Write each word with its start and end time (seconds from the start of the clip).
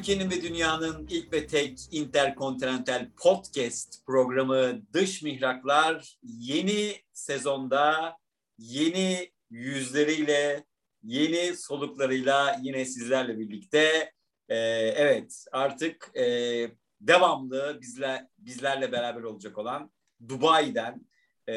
Türkiye'nin 0.00 0.30
ve 0.30 0.42
dünyanın 0.42 1.06
ilk 1.10 1.32
ve 1.32 1.46
tek 1.46 1.78
interkontinental 1.90 3.08
podcast 3.16 4.06
programı 4.06 4.82
Dış 4.92 5.22
Mihraklar 5.22 6.18
yeni 6.22 6.96
sezonda 7.12 8.16
yeni 8.58 9.32
yüzleriyle, 9.50 10.64
yeni 11.02 11.56
soluklarıyla 11.56 12.60
yine 12.62 12.84
sizlerle 12.84 13.38
birlikte. 13.38 14.12
Ee, 14.48 14.56
evet 14.96 15.44
artık 15.52 16.10
e, 16.16 16.24
devamlı 17.00 17.78
bizler, 17.80 18.26
bizlerle 18.38 18.92
beraber 18.92 19.22
olacak 19.22 19.58
olan 19.58 19.92
Dubai'den 20.28 21.06
e, 21.48 21.54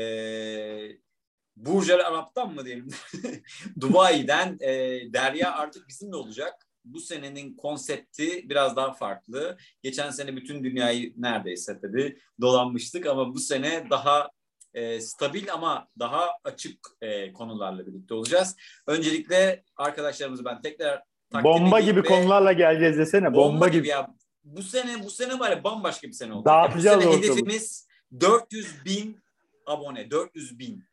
Burj 1.55 1.89
Al 1.89 1.99
Arab'tan 1.99 2.53
mı 2.53 2.65
diyelim? 2.65 2.89
Dubai'den 3.79 4.57
e, 4.61 4.69
Derya 5.13 5.53
artık 5.53 5.87
bizimle 5.87 6.15
olacak 6.15 6.67
bu 6.85 6.99
senenin 6.99 7.57
konsepti 7.57 8.49
biraz 8.49 8.75
daha 8.75 8.93
farklı. 8.93 9.57
Geçen 9.83 10.09
sene 10.09 10.35
bütün 10.35 10.63
dünyayı 10.63 11.13
neredeyse 11.17 11.79
tabii 11.81 12.17
dolanmıştık 12.41 13.05
ama 13.05 13.33
bu 13.33 13.39
sene 13.39 13.87
daha 13.89 14.29
e, 14.73 15.01
stabil 15.01 15.53
ama 15.53 15.87
daha 15.99 16.29
açık 16.43 16.79
e, 17.01 17.33
konularla 17.33 17.87
birlikte 17.87 18.13
olacağız. 18.13 18.55
Öncelikle 18.87 19.63
arkadaşlarımızı 19.77 20.45
ben 20.45 20.61
tekrar 20.61 21.03
Bomba 21.43 21.79
gibi 21.79 22.03
konularla 22.03 22.53
geleceğiz 22.53 22.97
desene. 22.97 23.33
Bomba, 23.33 23.37
bomba 23.37 23.67
gibi. 23.67 23.77
gibi. 23.77 23.87
Ya, 23.87 24.07
bu 24.43 24.63
sene 24.63 25.03
bu 25.03 25.09
sene 25.09 25.39
var 25.39 25.51
ya 25.51 25.63
bambaşka 25.63 26.07
bir 26.07 26.13
sene 26.13 26.33
oldu. 26.33 26.45
Dağıtacağız 26.45 26.97
bu 26.97 27.11
sene 27.11 27.17
hedefimiz 27.17 27.87
400 28.19 28.85
bin 28.85 29.23
abone. 29.65 30.11
400 30.11 30.59
bin. 30.59 30.83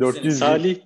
400 0.00 0.38
Salih 0.38 0.76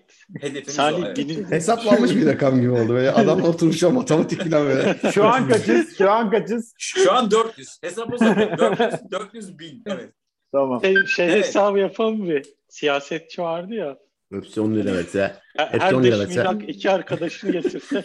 Hedefimiz 0.40 0.74
Salih 0.74 1.02
o, 1.02 1.06
evet. 1.06 1.50
Hesaplanmış 1.50 2.16
bir 2.16 2.26
rakam 2.26 2.60
gibi 2.60 2.70
oldu. 2.70 2.88
Böyle 2.88 3.10
adam 3.10 3.42
oturmuş 3.48 3.82
o 3.82 3.90
matematik 3.90 4.50
falan 4.50 4.66
böyle. 4.66 5.12
Şu 5.12 5.24
an 5.24 5.48
kaçız? 5.48 5.98
Şu 5.98 6.10
an 6.10 6.30
kaçız? 6.30 6.74
Şu 6.78 7.12
an 7.12 7.30
400. 7.30 7.78
Hesap 7.82 8.14
o 8.14 8.20
400, 8.20 9.10
400 9.10 9.58
bin. 9.58 9.82
Evet. 9.86 10.12
Tamam. 10.52 10.80
Şey, 10.80 11.06
şey 11.06 11.26
evet. 11.26 11.46
hesabı 11.46 11.78
yapalım 11.78 12.24
mı? 12.24 12.40
Siyasetçi 12.68 13.42
vardı 13.42 13.74
ya. 13.74 13.98
Hepsi 14.32 14.60
10 14.60 14.74
lira 14.74 14.92
verse. 14.92 15.36
Hepsi 15.56 15.78
Her 15.78 15.92
10 15.92 16.02
lira 16.02 16.18
verse. 16.18 16.66
iki 16.66 16.90
arkadaşını 16.90 17.52
getirse. 17.52 18.04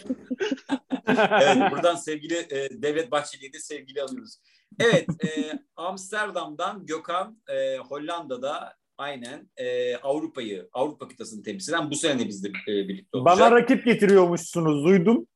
evet 1.06 1.70
buradan 1.70 1.94
sevgili 1.94 2.34
e, 2.34 2.82
Devlet 2.82 3.10
Bahçeli'ye 3.10 3.52
de 3.52 3.58
sevgili 3.58 4.02
alıyoruz. 4.02 4.36
Evet 4.80 5.06
e, 5.24 5.58
Amsterdam'dan 5.76 6.86
Gökhan 6.86 7.38
e, 7.48 7.76
Hollanda'da 7.76 8.79
aynen 9.00 9.50
e, 9.56 9.96
Avrupa'yı, 9.96 10.68
Avrupa 10.72 11.08
kıtasını 11.08 11.42
temsilen 11.42 11.90
bu 11.90 11.94
sene 11.94 12.28
bizde 12.28 12.48
e, 12.48 12.88
birlikte 12.88 13.18
olacak. 13.18 13.38
Bana 13.38 13.50
rakip 13.50 13.84
getiriyormuşsunuz 13.84 14.84
duydum. 14.84 15.26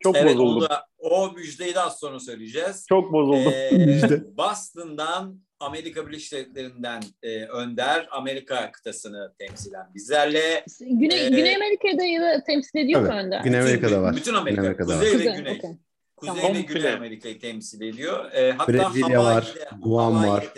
Çok 0.00 0.16
evet, 0.16 0.36
bozuldum. 0.36 0.56
Onu 0.56 0.68
da, 0.68 0.86
o 0.98 1.32
müjdeyi 1.32 1.74
de 1.74 1.80
az 1.80 1.98
sonra 1.98 2.20
söyleyeceğiz. 2.20 2.86
Çok 2.88 3.12
bozuldum. 3.12 3.52
Ee, 3.52 4.36
Boston'dan 4.36 5.40
Amerika 5.60 6.06
Birleşik 6.06 6.32
Devletleri'nden 6.32 7.02
e, 7.22 7.44
Önder 7.44 8.08
Amerika 8.10 8.72
kıtasını 8.72 9.34
temsilen 9.38 9.94
bizlerle. 9.94 10.64
Güney, 10.80 11.26
e, 11.26 11.28
Güney 11.28 11.56
Amerika'yı 11.56 12.20
da 12.20 12.44
temsil 12.44 12.78
ediyor 12.78 13.00
evet, 13.00 13.12
mu 13.12 13.18
Önder? 13.18 13.44
Güney 13.44 13.60
Amerika'da 13.60 14.02
var. 14.02 14.16
Bütün 14.16 14.34
Amerika. 14.34 14.62
Güney 14.62 14.68
Amerika'da 14.68 14.98
Kuzey 14.98 15.14
var. 15.14 15.34
ve 15.34 15.38
Güney. 15.38 15.58
Okay. 15.58 15.70
Kuzey 16.16 16.42
tamam. 16.42 16.56
ve 16.56 16.60
Güney 16.60 16.92
Amerika'yı 16.92 17.40
temsil 17.40 17.82
ediyor. 17.82 18.32
E, 18.32 18.52
hatta 18.52 18.72
Brezilya 18.72 19.24
var, 19.24 19.54
Guam 19.78 20.26
var. 20.26 20.48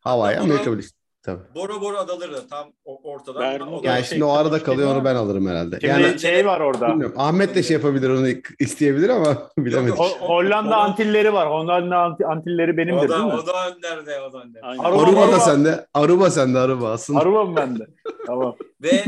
Hawaii, 0.00 0.38
Amerika 0.38 0.72
Birleşik 0.72 0.99
Tabii. 1.22 1.40
Bora 1.54 1.80
Bora 1.80 1.98
adaları 1.98 2.32
da 2.32 2.46
tam 2.46 2.72
ortada. 2.84 3.44
Yani 3.44 3.80
yani 3.82 4.04
şimdi 4.04 4.24
o 4.24 4.30
arada 4.30 4.62
kalıyor 4.62 4.94
onu 4.94 5.04
ben 5.04 5.14
alırım 5.14 5.48
herhalde. 5.48 5.80
Şimdi 5.80 6.02
yani 6.02 6.20
şey 6.20 6.46
var 6.46 6.60
orada. 6.60 6.88
Bilmiyorum. 6.88 7.16
Ahmet 7.18 7.54
de 7.54 7.62
şey 7.62 7.74
yapabilir 7.74 8.10
onu 8.10 8.28
isteyebilir 8.58 9.08
ama 9.08 9.36
bilemedim. 9.58 9.96
Hollanda 10.20 10.76
Antilleri 10.76 11.32
var. 11.32 11.50
Hollanda 11.50 12.16
Antilleri 12.26 12.76
benimdir 12.76 13.06
o 13.06 13.08
da, 13.08 13.14
değil 13.14 13.24
mi? 13.26 13.40
O 13.42 13.46
da 13.46 13.68
önlerde. 13.68 14.20
O 14.20 14.32
da 14.32 14.38
önlerde. 14.38 14.60
Aruba, 14.62 15.02
Aruba, 15.02 15.20
Aruba 15.20 15.32
da 15.32 15.40
sende. 15.40 15.86
Aruba 15.94 16.30
sende 16.30 16.58
Aruba 16.58 16.90
aslında. 16.90 17.20
Aruba 17.20 17.44
mı 17.44 17.56
bende? 17.56 17.86
tamam. 18.26 18.56
ve 18.82 19.04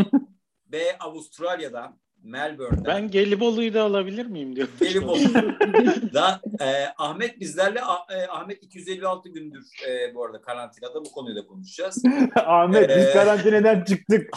ve 0.72 0.98
Avustralya'dan 1.00 1.98
Melbourne'den. 2.22 2.84
Ben 2.84 3.10
Gelibolu'yu 3.10 3.74
da 3.74 3.82
alabilir 3.82 4.26
miyim 4.26 4.56
diyor. 4.56 4.68
Gelibolu. 4.80 5.18
da, 6.14 6.40
e, 6.60 6.86
Ahmet 6.98 7.40
bizlerle 7.40 7.80
e, 8.10 8.26
Ahmet 8.26 8.62
256 8.62 9.28
gündür 9.28 9.66
e, 9.88 10.14
bu 10.14 10.24
arada 10.24 10.40
karantinada 10.40 11.04
bu 11.04 11.12
konuyu 11.12 11.36
da 11.36 11.46
konuşacağız. 11.46 12.02
Ahmet 12.34 12.90
ee, 12.90 12.96
biz 12.96 13.12
karantinadan 13.12 13.84
çıktık. 13.84 14.30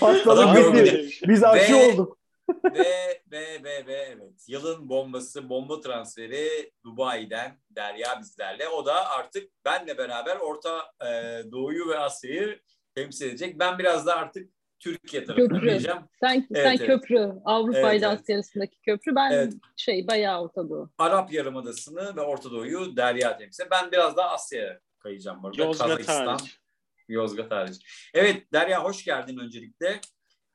Hastalık 0.00 0.74
bitti. 0.74 1.10
Biz 1.28 1.44
aşı 1.44 1.72
ve, 1.72 1.92
olduk. 1.92 2.18
ve 2.64 3.20
ve 3.30 3.64
ve 3.64 3.86
ve 3.86 4.08
evet 4.16 4.48
yılın 4.48 4.88
bombası 4.88 5.48
bomba 5.48 5.80
transferi 5.80 6.72
Dubai'den 6.84 7.58
Derya 7.70 8.20
bizlerle. 8.20 8.68
O 8.68 8.86
da 8.86 9.10
artık 9.10 9.50
benle 9.64 9.98
beraber 9.98 10.36
Orta 10.36 10.78
e, 11.00 11.42
Doğu'yu 11.52 11.88
ve 11.88 11.98
Asya'yı 11.98 12.60
temsil 12.94 13.26
edecek. 13.26 13.58
Ben 13.58 13.78
biraz 13.78 14.06
da 14.06 14.16
artık 14.16 14.53
Türkiye 14.84 15.24
tarafına 15.24 15.48
köprü. 15.48 15.68
diyeceğim. 15.68 15.98
Sen, 16.20 16.46
evet, 16.50 16.62
sen 16.64 16.76
evet. 16.76 16.86
köprü. 16.86 17.32
Avrupa 17.44 17.78
evet, 17.78 17.98
ile 17.98 18.06
Asya 18.06 18.36
arasındaki 18.36 18.80
köprü. 18.80 19.14
Ben 19.14 19.32
evet. 19.32 19.52
şey 19.76 20.06
bayağı 20.06 20.42
Orta 20.42 20.68
Doğu. 20.68 20.90
Arap 20.98 21.32
Yarımadası'nı 21.32 22.16
ve 22.16 22.20
Orta 22.20 22.50
Doğu'yu 22.50 22.96
Derya 22.96 23.36
temsil. 23.36 23.64
Ben 23.70 23.92
biraz 23.92 24.16
daha 24.16 24.30
Asya'ya 24.30 24.80
kayacağım 24.98 25.42
burada. 25.42 25.62
Yozgat 25.62 25.88
Kazakistan. 25.88 26.26
hariç. 26.26 26.58
Yozgat 27.08 27.50
hariç. 27.50 28.10
Evet 28.14 28.52
Derya 28.52 28.84
hoş 28.84 29.04
geldin 29.04 29.38
öncelikle. 29.38 30.00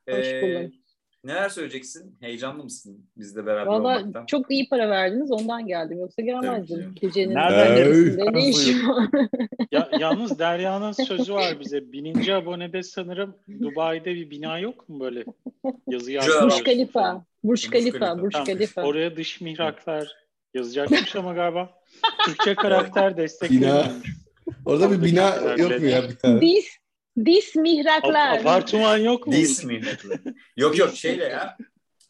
Hoş 0.08 0.26
ee, 0.26 0.42
buldum. 0.42 0.79
Neler 1.24 1.48
söyleyeceksin? 1.48 2.16
Heyecanlı 2.20 2.64
mısın 2.64 3.06
bizle 3.16 3.46
beraber 3.46 3.66
Valla 3.66 3.98
olmaktan? 3.98 4.26
çok 4.26 4.50
iyi 4.50 4.68
para 4.68 4.88
verdiniz 4.90 5.32
ondan 5.32 5.66
geldim. 5.66 5.98
Yoksa 5.98 6.22
giremezdim. 6.22 6.94
Gecenin 7.00 7.34
Nereden 7.34 8.34
ne 8.34 8.48
işim 8.48 8.88
var? 8.88 9.08
ya, 9.72 9.88
yalnız 10.00 10.38
Derya'nın 10.38 10.92
sözü 10.92 11.34
var 11.34 11.60
bize. 11.60 11.92
Bininci 11.92 12.34
abonede 12.34 12.82
sanırım 12.82 13.34
Dubai'de 13.62 14.14
bir 14.14 14.30
bina 14.30 14.58
yok 14.58 14.88
mu 14.88 15.00
böyle 15.00 15.24
yazı 15.88 16.12
yazıyor? 16.12 16.42
Burj 16.42 16.62
Khalifa. 16.62 17.24
Burj 17.44 17.70
Khalifa. 17.70 18.18
Burj 18.22 18.34
Khalifa. 18.46 18.82
Oraya 18.82 19.16
dış 19.16 19.40
mihraklar 19.40 20.16
yazacakmış 20.54 21.16
ama 21.16 21.32
galiba 21.34 21.70
Türkçe 22.24 22.54
karakter 22.54 23.16
destekleniyormuş. 23.16 24.16
Orada 24.66 24.90
bir 24.90 25.02
bina 25.04 25.34
yok 25.56 25.80
mu 25.80 25.86
ya 25.86 26.02
bir 26.08 26.16
tane? 26.16 26.40
Dis 26.40 26.76
Dis 27.16 27.56
mihraklar. 27.56 28.38
Apartman 28.38 28.98
yok 28.98 29.26
mu? 29.26 29.32
Dis 29.32 29.64
mihraklar. 29.64 30.20
yok 30.56 30.78
yok 30.78 30.94
şeyle 30.94 31.24
ya. 31.24 31.56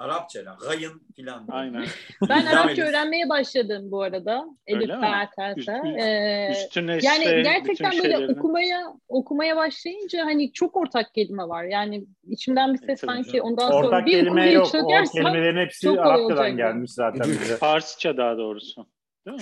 Arapçayla. 0.00 0.56
Gayın 0.62 1.02
filan. 1.16 1.46
Aynen. 1.48 1.84
Ben 2.28 2.46
Arapça 2.46 2.82
öğrenmeye 2.82 3.28
başladım 3.28 3.90
bu 3.90 4.02
arada. 4.02 4.44
Elif 4.66 4.88
Bertel'se. 4.88 5.72
Ee, 6.02 6.50
üstüne 6.52 6.98
yani 7.02 7.42
gerçekten 7.42 7.92
böyle 7.92 8.02
şeylerini... 8.02 8.32
okumaya 8.32 8.94
okumaya 9.08 9.56
başlayınca 9.56 10.24
hani 10.24 10.52
çok 10.52 10.76
ortak 10.76 11.14
kelime 11.14 11.48
var. 11.48 11.64
Yani 11.64 12.06
içimden 12.28 12.74
bir 12.74 12.78
ses 12.78 13.04
e, 13.04 13.06
sanki 13.06 13.32
canım. 13.32 13.44
ondan 13.44 13.72
ortak 13.72 13.84
sonra 13.84 14.06
bir 14.06 14.12
kelime 14.12 14.50
yok. 14.50 14.66
O 14.74 14.88
kelimelerin 15.12 15.66
hepsi 15.66 15.90
Arapçadan 15.90 16.56
gelmiş 16.56 16.92
zaten 16.92 17.28
bize. 17.28 17.56
Farsça 17.56 18.16
daha 18.16 18.38
doğrusu. 18.38 18.86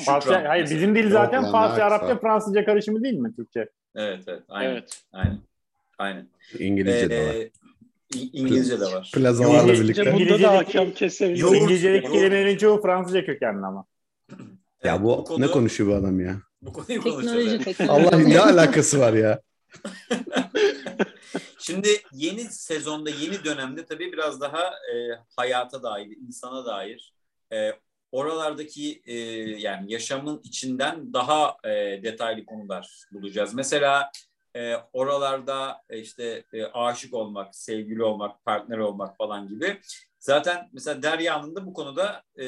Farsça, 0.05 0.49
hayır 0.49 0.65
bizim 0.65 0.95
dil 0.95 1.11
zaten 1.11 1.53
Farsça, 1.53 1.85
Arapça, 1.85 2.19
Fransızca 2.19 2.65
karışımı 2.65 3.03
değil 3.03 3.15
mi 3.15 3.37
Türkçe? 3.37 3.69
Evet 3.99 4.25
evet. 4.27 4.43
Aynen. 4.49 4.73
Evet. 4.73 5.03
Aynen. 5.13 5.39
Aynen. 5.99 6.29
İngilizce 6.59 7.07
ee, 7.07 7.11
de 7.11 7.27
var. 7.27 7.35
İngilizce 8.33 8.81
de 8.81 8.85
var. 8.85 9.11
Plazalarla 9.15 9.73
birlikte. 9.73 10.15
Bunda 10.15 10.43
da 10.43 10.57
hakem 10.57 10.95
kesebilir. 10.95 11.45
İngilizce'deki 11.45 12.13
kelimelerin 12.13 12.57
çoğu 12.57 12.83
Fransızca 12.83 13.27
kökenli 13.27 13.67
ama. 13.67 13.85
Ya 14.85 15.03
bu, 15.03 15.19
bu 15.19 15.25
konu, 15.25 15.41
ne 15.41 15.47
konuşuyor 15.47 15.91
bu 15.91 15.95
adam 15.95 16.21
ya? 16.21 16.43
Bu 16.63 16.73
konuyu 16.73 17.03
konuşuyoruz. 17.03 17.81
Allah 17.89 18.17
ne 18.17 18.41
alakası 18.41 19.01
var 19.01 19.13
ya? 19.13 19.41
Şimdi 21.59 21.89
yeni 22.13 22.41
sezonda, 22.41 23.11
yeni 23.11 23.45
dönemde 23.45 23.87
tabii 23.87 24.13
biraz 24.13 24.41
daha 24.41 24.63
e, 24.63 24.95
hayata 25.37 25.83
dair, 25.83 26.17
insana 26.29 26.67
dair, 26.67 27.13
e, 27.53 27.73
oralardaki 28.13 29.03
e, 29.05 29.15
yani 29.61 29.93
yaşamın 29.93 30.41
içinden 30.45 31.13
daha 31.13 31.57
e, 31.65 31.71
detaylı 32.03 32.47
konular 32.47 33.05
bulacağız. 33.13 33.55
Mesela 33.55 34.11
e, 34.57 34.75
oralarda 34.93 35.83
e, 35.91 35.99
işte 35.99 36.45
e, 36.53 36.65
aşık 36.65 37.15
olmak, 37.15 37.55
sevgili 37.57 38.03
olmak, 38.03 38.45
partner 38.45 38.79
olmak 38.79 39.17
falan 39.17 39.49
gibi. 39.49 39.81
Zaten 40.19 40.69
mesela 40.73 41.03
Derya'nın 41.03 41.57
da 41.57 41.67
bu 41.67 41.73
konuda 41.73 42.23
e, 42.37 42.45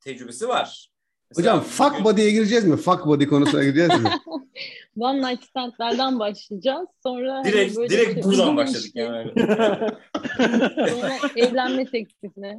tecrübesi 0.00 0.48
var. 0.48 0.90
Mesela 1.30 1.52
Hocam 1.52 1.64
fuck 1.64 1.92
bugün... 1.92 2.04
body'ye 2.04 2.30
gireceğiz 2.30 2.64
mi? 2.64 2.76
Fuck 2.76 3.06
body 3.06 3.26
konusuna 3.26 3.64
gireceğiz 3.64 4.00
mi? 4.00 4.10
One 4.98 5.30
night 5.30 5.44
stand'lerden 5.44 6.18
başlayacağız. 6.18 6.88
Sonra 7.02 7.44
direkt 7.44 7.78
hani 7.78 7.88
direkt 7.88 8.14
şey, 8.14 8.22
buradan 8.22 8.56
başladık 8.56 8.90
yani. 8.94 9.32
Sonra 10.36 11.18
evlenme 11.36 11.84
teklifine. 11.90 12.58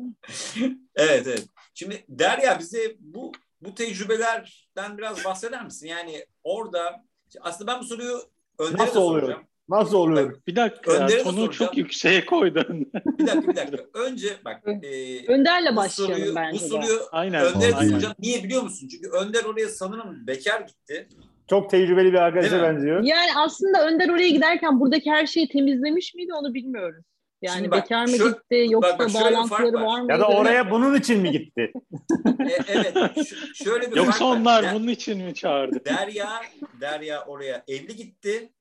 evet 0.95 1.27
evet. 1.27 1.45
Şimdi 1.73 2.05
Derya 2.09 2.59
bize 2.59 2.95
bu 2.99 3.31
bu 3.61 3.75
tecrübelerden 3.75 4.97
biraz 4.97 5.25
bahseder 5.25 5.65
misin? 5.65 5.87
Yani 5.87 6.25
orada 6.43 7.03
aslında 7.41 7.71
ben 7.71 7.81
bu 7.81 7.85
soruyu 7.85 8.21
Önder'e 8.59 8.87
Nasıl 8.87 9.01
oluyor? 9.01 9.39
Nasıl 9.69 9.97
oluyor? 9.97 10.41
Bir 10.47 10.55
dakika 10.55 10.93
ya, 10.93 11.23
tonu 11.23 11.51
çok 11.51 11.77
yükseğe 11.77 12.25
koydun. 12.25 12.91
bir 13.19 13.27
dakika 13.27 13.51
bir 13.51 13.55
dakika. 13.55 13.83
Önce 13.93 14.37
bak. 14.45 14.61
E, 14.83 15.25
Önder'le 15.27 15.75
başlayalım 15.75 16.17
soruyu, 16.17 16.35
bence. 16.35 16.65
Bu 16.65 16.69
soruyu 16.69 16.99
aynen, 17.11 17.45
Önder'e 17.45 17.71
soracağım. 17.71 18.15
Niye 18.19 18.43
biliyor 18.43 18.63
musun? 18.63 18.87
Çünkü 18.87 19.09
Önder 19.09 19.43
oraya 19.43 19.69
sanırım 19.69 20.27
bekar 20.27 20.61
gitti. 20.61 21.07
Çok 21.49 21.69
tecrübeli 21.69 22.13
bir 22.13 22.17
arkadaşa 22.17 22.63
benziyor. 22.63 23.03
Yani 23.03 23.29
aslında 23.35 23.87
Önder 23.87 24.09
oraya 24.09 24.29
giderken 24.29 24.79
buradaki 24.79 25.11
her 25.11 25.27
şeyi 25.27 25.47
temizlemiş 25.47 26.15
miydi 26.15 26.33
onu 26.33 26.53
bilmiyoruz. 26.53 27.05
Yani 27.41 27.71
bak, 27.71 27.83
bekar 27.83 28.05
mı 28.05 28.17
şu, 28.17 28.31
gitti 28.31 28.67
yoksa 28.69 28.99
bak, 28.99 28.99
bak, 28.99 29.13
bağlantıları 29.13 29.73
var, 29.73 29.81
var 29.81 30.01
mı? 30.01 30.11
Ya 30.11 30.19
da 30.19 30.27
oraya 30.27 30.71
bunun 30.71 30.95
için 30.95 31.21
mi 31.21 31.31
gitti? 31.31 31.73
e, 32.39 32.57
evet. 32.67 33.27
Şu, 33.27 33.55
şöyle 33.63 33.91
bir 33.91 33.97
Yoksa 33.97 34.25
onlar 34.25 34.63
var. 34.63 34.73
bunun 34.73 34.87
için 34.87 35.23
mi 35.23 35.33
çağırdı? 35.33 35.85
Derya, 35.85 36.41
Derya 36.81 37.25
oraya 37.25 37.63
evli 37.67 37.95
gitti. 37.95 38.53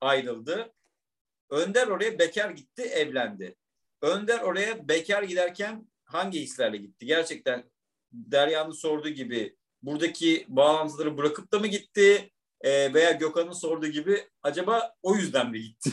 Ayrıldı. 0.00 0.72
Önder 1.50 1.86
oraya 1.86 2.18
bekar 2.18 2.50
gitti, 2.50 2.82
evlendi. 2.82 3.56
Önder 4.02 4.38
oraya 4.40 4.88
bekar 4.88 5.22
giderken 5.22 5.86
hangi 6.04 6.40
hislerle 6.40 6.76
gitti? 6.76 7.06
Gerçekten 7.06 7.64
Derya'nın 8.12 8.72
sorduğu 8.72 9.08
gibi 9.08 9.56
buradaki 9.82 10.44
bağlantıları 10.48 11.16
bırakıp 11.16 11.52
da 11.52 11.58
mı 11.58 11.66
gitti? 11.66 12.30
E, 12.60 12.94
veya 12.94 13.12
Gökhan'ın 13.12 13.52
sorduğu 13.52 13.86
gibi 13.86 14.20
acaba 14.42 14.94
o 15.02 15.14
yüzden 15.14 15.50
mi 15.50 15.62
gitti? 15.62 15.90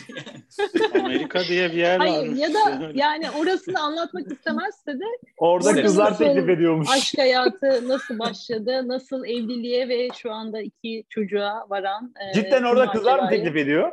Amerika 1.00 1.44
diye 1.44 1.70
bir 1.70 1.78
yer 1.78 1.98
Hayır, 1.98 2.32
var. 2.32 2.36
Ya 2.36 2.54
da 2.54 2.92
yani 2.94 3.32
orasını 3.32 3.80
anlatmak 3.80 4.32
istemezse 4.32 4.94
de 4.94 5.06
orada 5.38 5.82
kızlar 5.82 6.18
teklif 6.18 6.50
ediyormuş. 6.50 6.90
Aşk 6.92 7.18
hayatı 7.18 7.88
nasıl 7.88 8.20
başladı, 8.20 8.88
nasıl 8.88 9.26
evliliğe 9.26 9.90
ve 9.90 10.10
şu 10.16 10.32
anda 10.32 10.62
iki 10.62 11.04
çocuğa 11.10 11.66
varan. 11.70 12.14
E, 12.30 12.34
Cidden 12.34 12.64
orada 12.64 12.92
kızlar 12.92 13.20
mı 13.20 13.30
teklif 13.30 13.56
ediyor? 13.56 13.92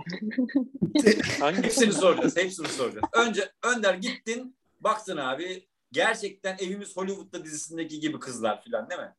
hepsini 1.62 1.92
soracağız, 1.92 2.36
hepsini 2.36 2.68
soracağız. 2.68 3.04
Önce 3.12 3.52
Önder 3.74 3.94
gittin, 3.94 4.56
baktın 4.80 5.16
abi 5.16 5.68
gerçekten 5.92 6.56
evimiz 6.60 6.96
Hollywood'da 6.96 7.44
dizisindeki 7.44 8.00
gibi 8.00 8.18
kızlar 8.18 8.64
falan 8.64 8.90
değil 8.90 9.00
mi? 9.00 9.14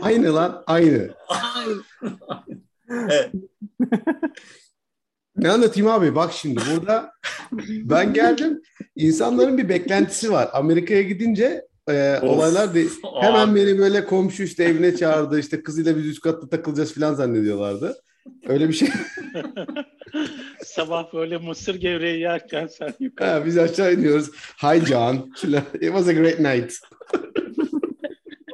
Aynı 0.00 0.34
lan 0.34 0.64
aynı. 0.66 1.10
ne 5.36 5.50
anlatayım 5.50 5.88
abi 5.88 6.14
bak 6.14 6.32
şimdi 6.32 6.60
burada 6.74 7.12
ben 7.68 8.12
geldim 8.12 8.62
insanların 8.96 9.58
bir 9.58 9.68
beklentisi 9.68 10.32
var. 10.32 10.48
Amerika'ya 10.52 11.02
gidince 11.02 11.66
e, 11.88 12.18
olaylar 12.22 12.74
de, 12.74 12.84
hemen 13.20 13.54
beni 13.54 13.78
böyle 13.78 14.04
komşu 14.04 14.42
işte 14.42 14.64
evine 14.64 14.96
çağırdı 14.96 15.38
işte 15.38 15.62
kızıyla 15.62 15.96
biz 15.96 16.06
üst 16.06 16.20
katta 16.20 16.48
takılacağız 16.48 16.94
falan 16.94 17.14
zannediyorlardı. 17.14 17.96
Öyle 18.48 18.68
bir 18.68 18.74
şey. 18.74 18.88
Sabah 20.64 21.12
böyle 21.14 21.38
mısır 21.38 21.74
gevreği 21.74 22.20
yerken 22.20 22.66
sen 22.66 22.94
yukarı. 23.00 23.30
Ha, 23.30 23.46
biz 23.46 23.58
aşağı 23.58 23.94
iniyoruz. 23.94 24.30
Hi 24.62 24.86
John. 24.86 25.32
It 25.74 25.80
was 25.80 26.08
a 26.08 26.12
great 26.12 26.40
night. 26.40 26.74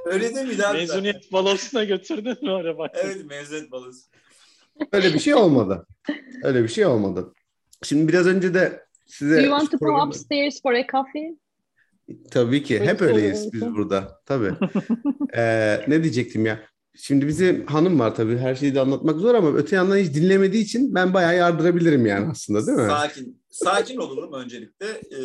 Öyle 0.09 0.35
değil 0.35 0.47
miydi 0.47 0.67
abi? 0.67 0.79
Mezuniyet 0.79 1.33
balosuna 1.33 1.85
götürdün 1.85 2.37
mü 2.43 2.51
oraya 2.51 2.79
bak? 2.79 2.91
Evet 2.95 3.25
mezuniyet 3.25 3.73
balosu. 3.73 4.01
Öyle 4.93 5.15
bir 5.15 5.19
şey 5.19 5.35
olmadı. 5.35 5.87
Öyle 6.43 6.63
bir 6.63 6.69
şey 6.69 6.87
olmadı. 6.87 7.35
Şimdi 7.83 8.09
biraz 8.09 8.27
önce 8.27 8.55
de 8.55 8.85
size... 9.07 9.37
Do 9.37 9.41
you 9.41 9.59
want 9.59 9.71
to 9.71 9.79
go 9.79 10.07
upstairs 10.07 10.63
for 10.63 10.73
a 10.73 10.87
coffee? 10.93 11.37
Tabii 12.31 12.63
ki. 12.63 12.81
Hep 12.81 13.03
öyleyiz 13.03 13.53
biz 13.53 13.63
burada. 13.63 14.21
Tabii. 14.27 14.53
ee, 15.37 15.81
ne 15.89 16.03
diyecektim 16.03 16.47
ya? 16.47 16.61
Şimdi 16.95 17.27
bizim 17.27 17.67
hanım 17.67 18.01
var 18.01 18.15
tabii. 18.15 18.39
Her 18.39 18.55
şeyi 18.55 18.75
de 18.75 18.81
anlatmak 18.81 19.17
zor 19.17 19.35
ama 19.35 19.57
öte 19.57 19.77
yandan 19.77 19.97
hiç 19.97 20.15
dinlemediği 20.15 20.65
için 20.65 20.95
ben 20.95 21.15
bayağı 21.15 21.37
yardırabilirim 21.37 22.07
yani 22.07 22.29
aslında 22.31 22.67
değil 22.67 22.79
mi? 22.79 22.87
Sakin. 22.87 23.43
Sakin 23.51 23.97
olalım 23.97 24.33
öncelikle. 24.33 24.87
Ee, 24.87 25.23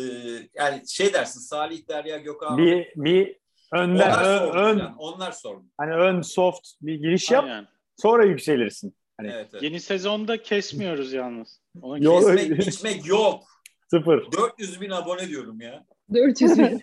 yani 0.54 0.82
şey 0.88 1.12
dersin 1.12 1.40
Salih 1.40 1.88
Derya 1.88 2.18
Gökhan. 2.18 2.58
Bir, 2.58 2.86
bir 2.96 3.36
Önden, 3.74 4.10
onlar 4.10 4.24
ön, 4.24 4.52
ön 4.54 4.78
yani. 4.78 4.94
onlar 4.98 5.32
sordu. 5.32 5.64
Hani 5.78 5.94
ön 5.94 6.20
soft 6.20 6.68
bir 6.82 6.94
giriş 6.94 7.30
yap. 7.30 7.44
Aynen. 7.44 7.66
Sonra 7.96 8.24
yükselirsin. 8.24 8.96
Hani. 9.16 9.30
Evet, 9.34 9.48
evet. 9.52 9.62
Yeni 9.62 9.80
sezonda 9.80 10.42
kesmiyoruz 10.42 11.12
yalnız. 11.12 11.60
Onu 11.82 12.04
yok, 12.04 12.36
kesmek, 12.36 12.66
içmek 12.68 13.06
yok. 13.06 13.42
Sıfır. 13.90 14.32
400 14.32 14.80
bin 14.80 14.90
abone 14.90 15.28
diyorum 15.28 15.60
ya. 15.60 15.84
400 16.14 16.58
bin. 16.58 16.82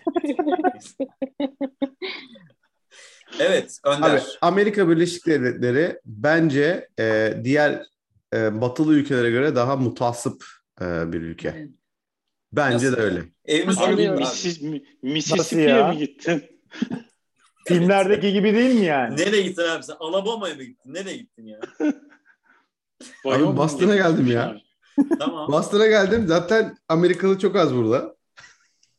evet 3.40 3.78
Önder. 3.84 4.10
Abi, 4.10 4.20
Amerika 4.40 4.88
Birleşik 4.88 5.26
Devletleri 5.26 6.00
bence 6.04 6.88
e, 6.98 7.34
diğer 7.44 7.86
e, 8.34 8.60
batılı 8.60 8.94
ülkelere 8.94 9.30
göre 9.30 9.56
daha 9.56 9.76
mutasip 9.76 10.44
e, 10.80 11.12
bir 11.12 11.20
ülke. 11.20 11.68
Bence 12.52 12.86
Nasıl? 12.86 12.96
de 12.96 13.00
öyle. 13.00 13.22
Evimiz 13.44 13.78
Mississippi'ye 15.02 15.88
mi 15.88 15.98
gittin? 15.98 16.51
Filmlerdeki 17.66 18.32
gibi 18.32 18.54
değil 18.54 18.74
mi 18.80 18.84
yani? 18.84 19.16
Nereye 19.16 19.42
gittin 19.42 19.62
abi 19.62 19.82
sen? 19.82 19.94
Alabama'ya 20.00 20.54
mı 20.54 20.62
gittin? 20.62 20.94
Nereye 20.94 21.16
gittin 21.16 21.46
ya? 21.46 21.60
abi 23.24 23.56
Boston'a 23.56 23.96
geldim 23.96 24.26
ya. 24.26 24.56
tamam. 25.18 25.52
Boston'a 25.52 25.86
geldim. 25.86 26.24
Zaten 26.26 26.76
Amerikalı 26.88 27.38
çok 27.38 27.56
az 27.56 27.74
burada. 27.74 28.16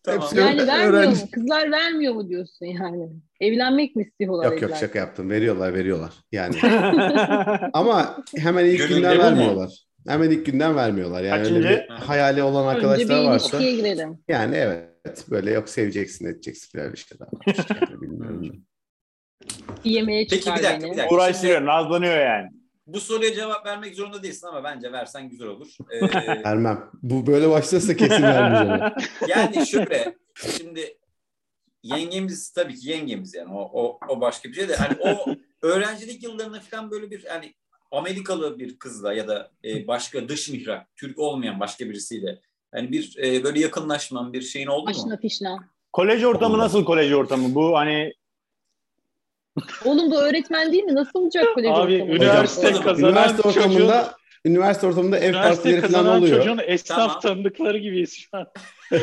Tamam. 0.03 0.21
Hepsi 0.21 0.37
yani 0.37 0.67
vermiyor 0.67 0.93
öğrenci. 0.93 1.21
mu? 1.21 1.27
Kızlar 1.31 1.71
vermiyor 1.71 2.13
mu 2.13 2.29
diyorsun 2.29 2.65
yani? 2.65 3.09
Evlenmek 3.39 3.95
mi 3.95 4.03
istiyorlar? 4.03 4.51
Yok 4.51 4.61
yok 4.61 4.71
şaka 4.79 4.99
yaptım. 4.99 5.29
Veriyorlar 5.29 5.73
veriyorlar. 5.73 6.13
Yani. 6.31 6.55
Ama 7.73 8.17
hemen 8.37 8.65
ilk 8.65 8.77
Gönül 8.77 8.95
günden 8.95 9.19
vermiyorlar. 9.19 9.83
Hemen 10.07 10.29
ilk 10.29 10.45
günden 10.45 10.75
vermiyorlar. 10.75 11.23
Yani 11.23 11.45
öyle 11.45 11.69
bir 11.69 11.89
hayali 11.89 12.43
olan 12.43 12.75
arkadaşlar 12.75 13.03
Önce 13.05 13.23
bir 13.23 13.27
varsa. 13.27 13.61
girelim. 13.61 14.19
Yani 14.27 14.55
evet. 14.55 14.92
Böyle 15.29 15.51
yok 15.51 15.69
seveceksin 15.69 16.25
edeceksin 16.25 16.77
falan 16.79 16.93
işte 16.93 17.15
daha. 17.19 17.29
Yani 17.81 18.01
bilmiyorum. 18.01 18.65
Yemeğe 19.83 20.27
çıkar 20.27 20.55
Peki 20.55 20.59
bir 20.59 20.69
dakika, 20.69 20.91
bir 20.91 20.97
dakika. 20.97 21.15
Uğraştırıyor, 21.15 21.65
nazlanıyor 21.65 22.17
yani. 22.17 22.49
Bu 22.87 22.99
soruya 22.99 23.33
cevap 23.33 23.65
vermek 23.65 23.95
zorunda 23.95 24.23
değilsin 24.23 24.47
ama 24.47 24.63
bence 24.63 24.91
versen 24.91 25.29
güzel 25.29 25.47
olur. 25.47 25.67
Ee, 25.91 26.01
Vermem. 26.45 26.89
Bu 27.03 27.27
böyle 27.27 27.49
başlarsa 27.49 27.95
kesin 27.95 28.23
vermeyeceğim. 28.23 28.93
yani 29.27 29.67
şöyle, 29.67 30.15
şimdi 30.57 30.97
yengemiz 31.83 32.51
tabii 32.51 32.75
ki 32.75 32.89
yengemiz 32.89 33.33
yani 33.33 33.53
o, 33.53 33.61
o, 33.73 33.99
o 34.09 34.21
başka 34.21 34.49
bir 34.49 34.53
şey 34.53 34.69
de 34.69 34.75
hani 34.75 34.97
o 34.99 35.35
öğrencilik 35.61 36.23
yıllarında 36.23 36.59
falan 36.59 36.91
böyle 36.91 37.11
bir 37.11 37.25
hani 37.25 37.53
Amerikalı 37.91 38.59
bir 38.59 38.79
kızla 38.79 39.13
ya 39.13 39.27
da 39.27 39.51
e, 39.65 39.87
başka 39.87 40.29
dış 40.29 40.49
mihrak, 40.49 40.95
Türk 40.95 41.19
olmayan 41.19 41.59
başka 41.59 41.85
birisiyle 41.85 42.41
yani 42.75 42.91
bir 42.91 43.17
e, 43.23 43.43
böyle 43.43 43.59
yakınlaşman 43.59 44.33
bir 44.33 44.41
şeyin 44.41 44.67
oldu 44.67 44.89
Aşna 44.89 45.05
mu? 45.05 45.17
fişna. 45.21 45.59
Kolej 45.93 46.23
ortamı 46.23 46.57
nasıl 46.57 46.85
kolej 46.85 47.13
ortamı? 47.13 47.55
Bu 47.55 47.77
hani 47.77 48.13
Oğlum 49.85 50.11
bu 50.11 50.21
öğretmen 50.21 50.71
değil 50.71 50.83
mi? 50.83 50.95
Nasıl 50.95 51.19
olacak 51.19 51.45
kolej 51.55 51.69
Abi, 51.71 51.93
ortamı? 51.93 52.15
üniversite 52.15 52.67
Hocam, 52.67 52.83
kazanan 52.83 53.11
üniversite 53.11 53.41
ortamında 53.49 54.03
çocuğun, 54.03 54.51
üniversite 54.51 54.87
ortamında 54.87 55.19
ev 55.19 55.33
partileri 55.33 55.81
falan 55.81 56.17
oluyor. 56.17 56.37
çocuğun 56.37 56.59
esnaf 56.65 56.97
tamam. 56.97 57.19
tanıdıkları 57.21 57.77
gibiyiz 57.77 58.13
şu 58.17 58.37
an. 58.37 58.45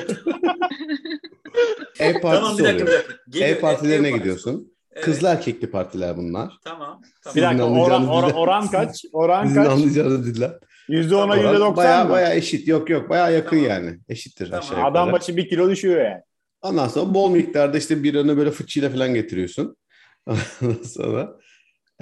ev 2.01 2.21
partisi 2.21 2.41
tamam, 2.43 2.59
bir 2.59 2.65
dakika, 2.65 2.87
bir 2.87 2.93
dakika. 2.93 3.15
Geliyor, 3.29 3.49
ev 3.57 3.61
partilerine 3.61 4.09
ev 4.09 4.17
gidiyorsun. 4.17 4.73
Evet. 4.93 5.05
Kızlı 5.05 5.29
erkekli 5.29 5.71
partiler 5.71 6.17
bunlar. 6.17 6.53
Tamam. 6.65 7.03
tamam. 7.23 7.37
Bir 7.37 7.43
dakika 7.43 7.65
oran, 7.65 8.09
oran, 8.09 8.33
oran 8.33 8.67
kaç? 8.69 9.05
Oran 9.13 9.47
Sizin 9.47 9.63
kaç? 9.63 9.73
anlayacağınız 9.73 10.27
diller. 10.27 10.53
Yüzde 10.91 11.15
ona 11.15 11.37
yüzde 11.37 11.61
doksan 11.61 11.77
baya, 11.77 12.05
mı? 12.05 12.11
Baya 12.11 12.35
eşit. 12.35 12.69
Yok 12.69 12.91
yok 12.91 13.11
baya 13.11 13.31
yakın 13.31 13.57
tamam. 13.57 13.71
yani. 13.71 13.99
Eşittir 14.09 14.47
tamam. 14.47 14.59
aşağı 14.59 14.79
yukarı. 14.79 14.91
Adam 14.91 15.13
başı 15.13 15.37
bir 15.37 15.49
kilo 15.49 15.71
düşüyor 15.71 16.05
yani. 16.05 16.23
Ondan 16.63 16.89
sonra 16.89 17.15
bol 17.15 17.31
miktarda 17.31 17.79
işte 17.79 17.99
bir 17.99 18.03
biranı 18.03 18.37
böyle 18.37 18.51
fıçıyla 18.51 18.91
falan 18.91 19.15
getiriyorsun. 19.15 19.77
Ondan 20.27 20.83
sonra 20.83 21.37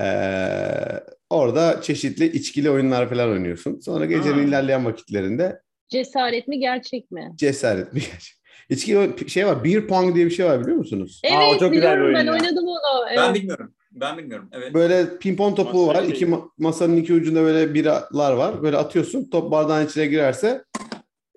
ee, 0.01 1.01
orada 1.31 1.83
çeşitli 1.83 2.25
içkili 2.25 2.71
oyunlar 2.71 3.09
falan 3.09 3.29
oynuyorsun. 3.29 3.81
Sonra 3.81 4.05
gecenin 4.05 4.39
ha. 4.39 4.43
ilerleyen 4.43 4.85
vakitlerinde 4.85 5.61
Cesaret 5.89 6.49
mi 6.49 6.59
gerçek 6.59 7.11
mi? 7.11 7.33
Cesaret 7.37 7.93
mi 7.93 8.01
gerçek? 8.01 8.39
İçki 8.71 9.15
şey 9.29 9.47
var, 9.47 9.65
beer 9.65 9.87
pong 9.87 10.15
diye 10.15 10.27
bir 10.27 10.31
şey 10.31 10.47
var 10.47 10.61
biliyor 10.61 10.77
musunuz? 10.77 11.21
Evet, 11.25 11.39
Aa, 11.39 11.51
o 11.51 11.59
çok 11.59 11.73
biliyorum 11.73 12.07
güzel 12.07 12.21
ben 12.21 12.27
ya. 12.27 12.33
oynadım 12.33 12.67
onu. 12.69 13.09
Evet. 13.09 13.19
Ben 13.19 13.35
bilmiyorum. 13.35 13.75
Ben 13.91 14.19
bilmiyorum. 14.19 14.49
Evet. 14.53 14.75
Böyle 14.75 15.19
pimpon 15.19 15.55
topu 15.55 15.87
Masa 15.87 15.99
var. 15.99 16.05
Şey. 16.05 16.11
İki 16.11 16.27
ma- 16.27 16.51
masanın 16.59 16.97
iki 16.97 17.15
ucunda 17.15 17.43
böyle 17.43 17.75
biralar 17.75 18.33
var. 18.33 18.63
Böyle 18.63 18.77
atıyorsun. 18.77 19.31
Top 19.31 19.51
bardağın 19.51 19.87
içine 19.87 20.07
girerse 20.07 20.65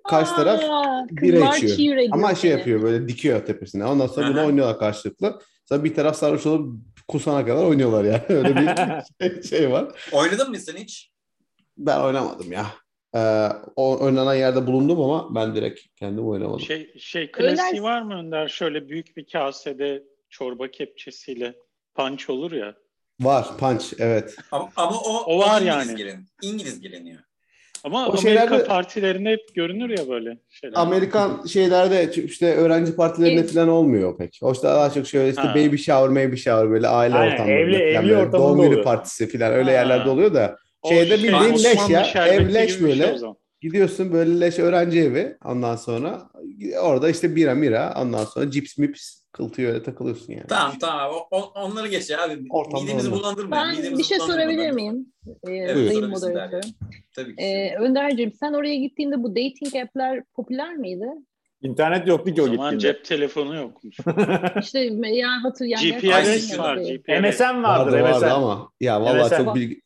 karşı 0.08 0.34
taraf 0.34 0.62
Aa, 0.70 1.06
bira 1.10 1.56
içiyor. 1.56 2.08
Ama 2.10 2.34
şey 2.34 2.50
yapıyor 2.50 2.82
böyle 2.82 3.08
dikiyor 3.08 3.46
tepesine. 3.46 3.86
Ondan 3.86 4.06
sonra 4.06 4.28
bunu 4.28 4.46
oynuyorlar 4.46 4.78
karşılıklı. 4.78 5.38
Sonra 5.68 5.84
bir 5.84 5.94
taraf 5.94 6.16
sarhoş 6.16 6.46
olup 6.46 6.76
kusana 7.08 7.46
kadar 7.46 7.64
oynuyorlar 7.64 8.04
yani. 8.04 8.22
Öyle 8.28 8.56
bir 8.56 9.30
şey, 9.30 9.42
şey 9.42 9.70
var. 9.70 10.10
Oynadın 10.12 10.50
mı 10.50 10.56
sen 10.56 10.76
hiç? 10.76 11.10
Ben 11.78 12.00
oynamadım 12.00 12.52
ya. 12.52 12.66
Ee, 13.14 13.48
o 13.76 14.04
oynanan 14.04 14.34
yerde 14.34 14.66
bulundum 14.66 15.00
ama 15.00 15.34
ben 15.34 15.54
direkt 15.54 15.80
kendim 15.96 16.28
oynamadım. 16.28 16.60
Şey, 16.60 16.94
şey 16.98 17.32
klasiği 17.32 17.66
Öyle... 17.70 17.82
var 17.82 18.02
mı 18.02 18.14
Önder? 18.14 18.48
Şöyle 18.48 18.88
büyük 18.88 19.16
bir 19.16 19.26
kasede 19.26 20.02
çorba 20.30 20.70
kepçesiyle 20.70 21.54
punch 21.94 22.30
olur 22.30 22.52
ya. 22.52 22.74
Var 23.20 23.46
punch 23.58 23.84
evet. 23.98 24.36
Ama, 24.50 24.68
ama 24.76 24.98
o, 24.98 25.24
o 25.24 25.38
var 25.38 25.60
İngiliz 25.60 25.76
yani. 25.76 25.96
Gelen, 25.96 26.26
İngiliz 26.42 26.80
geleniyor. 26.80 27.20
Ama 27.84 27.98
o 27.98 28.02
Amerika 28.02 28.22
şeylerde, 28.22 28.64
partilerinde 28.64 29.30
hep 29.30 29.54
görünür 29.54 29.98
ya 29.98 30.08
böyle 30.08 30.38
şeyler. 30.48 30.76
Amerikan 30.76 31.46
şeylerde 31.46 32.12
işte 32.24 32.54
öğrenci 32.54 32.96
partilerinde 32.96 33.40
evet. 33.40 33.52
falan 33.54 33.68
olmuyor 33.68 34.18
pek. 34.18 34.38
O 34.42 34.52
işte 34.52 34.66
daha 34.68 34.90
çok 34.90 35.06
şöyle 35.06 35.28
işte 35.28 35.42
ha. 35.42 35.54
baby 35.54 35.76
shower, 35.76 36.10
baby 36.10 36.36
shower 36.36 36.70
böyle 36.70 36.88
aile 36.88 37.14
Aynen, 37.14 37.32
ortamlarında. 37.32 37.60
Evli, 37.60 37.76
evli 37.76 38.16
ortamında 38.16 38.38
Doğum 38.38 38.70
günü 38.70 38.82
partisi 38.82 39.28
falan 39.28 39.52
öyle 39.52 39.64
ha. 39.64 39.72
yerlerde 39.72 40.10
oluyor 40.10 40.34
da. 40.34 40.58
Şeyde 40.88 41.18
şey, 41.18 41.28
bildiğin 41.28 41.64
leş 41.64 42.14
ya. 42.14 42.26
Ev 42.26 42.54
leş 42.54 42.72
şey 42.72 42.82
böyle. 42.82 43.18
Şey 43.18 43.28
Gidiyorsun 43.60 44.12
böyle 44.12 44.40
leş 44.40 44.58
öğrenci 44.58 45.00
evi 45.00 45.36
ondan 45.44 45.76
sonra 45.76 46.30
orada 46.80 47.10
işte 47.10 47.36
bira 47.36 47.54
mira 47.54 47.94
ondan 48.00 48.24
sonra 48.24 48.50
cips 48.50 48.78
mips 48.78 49.21
kıltıyor 49.32 49.72
öyle 49.72 49.82
takılıyorsun 49.82 50.32
yani. 50.32 50.46
Tamam 50.48 50.78
tamam 50.80 51.12
o, 51.30 51.40
onları 51.54 51.88
geç 51.88 52.10
ya 52.10 52.24
abi. 52.24 52.46
Ortamda 52.50 52.84
Midemizi 52.84 53.12
bulandırmayın. 53.12 53.66
Ben 53.66 53.76
Midemizi 53.76 53.98
bir 53.98 54.04
şey 54.04 54.18
sorabilir 54.18 54.70
miyim? 54.70 55.12
Ee, 55.48 55.52
evet, 55.52 55.92
sayın 55.92 56.10
moderatör. 56.10 56.62
Tabii 57.16 57.36
ki. 57.36 57.42
Ee, 57.42 57.76
Önder'cim 57.76 58.32
sen 58.32 58.52
oraya 58.52 58.76
gittiğinde 58.76 59.22
bu 59.22 59.30
dating 59.30 59.76
app'ler 59.76 60.24
popüler 60.34 60.76
miydi? 60.76 61.06
İnternet 61.62 62.08
yoktu 62.08 62.34
ki 62.34 62.42
o, 62.42 62.44
o 62.44 62.48
zaman 62.48 62.72
gittiğinde. 62.72 62.96
cep 62.96 63.04
telefonu 63.04 63.56
yokmuş. 63.56 63.96
İşte 64.60 64.80
yani 64.80 65.42
hatır 65.42 65.64
yani 65.64 65.92
GPS 65.92 66.58
var. 66.58 66.76
GPS. 66.76 67.38
MSN 67.38 67.62
vardır. 67.62 67.92
Vardı, 67.92 68.02
vardı 68.02 68.30
ama 68.30 68.72
ya 68.80 69.00
vallahi 69.02 69.34
MSN 69.34 69.44
çok 69.44 69.54
bilgi... 69.54 69.82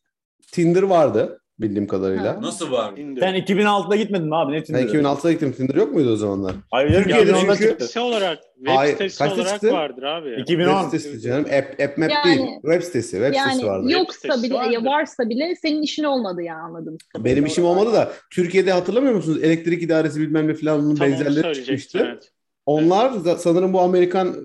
Tinder 0.51 0.83
vardı 0.83 1.41
bildiğim 1.59 1.87
kadarıyla. 1.87 2.35
Ha. 2.35 2.41
Nasıl 2.41 2.71
var? 2.71 2.93
Sen 2.95 3.35
2006'da 3.35 3.95
gitmedin 3.95 4.27
mi 4.27 4.35
abi? 4.35 4.51
Ne 4.51 4.63
Tinder'ı? 4.63 4.93
Ben 4.93 4.99
2006'da 4.99 5.31
gittim. 5.31 5.53
Tinder 5.57 5.75
yok 5.75 5.93
muydu 5.93 6.11
o 6.11 6.15
zamanlar? 6.15 6.55
Hayır, 6.71 6.93
Türkiye'de 6.93 7.33
çünkü... 7.41 7.55
Sitesi 7.55 7.99
olarak, 7.99 8.39
web 8.57 8.75
Hayır, 8.75 8.91
sitesi 8.91 9.23
olarak 9.23 9.47
çıktı? 9.47 9.71
vardır 9.71 10.03
abi. 10.03 10.41
2010. 10.41 10.81
Web 10.81 10.99
sitesi 10.99 11.21
canım. 11.21 11.45
App, 11.45 11.81
app 11.81 11.97
map 11.97 12.09
yani, 12.09 12.25
değil. 12.25 12.47
Web 12.61 12.81
sitesi. 12.81 13.11
Web 13.11 13.33
yani 13.33 13.51
sitesi 13.51 13.67
vardı. 13.67 13.91
Yoksa 13.91 14.43
bile, 14.43 14.53
vardır. 14.53 14.71
ya 14.71 14.85
varsa 14.85 15.29
bile 15.29 15.55
senin 15.55 15.81
işin 15.81 16.03
olmadı 16.03 16.43
ya 16.43 16.55
anladım. 16.55 16.97
Benim 17.17 17.45
işim 17.45 17.65
olmadı 17.65 17.93
da 17.93 18.11
Türkiye'de 18.31 18.71
hatırlamıyor 18.71 19.13
musunuz? 19.13 19.43
Elektrik 19.43 19.83
idaresi 19.83 20.21
bilmem 20.21 20.47
ne 20.47 20.53
falan 20.53 20.83
bunun 20.83 20.99
benzerleri 20.99 21.53
çıkmıştı. 21.55 22.07
Evet. 22.11 22.31
Onlar 22.67 23.25
da 23.25 23.37
sanırım 23.37 23.73
bu 23.73 23.79
Amerikan 23.79 24.35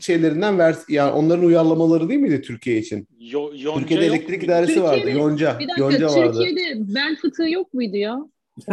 şeylerinden 0.00 0.58
vers 0.58 0.84
yani 0.88 1.12
onların 1.12 1.44
uyarlamaları 1.44 2.08
değil 2.08 2.20
miydi 2.20 2.42
Türkiye 2.42 2.78
için? 2.78 3.08
Yo, 3.18 3.50
Yonca 3.56 3.80
Türkiye'de 3.80 4.06
elektrik 4.06 4.42
idaresi 4.42 4.74
Türkiye'de, 4.74 5.06
vardı. 5.06 5.10
Yonca. 5.10 5.58
Bir 5.58 5.68
dakika, 5.68 5.80
Yonca 5.80 6.06
vardı. 6.06 6.44
Türkiye'de 6.44 6.94
bel 6.94 7.16
fıtığı 7.16 7.50
yok 7.50 7.74
muydu 7.74 7.96
ya? 7.96 8.18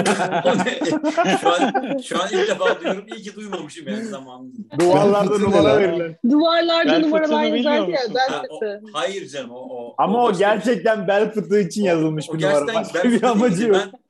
şu, 1.42 1.50
an, 1.50 1.98
şu 1.98 2.24
an 2.24 2.30
ilk 2.32 2.48
defa 2.48 2.80
duyuyorum. 2.80 3.06
İyi 3.16 3.24
ki 3.24 3.36
duymamışım 3.36 3.88
yani 3.88 4.04
zamanında. 4.04 4.80
Duvarlarda 4.80 5.38
numara 5.38 5.80
verilen. 5.80 6.16
Duvarlarda 6.30 7.00
numaralar 7.00 7.46
güzeldi 7.46 7.92
ya. 7.92 8.00
Bel 8.16 8.42
fıtığı. 8.42 8.82
hayır 8.94 9.28
canım. 9.28 9.52
O, 9.52 9.56
o, 9.56 9.96
Ama 9.98 10.24
o, 10.24 10.28
o 10.28 10.38
gerçekten 10.38 11.08
bel 11.08 11.32
fıtığı 11.32 11.60
için 11.60 11.84
yazılmış 11.84 12.30
o, 12.30 12.34
bir 12.34 12.44
numara. 12.44 12.76
Başka 12.76 13.04
bir 13.04 13.24
amacı 13.24 13.68
yok. 13.68 13.78
Ben, 13.94 14.03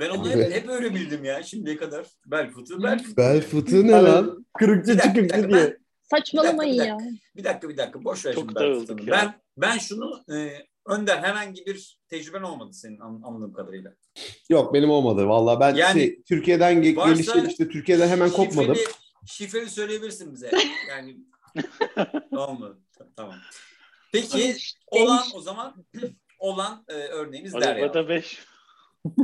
ben 0.00 0.10
onu 0.10 0.30
hep, 0.30 0.52
hep 0.52 0.68
öyle 0.68 0.94
bildim 0.94 1.24
ya 1.24 1.42
şimdiye 1.42 1.76
kadar. 1.76 2.06
Bel 2.26 2.50
fıtığı, 2.50 2.82
bel 2.82 2.98
fıtığı. 2.98 3.16
Bel 3.16 3.40
fıtığı 3.40 3.86
ne 3.86 3.92
lan? 3.92 4.46
Kırıkçı 4.58 4.98
çıkıkçı 4.98 5.48
diye. 5.48 5.78
Saçmalamayın 6.02 6.74
bir 6.74 6.78
dakika, 6.78 7.04
ya. 7.04 7.10
Bir 7.36 7.44
dakika 7.44 7.68
bir 7.68 7.76
dakika 7.76 8.04
boş 8.04 8.26
ver 8.26 8.34
Çok 8.34 8.42
şimdi 8.42 8.54
bel 8.54 8.74
fıtığını. 8.80 9.06
Ben, 9.06 9.34
ben 9.56 9.78
şunu 9.78 10.24
e, 10.34 10.66
Önder 10.88 11.18
herhangi 11.18 11.66
bir 11.66 11.98
tecrüben 12.08 12.42
olmadı 12.42 12.72
senin 12.72 13.00
anladığım 13.00 13.52
kadarıyla. 13.52 13.94
Yok 14.48 14.74
benim 14.74 14.90
olmadı 14.90 15.28
vallahi 15.28 15.60
ben 15.60 15.74
yani, 15.74 16.00
şey, 16.00 16.22
Türkiye'den 16.22 16.82
ge- 16.82 17.12
gelişti 17.12 17.44
işte 17.48 17.68
Türkiye'den 17.68 18.08
hemen 18.08 18.28
şifreli, 18.28 18.48
kopmadım. 18.48 18.76
Şifreli 19.26 19.70
söyleyebilirsin 19.70 20.32
bize. 20.32 20.50
Yani 20.88 21.16
olmadı. 22.30 22.78
Tamam. 23.16 23.34
Peki 24.12 24.56
olan 24.86 25.24
o 25.34 25.40
zaman 25.40 25.86
olan 26.38 26.84
e, 26.88 26.92
örneğimiz 26.92 27.54
Derya. 27.54 27.84
Arabada 27.84 28.08
5. 28.08 28.38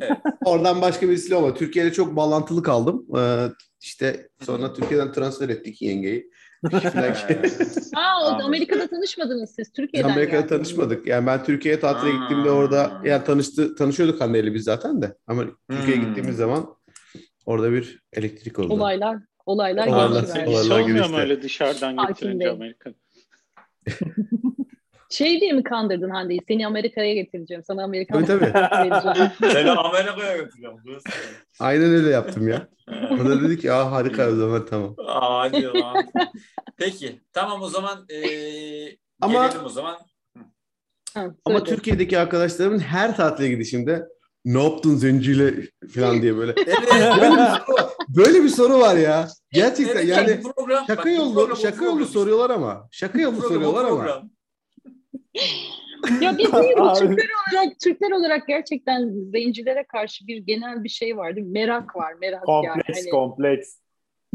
Evet. 0.02 0.18
Oradan 0.44 0.82
başka 0.82 1.08
birisiyle 1.08 1.36
olmadı. 1.36 1.54
Türkiye'de 1.58 1.92
çok 1.92 2.16
bağlantılı 2.16 2.62
kaldım. 2.62 3.06
Ee, 3.18 3.46
işte 3.80 4.28
sonra 4.42 4.72
Türkiye'den 4.72 5.12
transfer 5.12 5.48
ettik 5.48 5.82
yengeyi. 5.82 6.30
Aa, 7.96 8.22
o 8.22 8.42
Amerika'da 8.42 8.86
tanışmadınız 8.86 9.54
siz. 9.56 9.72
Türkiye'den 9.72 10.08
Amerika'da 10.08 10.36
yani. 10.36 10.46
tanışmadık. 10.46 11.06
Yani 11.06 11.26
ben 11.26 11.44
Türkiye'ye 11.44 11.80
tatile 11.80 12.10
Aa. 12.12 12.20
gittiğimde 12.20 12.50
orada 12.50 13.00
yani 13.04 13.24
tanıştı 13.24 13.74
tanışıyorduk 13.74 14.20
Hande 14.20 14.40
ile 14.40 14.54
biz 14.54 14.64
zaten 14.64 15.02
de. 15.02 15.16
Ama 15.26 15.42
hmm. 15.42 15.52
Türkiye'ye 15.70 16.02
gittiğimiz 16.04 16.36
zaman 16.36 16.74
orada 17.46 17.72
bir 17.72 18.02
elektrik 18.12 18.58
oldu. 18.58 18.72
Olaylar 18.72 19.18
olaylar, 19.46 19.86
olaylar, 19.86 20.10
olaylar, 20.10 20.46
olaylar 20.46 20.80
olmuyor 20.80 21.10
mu 21.10 21.18
öyle 21.18 21.42
dışarıdan 21.42 21.96
getirince 22.08 22.50
Amerika? 22.50 22.94
Şey 25.14 25.40
diye 25.40 25.52
mi 25.52 25.62
kandırdın 25.62 26.10
Hande'yi? 26.10 26.40
Seni 26.48 26.66
Amerika'ya 26.66 27.14
getireceğim. 27.14 27.62
Sana 27.66 27.84
Amerika'ya 27.84 28.24
tabii, 28.24 28.52
tabii. 28.52 29.30
Seni 29.52 29.70
Amerika'ya 29.70 30.36
götüreceğim. 30.36 30.76
Aynen 31.60 31.94
öyle 31.94 32.10
yaptım 32.10 32.48
ya. 32.48 32.68
O 32.88 33.18
da 33.18 33.42
dedi 33.42 33.58
ki 33.58 33.72
Aa, 33.72 33.92
harika 33.92 34.28
o 34.28 34.34
zaman 34.34 34.66
tamam. 34.66 34.94
Aa, 35.06 35.40
hadi 35.40 35.64
lan. 35.64 36.06
Peki 36.76 37.20
tamam 37.32 37.62
o 37.62 37.68
zaman 37.68 38.06
e, 38.08 38.18
Ama, 39.20 39.46
gelelim 39.46 39.64
o 39.64 39.68
zaman. 39.68 39.96
Ha, 41.14 41.26
Ama 41.44 41.64
Türkiye'deki 41.64 42.18
arkadaşlarımın 42.18 42.78
her 42.78 43.16
tatile 43.16 43.48
gidişimde 43.48 44.08
ne 44.44 44.62
yaptın 44.62 44.96
zenciyle 44.96 45.54
falan 45.94 46.22
diye 46.22 46.36
böyle. 46.36 46.54
böyle, 48.08 48.44
bir 48.44 48.48
soru 48.48 48.78
var. 48.78 48.96
ya. 48.96 49.28
Gerçekten 49.52 49.96
evet, 49.96 50.08
yani 50.08 50.42
program, 50.42 50.84
şaka 50.86 51.10
yolu 51.10 51.56
şaka 51.56 51.84
yolu 51.84 52.06
soruyorlar 52.06 52.50
ama. 52.50 52.88
Şaka 52.90 53.20
yolu 53.20 53.42
soruyorlar 53.42 53.84
ama 53.84 54.22
ya 56.20 56.38
biz 56.38 56.50
Türkler 57.00 57.28
olarak 57.52 57.80
Türkler 57.80 58.10
olarak 58.10 58.48
gerçekten 58.48 59.10
zencilere 59.32 59.84
karşı 59.84 60.26
bir 60.26 60.36
genel 60.36 60.84
bir 60.84 60.88
şey 60.88 61.16
var 61.16 61.36
değil 61.36 61.46
mi? 61.46 61.52
Merak 61.52 61.96
var, 61.96 62.14
merak 62.20 62.44
kompleks, 62.44 62.88
yani. 62.88 62.96
Hani... 62.96 63.10
Kompleks, 63.10 63.78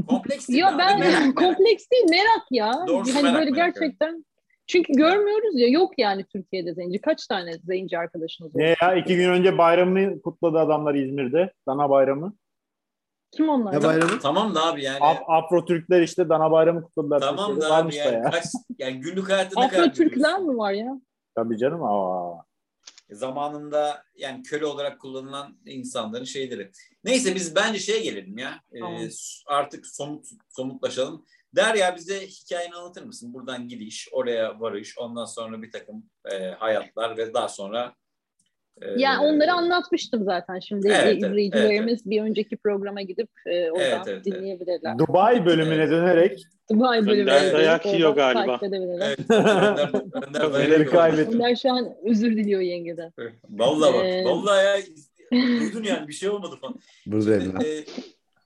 kompleks. 0.08 0.50
Yok 0.50 0.74
ben 0.80 1.00
merak, 1.00 1.36
kompleks 1.36 1.92
değil, 1.92 2.06
merak 2.10 2.46
ya. 2.52 2.74
Doğrusu 2.88 3.16
hani 3.16 3.24
merak 3.24 3.40
böyle 3.40 3.52
gerçekten. 3.52 4.12
Merak. 4.12 4.26
Çünkü 4.68 4.94
görmüyoruz 4.94 5.60
ya 5.60 5.68
yok 5.68 5.94
yani 5.98 6.26
Türkiye'de 6.34 6.74
zenci. 6.74 7.02
Kaç 7.02 7.28
tane 7.28 7.54
zenci 7.54 7.98
arkadaşınız 7.98 8.56
var? 8.56 8.62
Ne 8.62 8.76
ya 8.82 8.96
iki 8.96 9.16
gün 9.16 9.30
önce 9.30 9.58
bayramını 9.58 10.22
kutladı 10.22 10.58
adamlar 10.60 10.96
İzmir'de. 10.96 11.54
Dana 11.68 11.90
bayramı. 11.90 12.34
Kim 13.32 13.50
onlar? 13.50 13.74
Ne 13.74 13.84
bayramı? 13.84 14.20
Tamam 14.20 14.56
da 14.56 14.66
abi 14.66 14.84
yani. 14.84 15.00
Af- 15.00 15.24
Afro 15.28 15.66
Türkler 15.66 16.02
işte 16.02 16.30
Dana 16.30 16.52
bayramı 16.52 16.84
kutladılar. 16.84 17.20
Tamam 17.20 17.62
da 17.62 17.76
abi 17.76 17.96
yani, 17.96 18.16
ya. 18.16 18.30
kaç, 18.32 18.46
yani 18.78 19.00
günlük 19.00 19.30
hayatta 19.30 19.62
ne 19.62 19.68
kadar 19.68 19.84
Afro 19.84 19.94
Türkler 19.94 20.40
mi 20.40 20.58
var 20.58 20.72
ya? 20.72 21.02
Tabii 21.36 21.58
canım. 21.58 21.84
Aa. 21.84 22.44
E, 23.10 23.16
zamanında 23.16 24.04
yani 24.16 24.44
köle 24.44 24.66
olarak 24.66 25.00
kullanılan 25.00 25.58
insanların 25.66 26.24
şeyleri. 26.24 26.72
Neyse 27.04 27.36
biz 27.36 27.56
bence 27.56 27.80
şeye 27.80 28.00
gelelim 28.00 28.38
ya. 28.38 28.62
E, 28.72 28.80
tamam. 28.80 28.96
Ee, 28.96 29.10
artık 29.48 29.88
somut 29.88 30.26
somutlaşalım. 30.50 31.26
Derya 31.56 31.96
bize 31.96 32.28
hikayeni 32.28 32.76
anlatır 32.76 33.04
mısın? 33.04 33.34
Buradan 33.34 33.68
gidiş, 33.68 34.10
oraya 34.12 34.60
varış, 34.60 34.98
ondan 34.98 35.26
sonra 35.26 35.62
bir 35.62 35.72
takım 35.72 36.06
e, 36.32 36.50
hayatlar 36.50 37.18
ve 37.18 37.34
daha 37.34 37.48
sonra 37.48 37.96
yani 38.98 39.26
onları 39.26 39.54
anlatmıştım 39.54 40.24
zaten 40.24 40.60
şimdi 40.60 40.88
evet, 40.88 41.18
izleyicilerimiz 41.18 41.94
evet, 41.94 42.02
evet. 42.02 42.06
bir 42.06 42.22
önceki 42.22 42.58
programa 42.58 43.02
gidip 43.02 43.30
e, 43.46 43.72
oradan 43.72 43.86
evet, 43.86 44.08
evet, 44.08 44.26
dinleyebilirler. 44.26 45.00
Dubai 45.00 45.46
bölümüne 45.46 45.90
dönerek 45.90 46.44
Dubai 46.72 47.08
bölümüne 47.08 47.36
Önder 47.36 47.54
dayak 47.54 47.86
yiyor 47.86 48.16
galiba. 48.16 48.60
Evet, 48.62 48.74
Önder, 49.30 50.42
Önder, 50.42 50.86
kaybettim. 50.86 51.34
Önder 51.34 51.56
şu 51.56 51.72
an 51.72 51.96
özür 52.04 52.38
diliyor 52.38 52.62
yengeden. 52.62 53.14
Vallahi 53.50 53.94
bak. 53.94 54.06
Ee... 54.06 54.26
Vallahi 54.26 54.66
ya 54.66 54.78
duydun 55.32 55.84
yani 55.84 56.08
bir 56.08 56.14
şey 56.14 56.30
olmadı 56.30 56.56
falan. 56.62 56.76
Buradayım 57.06 57.54
ben. 57.56 57.66
E, 57.66 57.86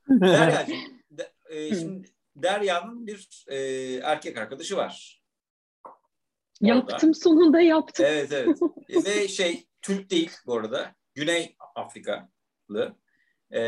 Derya'cığım, 0.10 0.78
de, 1.12 1.32
e, 1.50 1.76
şimdi 1.76 2.08
Derya'nın 2.36 3.08
bir 3.08 3.46
e, 3.48 3.58
erkek 4.04 4.38
arkadaşı 4.38 4.78
var. 4.78 5.24
Orada. 6.62 6.76
Yaptım 6.76 7.14
sonunda 7.14 7.62
yaptım. 7.62 8.06
Evet 8.10 8.32
evet. 8.32 8.60
Ve 9.06 9.28
şey 9.28 9.64
Türk 9.84 10.10
değil 10.10 10.32
bu 10.46 10.58
arada. 10.58 10.96
Güney 11.16 11.56
Afrikalı. 11.76 12.96
Ee, 13.52 13.62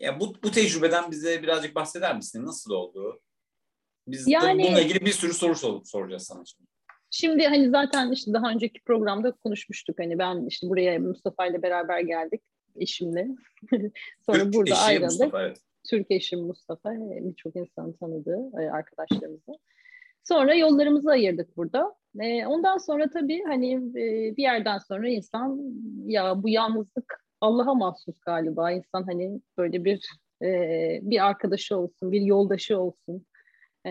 ya 0.00 0.20
bu, 0.20 0.34
bu 0.42 0.50
tecrübeden 0.50 1.10
bize 1.10 1.42
birazcık 1.42 1.74
bahseder 1.74 2.16
misin? 2.16 2.46
Nasıl 2.46 2.70
oldu? 2.70 3.20
Biz 4.06 4.28
yani, 4.28 4.62
bununla 4.62 4.80
ilgili 4.80 5.00
bir 5.06 5.12
sürü 5.12 5.34
soru 5.34 5.54
sor, 5.54 5.84
soracağız 5.84 6.22
sana 6.22 6.44
şimdi. 6.44 6.70
Şimdi 7.10 7.46
hani 7.46 7.70
zaten 7.70 8.10
işte 8.10 8.32
daha 8.32 8.50
önceki 8.50 8.80
programda 8.80 9.32
konuşmuştuk. 9.32 9.98
Hani 9.98 10.18
ben 10.18 10.46
işte 10.46 10.68
buraya 10.68 10.98
Mustafa 10.98 11.46
ile 11.46 11.62
beraber 11.62 12.00
geldik 12.00 12.42
eşimle. 12.76 13.28
Sonra 14.26 14.38
Türk 14.38 14.54
burada 14.54 14.78
ayrıldık. 14.78 15.10
Mustafa, 15.10 15.42
evet. 15.42 15.58
Türk 15.90 16.10
eşim 16.10 16.40
Mustafa. 16.40 16.90
Birçok 16.94 17.56
insanın 17.56 17.92
tanıdığı 17.92 18.50
e, 18.60 18.70
arkadaşlarımızı. 18.70 19.52
Sonra 20.24 20.54
yollarımızı 20.54 21.10
ayırdık 21.10 21.56
burada. 21.56 21.94
E, 22.20 22.46
ondan 22.46 22.78
sonra 22.78 23.10
tabii 23.10 23.42
hani 23.46 23.74
e, 23.74 24.36
bir 24.36 24.42
yerden 24.42 24.78
sonra 24.78 25.08
insan 25.08 25.58
ya 26.06 26.42
bu 26.42 26.48
yalnızlık 26.48 27.24
Allah'a 27.40 27.74
mahsus 27.74 28.20
galiba. 28.20 28.72
İnsan 28.72 29.02
hani 29.02 29.40
böyle 29.58 29.84
bir 29.84 30.08
e, 30.42 30.48
bir 31.02 31.26
arkadaşı 31.26 31.76
olsun, 31.76 32.12
bir 32.12 32.20
yoldaşı 32.20 32.78
olsun. 32.78 33.26
E, 33.86 33.90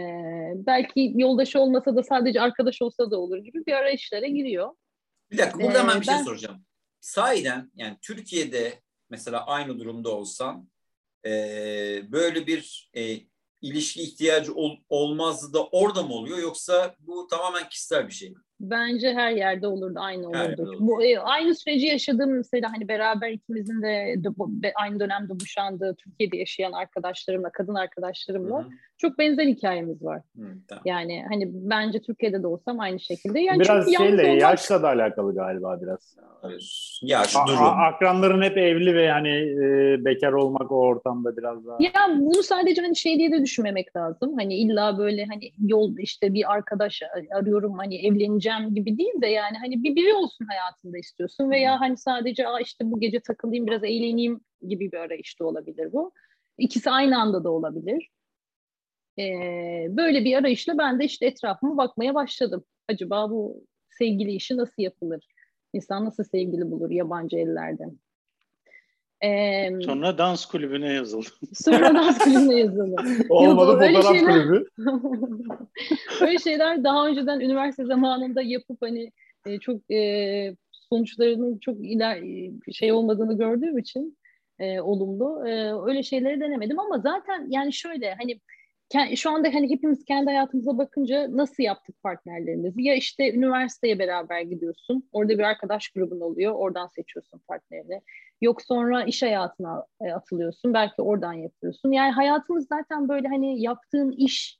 belki 0.55 1.13
yoldaşı 1.15 1.59
olmasa 1.59 1.95
da 1.95 2.03
sadece 2.03 2.41
arkadaş 2.41 2.81
olsa 2.81 3.11
da 3.11 3.19
olur 3.19 3.37
gibi 3.37 3.65
bir 3.65 3.73
arayışlara 3.73 4.27
giriyor. 4.27 4.71
Bir 5.31 5.37
dakika 5.37 5.59
burada 5.59 5.79
hemen 5.79 5.99
bir 5.99 6.05
şey 6.05 6.13
ben... 6.13 6.17
şey 6.17 6.25
soracağım. 6.25 6.65
sahiden 7.01 7.71
yani 7.75 7.97
Türkiye'de 8.01 8.73
mesela 9.09 9.45
aynı 9.45 9.79
durumda 9.79 10.09
olsan 10.09 10.69
e, 11.25 11.31
böyle 12.11 12.47
bir 12.47 12.89
e, 12.97 13.30
ilişki 13.61 14.01
ihtiyacı 14.01 14.53
ol, 14.55 14.77
olmazdı 14.89 15.53
da 15.53 15.67
orada 15.67 16.03
mı 16.03 16.13
oluyor 16.13 16.37
yoksa 16.37 16.95
bu 16.99 17.27
tamamen 17.27 17.69
kişisel 17.69 18.07
bir 18.07 18.13
şey 18.13 18.29
mi? 18.29 18.37
Bence 18.61 19.13
her 19.13 19.31
yerde 19.31 19.67
olurdu, 19.67 19.99
aynı 19.99 20.27
olurdu. 20.27 20.61
Olur. 20.61 20.75
Bu 20.79 21.03
e, 21.03 21.19
aynı 21.19 21.55
süreci 21.55 21.87
yaşadığım 21.87 22.37
mesela 22.37 22.73
hani 22.73 22.87
beraber 22.87 23.29
ikimizin 23.29 23.81
de, 23.81 24.15
de 24.17 24.73
aynı 24.75 24.99
dönemde 24.99 25.33
boşandığı 25.39 25.95
Türkiye'de 25.95 26.37
yaşayan 26.37 26.71
arkadaşlarımla, 26.71 27.49
kadın 27.51 27.75
arkadaşlarımla 27.75 28.59
Hı-hı. 28.59 28.69
çok 28.97 29.19
benzer 29.19 29.45
hikayemiz 29.45 30.03
var. 30.03 30.21
Hı, 30.37 30.45
tamam. 30.67 30.81
Yani 30.85 31.25
hani 31.29 31.49
bence 31.53 32.01
Türkiye'de 32.01 32.43
de 32.43 32.47
olsam 32.47 32.79
aynı 32.79 32.99
şekilde. 32.99 33.39
Yani 33.39 33.59
biraz 33.59 33.93
şeyle 33.97 34.23
olmak... 34.23 34.41
yaşla 34.41 34.83
da 34.83 34.87
alakalı 34.87 35.35
galiba 35.35 35.81
biraz. 35.81 36.15
Yaş, 37.01 37.35
durum. 37.47 37.63
akranların 37.63 38.41
hep 38.41 38.57
evli 38.57 38.95
ve 38.95 39.11
hani 39.11 39.37
e, 39.37 40.05
bekar 40.05 40.31
olmak 40.31 40.71
o 40.71 40.75
ortamda 40.75 41.37
biraz 41.37 41.65
daha. 41.65 41.77
Ya 41.79 42.19
bunu 42.19 42.43
sadece 42.43 42.81
hani 42.81 42.95
şey 42.95 43.17
diye 43.17 43.31
de 43.31 43.41
düşünmemek 43.41 43.95
lazım. 43.95 44.37
Hani 44.37 44.55
illa 44.55 44.97
böyle 44.97 45.25
hani 45.25 45.51
yol 45.59 45.97
işte 45.97 46.33
bir 46.33 46.53
arkadaş 46.53 47.01
arıyorum 47.31 47.77
hani 47.77 48.07
evleneceğim 48.07 48.50
evleneceğim 48.51 48.75
gibi 48.75 48.97
değil 48.97 49.21
de 49.21 49.27
yani 49.27 49.57
hani 49.57 49.83
bir 49.83 49.95
biri 49.95 50.13
olsun 50.13 50.45
hayatında 50.45 50.97
istiyorsun 50.97 51.51
veya 51.51 51.79
hani 51.79 51.97
sadece 51.97 52.47
Aa 52.47 52.59
işte 52.59 52.91
bu 52.91 52.99
gece 52.99 53.19
takılayım 53.19 53.67
biraz 53.67 53.83
eğleneyim 53.83 54.41
gibi 54.67 54.91
bir 54.91 54.97
arayışta 54.97 55.45
olabilir 55.45 55.93
bu. 55.93 56.11
İkisi 56.57 56.91
aynı 56.91 57.21
anda 57.21 57.43
da 57.43 57.51
olabilir. 57.51 58.09
Ee, 59.19 59.87
böyle 59.89 60.25
bir 60.25 60.35
arayışla 60.37 60.77
ben 60.77 60.99
de 60.99 61.05
işte 61.05 61.25
etrafıma 61.25 61.77
bakmaya 61.77 62.15
başladım. 62.15 62.63
Acaba 62.89 63.29
bu 63.29 63.65
sevgili 63.89 64.31
işi 64.31 64.57
nasıl 64.57 64.81
yapılır? 64.83 65.27
İnsan 65.73 66.05
nasıl 66.05 66.23
sevgili 66.23 66.71
bulur 66.71 66.91
yabancı 66.91 67.37
ellerden? 67.37 67.97
Ee, 69.23 69.81
sonra 69.85 70.17
dans 70.17 70.45
kulübüne 70.45 70.93
yazıldı. 70.93 71.29
Sonra 71.53 71.93
dans 71.93 72.17
kulübüne 72.23 72.59
yazıldı. 72.59 72.95
Olmadı 73.29 73.71
fotoğraf 73.71 74.15
şeyler, 74.15 74.43
kulübü. 74.43 74.65
öyle 76.21 76.37
şeyler 76.37 76.83
daha 76.83 77.07
önceden 77.07 77.39
üniversite 77.39 77.85
zamanında 77.85 78.41
yapıp 78.41 78.81
hani 78.81 79.11
e, 79.45 79.59
çok 79.59 79.91
e, 79.91 80.55
sonuçlarının 80.71 81.57
çok 81.59 81.77
iler 81.85 82.23
şey 82.71 82.91
olmadığını 82.91 83.37
gördüğüm 83.37 83.77
için 83.77 84.17
e, 84.59 84.81
olumlu. 84.81 85.47
E, 85.47 85.73
öyle 85.85 86.03
şeyleri 86.03 86.39
denemedim 86.41 86.79
ama 86.79 86.99
zaten 86.99 87.47
yani 87.49 87.73
şöyle 87.73 88.13
hani 88.13 88.39
şu 89.15 89.31
anda 89.31 89.47
hani 89.53 89.69
hepimiz 89.69 90.05
kendi 90.05 90.25
hayatımıza 90.25 90.77
bakınca 90.77 91.27
nasıl 91.31 91.63
yaptık 91.63 92.03
partnerlerimizi? 92.03 92.83
Ya 92.83 92.95
işte 92.95 93.33
üniversiteye 93.33 93.99
beraber 93.99 94.41
gidiyorsun. 94.41 95.09
Orada 95.11 95.33
bir 95.33 95.43
arkadaş 95.43 95.89
grubun 95.89 96.19
oluyor. 96.19 96.53
Oradan 96.53 96.87
seçiyorsun 96.87 97.41
partnerini. 97.47 98.01
Yok 98.41 98.61
sonra 98.61 99.03
iş 99.03 99.23
hayatına 99.23 99.85
e, 100.01 100.11
atılıyorsun. 100.11 100.73
Belki 100.73 101.01
oradan 101.01 101.33
yapıyorsun. 101.33 101.91
Yani 101.91 102.11
hayatımız 102.11 102.67
zaten 102.67 103.09
böyle 103.09 103.27
hani 103.27 103.61
yaptığın 103.61 104.11
iş, 104.11 104.59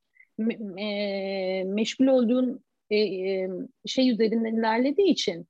e, 0.78 1.64
meşgul 1.64 2.08
olduğun 2.08 2.64
e, 2.90 2.98
e, 2.98 3.50
şey 3.86 4.10
üzerinden 4.10 4.56
ilerlediği 4.56 5.08
için 5.08 5.48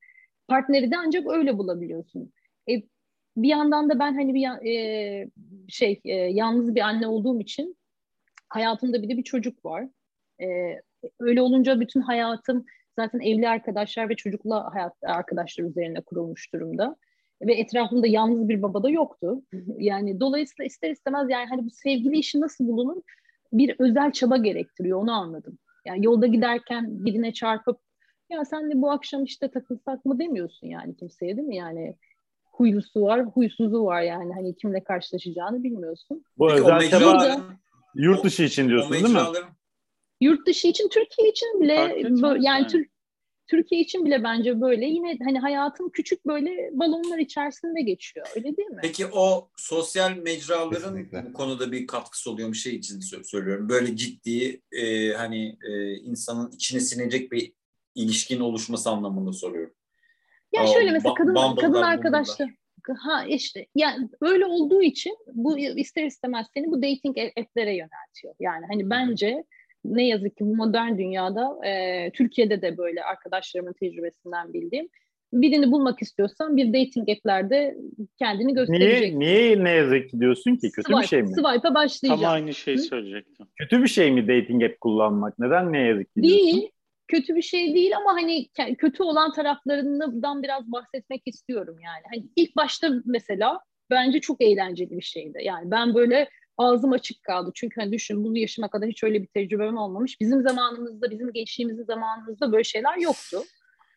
partneri 0.48 0.90
de 0.90 0.96
ancak 0.98 1.30
öyle 1.30 1.58
bulabiliyorsun. 1.58 2.32
E, 2.70 2.82
bir 3.36 3.48
yandan 3.48 3.90
da 3.90 3.98
ben 3.98 4.14
hani 4.14 4.34
bir 4.34 4.66
e, 4.68 5.28
şey 5.68 6.00
e, 6.04 6.14
yalnız 6.14 6.74
bir 6.74 6.80
anne 6.80 7.06
olduğum 7.06 7.40
için 7.40 7.76
hayatımda 8.48 9.02
bir 9.02 9.08
de 9.08 9.16
bir 9.16 9.22
çocuk 9.22 9.64
var. 9.64 9.88
E, 10.42 10.46
öyle 11.20 11.42
olunca 11.42 11.80
bütün 11.80 12.00
hayatım 12.00 12.64
zaten 12.96 13.20
evli 13.20 13.48
arkadaşlar 13.48 14.08
ve 14.08 14.16
çocukla 14.16 14.74
hayat 14.74 14.92
arkadaşlar 15.02 15.64
üzerine 15.64 16.00
kurulmuş 16.00 16.52
durumda 16.54 16.96
ve 17.42 17.54
etrafımda 17.54 18.06
yalnız 18.06 18.48
bir 18.48 18.62
baba 18.62 18.82
da 18.82 18.90
yoktu. 18.90 19.42
Yani 19.78 20.20
dolayısıyla 20.20 20.66
ister 20.66 20.90
istemez 20.90 21.30
yani 21.30 21.46
hani 21.46 21.64
bu 21.64 21.70
sevgili 21.70 22.18
işi 22.18 22.40
nasıl 22.40 22.68
bulunur 22.68 23.02
bir 23.52 23.76
özel 23.78 24.12
çaba 24.12 24.36
gerektiriyor 24.36 24.98
onu 24.98 25.12
anladım. 25.12 25.58
Yani 25.86 26.04
yolda 26.04 26.26
giderken 26.26 27.04
birine 27.04 27.32
çarpıp 27.32 27.80
ya 28.30 28.44
sen 28.44 28.70
de 28.70 28.82
bu 28.82 28.90
akşam 28.90 29.24
işte 29.24 29.50
takılsak 29.50 30.04
mı 30.04 30.18
demiyorsun 30.18 30.66
yani 30.66 30.96
kimseye 30.96 31.36
değil 31.36 31.48
mi? 31.48 31.56
Yani 31.56 31.96
huylusu 32.44 33.02
var, 33.02 33.24
huysuzu 33.26 33.84
var 33.84 34.02
yani 34.02 34.32
hani 34.34 34.56
kimle 34.56 34.84
karşılaşacağını 34.84 35.62
bilmiyorsun. 35.62 36.24
Bu 36.38 36.48
Peki, 36.48 36.60
özel 36.60 36.90
çaba 36.90 37.40
yurt 37.94 38.24
dışı 38.24 38.42
için 38.42 38.68
diyorsun 38.68 38.92
değil 38.92 39.10
mi? 39.10 39.20
Yurt 40.20 40.46
dışı 40.46 40.68
için, 40.68 40.88
Türkiye 40.88 41.28
için 41.28 41.60
bile 41.60 41.72
yani, 41.72 42.44
yani. 42.44 42.66
Tür, 42.66 42.86
Türkiye 43.46 43.80
için 43.80 44.04
bile 44.04 44.24
bence 44.24 44.60
böyle. 44.60 44.86
Yine 44.86 45.18
hani 45.24 45.38
hayatım 45.38 45.90
küçük 45.90 46.26
böyle 46.26 46.70
balonlar 46.72 47.18
içerisinde 47.18 47.82
geçiyor. 47.82 48.26
Öyle 48.36 48.56
değil 48.56 48.68
mi? 48.68 48.78
Peki 48.82 49.06
o 49.06 49.50
sosyal 49.56 50.16
mecraların 50.16 50.96
Kesinlikle. 50.96 51.24
bu 51.28 51.32
konuda 51.32 51.72
bir 51.72 51.86
katkısı 51.86 52.30
oluyor 52.30 52.48
mu 52.48 52.54
şey 52.54 52.76
için 52.76 53.00
söylüyorum. 53.22 53.68
Böyle 53.68 53.96
ciddi 53.96 54.62
e, 54.72 55.12
hani 55.12 55.56
e, 55.68 55.94
insanın 55.94 56.50
içine 56.50 56.80
sinecek 56.80 57.32
bir 57.32 57.52
ilişkin 57.94 58.40
oluşması 58.40 58.90
anlamında 58.90 59.32
soruyorum. 59.32 59.74
Ya 60.52 60.66
şöyle 60.66 60.90
o, 60.90 60.92
mesela 60.92 61.14
kadın 61.14 61.34
kadın 61.56 61.82
arkadaşlar 61.82 62.50
ha 62.98 63.24
işte 63.28 63.66
yani 63.74 64.08
öyle 64.20 64.46
olduğu 64.46 64.82
için 64.82 65.16
bu 65.32 65.58
ister 65.58 66.04
istemez 66.04 66.46
seni 66.54 66.70
bu 66.70 66.82
dating 66.82 67.18
app'lere 67.18 67.76
yöneltiyor. 67.76 68.34
Yani 68.40 68.66
hani 68.70 68.90
bence 68.90 69.44
ne 69.84 70.06
yazık 70.06 70.36
ki 70.36 70.44
bu 70.44 70.56
modern 70.56 70.98
dünyada 70.98 71.66
e, 71.66 72.10
Türkiye'de 72.12 72.62
de 72.62 72.76
böyle 72.78 73.04
arkadaşlarımın 73.04 73.72
tecrübesinden 73.72 74.52
bildiğim 74.52 74.88
birini 75.32 75.72
bulmak 75.72 76.02
istiyorsan 76.02 76.56
bir 76.56 76.68
dating 76.68 77.10
app'lerde 77.10 77.76
kendini 78.18 78.54
gösterecek. 78.54 79.14
Niye, 79.14 79.18
niye 79.18 79.64
ne 79.64 79.70
yazık 79.70 80.10
ki 80.10 80.20
diyorsun 80.20 80.56
ki? 80.56 80.70
Kötü 80.70 80.86
Swipe, 80.86 81.02
bir 81.02 81.06
şey 81.06 81.22
mi? 81.22 81.28
Swipe'a 81.28 81.74
başlayacağım. 81.74 82.20
Tam 82.20 82.32
aynı 82.32 82.54
şeyi 82.54 82.78
söyleyecektim. 82.78 83.46
Kötü 83.56 83.82
bir 83.82 83.88
şey 83.88 84.10
mi 84.10 84.28
dating 84.28 84.64
app 84.64 84.80
kullanmak? 84.80 85.38
Neden 85.38 85.72
ne 85.72 85.78
yazık 85.78 86.14
ki 86.14 86.22
diyorsun? 86.22 86.46
Değil. 86.46 86.70
Kötü 87.08 87.36
bir 87.36 87.42
şey 87.42 87.74
değil 87.74 87.96
ama 87.96 88.12
hani 88.12 88.48
kötü 88.78 89.02
olan 89.02 89.32
taraflarından 89.32 90.42
biraz 90.42 90.72
bahsetmek 90.72 91.22
istiyorum 91.26 91.76
yani. 91.84 92.02
Hani 92.14 92.30
ilk 92.36 92.56
başta 92.56 92.90
mesela 93.04 93.60
bence 93.90 94.20
çok 94.20 94.40
eğlenceli 94.40 94.90
bir 94.90 95.02
şeydi. 95.02 95.38
Yani 95.42 95.70
ben 95.70 95.94
böyle 95.94 96.28
ağzım 96.58 96.92
açık 96.92 97.22
kaldı. 97.22 97.50
Çünkü 97.54 97.80
hani 97.80 97.92
düşün 97.92 98.24
bu 98.24 98.36
yaşıma 98.36 98.68
kadar 98.68 98.88
hiç 98.88 99.04
öyle 99.04 99.22
bir 99.22 99.26
tecrübem 99.26 99.76
olmamış. 99.76 100.20
Bizim 100.20 100.42
zamanımızda, 100.42 101.10
bizim 101.10 101.32
gençliğimizin 101.32 101.84
zamanımızda 101.84 102.52
böyle 102.52 102.64
şeyler 102.64 102.96
yoktu. 102.96 103.42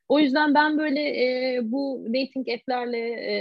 O 0.10 0.20
yüzden 0.20 0.54
ben 0.54 0.78
böyle 0.78 1.02
e, 1.02 1.60
bu 1.64 2.06
dating 2.08 2.50
app'lerle 2.50 2.98
e, 3.08 3.38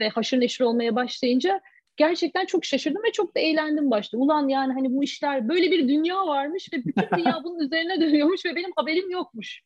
ve 0.00 0.08
haşır 0.08 0.40
neşir 0.40 0.64
olmaya 0.64 0.94
başlayınca 0.96 1.60
gerçekten 1.96 2.46
çok 2.46 2.64
şaşırdım 2.64 3.02
ve 3.02 3.12
çok 3.12 3.36
da 3.36 3.40
eğlendim 3.40 3.90
başta. 3.90 4.18
Ulan 4.18 4.48
yani 4.48 4.72
hani 4.72 4.94
bu 4.94 5.04
işler 5.04 5.48
böyle 5.48 5.70
bir 5.70 5.88
dünya 5.88 6.26
varmış 6.26 6.68
ve 6.72 6.84
bütün 6.84 7.06
dünya 7.16 7.40
bunun 7.44 7.58
üzerine 7.58 8.00
dönüyormuş 8.00 8.46
ve 8.46 8.56
benim 8.56 8.70
haberim 8.76 9.10
yokmuş. 9.10 9.62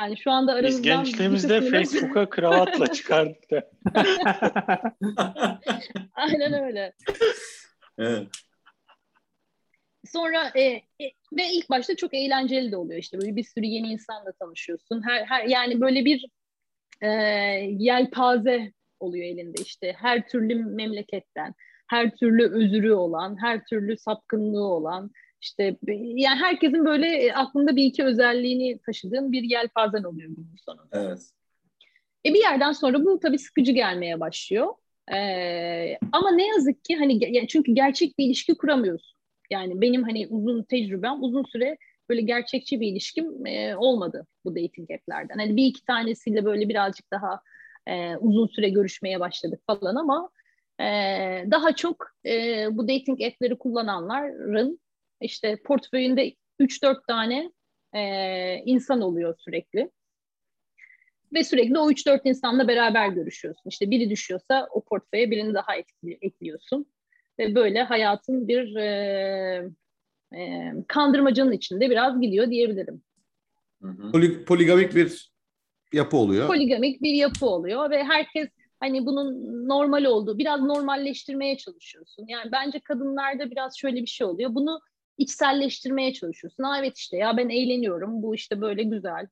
Yani 0.00 0.16
şu 0.16 0.30
anda 0.30 0.52
aramızdan... 0.52 0.82
Biz 0.82 0.82
gençliğimizde 0.82 1.60
Facebook'a 1.60 2.30
kravatla 2.30 2.86
çıkardık 2.86 3.50
da. 3.50 3.70
Aynen 6.14 6.64
öyle. 6.64 6.92
Evet. 7.98 8.28
Sonra 10.04 10.52
e, 10.54 10.62
e, 10.62 11.12
ve 11.32 11.52
ilk 11.52 11.70
başta 11.70 11.96
çok 11.96 12.14
eğlenceli 12.14 12.72
de 12.72 12.76
oluyor 12.76 12.98
işte 13.00 13.20
böyle 13.20 13.36
bir 13.36 13.44
sürü 13.44 13.66
yeni 13.66 13.92
insanla 13.92 14.32
tanışıyorsun. 14.32 15.02
Her, 15.08 15.24
her 15.24 15.44
yani 15.44 15.80
böyle 15.80 16.04
bir 16.04 16.26
e, 17.00 17.08
yelpaze 17.78 18.72
oluyor 19.00 19.24
elinde 19.24 19.62
işte 19.62 19.92
her 19.98 20.28
türlü 20.28 20.64
memleketten, 20.64 21.54
her 21.86 22.16
türlü 22.16 22.50
özürü 22.50 22.92
olan, 22.92 23.42
her 23.42 23.64
türlü 23.64 23.96
sapkınlığı 23.96 24.64
olan 24.64 25.10
işte 25.40 25.76
yani 25.96 26.40
herkesin 26.40 26.84
böyle 26.84 27.34
aklında 27.34 27.76
bir 27.76 27.84
iki 27.84 28.04
özelliğini 28.04 28.78
taşıdığın 28.78 29.32
bir 29.32 29.42
yelpazen 29.42 30.02
oluyor 30.02 30.28
günün 30.28 30.56
sonunda. 30.66 30.88
Evet. 30.92 31.30
E 32.26 32.34
bir 32.34 32.40
yerden 32.40 32.72
sonra 32.72 33.04
bu 33.04 33.20
tabii 33.20 33.38
sıkıcı 33.38 33.72
gelmeye 33.72 34.20
başlıyor. 34.20 34.74
Ee, 35.12 35.98
ama 36.12 36.30
ne 36.30 36.46
yazık 36.46 36.84
ki 36.84 36.96
hani 36.96 37.46
çünkü 37.48 37.72
gerçek 37.72 38.18
bir 38.18 38.26
ilişki 38.26 38.56
kuramıyorsun. 38.56 39.18
Yani 39.50 39.80
benim 39.80 40.02
hani 40.02 40.26
uzun 40.28 40.62
tecrübem 40.62 41.22
uzun 41.22 41.44
süre 41.44 41.76
böyle 42.08 42.20
gerçekçi 42.20 42.80
bir 42.80 42.86
ilişkim 42.86 43.46
e, 43.46 43.76
olmadı 43.76 44.26
bu 44.44 44.56
dating 44.56 44.90
app'lerden. 44.90 45.38
Hani 45.38 45.56
bir 45.56 45.66
iki 45.66 45.84
tanesiyle 45.84 46.44
böyle 46.44 46.68
birazcık 46.68 47.10
daha 47.10 47.40
e, 47.86 48.16
uzun 48.16 48.46
süre 48.46 48.68
görüşmeye 48.68 49.20
başladık 49.20 49.60
falan 49.66 49.96
ama 49.96 50.30
e, 50.80 50.84
daha 51.50 51.74
çok 51.74 52.06
e, 52.26 52.66
bu 52.70 52.88
dating 52.88 53.22
app'leri 53.22 53.58
kullananların 53.58 54.80
işte 55.20 55.56
portföyünde 55.64 56.34
3-4 56.60 57.06
tane 57.06 57.52
e, 57.94 58.02
insan 58.56 59.00
oluyor 59.00 59.34
sürekli 59.38 59.90
ve 61.32 61.44
sürekli 61.44 61.78
o 61.78 61.90
3-4 61.90 62.20
insanla 62.24 62.68
beraber 62.68 63.08
görüşüyorsun. 63.08 63.70
İşte 63.70 63.90
biri 63.90 64.10
düşüyorsa 64.10 64.68
o 64.70 64.84
portföye 64.84 65.30
birini 65.30 65.54
daha 65.54 65.76
ekliyorsun. 66.20 66.86
Ve 67.38 67.54
böyle 67.54 67.82
hayatın 67.82 68.48
bir 68.48 68.76
e, 68.76 69.70
e, 70.34 70.72
kandırmacanın 70.88 71.52
içinde 71.52 71.90
biraz 71.90 72.20
gidiyor 72.20 72.50
diyebilirim. 72.50 73.02
Poli, 74.12 74.44
poligamik 74.44 74.94
bir 74.94 75.30
yapı 75.92 76.16
oluyor. 76.16 76.46
Poligamik 76.46 77.02
bir 77.02 77.12
yapı 77.12 77.46
oluyor 77.46 77.90
ve 77.90 78.04
herkes 78.04 78.48
hani 78.80 79.06
bunun 79.06 79.68
normal 79.68 80.04
olduğu, 80.04 80.38
biraz 80.38 80.60
normalleştirmeye 80.60 81.56
çalışıyorsun. 81.56 82.26
Yani 82.28 82.52
bence 82.52 82.80
kadınlarda 82.80 83.50
biraz 83.50 83.78
şöyle 83.78 84.00
bir 84.00 84.06
şey 84.06 84.26
oluyor. 84.26 84.54
Bunu 84.54 84.80
içselleştirmeye 85.18 86.12
çalışıyorsun. 86.12 86.64
Ha 86.64 86.78
evet 86.78 86.98
işte 86.98 87.16
ya 87.16 87.36
ben 87.36 87.48
eğleniyorum, 87.48 88.22
bu 88.22 88.34
işte 88.34 88.60
böyle 88.60 88.82
güzel, 88.82 89.26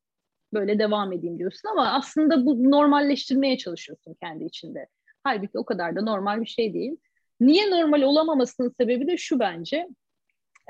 böyle 0.53 0.79
devam 0.79 1.13
edeyim 1.13 1.39
diyorsun 1.39 1.69
ama 1.69 1.93
aslında 1.93 2.47
bu 2.47 2.71
normalleştirmeye 2.71 3.59
çalışıyorsun 3.59 4.15
kendi 4.15 4.45
içinde. 4.45 4.87
Halbuki 5.25 5.59
o 5.59 5.65
kadar 5.65 5.97
da 5.97 6.03
normal 6.03 6.41
bir 6.41 6.47
şey 6.47 6.75
değil. 6.75 6.97
Niye 7.41 7.71
normal 7.71 8.03
olamamasının 8.03 8.75
sebebi 8.81 9.07
de 9.07 9.17
şu 9.17 9.39
bence. 9.39 9.89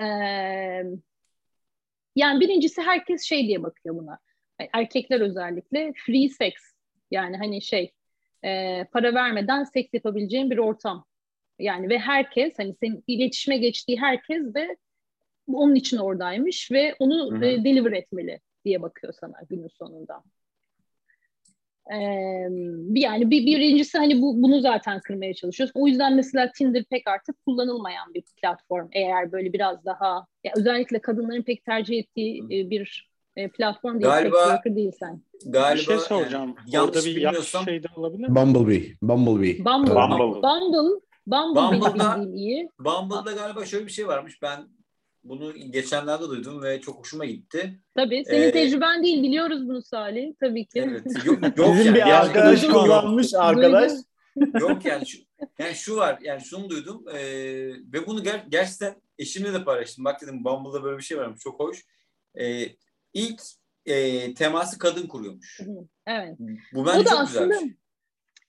Ee, 0.00 0.82
yani 2.16 2.40
birincisi 2.40 2.82
herkes 2.82 3.22
şey 3.22 3.46
diye 3.46 3.62
bakıyor 3.62 3.94
buna. 3.94 4.18
Erkekler 4.72 5.20
özellikle 5.20 5.92
free 6.06 6.28
sex. 6.28 6.54
Yani 7.10 7.36
hani 7.36 7.62
şey 7.62 7.92
e, 8.44 8.84
para 8.92 9.14
vermeden 9.14 9.64
seks 9.64 9.94
yapabileceğin 9.94 10.50
bir 10.50 10.58
ortam. 10.58 11.04
Yani 11.58 11.88
ve 11.88 11.98
herkes 11.98 12.58
hani 12.58 12.74
senin 12.80 13.04
iletişime 13.06 13.58
geçtiği 13.58 14.00
herkes 14.00 14.54
de 14.54 14.76
onun 15.52 15.74
için 15.74 15.96
oradaymış 15.96 16.70
ve 16.72 16.94
onu 16.98 17.44
e, 17.44 17.64
deliver 17.64 17.92
etmeli 17.92 18.40
diye 18.68 18.82
bakıyor 18.82 19.12
sana 19.20 19.34
günün 19.48 19.68
sonunda. 19.68 20.22
Ee, 21.92 21.96
yani 23.00 23.30
bir 23.30 23.46
birincisi 23.46 23.98
hani 23.98 24.22
bu 24.22 24.42
bunu 24.42 24.60
zaten 24.60 25.00
kırmaya 25.00 25.34
çalışıyoruz. 25.34 25.72
O 25.76 25.86
yüzden 25.86 26.14
mesela 26.14 26.52
Tinder 26.52 26.84
pek 26.84 27.08
artık 27.08 27.44
kullanılmayan 27.44 28.14
bir 28.14 28.24
platform. 28.42 28.88
Eğer 28.92 29.32
böyle 29.32 29.52
biraz 29.52 29.84
daha 29.84 30.26
ya 30.44 30.52
özellikle 30.56 30.98
kadınların 30.98 31.42
pek 31.42 31.64
tercih 31.64 31.98
ettiği 31.98 32.38
e, 32.44 32.70
bir 32.70 33.10
e, 33.36 33.48
platform 33.48 34.00
değil. 34.00 34.12
Galiba 34.12 34.60
değilsen. 34.64 35.22
Galiba 35.46 35.74
bir 35.74 35.84
şey 35.84 35.98
soracağım. 35.98 36.54
Yani, 36.66 36.84
Orada 36.84 36.98
bir 36.98 37.16
yanlış 37.16 37.48
şey 37.64 37.82
de 37.82 37.88
olabilir 37.96 38.28
mi? 38.28 38.34
Bumblebee. 38.34 38.96
Bumblebee. 39.02 39.64
Bumble. 39.64 39.94
Bumble. 39.94 40.42
Bumble. 40.42 41.00
Bumble 41.26 41.60
Bumble'da, 41.60 42.24
iyi. 42.34 42.68
Bumble'da 42.78 43.32
galiba 43.32 43.64
şöyle 43.64 43.86
bir 43.86 43.92
şey 43.92 44.08
varmış. 44.08 44.42
Ben 44.42 44.77
bunu 45.28 45.52
geçenlerde 45.54 46.28
duydum 46.28 46.62
ve 46.62 46.80
çok 46.80 47.00
hoşuma 47.00 47.24
gitti. 47.24 47.80
Tabii. 47.94 48.24
Senin 48.26 48.48
ee, 48.48 48.52
tecrüben 48.52 49.02
değil. 49.02 49.22
Biliyoruz 49.22 49.68
bunu 49.68 49.82
Salih. 49.82 50.32
Tabii 50.40 50.66
ki. 50.66 50.84
Evet. 50.88 51.02
Yok, 51.24 51.58
yok 51.58 51.74
Bizim 51.78 51.94
yani. 51.94 52.08
bir 52.08 52.12
arkadaş 52.12 52.66
kullanmış 52.66 53.34
arkadaş. 53.34 53.92
yok 54.60 54.84
yani 54.84 55.06
şu, 55.06 55.18
yani 55.58 55.74
şu 55.74 55.96
var. 55.96 56.18
Yani 56.22 56.40
şunu 56.40 56.70
duydum. 56.70 57.04
E, 57.08 57.18
ve 57.92 58.06
bunu 58.06 58.22
ger 58.22 58.44
gerçekten 58.48 58.94
eşimle 59.18 59.52
de 59.52 59.64
paylaştım. 59.64 60.04
Bak 60.04 60.22
dedim 60.22 60.44
Bumble'da 60.44 60.84
böyle 60.84 60.98
bir 60.98 61.02
şey 61.02 61.18
varmış. 61.18 61.40
Çok 61.40 61.60
hoş. 61.60 61.84
E, 62.40 62.66
ilk 63.14 63.42
e, 63.86 64.34
teması 64.34 64.78
kadın 64.78 65.06
kuruyormuş. 65.06 65.60
Evet. 66.06 66.38
Bu 66.72 66.86
bence 66.86 67.04
çok 67.04 67.18
aslında, 67.18 67.54
güzel. 67.54 67.74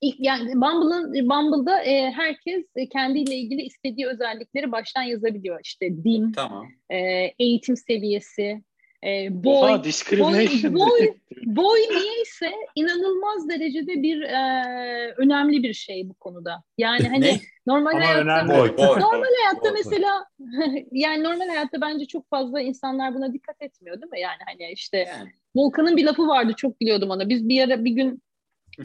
İlk, 0.01 0.15
yani 0.19 0.55
Bumble'ın 0.55 1.29
Bumble'da 1.29 1.83
e, 1.83 2.11
herkes 2.11 2.65
kendiyle 2.91 3.35
ilgili 3.35 3.61
istediği 3.61 4.07
özellikleri 4.07 4.71
baştan 4.71 5.01
yazabiliyor. 5.03 5.59
İşte 5.63 6.03
din, 6.03 6.31
tamam. 6.31 6.67
e, 6.89 6.97
eğitim 7.39 7.77
seviyesi, 7.77 8.61
e, 9.03 9.43
boy, 9.43 9.53
Oha, 9.53 9.83
discrimination. 9.83 10.75
boy, 10.75 10.89
boy, 10.89 11.09
boy 11.45 11.79
niyeyse 11.79 12.51
inanılmaz 12.75 13.49
derecede 13.49 14.03
bir 14.03 14.21
e, 14.21 15.13
önemli 15.17 15.63
bir 15.63 15.73
şey 15.73 16.09
bu 16.09 16.13
konuda. 16.13 16.63
Yani 16.77 17.07
hani 17.07 17.21
ne? 17.21 17.39
normal 17.67 17.91
Ama 17.91 18.07
hayatta 18.07 18.47
boy, 18.47 18.77
boy, 18.77 18.85
normal 18.87 19.21
boy, 19.21 19.35
hayatta 19.43 19.63
boy. 19.63 19.71
mesela 19.71 20.25
yani 20.91 21.23
normal 21.23 21.47
hayatta 21.47 21.81
bence 21.81 22.05
çok 22.05 22.29
fazla 22.29 22.61
insanlar 22.61 23.15
buna 23.15 23.33
dikkat 23.33 23.61
etmiyor 23.61 24.01
değil 24.01 24.11
mi? 24.11 24.19
Yani 24.19 24.41
hani 24.45 24.71
işte 24.71 24.97
Yani. 24.97 25.29
Volkan'ın 25.55 25.97
bir 25.97 26.05
lafı 26.05 26.27
vardı 26.27 26.53
çok 26.57 26.81
biliyordum 26.81 27.09
ona. 27.09 27.29
Biz 27.29 27.49
bir 27.49 27.63
ara 27.63 27.85
bir 27.85 27.91
gün 27.91 28.21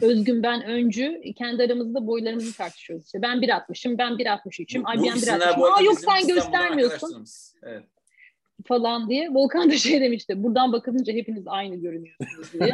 Özgün 0.01 0.43
ben 0.43 0.63
öncü 0.63 1.21
kendi 1.35 1.63
aramızda 1.63 2.07
boylarımızı 2.07 2.57
tartışıyoruz. 2.57 3.05
İşte 3.05 3.21
ben 3.21 3.37
1.60'ım, 3.37 3.97
ben 3.97 4.11
1.63'üm, 4.11 4.81
ay 4.85 4.97
ben 4.97 5.03
1.60'ım. 5.03 5.63
Aa 5.63 5.81
yok 5.81 5.99
sen 5.99 6.27
göstermiyorsun. 6.27 7.25
Evet. 7.63 7.83
Falan 8.65 9.09
diye. 9.09 9.29
Volkan 9.33 9.71
da 9.71 9.77
şey 9.77 10.01
demişti. 10.01 10.43
Buradan 10.43 10.73
bakınca 10.73 11.13
hepiniz 11.13 11.43
aynı 11.47 11.75
görünüyorsunuz 11.75 12.53
diye. 12.53 12.73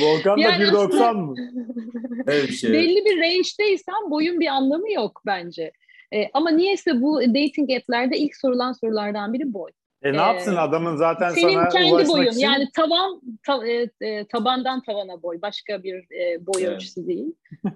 Volkan 0.00 0.36
da 0.36 0.40
Yani 0.40 0.64
1.90 0.64 1.14
mı? 1.14 1.34
Öyle 2.26 2.48
bir 2.48 2.52
şey. 2.52 2.72
Belli 2.72 3.04
bir 3.04 3.20
range'deysen 3.20 4.10
boyun 4.10 4.40
bir 4.40 4.46
anlamı 4.46 4.92
yok 4.92 5.22
bence. 5.26 5.72
Ee, 6.14 6.28
ama 6.32 6.50
niyeyse 6.50 7.02
bu 7.02 7.20
dating 7.20 7.70
app'lerde 7.72 8.18
ilk 8.18 8.36
sorulan 8.36 8.72
sorulardan 8.72 9.32
biri 9.32 9.52
boy. 9.52 9.70
E 10.02 10.12
ne 10.12 10.16
Ee, 10.16 10.20
yapsın 10.20 10.56
adamın 10.56 10.96
zaten 10.96 11.30
Senin 11.34 11.52
sana 11.52 11.68
kendi 11.68 11.92
ulaşmak 11.94 12.16
boyun 12.16 12.30
için? 12.30 12.40
yani 12.40 12.68
tavan 12.76 13.20
ta, 13.46 13.66
e, 13.66 13.90
e, 14.00 14.26
tabandan 14.26 14.82
tavana 14.82 15.22
boy 15.22 15.42
başka 15.42 15.82
bir 15.82 15.94
e, 15.94 16.46
boy 16.46 16.62
Evet. 16.64 16.68
ölçüsü 16.74 17.06
değil. 17.06 17.32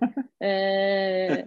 Ee, 0.44 1.44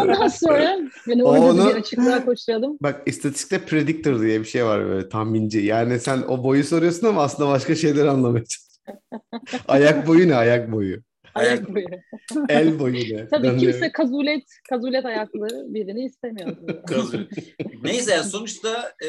ondan 0.00 0.28
sonra 0.28 0.78
yani 1.06 1.24
orada 1.24 1.44
Onu- 1.44 1.68
bir 1.70 1.74
açıklığa 1.74 2.24
koşturalım. 2.24 2.78
Bak 2.82 3.02
istatistikte 3.06 3.66
predictor 3.66 4.20
diye 4.20 4.40
bir 4.40 4.44
şey 4.44 4.64
var 4.64 4.84
böyle 4.86 5.08
tahminci. 5.08 5.58
Yani 5.58 6.00
sen 6.00 6.22
o 6.28 6.44
boyu 6.44 6.64
soruyorsun 6.64 7.06
ama 7.06 7.22
aslında 7.22 7.50
başka 7.50 7.74
şeyleri 7.74 8.10
anlamaya 8.10 8.44
ayak 9.68 10.06
boyu 10.06 10.28
ne 10.28 10.34
ayak 10.34 10.72
boyu? 10.72 11.02
Ayak 11.36 11.74
boyu. 11.74 11.86
El 12.48 12.78
boyu 12.78 13.16
ne? 13.16 13.28
Tabii 13.28 13.48
de- 13.48 13.56
kimse 13.56 13.92
kazulet 13.92 14.44
kazulet 14.70 15.04
ayaklı 15.04 15.74
birini 15.74 16.04
istemiyor. 16.04 16.56
Neyse 17.82 18.12
yani 18.12 18.24
sonuçta 18.24 18.92
e, 19.04 19.08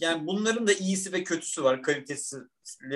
yani 0.00 0.26
bunların 0.26 0.66
da 0.66 0.72
iyisi 0.72 1.12
ve 1.12 1.24
kötüsü 1.24 1.64
var. 1.64 1.82
Kalitesi 1.82 2.36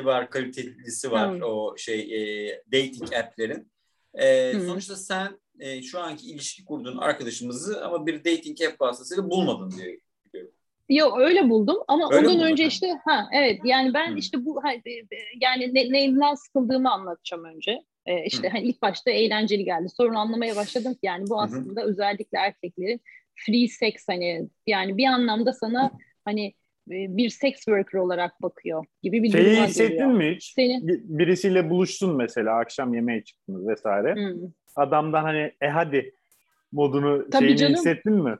var, 0.05 0.31
kalitelisi 0.31 1.11
var 1.11 1.35
Hmm. 1.35 1.43
o 1.43 1.77
şey 1.77 2.01
e, 2.01 2.49
dating 2.73 3.15
app'lerin. 3.15 3.71
E, 4.15 4.53
Hmm. 4.53 4.67
Sonuçta 4.67 4.97
sen 4.97 5.41
e, 5.61 5.83
şu 5.83 6.01
anki 6.01 6.31
ilişki 6.31 6.65
kurduğun 6.65 6.99
arkadaşımızı 6.99 7.85
ama 7.87 8.07
bir 8.07 8.19
dating 8.19 8.63
app 8.63 8.81
vasıtasıyla 8.81 9.31
bulmadın 9.31 9.71
diyor. 9.79 9.99
Yok 10.89 11.19
öyle 11.21 11.51
buldum 11.51 11.77
ama 11.89 12.09
Öyle 12.13 12.29
ondan 12.29 12.53
önce 12.53 12.67
işte 12.67 12.87
ha 13.05 13.29
evet 13.33 13.61
yani 13.65 13.95
ben 13.95 14.13
Hı. 14.13 14.19
işte 14.19 14.45
bu 14.45 14.63
e, 14.69 14.91
e, 14.91 15.05
yani 15.41 15.75
ne, 15.75 15.93
neyinden 15.93 16.35
sıkıldığımı 16.35 16.93
anlatacağım 16.93 17.45
önce. 17.45 17.79
Ee, 18.07 18.25
işte 18.25 18.49
Hı. 18.49 18.53
hani 18.53 18.65
ilk 18.65 18.83
başta 18.83 19.11
eğlenceli 19.11 19.65
geldi. 19.65 19.89
Sonra 19.97 20.19
anlamaya 20.19 20.57
başladım 20.57 20.93
ki 20.93 21.01
yani 21.03 21.25
bu 21.29 21.37
Hı 21.37 21.41
hı. 21.41 21.45
aslında 21.45 21.85
özellikle 21.85 22.39
erkeklerin 22.39 23.01
free 23.47 23.69
sex 23.69 23.95
hani 24.09 24.49
yani 24.67 24.97
bir 24.97 25.07
anlamda 25.07 25.53
sana 25.53 25.91
hani 26.25 26.47
e, 26.91 27.17
bir 27.17 27.29
sex 27.31 27.55
worker 27.55 27.99
olarak 27.99 28.43
bakıyor 28.43 28.85
gibi 29.03 29.23
bir 29.23 29.31
Şeyi 29.31 29.47
duruma 29.47 29.67
hissettin 29.67 29.91
geliyor. 29.97 30.13
mi 30.13 30.35
hiç? 30.35 30.53
Seni 30.55 30.81
Birisiyle 31.05 31.71
buluştun 31.71 32.17
mesela 32.17 32.59
akşam 32.59 32.95
yemeğe 32.95 33.25
çıktınız 33.25 33.69
vesaire. 33.69 34.15
Hı. 34.15 34.37
Adamdan 34.77 35.23
hani 35.23 35.53
e 35.61 35.67
hadi 35.69 36.15
modunu 36.73 37.31
Tabii 37.31 37.45
şeyini 37.45 37.59
canım. 37.59 37.75
hissettin 37.75 38.13
mi? 38.13 38.37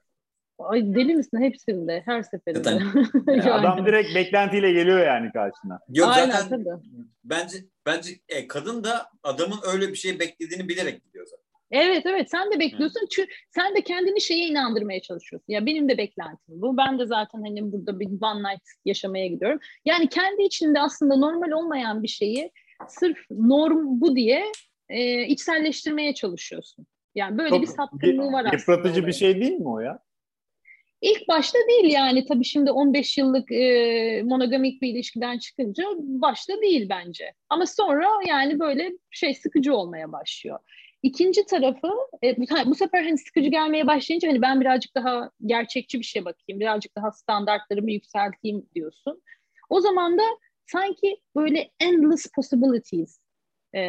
Ay 0.69 0.95
deli 0.95 1.15
misin 1.15 1.41
hepsinde 1.41 2.03
her 2.07 2.23
seferinde. 2.23 2.63
Zaten- 2.63 2.81
Yani 3.27 3.39
Yani. 3.39 3.53
Adam 3.53 3.87
direkt 3.87 4.15
beklentiyle 4.15 4.73
geliyor 4.73 5.07
yani 5.07 5.33
karşına. 5.33 5.79
Yok 5.89 6.09
Aynen, 6.13 6.31
zaten 6.31 6.65
tabii. 6.65 6.83
bence 7.25 7.59
bence 7.87 8.11
e, 8.29 8.49
kadın 8.49 8.85
da 8.85 9.07
adamın 9.23 9.59
öyle 9.73 9.89
bir 9.89 9.95
şey 9.95 10.21
beklediğini 10.21 10.69
bilerek 10.69 11.05
gidiyor 11.05 11.27
zaten. 11.27 11.45
Evet 11.71 12.07
evet 12.07 12.31
sen 12.31 12.53
de 12.53 12.59
bekliyorsun 12.61 13.09
çünkü 13.11 13.31
sen 13.51 13.75
de 13.75 13.81
kendini 13.81 14.21
şeye 14.21 14.47
inandırmaya 14.47 15.03
çalışıyorsun. 15.03 15.53
Ya 15.53 15.67
benim 15.67 15.89
de 15.89 15.99
beklentim 15.99 16.39
bu. 16.49 16.77
Ben 16.77 16.99
de 16.99 17.07
zaten 17.07 17.43
hani 17.43 17.73
burada 17.73 18.01
bir 18.01 18.07
one 18.07 18.53
night 18.53 18.63
yaşamaya 18.85 19.27
gidiyorum. 19.27 19.59
Yani 19.85 20.09
kendi 20.09 20.43
içinde 20.43 20.81
aslında 20.81 21.17
normal 21.17 21.51
olmayan 21.51 22.03
bir 22.03 22.09
şeyi 22.09 22.53
sırf 22.89 23.19
norm 23.31 24.01
bu 24.01 24.17
diye 24.17 24.45
e, 24.89 25.23
içselleştirmeye 25.27 26.15
çalışıyorsun. 26.15 26.87
Yani 27.15 27.39
böyle 27.39 27.51
Çok 27.51 27.63
bir 27.63 27.67
sapkınlığı 27.67 28.33
var 28.33 28.45
aslında. 28.45 28.57
Yıpratıcı 28.57 29.07
bir 29.07 29.13
şey 29.13 29.41
değil 29.41 29.53
mi 29.53 29.69
o 29.69 29.81
ya? 29.81 29.99
İlk 31.01 31.29
başta 31.29 31.59
değil 31.69 31.95
yani 31.95 32.25
tabii 32.25 32.45
şimdi 32.45 32.71
15 32.71 33.19
yıllık 33.19 33.53
e, 33.53 34.23
monogamik 34.25 34.83
bir 34.83 34.89
ilişkiden 34.89 35.39
çıkınca 35.39 35.85
başta 35.99 36.61
değil 36.61 36.89
bence. 36.89 37.33
Ama 37.49 37.67
sonra 37.67 38.07
yani 38.29 38.61
böyle 38.61 38.93
şey 39.11 39.35
sıkıcı 39.35 39.75
olmaya 39.75 40.13
başlıyor. 40.13 40.59
İkinci 41.03 41.47
tarafı 41.47 41.89
e, 42.25 42.37
bu, 42.37 42.45
bu 42.67 42.75
sefer 42.75 43.05
hani 43.05 43.19
sıkıcı 43.19 43.49
gelmeye 43.51 43.87
başlayınca 43.87 44.29
hani 44.29 44.43
ben 44.43 44.61
birazcık 44.61 44.95
daha 44.95 45.31
gerçekçi 45.47 45.99
bir 45.99 46.05
şey 46.05 46.25
bakayım, 46.25 46.61
birazcık 46.61 46.97
daha 46.97 47.13
standartlarımı 47.13 47.93
yükselteyim 47.93 48.67
diyorsun. 48.75 49.23
O 49.69 49.81
zaman 49.81 50.19
da 50.19 50.23
sanki 50.67 51.21
böyle 51.37 51.71
endless 51.81 52.27
possibilities 52.35 53.21
e, 53.75 53.81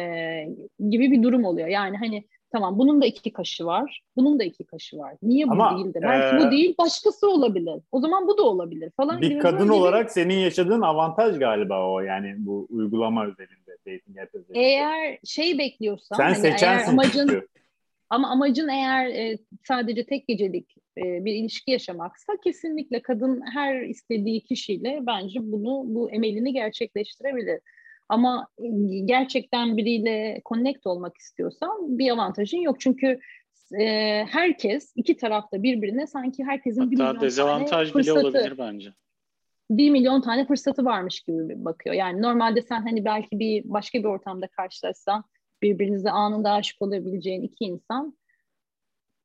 gibi 0.90 1.10
bir 1.10 1.22
durum 1.22 1.44
oluyor. 1.44 1.68
Yani 1.68 1.96
hani 1.96 2.24
tamam 2.52 2.78
bunun 2.78 3.02
da 3.02 3.06
iki 3.06 3.32
kaşı 3.32 3.66
var, 3.66 4.02
bunun 4.16 4.38
da 4.38 4.44
iki 4.44 4.64
kaşı 4.64 4.98
var. 4.98 5.14
Niye 5.22 5.48
bu 5.48 5.52
Ama, 5.52 5.76
değil 5.76 5.94
de? 5.94 6.02
Belki 6.02 6.36
e, 6.36 6.46
bu 6.46 6.50
değil, 6.50 6.74
başkası 6.78 7.30
olabilir. 7.30 7.80
O 7.92 8.00
zaman 8.00 8.28
bu 8.28 8.38
da 8.38 8.42
olabilir 8.42 8.90
falan 8.96 9.20
gibi. 9.20 9.34
Bir 9.34 9.38
kadın 9.38 9.58
böyle 9.58 9.70
bir- 9.70 9.76
olarak 9.76 10.12
senin 10.12 10.34
yaşadığın 10.34 10.82
avantaj 10.82 11.38
galiba 11.38 11.90
o 11.92 12.00
yani 12.00 12.34
bu 12.38 12.66
uygulama 12.70 13.24
özelinde, 13.26 13.76
dating 13.86 14.18
app 14.18 14.36
eğer 14.54 15.18
şey 15.24 15.58
bekliyorsan, 15.58 16.16
Sen 16.16 16.24
hani 16.24 16.46
eğer 16.46 16.52
seçensin 16.52 16.92
amacın 16.92 17.28
çünkü. 17.28 17.48
Ama 18.10 18.28
amacın 18.28 18.68
eğer 18.68 19.06
e, 19.06 19.38
sadece 19.64 20.06
tek 20.06 20.28
gecelik 20.28 20.76
e, 20.98 21.24
bir 21.24 21.34
ilişki 21.34 21.70
yaşamaksa 21.70 22.32
kesinlikle 22.44 23.02
kadın 23.02 23.42
her 23.54 23.82
istediği 23.82 24.40
kişiyle 24.40 24.98
bence 25.02 25.38
bunu 25.42 25.82
bu 25.86 26.10
emelini 26.10 26.52
gerçekleştirebilir. 26.52 27.60
Ama 28.08 28.48
gerçekten 29.04 29.76
biriyle 29.76 30.42
connect 30.48 30.86
olmak 30.86 31.16
istiyorsan 31.16 31.98
bir 31.98 32.10
avantajın 32.10 32.58
yok. 32.58 32.80
Çünkü 32.80 33.20
e, 33.80 33.86
herkes 34.30 34.92
iki 34.96 35.16
tarafta 35.16 35.62
birbirine 35.62 36.06
sanki 36.06 36.44
herkesin 36.44 36.80
Hatta 36.80 36.90
bir 36.90 36.96
milyon 36.96 37.20
dezavantaj 37.20 37.92
tane 37.92 38.02
bile 38.02 38.12
olabilir 38.12 38.58
bence. 38.58 38.94
Bir 39.70 39.90
milyon 39.90 40.20
tane 40.20 40.46
fırsatı 40.46 40.84
varmış 40.84 41.20
gibi 41.20 41.64
bakıyor. 41.64 41.94
Yani 41.94 42.22
normalde 42.22 42.62
sen 42.62 42.82
hani 42.82 43.04
belki 43.04 43.38
bir 43.38 43.62
başka 43.64 43.98
bir 43.98 44.04
ortamda 44.04 44.46
karşılaşsan 44.46 45.24
birbirinize 45.62 46.10
anında 46.10 46.52
aşık 46.52 46.82
olabileceğin 46.82 47.42
iki 47.42 47.64
insan 47.64 48.16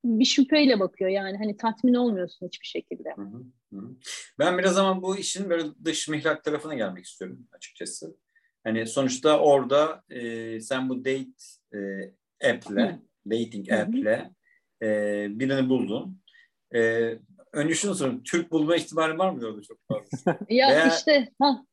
bir 0.05 0.25
şüpheyle 0.25 0.79
bakıyor 0.79 1.09
yani 1.09 1.37
hani 1.37 1.57
tatmin 1.57 1.93
olmuyorsun 1.93 2.47
hiçbir 2.47 2.67
şekilde. 2.67 3.13
Hı 3.15 3.21
hı. 3.73 3.95
Ben 4.39 4.57
biraz 4.57 4.73
zaman 4.73 5.01
bu 5.01 5.17
işin 5.17 5.49
böyle 5.49 5.63
dış 5.85 6.07
mihrak 6.07 6.43
tarafına 6.43 6.73
gelmek 6.73 7.05
istiyorum 7.05 7.47
açıkçası. 7.51 8.17
Hani 8.67 8.87
sonuçta 8.87 9.39
orada 9.39 10.03
e, 10.09 10.59
sen 10.59 10.89
bu 10.89 10.99
date 10.99 11.27
e, 11.73 11.79
app'le, 12.49 12.99
dating 13.29 13.71
app'le 13.71 14.31
e, 14.81 14.87
birini 15.29 15.69
buldun. 15.69 16.21
E, 16.75 17.11
önce 17.53 17.73
şunu 17.73 17.95
sorayım, 17.95 18.23
Türk 18.23 18.51
bulma 18.51 18.75
ihtimali 18.75 19.17
var 19.17 19.29
mı 19.29 19.45
orada 19.45 19.61
çok 19.61 19.77
fazla? 19.87 20.39
ya 20.49 20.69
Veya 20.69 20.87
işte 20.87 21.27
ha, 21.41 21.65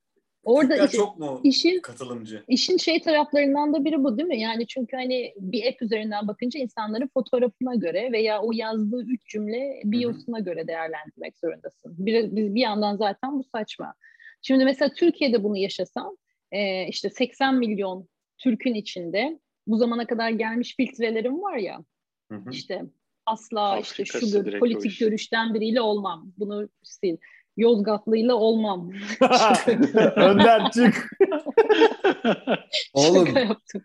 Orada 0.45 0.69
Türkler 0.69 0.91
çok 0.91 1.19
mu 1.19 1.41
işin, 1.45 1.81
katılımcı? 1.81 2.45
İşin 2.49 2.77
şey 2.77 3.01
taraflarından 3.01 3.75
da 3.75 3.85
biri 3.85 4.05
bu 4.05 4.19
değil 4.19 4.29
mi? 4.29 4.41
Yani 4.41 4.67
çünkü 4.67 4.97
hani 4.97 5.35
bir 5.37 5.67
app 5.67 5.83
üzerinden 5.83 6.29
bakınca 6.29 6.61
insanların 6.61 7.11
fotoğrafına 7.15 7.75
göre 7.75 8.13
veya 8.13 8.43
o 8.43 8.53
yazdığı 8.53 9.05
üç 9.05 9.29
cümle 9.29 9.81
biosuna 9.85 10.41
göre 10.41 10.67
değerlendirmek 10.69 11.39
zorundasın. 11.39 11.95
Bir, 11.99 12.37
bir, 12.37 12.55
bir 12.55 12.61
yandan 12.61 12.97
zaten 12.97 13.39
bu 13.39 13.45
saçma. 13.45 13.95
Şimdi 14.43 14.65
mesela 14.65 14.95
Türkiye'de 14.95 15.45
bunu 15.45 15.57
yaşasam 15.57 16.17
e, 16.55 16.89
işte 16.89 17.11
80 17.11 17.55
milyon 17.55 18.09
Türk'ün 18.39 18.75
içinde 18.75 19.39
bu 19.67 19.77
zamana 19.77 20.07
kadar 20.07 20.31
gelmiş 20.31 20.77
filtrelerim 20.77 21.43
var 21.43 21.57
ya 21.57 21.85
hı 22.33 22.35
hı. 22.35 22.51
işte 22.51 22.83
asla 23.27 23.73
Afrikası 23.73 24.03
işte 24.03 24.53
şu 24.53 24.59
politik 24.59 24.99
görüşten 25.01 25.55
biriyle 25.55 25.81
olmam. 25.81 26.33
Bunu 26.39 26.69
sil. 26.97 27.17
Yozgatlıyla 27.57 28.35
olmam. 28.35 28.91
Önder 30.17 30.71
çık. 30.71 31.11
Oğlum 32.95 33.29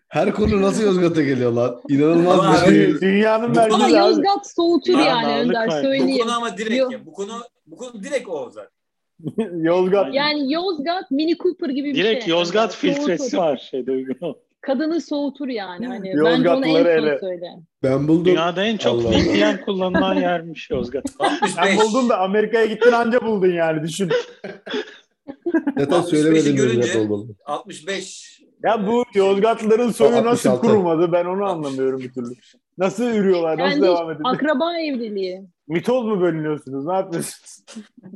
her 0.08 0.32
konu 0.32 0.62
nasıl 0.62 0.84
Yozgat'a 0.84 1.22
geliyor 1.22 1.52
lan? 1.52 1.80
İnanılmaz 1.88 2.66
bir 2.66 2.74
şey. 2.74 3.00
Dünyanın 3.00 3.56
verdiği 3.56 3.74
Ama 3.74 3.88
Yozgat 3.88 4.52
soğutur 4.52 4.98
yani 4.98 5.40
Önder 5.40 5.70
söyleyeyim. 5.70 6.18
Bu 6.18 6.22
konu 6.22 6.36
ama 6.36 6.58
direkt 6.58 6.92
ya. 6.92 7.06
Bu 7.06 7.12
konu 7.12 7.32
bu 7.66 7.76
konu 7.76 8.02
direkt 8.02 8.28
o 8.28 8.50
zaten. 8.50 8.79
Yozgat. 9.56 10.14
Yani 10.14 10.52
Yozgat 10.52 11.10
Mini 11.10 11.36
Cooper 11.36 11.68
gibi 11.68 11.88
bir 11.88 11.94
direkt 11.94 12.06
şey. 12.06 12.14
Direkt 12.14 12.28
Yozgat 12.28 12.74
filtresi 12.74 13.36
var 13.36 13.68
şeyde 13.70 13.92
uygun 13.92 14.36
kadını 14.60 15.00
soğutur 15.00 15.48
yani. 15.48 15.86
Hani 15.86 16.12
bence 16.24 16.50
onu 16.50 16.66
en 16.66 17.00
son 17.00 17.18
söyle. 17.20 17.56
Ben 17.82 18.08
buldum. 18.08 18.24
Dünyada 18.24 18.64
en 18.64 18.76
çok 18.76 19.04
VPN 19.04 19.64
kullanılan 19.64 20.14
yermiş 20.14 20.70
Yozgat. 20.70 21.04
ben 21.56 21.78
buldum 21.78 22.08
da 22.08 22.18
Amerika'ya 22.18 22.66
gittin 22.66 22.92
anca 22.92 23.20
buldun 23.20 23.52
yani 23.52 23.82
düşün. 23.82 24.10
Zaten 25.78 26.00
söylemedim 26.00 26.56
görünce 26.56 27.08
65 27.44 28.40
ya 28.64 28.86
bu 28.86 29.04
Yozgatlıların 29.14 29.90
soyu 29.90 30.16
66. 30.16 30.48
nasıl 30.48 30.60
kurumadı 30.60 31.12
ben 31.12 31.24
onu 31.24 31.44
anlamıyorum 31.44 32.00
bir 32.00 32.12
türlü. 32.12 32.34
Nasıl 32.78 33.04
ürüyorlar, 33.04 33.58
nasıl 33.58 33.70
yani 33.70 33.82
devam 33.82 34.10
ediyor? 34.10 34.34
Akraba 34.34 34.78
evliliği. 34.78 35.42
Mitoz 35.70 36.04
mu 36.04 36.20
bölünüyorsunuz, 36.20 36.86
ne 36.86 36.94
yapıyorsunuz? 36.94 37.64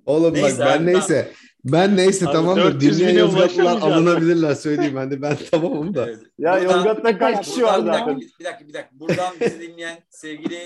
Oğlum 0.06 0.34
neyse, 0.34 0.58
bak 0.58 0.66
ben 0.68 0.86
neyse. 0.86 1.32
Ben 1.64 1.96
neyse 1.96 2.26
tamam 2.32 2.56
da 2.56 2.80
dinleyen 2.80 3.18
Yozgatlılar 3.18 3.80
alınabilirler 3.80 4.54
söyleyeyim 4.54 4.96
ben 4.96 5.10
de 5.10 5.22
ben 5.22 5.36
tamamım 5.50 5.94
da. 5.94 6.08
ya 6.38 6.58
Yozgat'ta 6.58 7.18
kaç 7.18 7.46
kişi 7.46 7.62
var 7.64 7.78
zaten? 7.78 8.20
Bir, 8.20 8.30
bir 8.40 8.44
dakika 8.44 8.68
bir 8.68 8.74
dakika. 8.74 8.90
Buradan 8.92 9.34
bizi 9.40 9.60
dinleyen 9.60 9.98
sevgili 10.10 10.58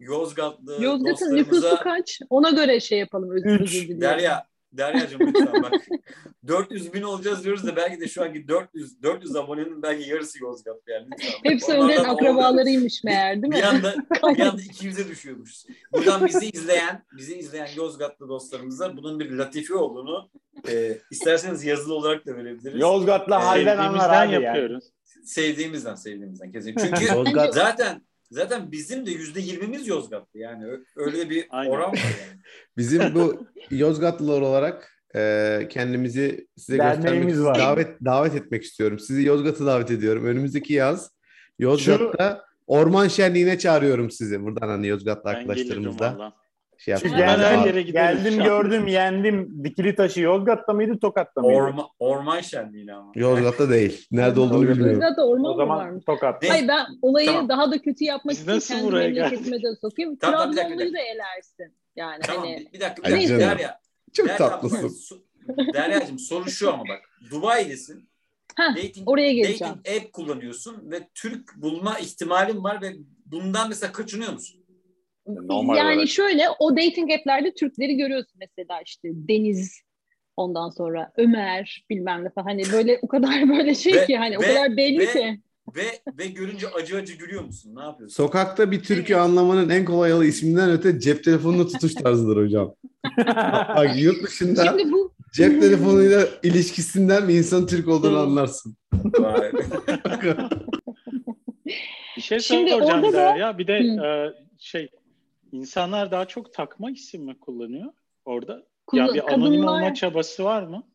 Yozgatlı 0.00 0.84
Yozgat'ın 0.84 1.36
nüfusu 1.36 1.76
kaç? 1.82 2.20
Ona 2.30 2.50
göre 2.50 2.80
şey 2.80 2.98
yapalım. 2.98 3.30
Özür. 3.30 4.00
Derya, 4.00 4.46
Derya'cığım 4.72 5.20
lütfen 5.20 5.62
bak. 5.62 5.72
400 6.46 6.94
bin 6.94 7.02
olacağız 7.02 7.44
diyoruz 7.44 7.66
da 7.66 7.76
belki 7.76 8.00
de 8.00 8.08
şu 8.08 8.22
anki 8.22 8.48
400 8.48 9.02
400 9.02 9.36
abonenin 9.36 9.82
belki 9.82 10.10
yarısı 10.10 10.44
Yozgat 10.44 10.76
yani. 10.86 11.06
Lütfen. 11.12 11.50
Hepsi 11.50 11.72
Önder'in 11.72 12.04
akrabalarıymış 12.04 13.04
meğer 13.04 13.42
değil 13.42 13.52
mi? 13.52 13.56
Bir 13.60 13.62
anda, 13.62 13.94
bir 14.22 14.40
anda 14.40 14.62
200'e 14.62 15.08
düşüyormuş. 15.08 15.54
Buradan 15.92 16.26
bizi 16.26 16.50
izleyen, 16.50 17.04
bizi 17.16 17.38
izleyen 17.38 17.68
Yozgatlı 17.76 18.28
dostlarımıza 18.28 18.96
bunun 18.96 19.20
bir 19.20 19.30
latife 19.30 19.74
olduğunu 19.74 20.30
e, 20.68 20.98
isterseniz 21.10 21.64
yazılı 21.64 21.94
olarak 21.94 22.26
da 22.26 22.36
verebiliriz. 22.36 22.80
Yozgatlı 22.80 23.34
e, 23.34 23.38
halden 23.38 23.78
anlar 23.78 24.26
abi 24.26 24.32
yapıyoruz. 24.32 24.84
Yani. 24.84 25.26
Sevdiğimizden 25.26 25.94
sevdiğimizden 25.94 26.52
kesin. 26.52 26.74
Çünkü 26.78 27.04
Yozgat... 27.04 27.54
zaten 27.54 28.02
zaten 28.30 28.72
bizim 28.72 29.06
de 29.06 29.10
yüzde 29.10 29.40
yirmimiz 29.40 29.88
Yozgatlı 29.88 30.40
yani 30.40 30.64
öyle 30.96 31.30
bir 31.30 31.46
Aynen. 31.50 31.70
oran 31.70 31.92
var 31.92 31.96
yani. 31.96 32.40
Bizim 32.76 33.14
bu 33.14 33.46
Yozgatlılar 33.70 34.40
olarak 34.40 35.00
e, 35.16 35.66
kendimizi 35.70 36.46
size 36.56 36.76
göstermek 36.76 37.38
var. 37.38 37.58
davet 37.58 38.04
davet 38.04 38.34
etmek 38.34 38.62
istiyorum. 38.62 38.98
Sizi 38.98 39.22
Yozgat'a 39.22 39.66
davet 39.66 39.90
ediyorum. 39.90 40.24
Önümüzdeki 40.24 40.72
yaz 40.72 41.10
Yozgat'ta 41.58 42.34
Şu... 42.34 42.64
orman 42.66 43.08
şenliğine 43.08 43.58
çağırıyorum 43.58 44.10
sizi. 44.10 44.42
Buradan 44.42 44.68
hani 44.68 44.86
Yozgatlı 44.86 45.30
arkadaşlarımızla. 45.30 46.32
Şey 46.80 46.96
Çünkü 46.96 47.18
ben 47.18 47.38
her 47.38 47.66
yere 47.66 47.82
geldim 47.82 48.42
gördüm 48.42 48.86
yendim. 48.86 49.64
Dikili 49.64 49.94
taşı 49.94 50.20
Yozgat'ta 50.20 50.72
mıydı 50.72 50.98
Tokat'ta 50.98 51.40
mıydı? 51.40 51.54
Orma, 51.54 51.88
orman 51.98 52.40
şenliği 52.40 52.92
ama. 52.92 53.12
Yozgat'ta 53.14 53.70
değil. 53.70 54.06
Nerede 54.10 54.40
olduğunu 54.40 54.68
bilmiyorum. 54.68 54.92
Yozgat'ta 54.92 55.26
orman 55.26 55.50
o 55.50 55.56
zaman 55.56 55.78
varmış? 55.78 56.04
Tokat. 56.04 56.50
Hayır 56.50 56.68
ben 56.68 56.86
olayı 57.02 57.26
tamam. 57.26 57.48
daha 57.48 57.70
da 57.70 57.82
kötü 57.82 58.04
yapmak 58.04 58.34
için 58.34 58.60
kendi 58.60 58.92
memleketime 58.92 59.62
de 59.62 59.66
sokayım. 59.80 60.16
Tamam, 60.16 60.52
Trabzonlu'yu 60.52 60.92
da 60.92 60.98
elersin. 60.98 61.76
Yani 61.96 62.20
tamam, 62.22 62.42
hani... 62.42 62.68
bir 62.72 62.80
dakika 62.80 63.08
bir 63.08 63.12
dakika. 63.12 63.38
Derya. 63.38 63.80
Çok 64.12 64.28
Derya, 64.28 64.38
tatlısın. 64.38 65.22
Derya'cığım 65.74 66.18
soru 66.18 66.50
şu 66.50 66.72
ama 66.72 66.82
bak. 66.88 67.00
Dubai'desin. 67.30 68.10
Heh, 68.56 68.76
dating, 68.76 69.08
oraya 69.08 69.32
geleceğim. 69.32 69.74
Dating 69.74 70.02
app 70.02 70.12
kullanıyorsun 70.12 70.90
ve 70.90 71.08
Türk 71.14 71.56
bulma 71.56 71.98
ihtimalin 71.98 72.64
var 72.64 72.82
ve 72.82 72.92
bundan 73.26 73.68
mesela 73.68 73.92
kaçınıyor 73.92 74.32
musun? 74.32 74.59
Normal 75.34 75.76
yani 75.76 75.94
olarak. 75.94 76.08
şöyle 76.08 76.44
o 76.58 76.76
dating 76.76 77.12
app'lerde 77.12 77.54
Türkleri 77.54 77.96
görüyorsun 77.96 78.34
mesela 78.40 78.80
işte 78.86 79.08
Deniz 79.12 79.82
ondan 80.36 80.68
sonra 80.68 81.12
Ömer 81.16 81.84
bilmem 81.90 82.24
ne 82.24 82.30
falan 82.30 82.44
hani 82.44 82.62
böyle 82.72 82.98
o 83.02 83.08
kadar 83.08 83.48
böyle 83.48 83.74
şey 83.74 83.94
ve, 83.94 84.06
ki 84.06 84.16
hani 84.16 84.34
ve, 84.34 84.38
o 84.38 84.40
kadar 84.40 84.76
belli 84.76 84.98
ve, 84.98 85.12
ki. 85.12 85.40
Ve 85.76 86.00
ve 86.18 86.26
görünce 86.26 86.68
acı 86.68 86.96
acı 86.96 87.14
gülüyor 87.14 87.44
musun? 87.44 87.76
Ne 87.76 87.82
yapıyorsun? 87.82 88.16
Sokakta 88.16 88.70
bir 88.70 88.82
türkü 88.82 89.14
anlamanın 89.14 89.68
en 89.68 89.84
kolay 89.84 90.10
yolu 90.10 90.24
isminden 90.24 90.70
öte 90.70 91.00
cep 91.00 91.24
telefonunu 91.24 91.68
tutuş 91.68 91.94
tarzıdır 91.94 92.44
hocam. 92.44 92.74
Bak 93.76 93.96
yurt 93.96 94.22
dışında 94.22 94.64
Şimdi 94.64 94.92
bu... 94.92 95.12
cep 95.32 95.60
telefonuyla 95.60 96.28
ilişkisinden 96.42 97.28
bir 97.28 97.34
insan 97.34 97.66
Türk 97.66 97.88
olduğunu 97.88 98.18
anlarsın. 98.18 98.76
bir 102.16 102.22
şey 102.22 102.40
soracağım 102.40 103.12
da... 103.12 103.36
ya. 103.36 103.58
Bir 103.58 103.66
de 103.66 103.72
e, 103.72 104.32
şey 104.58 104.88
insanlar 105.52 106.10
daha 106.10 106.28
çok 106.28 106.54
takma 106.54 106.90
isim 106.90 107.24
mi 107.24 107.38
kullanıyor 107.40 107.92
orada? 108.24 108.66
Kullan, 108.86 109.06
ya 109.06 109.14
bir 109.14 109.32
anonim 109.32 109.60
kadınlar... 109.60 109.80
olma 109.80 109.94
çabası 109.94 110.44
var 110.44 110.62
mı? 110.62 110.86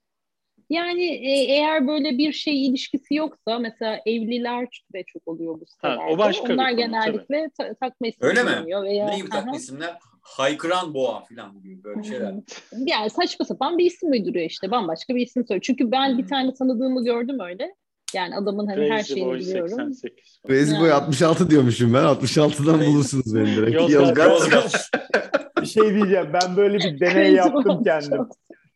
Yani 0.70 1.04
e, 1.04 1.32
eğer 1.32 1.88
böyle 1.88 2.18
bir 2.18 2.32
şey 2.32 2.68
ilişkisi 2.68 3.16
yoksa 3.16 3.60
mesela 3.60 4.02
evliler 4.06 4.84
de 4.94 5.04
çok 5.04 5.28
oluyor 5.28 5.62
bu 5.62 5.66
sitelerde. 5.66 6.02
Ha, 6.02 6.08
o 6.10 6.18
başka 6.18 6.54
Onlar 6.54 6.70
konu, 6.70 6.78
genellikle 6.78 7.50
ta- 7.58 7.74
takma 7.74 8.08
isim 8.08 8.28
Öyle 8.28 8.44
mi? 8.44 8.66
Veya, 8.84 9.06
ne 9.06 9.18
gibi 9.18 9.30
takma 9.30 9.56
isimler? 9.56 9.98
Haykıran 10.22 10.94
boğa 10.94 11.24
falan 11.24 11.62
gibi 11.62 11.84
böyle 11.84 12.04
şeyler. 12.04 12.34
yani 12.72 13.10
saçma 13.10 13.46
sapan 13.46 13.78
bir 13.78 13.86
isim 13.86 14.12
uyduruyor 14.12 14.46
işte. 14.46 14.72
Bambaşka 14.72 15.16
bir 15.16 15.22
isim 15.22 15.46
söylüyor. 15.46 15.62
Çünkü 15.62 15.92
ben 15.92 16.12
hmm. 16.12 16.18
bir 16.18 16.28
tane 16.28 16.54
tanıdığımı 16.54 17.04
gördüm 17.04 17.40
öyle. 17.40 17.76
Yani 18.16 18.36
adamın 18.36 18.68
hani 18.68 18.76
Crazy 18.78 18.92
her 18.92 19.04
şeyini 19.04 19.30
Boy 19.30 19.40
biliyorum. 19.40 19.94
88. 19.94 20.40
Crazy 20.48 20.82
Boy 20.82 20.92
66 20.92 21.50
diyormuşum 21.50 21.94
ben. 21.94 22.04
66'dan 22.04 22.80
bulursunuz 22.80 23.36
beni 23.36 23.56
direkt. 23.56 23.92
Yozgat. 23.92 24.90
bir 25.62 25.66
şey 25.66 25.96
diyeceğim. 25.96 26.28
Ben 26.34 26.58
böyle 26.58 26.78
bir 26.78 27.00
deney 27.00 27.34
yaptım 27.34 27.84
kendim. 27.84 28.28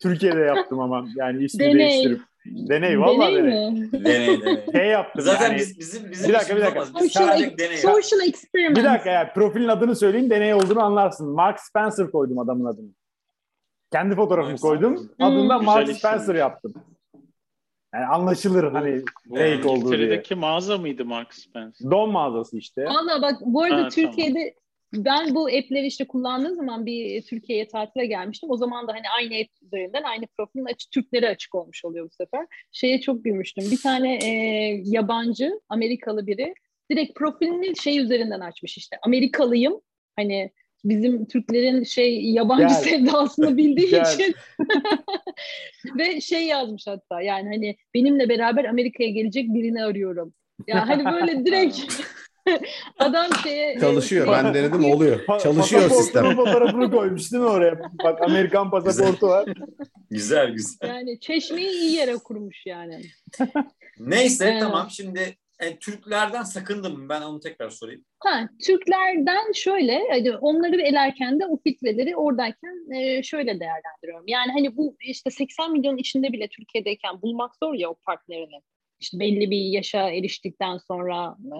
Türkiye'de 0.01 0.39
yaptım 0.39 0.79
ama 0.79 1.07
yani 1.15 1.43
ismi 1.43 1.59
deney. 1.59 1.79
değiştirip. 1.79 2.21
Deney 2.45 2.99
valla 2.99 3.27
deney. 3.31 3.51
Deney. 3.51 4.05
deney 4.05 4.41
deney. 4.41 4.65
Şey 4.71 4.87
yaptım 4.87 5.21
Zaten 5.21 5.47
yani. 5.47 5.57
biz, 5.57 5.79
bizim 5.79 6.11
bizim 6.11 6.29
bir 6.29 6.33
dakika 6.33 6.55
bir 6.55 6.61
dakika. 6.61 6.85
Social, 6.85 7.57
deney 7.57 7.77
social 7.77 8.27
experiment. 8.27 8.77
Bir 8.77 8.83
dakika 8.83 9.09
ya 9.09 9.33
profilin 9.33 9.67
adını 9.67 9.95
söyleyeyim 9.95 10.29
deney 10.29 10.53
olduğunu 10.53 10.83
anlarsın. 10.83 11.29
Mark 11.29 11.59
Spencer 11.59 12.11
koydum 12.11 12.39
adamın 12.39 12.65
adını. 12.65 12.89
Kendi 13.91 14.15
fotoğrafımı 14.15 14.57
koydum. 14.57 14.97
Spencer. 14.97 15.25
Adını 15.25 15.49
da 15.49 15.57
hmm. 15.57 15.65
Mark 15.65 15.97
Spencer 15.97 16.35
yaptım. 16.35 16.73
Yani 17.93 18.05
anlaşılır 18.05 18.71
hani 18.71 19.03
fake 19.29 19.67
olduğu 19.67 19.91
diye. 19.91 19.99
İngiltere'deki 19.99 20.35
mağaza 20.35 20.77
mıydı 20.77 21.05
Mark 21.05 21.33
Spencer? 21.33 21.91
Don 21.91 22.11
mağazası 22.11 22.57
işte. 22.57 22.85
Valla 22.85 23.21
bak 23.21 23.35
bu 23.41 23.63
arada 23.63 23.83
ha, 23.83 23.89
Türkiye'de 23.89 24.55
ben 24.93 25.35
bu 25.35 25.45
app'leri 25.45 25.87
işte 25.87 26.07
kullandığım 26.07 26.55
zaman 26.55 26.85
bir 26.85 27.21
Türkiye'ye 27.21 27.67
tatile 27.67 28.05
gelmiştim. 28.05 28.49
O 28.49 28.57
zaman 28.57 28.87
da 28.87 28.93
hani 28.93 29.09
aynı 29.17 29.41
app 29.41 29.49
üzerinden 29.61 30.03
aynı 30.03 30.27
profilin 30.37 30.65
açık 30.65 30.91
Türkleri 30.91 31.27
açık 31.29 31.55
olmuş 31.55 31.85
oluyor 31.85 32.05
bu 32.05 32.13
sefer. 32.13 32.45
Şeye 32.71 33.01
çok 33.01 33.23
gülmüştüm. 33.23 33.71
Bir 33.71 33.81
tane 33.81 34.15
e, 34.15 34.29
yabancı 34.85 35.59
Amerikalı 35.69 36.27
biri 36.27 36.53
direkt 36.91 37.15
profilini 37.15 37.77
şey 37.77 37.99
üzerinden 37.99 38.39
açmış 38.39 38.77
işte. 38.77 38.97
Amerikalıyım. 39.01 39.81
Hani 40.15 40.51
bizim 40.83 41.25
Türklerin 41.25 41.83
şey 41.83 42.31
yabancı 42.31 42.63
Gel. 42.63 42.73
sevdasını 42.73 43.57
bildiği 43.57 43.89
Gel. 43.91 44.13
için 44.13 44.35
ve 45.97 46.21
şey 46.21 46.45
yazmış 46.45 46.87
hatta 46.87 47.21
yani 47.21 47.49
hani 47.49 47.75
benimle 47.93 48.29
beraber 48.29 48.65
Amerika'ya 48.65 49.09
gelecek 49.09 49.53
birini 49.53 49.83
arıyorum. 49.83 50.33
Ya 50.67 50.77
yani 50.77 51.03
hani 51.03 51.13
böyle 51.13 51.45
direkt 51.45 52.01
Adam 52.99 53.27
şeye... 53.43 53.73
E, 53.73 53.79
Çalışıyor. 53.79 54.25
Şey, 54.25 54.33
ben 54.33 54.53
denedim 54.53 54.85
oluyor. 54.85 55.19
Çalışıyor 55.43 55.89
sistem. 55.89 56.35
fotoğrafını 56.35 56.91
koymuş 56.91 57.31
değil 57.31 57.43
mi 57.43 57.49
oraya? 57.49 57.79
Bak 58.03 58.21
Amerikan 58.21 58.71
pasaportu 58.71 59.27
var. 59.27 59.49
güzel 60.09 60.51
güzel. 60.51 60.87
Yani 60.87 61.19
çeşmeyi 61.19 61.69
iyi 61.69 61.95
yere 61.95 62.17
kurmuş 62.17 62.65
yani. 62.65 63.01
Neyse 63.99 64.45
ee, 64.45 64.59
tamam 64.59 64.87
şimdi 64.89 65.37
yani 65.61 65.71
e, 65.73 65.79
Türklerden 65.79 66.43
sakındım 66.43 67.09
ben 67.09 67.21
onu 67.21 67.39
tekrar 67.39 67.69
sorayım. 67.69 68.05
Ha, 68.19 68.49
Türklerden 68.65 69.51
şöyle 69.51 70.01
hani 70.09 70.37
onları 70.37 70.81
elerken 70.81 71.39
de 71.39 71.45
o 71.45 71.59
filtreleri 71.63 72.15
oradayken 72.15 72.93
e, 72.95 73.23
şöyle 73.23 73.59
değerlendiriyorum. 73.59 74.27
Yani 74.27 74.51
hani 74.51 74.77
bu 74.77 74.95
işte 74.99 75.31
80 75.31 75.71
milyon 75.71 75.97
içinde 75.97 76.33
bile 76.33 76.47
Türkiye'deyken 76.47 77.21
bulmak 77.21 77.55
zor 77.55 77.73
ya 77.73 77.89
o 77.89 77.95
partnerini 77.95 78.61
işte 78.99 79.19
belli 79.19 79.51
bir 79.51 79.61
yaşa 79.61 80.09
eriştikten 80.09 80.77
sonra 80.77 81.35
e, 81.45 81.59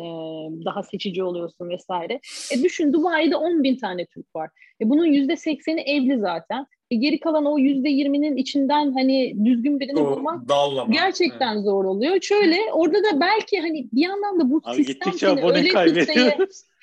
daha 0.66 0.84
seçici 0.84 1.24
oluyorsun 1.24 1.70
vesaire. 1.70 2.20
E 2.54 2.64
düşün 2.64 2.94
Dubai'de 2.94 3.36
10 3.36 3.64
bin 3.64 3.76
tane 3.76 4.06
Türk 4.06 4.36
var. 4.36 4.50
E 4.82 4.90
bunun 4.90 5.06
yüzde 5.06 5.36
sekseni 5.36 5.82
evli 5.82 6.20
zaten. 6.20 6.66
E 6.92 6.96
geri 6.96 7.20
kalan 7.20 7.46
o 7.46 7.58
yüzde 7.58 7.90
yirminin 7.90 8.38
içinden 8.38 8.92
hani 8.92 9.46
düzgün 9.46 9.80
birini 9.80 10.00
o, 10.00 10.12
bulmak 10.12 10.50
dallama. 10.50 10.94
gerçekten 10.94 11.54
evet. 11.54 11.64
zor 11.64 11.86
oluyor. 11.86 12.22
Şöyle 12.22 12.58
orada 12.74 12.98
da 12.98 13.20
belki 13.20 13.60
hani 13.60 13.88
bir 13.94 14.02
yandan 14.02 14.40
da 14.40 14.52
bu 14.52 14.62
Abi 14.64 14.84
sistem 14.84 15.14
seni 15.14 15.46
öyle 15.46 15.62
filtreye, 15.62 16.38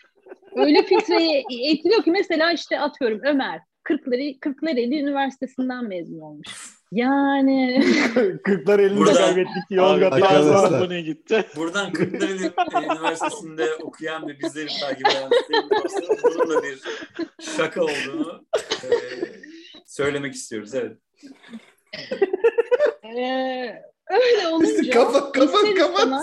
öyle 0.57 0.83
filtreye 0.83 1.45
etkiliyor 1.63 2.03
ki 2.03 2.11
mesela 2.11 2.53
işte 2.53 2.81
atıyorum 2.81 3.21
Ömer 3.25 3.61
Kırkları, 3.83 4.41
Kırklareli 4.41 5.01
Üniversitesi'nden 5.01 5.85
mezun 5.85 6.21
olmuş. 6.21 6.76
Yani. 6.97 7.85
Kırklar 8.45 8.79
elinde 8.79 9.01
Buradan, 9.01 9.15
kaybettik. 9.15 9.63
Yozgat'ta 9.71 10.77
abone 10.77 11.01
gitti. 11.01 11.45
Buradan 11.57 11.93
Kırklareli 11.93 12.53
Üniversitesi'nde 12.93 13.75
okuyan 13.83 14.29
ve 14.29 14.39
bizleri 14.39 14.69
takip 14.81 15.09
eden 15.09 15.31
bunun 16.25 16.51
da 16.51 16.63
bir 16.63 16.81
şaka 17.57 17.83
olduğunu 17.83 18.45
e, 18.85 18.89
söylemek 19.87 20.35
istiyoruz. 20.35 20.75
Evet. 20.75 20.99
ee, 23.05 23.83
öyle 24.11 24.49
olunca. 24.49 24.91
kafa 24.91 25.33
kafa 25.33 25.59
kafa. 25.79 26.23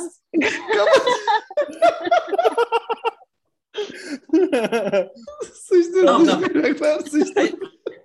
Sıçtın. 5.53 6.05
Tamam, 6.05 6.41
tamam. 6.79 7.01
Sıçtın. 7.09 7.59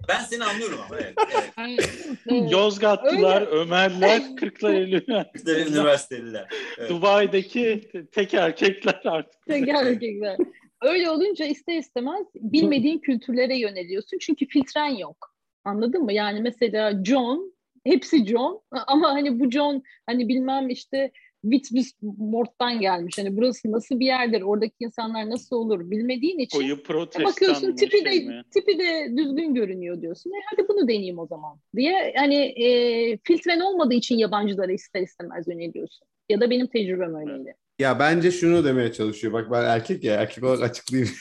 Ben 0.08 0.20
seni 0.20 0.44
anlıyorum 0.44 0.78
ama 0.86 1.00
evet. 1.00 1.14
evet. 1.58 2.50
Yozgatlılar, 2.52 3.40
Öyle. 3.40 3.50
Ömerler, 3.50 4.22
Kırklareli 4.36 5.06
Kırklareli 5.06 5.70
Üniversiteliler. 5.70 6.48
Evet. 6.78 6.90
Dubai'deki 6.90 7.90
tek 8.12 8.34
erkekler 8.34 9.00
artık. 9.04 9.46
Tek 9.46 9.68
erkekler. 9.68 10.36
Öyle 10.82 11.10
olunca 11.10 11.44
ister 11.44 11.76
istemez 11.76 12.26
bilmediğin 12.34 12.98
kültürlere 12.98 13.58
yöneliyorsun. 13.58 14.18
Çünkü 14.18 14.46
filtren 14.46 14.96
yok. 14.96 15.34
Anladın 15.64 16.02
mı? 16.02 16.12
Yani 16.12 16.40
mesela 16.40 17.04
John, 17.04 17.52
hepsi 17.84 18.26
John 18.26 18.60
ama 18.70 19.08
hani 19.08 19.40
bu 19.40 19.50
John 19.50 19.82
hani 20.06 20.28
bilmem 20.28 20.70
işte 20.70 21.10
Witwismort'tan 21.50 22.80
gelmiş. 22.80 23.18
Hani 23.18 23.36
burası 23.36 23.72
nasıl 23.72 24.00
bir 24.00 24.06
yerdir, 24.06 24.42
oradaki 24.42 24.74
insanlar 24.80 25.30
nasıl 25.30 25.56
olur 25.56 25.90
bilmediğin 25.90 26.38
için 26.38 26.58
Koyu 26.58 26.74
e, 27.20 27.24
bakıyorsun 27.24 27.76
tipi 27.76 28.04
de 28.04 28.12
şey 28.12 28.42
tipi 28.54 28.78
de 28.78 29.16
düzgün 29.16 29.54
görünüyor 29.54 30.02
diyorsun. 30.02 30.30
E 30.30 30.40
hadi 30.50 30.68
bunu 30.68 30.88
deneyeyim 30.88 31.18
o 31.18 31.26
zaman 31.26 31.58
diye 31.76 32.14
hani 32.16 32.36
e, 32.36 33.18
filtren 33.24 33.60
olmadığı 33.60 33.94
için 33.94 34.18
yabancılara 34.18 34.72
ister 34.72 35.02
istemez 35.02 35.48
yöneliyorsun. 35.48 36.08
Ya 36.28 36.40
da 36.40 36.50
benim 36.50 36.66
tecrübem 36.66 37.14
öyleydi. 37.14 37.54
Ya 37.78 37.98
bence 37.98 38.30
şunu 38.30 38.64
demeye 38.64 38.92
çalışıyor. 38.92 39.32
Bak 39.32 39.50
ben 39.50 39.64
erkek 39.64 40.04
ya 40.04 40.14
erkek 40.14 40.44
olarak 40.44 40.62
açıklayayım. 40.62 41.14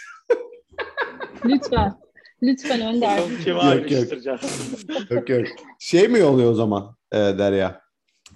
Lütfen. 1.46 1.94
Lütfen 2.44 2.82
Önder. 2.82 3.18
yok, 3.18 3.48
yok. 3.48 5.12
yok 5.12 5.30
yok. 5.30 5.48
Şey 5.80 6.08
mi 6.08 6.24
oluyor 6.24 6.52
o 6.52 6.54
zaman 6.54 6.96
e, 7.12 7.18
Derya? 7.18 7.82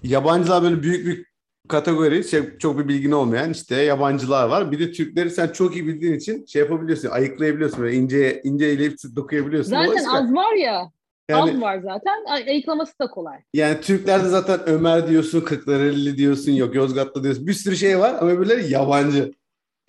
Yabancılar 0.03 0.63
böyle 0.63 0.83
büyük 0.83 1.05
büyük 1.05 1.30
kategori 1.67 2.23
şey, 2.23 2.57
çok 2.57 2.79
bir 2.79 2.87
bilgin 2.87 3.11
olmayan 3.11 3.51
işte 3.51 3.81
yabancılar 3.81 4.49
var. 4.49 4.71
Bir 4.71 4.79
de 4.79 4.91
Türkleri 4.91 5.29
sen 5.29 5.47
çok 5.47 5.75
iyi 5.75 5.87
bildiğin 5.87 6.13
için 6.13 6.45
şey 6.45 6.61
yapabiliyorsun, 6.61 7.09
ayıklayabiliyorsun. 7.09 7.83
Böyle 7.83 7.95
ince 7.95 8.41
ince 8.43 8.65
eleyip 8.65 8.97
dokuyabiliyorsun. 9.15 9.69
Zaten 9.69 10.05
az 10.05 10.33
var 10.33 10.53
ya. 10.53 10.91
Yani, 11.29 11.51
az 11.51 11.61
var 11.61 11.79
zaten. 11.79 12.25
Ayıklaması 12.47 12.99
da 12.99 13.07
kolay. 13.07 13.37
Yani 13.53 13.81
Türklerde 13.81 14.29
zaten 14.29 14.59
Ömer 14.65 15.07
diyorsun, 15.07 15.41
Kırklareli 15.41 16.17
diyorsun, 16.17 16.51
yok 16.51 16.75
Yozgat'ta 16.75 17.23
diyorsun. 17.23 17.47
Bir 17.47 17.53
sürü 17.53 17.75
şey 17.75 17.99
var 17.99 18.15
ama 18.21 18.31
öbürleri 18.31 18.71
yabancı. 18.71 19.31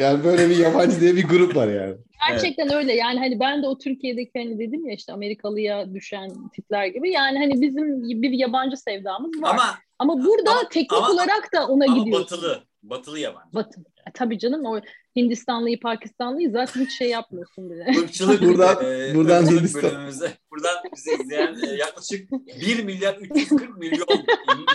Yani 0.00 0.24
böyle 0.24 0.50
bir 0.50 0.56
yabancı 0.56 1.00
diye 1.00 1.16
bir 1.16 1.28
grup 1.28 1.56
var 1.56 1.68
yani. 1.68 1.94
Gerçekten 2.30 2.64
evet. 2.64 2.74
öyle. 2.74 2.94
Yani 2.94 3.18
hani 3.18 3.40
ben 3.40 3.62
de 3.62 3.66
o 3.66 3.78
Türkiye'deki 3.78 4.30
hani 4.36 4.58
dedim 4.58 4.86
ya 4.86 4.94
işte 4.94 5.12
Amerikalıya 5.12 5.94
düşen 5.94 6.30
tipler 6.54 6.86
gibi. 6.86 7.10
Yani 7.10 7.38
hani 7.38 7.60
bizim 7.60 8.02
bir 8.22 8.30
yabancı 8.30 8.76
sevdamız 8.76 9.42
var. 9.42 9.50
Ama 9.50 9.64
ama 10.02 10.24
burada 10.24 10.50
ama, 10.50 10.68
teknik 10.68 10.92
ama, 10.92 11.10
olarak 11.10 11.52
da 11.54 11.66
ona 11.66 11.84
ama 11.84 11.98
gidiyorsun. 11.98 12.24
batılı. 12.24 12.64
Batılı 12.82 13.18
yabancı. 13.18 13.54
Batılı. 13.54 13.84
E, 13.84 14.12
tabii 14.14 14.38
canım 14.38 14.66
o 14.66 14.80
Hindistanlıyı, 15.16 15.80
Pakistanlıyı 15.80 16.50
zaten 16.50 16.80
hiç 16.80 16.98
şey 16.98 17.08
yapmıyorsun 17.08 17.70
bile. 17.70 17.86
Irkçılık 18.02 18.42
buradan, 18.42 18.84
e, 18.84 19.14
buradan 19.14 19.42
ırkçılık 19.42 19.74
bölümümüze, 19.82 20.32
buradan 20.50 20.76
bizi 20.96 21.10
izleyen 21.22 21.56
e, 21.62 21.66
yaklaşık 21.66 22.32
1 22.32 22.84
milyar 22.84 23.16
340 23.16 23.78
milyon 23.78 24.06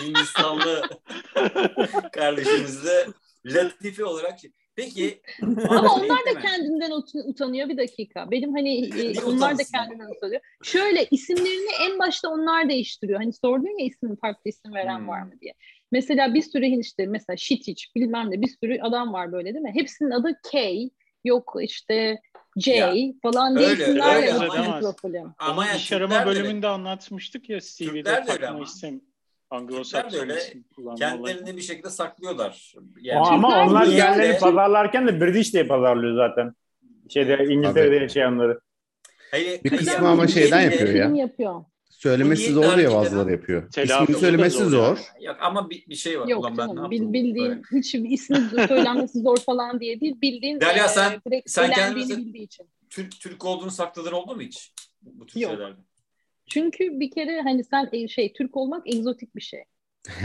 Hindistanlı 0.02 0.82
kardeşimizle 2.12 3.06
latife 3.46 4.04
olarak 4.04 4.38
Peki. 4.78 5.20
Ama 5.68 5.94
onlar 5.94 6.18
da 6.18 6.40
kendinden 6.40 6.90
utanıyor 7.24 7.68
bir 7.68 7.76
dakika. 7.76 8.30
Benim 8.30 8.52
hani 8.52 8.84
e, 9.00 9.20
onlar 9.20 9.58
da 9.58 9.62
kendinden 9.74 10.10
utanıyor. 10.16 10.40
Şöyle 10.62 11.06
isimlerini 11.10 11.90
en 11.90 11.98
başta 11.98 12.28
onlar 12.28 12.68
değiştiriyor. 12.68 13.20
Hani 13.20 13.32
sordun 13.32 13.78
ya 13.78 13.86
isim 13.86 14.16
farklı 14.16 14.50
isim 14.50 14.74
veren 14.74 14.98
hmm. 14.98 15.08
var 15.08 15.22
mı 15.22 15.32
diye. 15.40 15.54
Mesela 15.92 16.34
bir 16.34 16.42
sürü 16.42 16.66
işte 16.66 17.06
mesela 17.06 17.36
Şitiç 17.36 17.94
bilmem 17.96 18.30
ne 18.30 18.42
bir 18.42 18.48
sürü 18.48 18.80
adam 18.80 19.12
var 19.12 19.32
böyle 19.32 19.54
değil 19.54 19.64
mi? 19.64 19.72
Hepsinin 19.74 20.10
adı 20.10 20.40
K 20.52 20.74
yok 21.24 21.56
işte 21.60 22.20
J 22.56 22.72
ya, 22.72 22.94
falan 23.22 23.58
diye 23.58 23.68
öyle, 23.68 23.82
isimlerle 23.82 24.32
öyle, 24.32 24.80
profili. 24.80 25.22
Ama 25.38 25.66
yani 25.66 25.76
iş 25.76 25.92
arama 25.92 26.26
bölümünde 26.26 26.62
de, 26.62 26.66
anlatmıştık 26.66 27.50
ya 27.50 27.60
CV'de 27.60 28.24
takma 28.24 28.62
isim 28.62 29.07
Anglo-Sakson 29.50 30.20
öyle 30.20 30.38
kendilerini 30.98 31.56
bir 31.56 31.62
şekilde 31.62 31.90
saklıyorlar. 31.90 32.74
Yani 33.00 33.20
ama 33.20 33.66
onlar 33.66 33.90
kendilerini 33.90 34.38
pazarlarken 34.38 35.06
de 35.08 35.20
British 35.20 35.52
diye 35.52 35.66
pazarlıyor 35.66 36.16
zaten. 36.16 36.52
Şeyde 37.08 37.44
İngiltere'de 37.44 37.96
yaşayanları. 37.96 38.60
Hayır, 39.30 39.64
bir 39.64 39.76
kısmı 39.76 40.08
ama 40.08 40.26
şeyden 40.26 40.60
yapıyor 40.60 40.94
ya. 40.94 41.10
Yapıyor. 41.14 41.64
Söylemesi 41.90 42.52
zor 42.52 42.76
diye 42.76 42.90
bazıları 42.90 43.30
yapıyor. 43.30 43.68
İsmini 43.68 44.18
söylemesi 44.20 44.58
zor. 44.58 44.70
zor. 44.70 44.98
Yok 45.20 45.36
ama 45.40 45.70
bir, 45.70 45.86
bir 45.88 45.94
şey 45.94 46.20
var. 46.20 46.28
Yok 46.28 46.40
Ulan 46.40 46.56
canım, 46.56 46.76
ben 46.82 46.90
bil, 46.90 47.12
bildiğin 47.12 47.50
böyle. 47.50 47.62
hiç 47.78 47.94
ismi 47.94 48.50
söylenmesi 48.68 49.20
zor 49.20 49.36
falan 49.36 49.80
diye 49.80 50.00
değil. 50.00 50.20
Bildiğin 50.22 50.60
Derya 50.60 50.88
sen, 50.88 51.12
e, 51.32 51.42
sen 51.46 51.70
kendini 51.70 52.16
bildiği 52.16 52.44
için. 52.44 52.66
Türk, 52.90 53.20
Türk 53.20 53.44
olduğunu 53.44 53.70
sakladığın 53.70 54.12
oldu 54.12 54.34
mu 54.36 54.42
hiç? 54.42 54.72
Bu 55.02 55.26
tür 55.26 55.40
Yok. 55.40 55.50
şeylerde. 55.50 55.80
Çünkü 56.48 57.00
bir 57.00 57.10
kere 57.10 57.42
hani 57.42 57.64
sen 57.64 57.88
e, 57.92 58.08
şey 58.08 58.32
Türk 58.32 58.56
olmak 58.56 58.82
egzotik 58.86 59.36
bir 59.36 59.40
şey. 59.40 59.64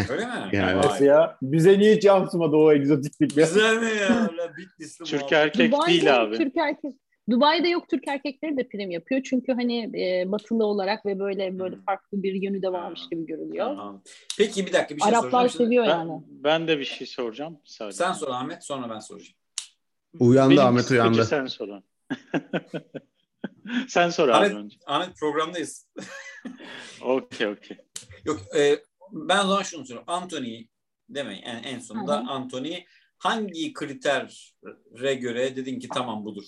Öyle 0.10 0.26
mi? 0.26 0.32
yani 0.52 0.78
Nasıl 0.78 1.06
ya? 1.06 1.38
Bize 1.42 1.80
niye 1.80 1.96
hiç 1.96 2.04
yansımadı 2.04 2.56
o 2.56 2.74
egzotiklik? 2.74 3.36
Güzel 3.36 3.78
mi 3.78 3.90
ya? 4.02 4.30
Bitlisli 4.58 5.06
Türk 5.06 5.32
erkek 5.32 5.72
Dubai'de 5.72 5.92
değil 5.92 6.22
abi. 6.22 6.38
Türk 6.38 6.58
erkek. 6.58 6.96
Dubai'de 7.30 7.68
yok 7.68 7.90
Türk 7.90 8.08
erkekleri 8.08 8.58
de 8.58 8.68
prim 8.68 8.92
yapıyor. 8.92 9.22
Çünkü 9.24 9.54
hani 9.54 9.92
e, 10.02 10.32
batılı 10.32 10.66
olarak 10.66 11.06
ve 11.06 11.20
böyle 11.20 11.60
böyle 11.60 11.76
hmm. 11.76 11.84
farklı 11.84 12.24
bir 12.24 12.34
yönü 12.34 12.62
de 12.62 12.72
varmış 12.72 13.02
gibi 13.12 13.26
görülüyor. 13.26 13.66
Tamam. 13.66 14.02
Peki 14.38 14.66
bir 14.66 14.74
dakika 14.74 14.96
bir 14.96 15.02
şey 15.02 15.10
Araplar 15.10 15.22
soracağım. 15.22 15.44
Araplar 15.44 15.66
seviyor 15.66 15.84
ben, 15.84 15.90
yani. 15.90 16.24
Ben 16.28 16.68
de 16.68 16.80
bir 16.80 16.86
şey 16.86 17.08
soracağım. 17.08 17.60
Sadece. 17.66 17.98
Sen 17.98 18.14
sor 18.14 18.28
Ahmet 18.28 18.64
sonra 18.64 18.90
ben 18.90 19.00
soracağım. 19.00 19.36
Uyandı 20.20 20.52
Benim 20.52 20.64
Ahmet 20.64 20.92
uyandı. 20.92 21.26
sen 21.26 21.46
sorun. 21.46 21.84
Sen 23.88 24.10
sor 24.10 24.30
Ahmet, 24.30 24.52
abi 24.52 24.58
önce. 24.58 24.78
Ahmet 24.86 25.18
programdayız. 25.18 25.88
okey 27.02 27.48
okey. 27.48 27.78
Yok 28.26 28.42
e, 28.58 28.80
ben 29.12 29.40
o 29.40 29.48
zaman 29.48 29.64
şunu 29.64 29.86
soruyorum. 29.86 30.10
Anthony 30.14 30.68
demeyin 31.10 31.42
en, 31.42 31.64
en 31.64 31.80
sonunda 31.80 32.18
Hı-hı. 32.18 32.30
Anthony 32.30 32.76
hangi 33.18 33.74
kritere 33.74 35.16
göre 35.16 35.56
dedin 35.56 35.80
ki 35.80 35.90
tamam 35.94 36.26
budur? 36.26 36.44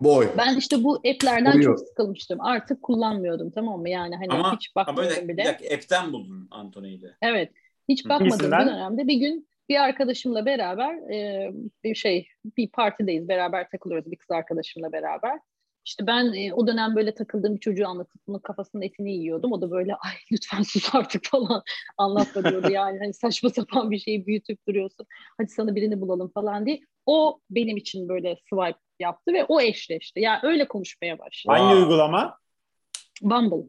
Boy. 0.00 0.28
Ben 0.38 0.56
işte 0.56 0.84
bu 0.84 0.94
app'lerden 0.94 1.54
Boyu. 1.54 1.64
çok 1.64 1.80
sıkılmıştım. 1.80 2.40
Artık 2.40 2.82
kullanmıyordum 2.82 3.50
tamam 3.50 3.80
mı? 3.80 3.90
Yani 3.90 4.16
hani 4.16 4.28
ama, 4.30 4.56
hiç 4.56 4.76
bakmadım 4.76 5.12
ama 5.18 5.28
bile. 5.28 5.42
Ama 5.42 5.74
app'ten 5.74 6.12
buldun 6.12 6.48
Anthony'yi 6.50 7.02
de. 7.02 7.16
Evet. 7.22 7.52
Hiç 7.88 8.08
bakmadım 8.08 8.46
bir 8.46 8.66
dönemde. 8.66 9.06
Bir 9.06 9.14
gün 9.14 9.48
bir 9.68 9.76
arkadaşımla 9.76 10.46
beraber 10.46 10.94
e, 11.12 11.50
bir 11.84 11.94
şey 11.94 12.28
bir 12.56 12.70
partideyiz. 12.70 13.28
Beraber 13.28 13.70
takılıyoruz 13.70 14.10
bir 14.10 14.16
kız 14.16 14.30
arkadaşımla 14.30 14.92
beraber. 14.92 15.38
İşte 15.88 16.06
ben 16.06 16.32
e, 16.32 16.54
o 16.54 16.66
dönem 16.66 16.96
böyle 16.96 17.14
takıldığım 17.14 17.54
bir 17.54 17.60
çocuğu 17.60 17.88
anlatıp 17.88 18.20
bunun 18.26 18.38
kafasının 18.38 18.82
etini 18.82 19.12
yiyordum. 19.12 19.52
O 19.52 19.60
da 19.60 19.70
böyle 19.70 19.94
ay 19.94 20.12
lütfen 20.32 20.62
sus 20.62 20.94
artık 20.94 21.24
falan 21.24 21.62
anlatma 21.98 22.44
diyordu. 22.44 22.70
Yani 22.70 22.98
hani 22.98 23.14
saçma 23.14 23.50
sapan 23.50 23.90
bir 23.90 23.98
şeyi 23.98 24.26
büyütüp 24.26 24.66
duruyorsun. 24.68 25.06
Hadi 25.38 25.48
sana 25.48 25.74
birini 25.74 26.00
bulalım 26.00 26.30
falan 26.34 26.66
diye. 26.66 26.80
O 27.06 27.40
benim 27.50 27.76
için 27.76 28.08
böyle 28.08 28.36
swipe 28.50 28.78
yaptı 29.00 29.32
ve 29.32 29.44
o 29.44 29.60
eşleşti. 29.60 30.20
Yani 30.20 30.38
öyle 30.42 30.68
konuşmaya 30.68 31.18
başladı. 31.18 31.56
Hangi 31.56 31.74
uygulama? 31.74 32.38
Bumble. 33.22 33.68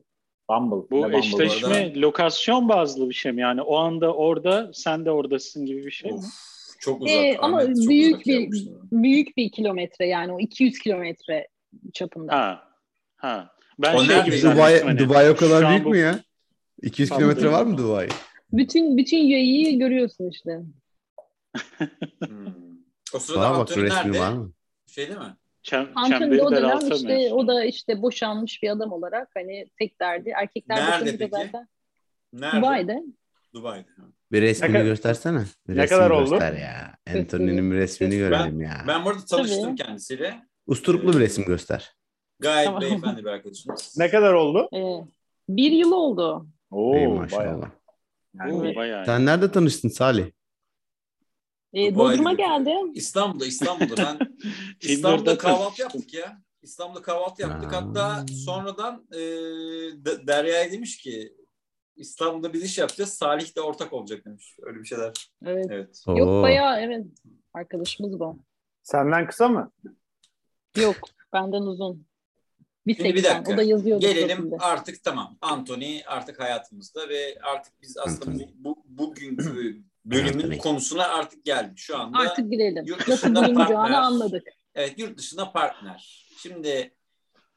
Bumble. 0.49 0.91
Bu 0.91 1.11
eşleşme 1.11 2.01
lokasyon 2.01 2.69
bazlı 2.69 3.09
bir 3.09 3.15
şey 3.15 3.31
mi? 3.31 3.41
Yani 3.41 3.61
o 3.61 3.75
anda 3.77 4.13
orada 4.13 4.71
sen 4.73 5.05
de 5.05 5.11
oradasın 5.11 5.65
gibi 5.65 5.85
bir 5.85 5.91
şey 5.91 6.11
mi? 6.11 6.19
Çok 6.79 7.01
uzak. 7.01 7.15
Ee, 7.15 7.37
ama 7.37 7.57
Ahmet, 7.57 7.77
büyük 7.89 8.15
uzak 8.15 8.25
bir 8.25 8.67
büyük 8.91 9.37
bir 9.37 9.51
kilometre 9.51 10.07
yani 10.07 10.31
o 10.31 10.39
200 10.39 10.79
kilometre 10.79 11.47
çapında. 11.93 12.33
Ha. 12.33 12.69
Ha. 13.15 13.51
Ben 13.79 13.95
o 13.95 14.03
şey 14.03 14.23
gibi 14.23 14.41
Dubai, 14.41 14.99
Dubai 14.99 15.29
o 15.29 15.35
kadar 15.35 15.69
büyük 15.69 15.85
bu... 15.85 15.89
mü 15.89 15.97
ya? 15.97 16.19
200 16.81 17.09
kilometre 17.09 17.51
var 17.51 17.63
mı 17.63 17.77
Dubai? 17.77 18.09
Bütün 18.53 18.97
bütün 18.97 19.17
UAE'yi 19.17 19.79
görüyorsun 19.79 20.29
işte. 20.29 20.61
hmm. 22.27 22.53
O 23.13 23.19
sırada 23.19 23.59
bak 23.59 23.77
resmi 23.77 24.19
var 24.19 24.33
mı? 24.33 24.51
Şey 24.87 25.07
değil 25.07 25.19
mi? 25.19 25.35
Çem, 25.63 25.89
Antony 25.95 26.41
o 26.41 26.51
dönem 26.51 26.79
işte 26.91 27.33
o 27.33 27.47
da 27.47 27.65
işte 27.65 28.01
boşanmış 28.01 28.63
bir 28.63 28.69
adam 28.69 28.91
olarak 28.91 29.29
hani 29.33 29.69
tek 29.79 29.99
derdi. 30.01 30.33
Erkekler 30.35 30.77
Nerede 30.77 31.17
peki? 31.17 31.31
zaten. 31.31 31.67
Nerede? 32.33 32.57
Dubai'de. 32.57 33.03
Dubai'de. 33.53 33.87
Bir 34.31 34.41
resmini 34.41 34.73
ne 34.73 34.83
göstersene. 34.83 35.43
Bir 35.67 35.77
ne 35.77 35.87
kadar 35.87 36.09
oldu? 36.09 36.29
Göster 36.29 36.53
ya. 36.53 36.97
Anthony'nin 37.15 37.71
resmini 37.71 38.17
görelim 38.17 38.61
ya. 38.61 38.83
Ben 38.87 39.05
burada 39.05 39.25
tanıştım 39.25 39.63
Tabii. 39.63 39.75
kendisiyle. 39.75 40.48
Usturuplu 40.69 41.13
bir 41.13 41.19
resim 41.19 41.45
göster. 41.45 41.95
Gayet 42.39 42.65
tamam. 42.65 42.81
beyefendi 42.81 43.25
bir 43.25 43.29
arkadaşımız. 43.29 43.95
Ne 43.97 44.09
kadar 44.09 44.33
oldu? 44.33 44.69
Ee, 44.73 45.07
bir 45.49 45.71
yıl 45.71 45.91
oldu. 45.91 46.47
Oo, 46.71 46.95
Ey 46.95 47.07
maşallah. 47.07 47.69
Yani, 48.33 48.75
bayağı. 48.75 49.05
Sen 49.05 49.25
nerede 49.25 49.51
tanıştın 49.51 49.89
Salih? 49.89 50.31
E, 51.75 51.95
Bodrum'a 51.95 52.33
geldi. 52.33 52.73
İstanbul'da, 52.93 53.45
İstanbul'da. 53.45 53.95
Ben 53.97 54.19
İstanbul'da 54.81 55.37
kahvaltı 55.37 55.81
yaptık 55.81 56.13
ya. 56.13 56.41
İstanbul'da 56.61 57.01
kahvaltı 57.01 57.41
yaptık. 57.41 57.73
Hatta 57.73 58.25
sonradan 58.45 59.07
e, 59.11 59.19
Derya'ya 60.27 60.71
demiş 60.71 60.97
ki 60.97 61.33
İstanbul'da 61.95 62.53
biz 62.53 62.63
iş 62.63 62.77
yapacağız. 62.77 63.13
Salih 63.13 63.55
de 63.55 63.61
ortak 63.61 63.93
olacak 63.93 64.25
demiş. 64.25 64.55
Öyle 64.61 64.79
bir 64.79 64.85
şeyler. 64.85 65.13
Evet. 65.45 65.65
evet. 65.69 66.03
Yok 66.07 66.43
bayağı 66.43 66.79
evet. 66.79 67.05
Arkadaşımız 67.53 68.19
bu. 68.19 68.39
Senden 68.83 69.27
kısa 69.27 69.47
mı? 69.47 69.71
Yok. 70.77 70.95
Benden 71.33 71.61
uzun. 71.61 72.09
Bir, 72.87 72.95
Şimdi 72.95 73.15
bir 73.15 73.23
dakika. 73.23 73.53
O 73.53 73.57
da 73.57 73.63
yazıyordu. 73.63 74.01
Gelelim 74.01 74.37
profilde. 74.37 74.57
artık 74.57 75.03
tamam. 75.03 75.37
Anthony 75.41 76.01
artık 76.07 76.39
hayatımızda 76.39 77.09
ve 77.09 77.37
artık 77.41 77.73
biz 77.81 77.97
aslında 77.97 78.39
bu, 78.39 78.49
bu, 78.55 78.83
bugünkü 78.87 79.83
bölümün 80.05 80.57
konusuna 80.57 81.07
artık 81.07 81.45
geldik. 81.45 81.77
Şu 81.77 81.97
anda 81.97 82.17
artık 82.17 82.51
girelim. 82.51 82.85
Yurt 82.85 83.07
dışında 83.07 83.41
Nasıl 83.41 83.55
partner, 83.55 83.91
anladık. 83.91 84.47
Evet 84.75 84.99
yurt 84.99 85.17
dışında 85.17 85.51
partner. 85.51 86.27
Şimdi 86.37 86.93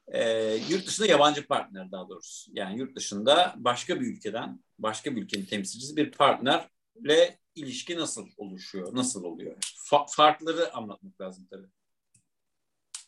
e, 0.09 0.55
yurt 0.69 0.87
dışında 0.87 1.07
yabancı 1.07 1.47
partner 1.47 1.93
daha 1.93 2.09
doğrusu. 2.09 2.51
Yani 2.55 2.79
yurt 2.79 2.97
dışında 2.97 3.55
başka 3.57 4.01
bir 4.01 4.07
ülkeden, 4.07 4.61
başka 4.79 5.17
bir 5.17 5.23
ülkenin 5.23 5.45
temsilcisi 5.45 5.97
bir 5.97 6.13
partnerle 6.13 7.39
ilişki 7.55 7.97
nasıl 7.97 8.27
oluşuyor, 8.37 8.97
nasıl 8.97 9.25
oluyor? 9.25 9.57
Fa- 9.91 10.15
farkları 10.17 10.75
anlatmak 10.75 11.21
lazım 11.21 11.47
tabii. 11.51 11.67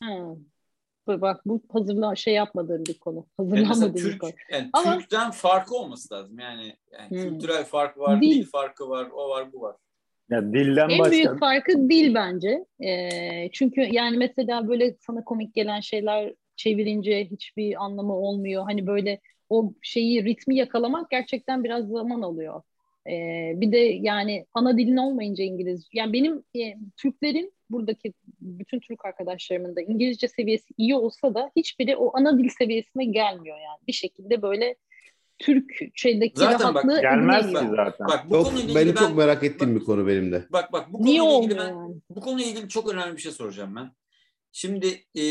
Hmm. 0.03 0.37
Bak 1.07 1.41
bu 1.47 1.63
hazırla 1.69 2.17
şey 2.17 2.35
yapmadığım 2.35 2.87
bir 2.87 2.99
konu. 2.99 3.27
Hazırlanmadığım 3.37 3.97
yani 3.97 4.13
bir 4.13 4.19
konu. 4.19 4.31
Yani 4.53 4.71
Ama, 4.73 4.99
Türk'ten 4.99 5.31
farkı 5.31 5.75
olması 5.75 6.15
lazım. 6.15 6.39
Yani, 6.39 6.77
yani 6.93 7.11
hmm. 7.11 7.19
kültürel 7.19 7.65
farkı 7.65 8.01
var, 8.01 8.23
dil. 8.23 8.31
dil 8.31 8.47
farkı 8.47 8.89
var, 8.89 9.09
o 9.15 9.29
var, 9.29 9.53
bu 9.53 9.61
var. 9.61 9.77
Ya 10.31 10.53
dilden 10.53 10.89
en 10.89 10.99
başka... 10.99 11.13
büyük 11.13 11.39
farkı 11.39 11.91
dil 11.91 12.15
bence. 12.15 12.65
Ee, 12.85 13.51
çünkü 13.53 13.81
yani 13.81 14.17
mesela 14.17 14.69
böyle 14.69 14.97
sana 15.01 15.25
komik 15.25 15.55
gelen 15.55 15.81
şeyler 15.81 16.35
çevirince 16.57 17.25
hiçbir 17.25 17.85
anlamı 17.85 18.17
olmuyor. 18.17 18.65
Hani 18.65 18.87
böyle 18.87 19.21
o 19.49 19.73
şeyi 19.83 20.25
ritmi 20.25 20.57
yakalamak 20.57 21.11
gerçekten 21.11 21.65
biraz 21.65 21.89
zaman 21.89 22.23
alıyor. 22.23 22.63
Ee, 23.11 23.53
bir 23.57 23.73
de 23.73 23.79
yani 23.79 24.47
ana 24.55 24.79
dilin 24.79 24.97
olmayınca 24.97 25.45
İngiliz. 25.45 25.89
Yani 25.93 26.13
benim 26.13 26.45
e, 26.57 26.75
Türklerin 26.97 27.54
buradaki 27.71 28.13
bütün 28.41 28.81
Türk 28.81 29.05
arkadaşlarımın 29.05 29.77
da 29.77 29.81
İngilizce 29.81 30.29
seviyesi 30.29 30.75
iyi 30.77 30.95
olsa 30.95 31.35
da 31.35 31.51
hiçbiri 31.57 31.97
o 31.97 32.19
ana 32.19 32.39
dil 32.39 32.49
seviyesine 32.49 33.05
gelmiyor 33.05 33.57
yani. 33.57 33.79
Bir 33.89 33.93
şekilde 33.93 34.43
böyle 34.43 34.77
Türk 35.39 35.71
şeydeki 35.95 36.41
zaten 36.41 36.61
rahatlığı 36.61 36.95
bak, 36.95 37.03
gelmez 37.03 37.47
ki 37.47 37.67
zaten. 37.77 38.07
Bak, 38.09 38.31
bu 38.31 38.35
çok, 38.35 38.75
benim 38.75 38.95
ben, 38.95 39.01
çok 39.01 39.17
merak 39.17 39.45
ettiğim 39.45 39.75
bak, 39.75 39.81
bir 39.81 39.87
konu 39.87 40.07
benim 40.07 40.33
de. 40.33 40.47
Bak 40.51 40.73
bak 40.73 40.93
bu 40.93 40.99
konuyla 40.99 41.39
ilgili 41.39 41.59
ben 41.59 41.69
yani? 41.69 41.95
bu 42.11 42.21
konuyla 42.21 42.51
ilgili 42.51 42.69
çok 42.69 42.93
önemli 42.93 43.17
bir 43.17 43.23
şey 43.23 43.33
soracağım 43.33 43.77
ben. 43.77 43.93
Şimdi 44.53 45.05
e, 45.15 45.23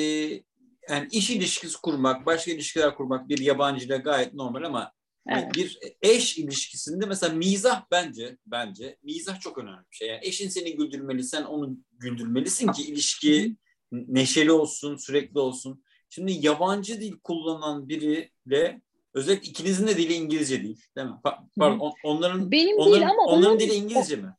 yani 0.90 1.08
iş 1.12 1.30
ilişkisi 1.30 1.82
kurmak, 1.82 2.26
başka 2.26 2.52
ilişkiler 2.52 2.96
kurmak 2.96 3.30
bir 3.30 3.38
yabancıyla 3.38 3.98
gayet 3.98 4.34
normal 4.34 4.64
ama 4.64 4.92
Evet. 5.30 5.56
Bir 5.56 5.80
eş 6.02 6.38
ilişkisinde 6.38 7.06
mesela 7.06 7.34
mizah 7.34 7.84
bence 7.92 8.38
bence 8.46 8.98
mizah 9.04 9.40
çok 9.40 9.58
önemli 9.58 9.84
bir 9.92 9.96
şey. 9.96 10.08
Yani 10.08 10.20
eşin 10.24 10.50
seni 10.50 10.76
güldürmeli, 10.76 11.24
sen 11.24 11.44
onu 11.44 11.78
güldürmelisin 12.00 12.72
ki 12.72 12.84
ilişki 12.84 13.56
neşeli 13.92 14.52
olsun, 14.52 14.96
sürekli 14.96 15.40
olsun. 15.40 15.84
Şimdi 16.10 16.46
yabancı 16.46 17.02
dil 17.02 17.14
kullanan 17.24 17.90
biriyle 17.90 18.82
özellikle 19.14 19.50
ikinizin 19.50 19.88
de 19.88 19.98
dili 19.98 20.14
İngilizce 20.14 20.64
değil, 20.64 20.82
değil 20.98 21.08
mi? 21.08 21.16
Pardon, 21.60 21.92
onların 22.04 22.52
Benim 22.52 22.78
onların, 22.78 22.94
değil 22.94 23.10
ama 23.10 23.26
onların 23.26 23.52
onun, 23.52 23.60
dili 23.60 23.74
İngilizce 23.74 24.16
mi? 24.16 24.34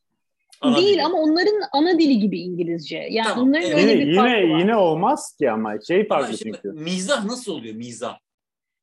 Ana 0.60 0.76
değil 0.76 0.94
dili. 0.94 1.02
ama 1.02 1.18
onların 1.18 1.60
ana 1.72 1.98
dili 1.98 2.18
gibi 2.18 2.40
İngilizce. 2.40 3.06
Yani 3.10 3.28
tamam, 3.28 3.48
onların 3.48 3.70
evet. 3.70 3.84
öyle 3.84 3.98
bir 3.98 4.06
yine, 4.06 4.20
var. 4.20 4.60
yine 4.60 4.76
olmaz 4.76 5.36
ki 5.38 5.50
ama 5.50 5.80
şey 5.80 6.06
farklı 6.06 6.36
çünkü. 6.36 6.72
Mizah 6.72 7.24
nasıl 7.24 7.52
oluyor 7.52 7.74
mizah? 7.74 8.18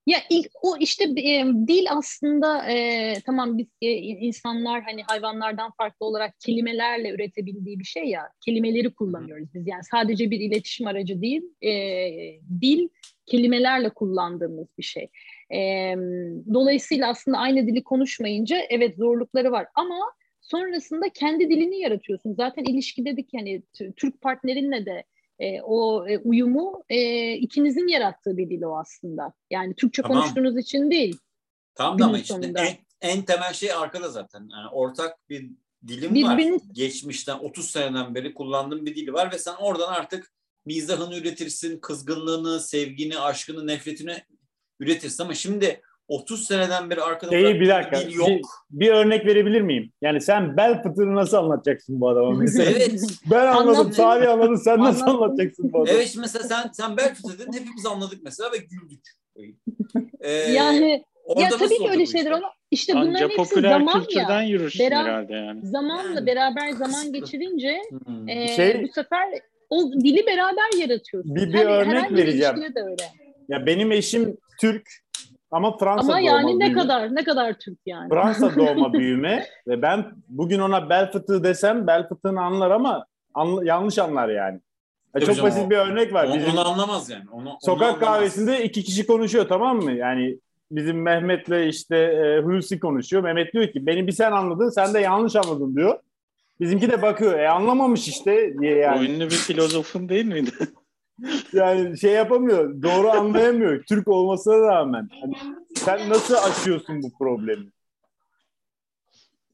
Ya 0.08 0.18
ilk 0.30 0.52
o 0.62 0.78
işte 0.78 1.04
e, 1.04 1.46
dil 1.68 1.86
aslında 1.90 2.72
e, 2.72 3.14
tamam 3.26 3.58
biz 3.58 3.68
e, 3.82 3.92
insanlar 3.98 4.82
hani 4.84 5.04
hayvanlardan 5.04 5.72
farklı 5.72 6.06
olarak 6.06 6.40
kelimelerle 6.40 7.10
üretebildiği 7.10 7.80
bir 7.80 7.84
şey 7.84 8.06
ya 8.06 8.30
kelimeleri 8.46 8.94
kullanıyoruz 8.94 9.48
biz 9.54 9.68
yani 9.68 9.84
sadece 9.84 10.32
bir 10.32 10.40
iletişim 10.40 10.88
aracı 10.88 11.22
değil 11.22 11.42
e, 11.62 11.72
dil 12.62 12.88
kelimelerle 13.26 13.90
kullandığımız 13.90 14.68
bir 14.78 14.84
şey. 14.84 15.10
E, 15.54 15.96
dolayısıyla 16.54 17.10
aslında 17.10 17.38
aynı 17.38 17.68
dili 17.68 17.84
konuşmayınca 17.84 18.58
evet 18.70 18.98
zorlukları 18.98 19.52
var 19.52 19.68
ama 19.76 20.00
sonrasında 20.42 21.10
kendi 21.10 21.50
dilini 21.50 21.80
yaratıyorsun. 21.80 22.34
Zaten 22.34 22.64
ilişki 22.64 23.06
dedik 23.06 23.34
yani 23.34 23.64
Türk 23.98 24.22
partnerinle 24.22 24.86
de 24.86 25.04
e, 25.42 25.62
o 25.62 26.08
e, 26.08 26.18
uyumu 26.18 26.84
e, 26.90 27.34
ikinizin 27.34 27.88
yarattığı 27.88 28.38
bir 28.38 28.50
dil 28.50 28.62
o 28.62 28.78
aslında. 28.78 29.34
Yani 29.50 29.76
Türkçe 29.76 30.02
tamam. 30.02 30.18
konuştuğunuz 30.18 30.58
için 30.58 30.92
değil. 30.92 31.18
Tamam 31.76 32.00
da 32.00 32.06
ama 32.06 32.20
işte 32.20 32.54
en, 32.56 32.78
en 33.02 33.22
temel 33.22 33.54
şey 33.54 33.74
arkada 33.74 34.10
zaten. 34.10 34.50
Yani 34.52 34.70
ortak 34.72 35.30
bir 35.30 35.52
dilim 35.88 36.16
Birbirini... 36.16 36.54
var. 36.54 36.62
Geçmişten 36.72 37.40
30 37.40 37.72
seneden 37.72 38.16
beri 38.16 38.34
kullandığım 38.34 38.86
bir 38.86 38.96
dili 38.96 39.14
var 39.14 39.32
ve 39.32 39.40
sen 39.40 39.56
oradan 39.60 39.94
artık 39.94 40.32
mizahını 40.66 41.16
üretirsin, 41.16 41.80
kızgınlığını, 41.80 42.60
sevgini, 42.60 43.20
aşkını, 43.20 43.68
nefretini 43.68 44.24
üretirsin 44.80 45.24
ama 45.24 45.34
şimdi 45.34 45.82
30 46.12 46.48
seneden 46.48 46.90
beri 46.90 47.02
arkada 47.02 47.32
Şeyi, 47.32 47.60
bir 47.60 47.70
dakika, 47.70 48.00
dil 48.02 48.14
yok. 48.14 48.28
Bir, 48.28 48.42
bir 48.72 48.92
örnek 48.92 49.26
verebilir 49.26 49.62
miyim? 49.62 49.92
Yani 50.02 50.22
sen 50.22 50.58
bel 50.58 50.84
fıtığını 50.84 51.16
nasıl 51.16 51.38
anlatacaksın 51.38 52.02
bu 52.02 52.10
adama 52.10 52.32
mesela? 52.32 52.72
evet. 52.72 53.02
Ben 53.32 53.48
anladım, 53.48 53.94
Salih 53.94 54.32
anladı. 54.32 54.58
Sen 54.58 54.80
nasıl 54.80 55.08
anlatacaksın 55.08 55.74
bu 55.74 55.82
adama? 55.82 55.98
Evet 55.98 56.16
mesela 56.20 56.48
sen 56.48 56.70
sen 56.74 56.98
bel 56.98 57.16
fıtığı 57.16 57.40
dedin 57.40 57.54
hepimiz 57.54 57.86
anladık 57.86 58.20
mesela 58.24 58.52
ve 58.52 58.58
güldük. 58.58 59.02
Ee, 60.20 60.32
yani 60.32 61.04
ya 61.38 61.50
tabii 61.50 61.78
ki 61.78 61.90
öyle 61.90 62.06
şeyler 62.06 62.32
ama 62.32 62.48
işte 62.72 62.94
bunların 62.94 63.14
Anca 63.14 63.30
hepsi 63.30 63.62
zaman 63.62 64.00
kültürden 64.00 64.42
ya. 64.42 64.60
Bera- 64.60 65.04
herhalde 65.04 65.34
yani. 65.34 65.60
Zamanla 65.64 66.26
beraber 66.26 66.70
zaman 66.70 67.14
geçirince 67.14 67.82
hmm. 68.06 68.30
e, 68.30 68.48
şey, 68.48 68.84
bu 68.84 68.88
sefer 68.88 69.30
o 69.70 69.92
dili 69.92 70.26
beraber 70.26 70.80
yaratıyorsun. 70.80 71.36
Bir, 71.36 71.54
bir 71.54 71.54
her, 71.54 71.66
örnek 71.66 72.12
vereceğim. 72.12 72.56
De 72.56 72.82
öyle. 72.82 73.04
Ya 73.50 73.66
benim 73.66 73.92
eşim 73.92 74.38
Türk 74.60 74.90
ama 75.52 75.78
Fransa 75.78 76.12
Ama 76.12 76.20
yani 76.20 76.44
doğma 76.44 76.58
ne 76.58 76.60
büyüme. 76.60 76.82
kadar 76.82 77.16
ne 77.16 77.24
kadar 77.24 77.54
Türk 77.54 77.80
yani. 77.86 78.10
Fransa 78.10 78.56
doğma 78.56 78.94
büyüme 78.94 79.46
ve 79.68 79.82
ben 79.82 80.12
bugün 80.28 80.60
ona 80.60 80.90
bel 80.90 81.12
fıtığı 81.12 81.44
desem 81.44 81.88
bel 81.88 82.08
fıtığını 82.08 82.42
anlar 82.42 82.72
ama 82.72 83.06
anla, 83.34 83.66
yanlış 83.66 84.00
anlar 84.00 84.30
yani. 84.30 84.60
Tabii 85.14 85.26
çok 85.26 85.44
basit 85.44 85.64
o, 85.68 85.70
bir 85.70 85.78
örnek 85.78 86.14
var. 86.14 86.28
Onu, 86.28 86.52
onu 86.54 86.68
anlamaz 86.68 87.10
yani. 87.10 87.24
Onu, 87.32 87.58
sokak 87.62 87.94
onu 87.94 88.00
kahvesinde 88.00 88.64
iki 88.64 88.84
kişi 88.84 89.08
konuşuyor 89.08 89.48
tamam 89.48 89.78
mı? 89.78 89.92
Yani 89.92 90.38
bizim 90.72 91.02
Mehmet'le 91.02 91.68
işte 91.68 91.98
e, 91.98 92.42
Hulusi 92.42 92.80
konuşuyor. 92.80 93.24
Mehmet 93.24 93.54
diyor 93.54 93.68
ki 93.68 93.86
beni 93.86 94.08
bir 94.08 94.12
sen 94.12 94.32
anladın 94.32 94.70
sen 94.70 94.94
de 94.94 95.00
yanlış 95.00 95.36
anladın 95.36 95.76
diyor. 95.76 96.00
Bizimki 96.60 96.90
de 96.92 97.02
bakıyor. 97.02 97.40
E 97.40 97.50
anlamamış 97.50 98.08
işte 98.08 98.54
diye 98.60 98.76
yani. 98.76 99.00
O 99.00 99.04
ünlü 99.04 99.26
bir 99.26 99.36
filozofun 99.36 100.10
değil 100.10 100.26
miydi? 100.26 100.52
yani 101.54 101.98
şey 101.98 102.12
yapamıyor. 102.12 102.82
Doğru 102.82 103.10
anlayamıyor. 103.10 103.84
Türk 103.84 104.08
olmasına 104.08 104.60
rağmen. 104.60 105.10
Hani 105.22 105.34
sen 105.76 106.10
nasıl 106.10 106.36
aşıyorsun 106.36 107.04
bu 107.04 107.12
problemi? 107.20 107.72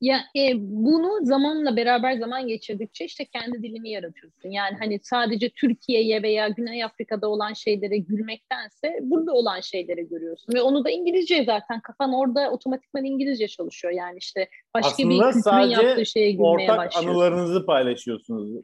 Ya 0.01 0.20
e, 0.36 0.53
bunu 0.58 1.26
zamanla 1.26 1.76
beraber 1.76 2.18
zaman 2.18 2.47
geçirdikçe 2.47 3.05
işte 3.05 3.26
kendi 3.26 3.64
dilini 3.64 3.89
yaratıyorsun. 3.89 4.49
Yani 4.49 4.76
hani 4.80 4.99
sadece 5.03 5.49
Türkiye'ye 5.49 6.24
veya 6.24 6.47
Güney 6.47 6.84
Afrika'da 6.84 7.28
olan 7.28 7.53
şeylere 7.53 7.97
gülmektense 7.97 8.99
burada 9.01 9.34
olan 9.34 9.60
şeyleri 9.60 10.08
görüyorsun. 10.08 10.53
Ve 10.53 10.62
onu 10.62 10.86
da 10.86 10.89
İngilizce 10.89 11.43
zaten 11.45 11.80
kafan 11.80 12.14
orada 12.14 12.51
otomatikman 12.51 13.05
İngilizce 13.05 13.47
çalışıyor. 13.47 13.93
Yani 13.93 14.18
işte 14.18 14.49
başka 14.74 14.89
Aslında 14.89 15.28
bir 15.28 15.34
kültürün 15.34 15.70
yaptığı 15.70 16.05
şeye 16.05 16.32
gülmeye 16.32 16.72
ortak 16.72 16.97
anılarınızı 16.97 17.66
paylaşıyorsunuz. 17.66 18.64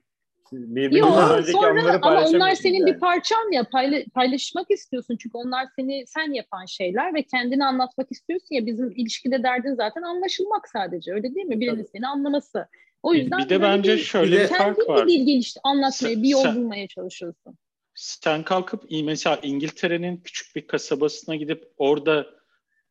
Yok 0.91 1.10
sonra 1.51 1.99
ama 2.01 2.26
onlar 2.26 2.56
senin 2.56 2.80
yani. 2.80 2.93
bir 2.93 2.99
parçan 2.99 3.51
ya 3.51 3.64
payla, 3.64 4.04
paylaşmak 4.14 4.72
istiyorsun 4.72 5.18
çünkü 5.18 5.38
onlar 5.38 5.68
seni 5.76 6.04
sen 6.08 6.34
yapan 6.34 6.66
şeyler 6.66 7.14
ve 7.14 7.24
kendini 7.24 7.66
anlatmak 7.66 8.12
istiyorsun 8.12 8.56
ya 8.56 8.66
bizim 8.66 8.91
ilişkide 8.91 9.43
derdin 9.43 9.76
zaten 9.76 10.01
anlaşılmak 10.01 10.70
sadece 10.70 11.14
öyle 11.14 11.36
değil 11.36 11.45
mi? 11.45 11.60
Birinin 11.60 11.88
seni 11.91 12.08
anlaması. 12.08 12.68
O 13.04 13.14
yüzden 13.14 13.39
bir 13.39 13.49
de 13.49 13.62
bence 13.62 13.93
bir, 13.93 14.01
şöyle 14.01 14.41
bir 14.41 14.47
fark 14.47 14.89
var. 14.89 15.08
bir 15.08 15.28
dil 15.28 15.43
anlatmaya, 15.64 16.14
sen, 16.14 16.24
bir 16.24 16.30
yol 16.30 16.56
bulmaya 16.56 16.88
çalışıyorsun. 16.88 17.58
Sen 17.95 18.43
kalkıp 18.43 18.84
mesela 19.04 19.39
İngiltere'nin 19.43 20.18
küçük 20.18 20.56
bir 20.56 20.68
kasabasına 20.68 21.36
gidip 21.36 21.64
orada 21.78 22.28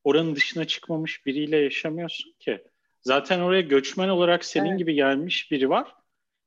oranın 0.05 0.37
dışına 0.37 0.65
çıkmamış 0.65 1.27
biriyle 1.27 1.57
yaşamıyorsun 1.57 2.33
ki. 2.39 2.63
Zaten 3.01 3.41
oraya 3.41 3.61
göçmen 3.61 4.09
olarak 4.09 4.45
senin 4.45 4.69
evet. 4.69 4.79
gibi 4.79 4.95
gelmiş 4.95 5.51
biri 5.51 5.71
var 5.71 6.02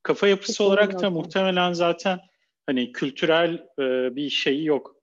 Kafa 0.06 0.28
yapısı 0.28 0.52
Kesinlikle 0.52 0.68
olarak 0.68 1.02
da 1.02 1.10
muhtemelen 1.10 1.72
zaten 1.72 2.20
hani 2.66 2.92
kültürel 2.92 3.54
e, 3.78 4.16
bir 4.16 4.30
şeyi 4.30 4.64
yok. 4.64 4.96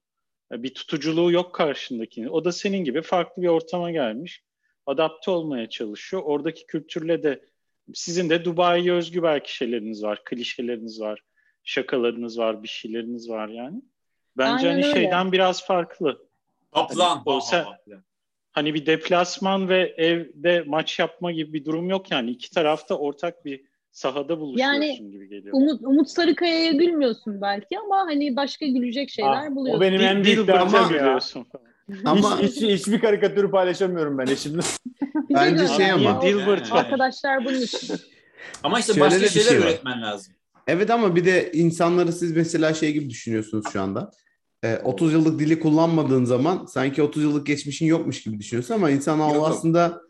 E, 0.52 0.62
bir 0.62 0.74
tutuculuğu 0.74 1.32
yok 1.32 1.54
karşındakinin. 1.54 2.28
O 2.28 2.44
da 2.44 2.52
senin 2.52 2.84
gibi 2.84 3.02
farklı 3.02 3.42
bir 3.42 3.48
ortama 3.48 3.90
gelmiş. 3.90 4.42
Adapte 4.86 5.30
olmaya 5.30 5.68
çalışıyor. 5.68 6.22
Oradaki 6.22 6.66
kültürle 6.66 7.22
de 7.22 7.44
sizin 7.94 8.30
de 8.30 8.44
Dubai'ye 8.44 8.92
özgü 8.92 9.22
belki 9.22 9.56
şeyleriniz 9.56 10.02
var, 10.02 10.24
klişeleriniz 10.24 11.00
var, 11.00 11.20
şakalarınız 11.64 12.38
var, 12.38 12.62
bir 12.62 12.68
şeyleriniz 12.68 13.30
var 13.30 13.48
yani. 13.48 13.82
Bence 14.36 14.68
Aynen 14.68 14.82
hani 14.82 14.86
öyle. 14.86 15.00
şeyden 15.00 15.32
biraz 15.32 15.66
farklı. 15.66 16.26
Kaplan. 16.72 17.22
Hani, 17.26 17.42
sen, 17.42 17.64
hani 18.52 18.74
bir 18.74 18.86
deplasman 18.86 19.68
ve 19.68 19.94
evde 19.96 20.64
maç 20.66 20.98
yapma 20.98 21.32
gibi 21.32 21.52
bir 21.52 21.64
durum 21.64 21.88
yok 21.90 22.10
yani. 22.10 22.30
iki 22.30 22.50
tarafta 22.50 22.94
ortak 22.98 23.44
bir 23.44 23.73
sahada 23.94 24.40
buluşuyorsun 24.40 24.74
yani, 24.74 25.10
gibi 25.10 25.28
geliyor. 25.28 25.54
Umut, 25.56 25.82
Umut 25.82 26.08
Sarıkaya'ya 26.08 26.72
gülmüyorsun 26.72 27.40
belki 27.40 27.78
ama 27.78 27.96
hani 27.96 28.36
başka 28.36 28.66
gülecek 28.66 29.10
şeyler 29.10 29.46
ah, 29.46 29.54
buluyorsun. 29.54 29.78
O 29.78 29.80
benim 29.80 30.00
en 30.00 30.24
büyük 30.24 30.48
derdim 30.48 30.78
gülüyorsun. 30.88 31.46
Ama 32.04 32.40
hiç, 32.40 32.56
hiç, 32.56 32.62
hiçbir 32.62 33.00
karikatürü 33.00 33.50
paylaşamıyorum 33.50 34.18
ben 34.18 34.26
eşimle. 34.26 34.62
Bence 35.30 35.68
şey 35.68 35.90
ama. 35.90 36.22
Dilbert 36.22 36.72
Arkadaşlar 36.72 37.44
bunun 37.44 37.60
için. 37.60 37.96
Ama 38.62 38.80
işte 38.80 38.92
Şöyle 38.92 39.06
başka 39.06 39.28
şeyler 39.28 39.48
şey 39.48 39.58
öğretmen 39.58 40.02
lazım. 40.02 40.34
Evet 40.66 40.90
ama 40.90 41.16
bir 41.16 41.24
de 41.24 41.52
insanları 41.52 42.12
siz 42.12 42.36
mesela 42.36 42.74
şey 42.74 42.92
gibi 42.92 43.10
düşünüyorsunuz 43.10 43.64
şu 43.72 43.82
anda. 43.82 44.10
30 44.84 45.12
yıllık 45.12 45.38
dili 45.38 45.60
kullanmadığın 45.60 46.24
zaman 46.24 46.66
sanki 46.66 47.02
30 47.02 47.22
yıllık 47.22 47.46
geçmişin 47.46 47.86
yokmuş 47.86 48.22
gibi 48.22 48.38
düşünüyorsun 48.38 48.74
ama 48.74 48.90
insan 48.90 49.20
aslında 49.20 50.00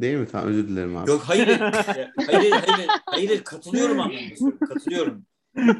Değil 0.00 0.16
mi? 0.16 0.26
Tamam 0.32 0.48
özür 0.48 0.68
dilerim 0.68 0.96
abi. 0.96 1.10
Yok 1.10 1.22
hayır. 1.24 1.46
hayır, 1.58 2.08
hayır, 2.26 2.52
hayır, 2.52 2.88
hayır 3.06 3.44
katılıyorum 3.44 4.00
anlamda 4.00 4.66
Katılıyorum. 4.68 5.26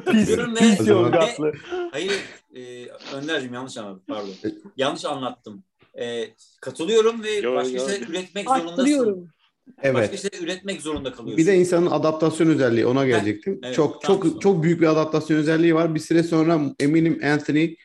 Katılıyorum 0.05 0.55
ve, 0.55 0.59
pis 0.59 0.89
ve 0.89 1.51
hayır 1.91 2.11
e, 2.55 2.85
Önder'cim 3.15 3.53
yanlış 3.53 3.77
anladım 3.77 4.03
pardon. 4.07 4.33
yanlış 4.77 5.05
anlattım. 5.05 5.63
E, 5.99 6.25
katılıyorum 6.61 7.23
ve 7.23 7.31
yo, 7.31 7.55
başka 7.55 7.79
şeyler 7.79 8.07
üretmek 8.07 8.49
zorundasın. 8.49 9.29
Evet. 9.83 9.95
Başka 9.95 10.17
şeyler 10.17 10.45
üretmek 10.45 10.81
zorunda 10.81 11.11
kalıyorsun. 11.11 11.37
Bir 11.37 11.47
de 11.47 11.55
insanın 11.55 11.91
adaptasyon 11.91 12.47
özelliği 12.47 12.85
ona 12.85 13.05
gelecektim. 13.05 13.59
Evet, 13.63 13.75
çok 13.75 14.01
çok 14.01 14.25
sonra. 14.25 14.39
çok 14.39 14.63
büyük 14.63 14.81
bir 14.81 14.87
adaptasyon 14.87 15.37
özelliği 15.37 15.75
var. 15.75 15.95
Bir 15.95 15.99
süre 15.99 16.23
sonra 16.23 16.59
eminim 16.79 17.21
Anthony 17.23 17.75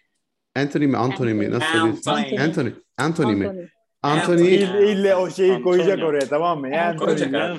Anthony 0.57 0.87
mi 0.87 0.97
Anthony 0.97 1.33
mi 1.33 1.51
nasıl 1.51 1.79
Anthony. 1.79 2.41
Anthony. 2.41 2.71
Anthony 2.99 3.35
mi? 3.35 3.71
Anthony 4.05 4.55
ille, 4.55 4.93
ille 4.93 5.17
o 5.17 5.31
şeyi 5.31 5.53
Antonio. 5.53 5.65
koyacak 5.65 6.05
oraya 6.05 6.29
tamam 6.29 6.61
mı? 6.61 6.69
Yani 6.69 6.97
koyacak 6.97 7.35
abi. 7.35 7.59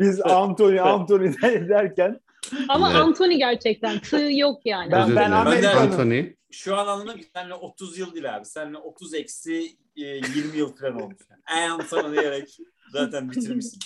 Biz 0.00 0.20
Anthony 0.20 0.80
Anthony 0.80 1.34
derken 1.42 2.20
ama 2.68 2.90
evet. 2.90 3.00
Anthony 3.00 3.34
gerçekten 3.34 3.98
tığ 3.98 4.32
yok 4.32 4.60
yani. 4.64 4.92
Ben, 4.92 5.16
ben 5.16 5.30
Anthony. 5.30 6.24
Şu 6.50 6.76
an 6.76 6.86
anladım 6.86 7.18
ki 7.18 7.26
seninle 7.34 7.54
30 7.54 7.98
yıl 7.98 8.14
değil 8.14 8.36
abi. 8.36 8.44
Seninle 8.44 8.78
30 8.78 9.14
eksi 9.14 9.76
20 9.96 10.06
e, 10.54 10.58
yıl 10.58 10.76
falan 10.76 11.02
olmuş. 11.02 11.16
Yani. 11.30 11.72
Anthony 11.72 12.12
diyerek 12.12 12.56
zaten 12.92 13.30
bitirmişsin. 13.30 13.80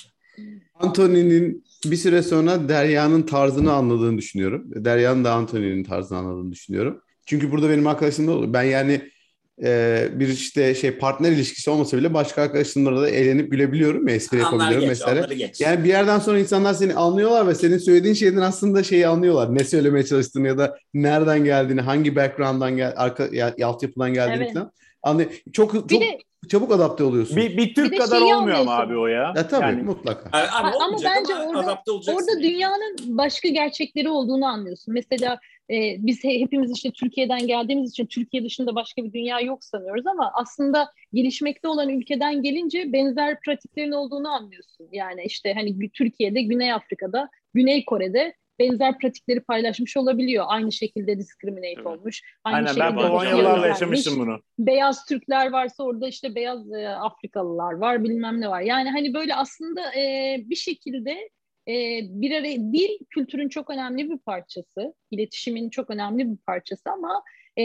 Anthony'nin 0.74 1.64
bir 1.84 1.96
süre 1.96 2.22
sonra 2.22 2.68
Derya'nın 2.68 3.22
tarzını 3.22 3.72
anladığını 3.72 4.18
düşünüyorum. 4.18 4.84
Derya'nın 4.84 5.24
da 5.24 5.32
Anthony'nin 5.32 5.84
tarzını 5.84 6.18
anladığını 6.18 6.52
düşünüyorum. 6.52 7.02
Çünkü 7.26 7.50
burada 7.52 7.70
benim 7.70 7.86
arkadaşım 7.86 8.26
da 8.26 8.30
olur. 8.32 8.52
Ben 8.52 8.62
yani 8.62 9.10
e, 9.62 10.08
bir 10.12 10.28
işte 10.28 10.74
şey 10.74 10.90
partner 10.90 11.32
ilişkisi 11.32 11.70
olmasa 11.70 11.96
bile 11.96 12.14
başka 12.14 12.42
arkadaşlarımla 12.42 13.02
da 13.02 13.10
eğlenip 13.10 13.50
gülebiliyorum 13.50 14.08
ya 14.08 14.14
espri 14.14 14.38
yapabiliyorum 14.38 14.88
mesela. 14.88 15.28
Yani 15.58 15.84
bir 15.84 15.88
yerden 15.88 16.18
sonra 16.18 16.38
insanlar 16.38 16.74
seni 16.74 16.94
anlıyorlar 16.94 17.48
ve 17.48 17.54
senin 17.54 17.78
söylediğin 17.78 18.14
şeyden 18.14 18.40
aslında 18.40 18.82
şeyi 18.82 19.06
anlıyorlar. 19.06 19.54
Ne 19.54 19.64
söylemeye 19.64 20.04
çalıştığını 20.04 20.46
ya 20.46 20.58
da 20.58 20.76
nereden 20.94 21.44
geldiğini, 21.44 21.80
hangi 21.80 22.16
background'dan 22.16 22.76
gel, 22.76 22.92
arka 22.96 23.28
ya, 23.32 23.54
altyapıdan 23.64 24.14
geldiğini 24.14 24.44
evet. 24.44 24.54
falan. 24.54 24.72
Anlıyor. 25.04 25.30
Çok 25.52 25.72
çok 25.72 25.90
de, 25.90 26.18
çabuk 26.48 26.72
adapte 26.72 27.04
oluyorsun. 27.04 27.36
Bir, 27.36 27.56
bir 27.56 27.74
Türk 27.74 27.92
bir 27.92 27.98
kadar 27.98 28.20
olmuyor 28.20 28.58
ama 28.58 28.76
abi 28.76 28.96
o 28.96 29.06
ya. 29.06 29.32
ya 29.36 29.48
tabii 29.48 29.64
yani, 29.64 29.82
mutlaka. 29.82 30.38
Abi, 30.38 30.76
ama 30.76 30.98
bence 31.04 31.34
ama 31.34 31.48
orada, 31.48 31.82
orada 31.86 32.42
dünyanın 32.42 32.96
başka 33.06 33.48
gerçekleri 33.48 34.08
olduğunu 34.08 34.46
anlıyorsun. 34.46 34.94
Mesela 34.94 35.40
e, 35.70 35.96
biz 35.98 36.24
hepimiz 36.24 36.72
işte 36.72 36.90
Türkiye'den 36.90 37.46
geldiğimiz 37.46 37.90
için 37.90 38.06
Türkiye 38.06 38.44
dışında 38.44 38.74
başka 38.74 39.04
bir 39.04 39.12
dünya 39.12 39.40
yok 39.40 39.64
sanıyoruz 39.64 40.06
ama 40.06 40.32
aslında 40.34 40.90
gelişmekte 41.12 41.68
olan 41.68 41.88
ülkeden 41.88 42.42
gelince 42.42 42.92
benzer 42.92 43.40
pratiklerin 43.40 43.92
olduğunu 43.92 44.28
anlıyorsun. 44.28 44.88
Yani 44.92 45.22
işte 45.24 45.54
hani 45.54 45.90
Türkiye'de, 45.90 46.42
Güney 46.42 46.72
Afrika'da, 46.72 47.28
Güney 47.54 47.84
Kore'de 47.84 48.34
benzer 48.58 48.98
pratikleri 48.98 49.40
paylaşmış 49.40 49.96
olabiliyor. 49.96 50.44
Aynı 50.48 50.72
şekilde 50.72 51.18
discriminate 51.18 51.74
evet. 51.76 51.86
olmuş. 51.86 52.22
Aynı 52.44 52.56
Aynen 52.56 52.76
ben 52.76 52.96
Polonyalılarla 52.96 53.66
yaşamıştım 53.66 54.18
bunu. 54.18 54.40
Beyaz 54.58 55.06
Türkler 55.06 55.52
varsa 55.52 55.84
orada 55.84 56.08
işte 56.08 56.34
beyaz 56.34 56.72
e, 56.72 56.88
Afrikalılar 56.88 57.72
var 57.72 58.04
bilmem 58.04 58.40
ne 58.40 58.48
var. 58.48 58.60
Yani 58.60 58.90
hani 58.90 59.14
böyle 59.14 59.34
aslında 59.34 59.94
e, 59.94 60.36
bir 60.44 60.56
şekilde 60.56 61.30
e, 61.68 62.00
bir 62.02 62.30
araya 62.30 62.56
dil 62.56 62.98
kültürün 63.10 63.48
çok 63.48 63.70
önemli 63.70 64.10
bir 64.10 64.18
parçası, 64.18 64.94
iletişimin 65.10 65.70
çok 65.70 65.90
önemli 65.90 66.32
bir 66.32 66.36
parçası 66.36 66.90
ama 66.90 67.22
e, 67.58 67.64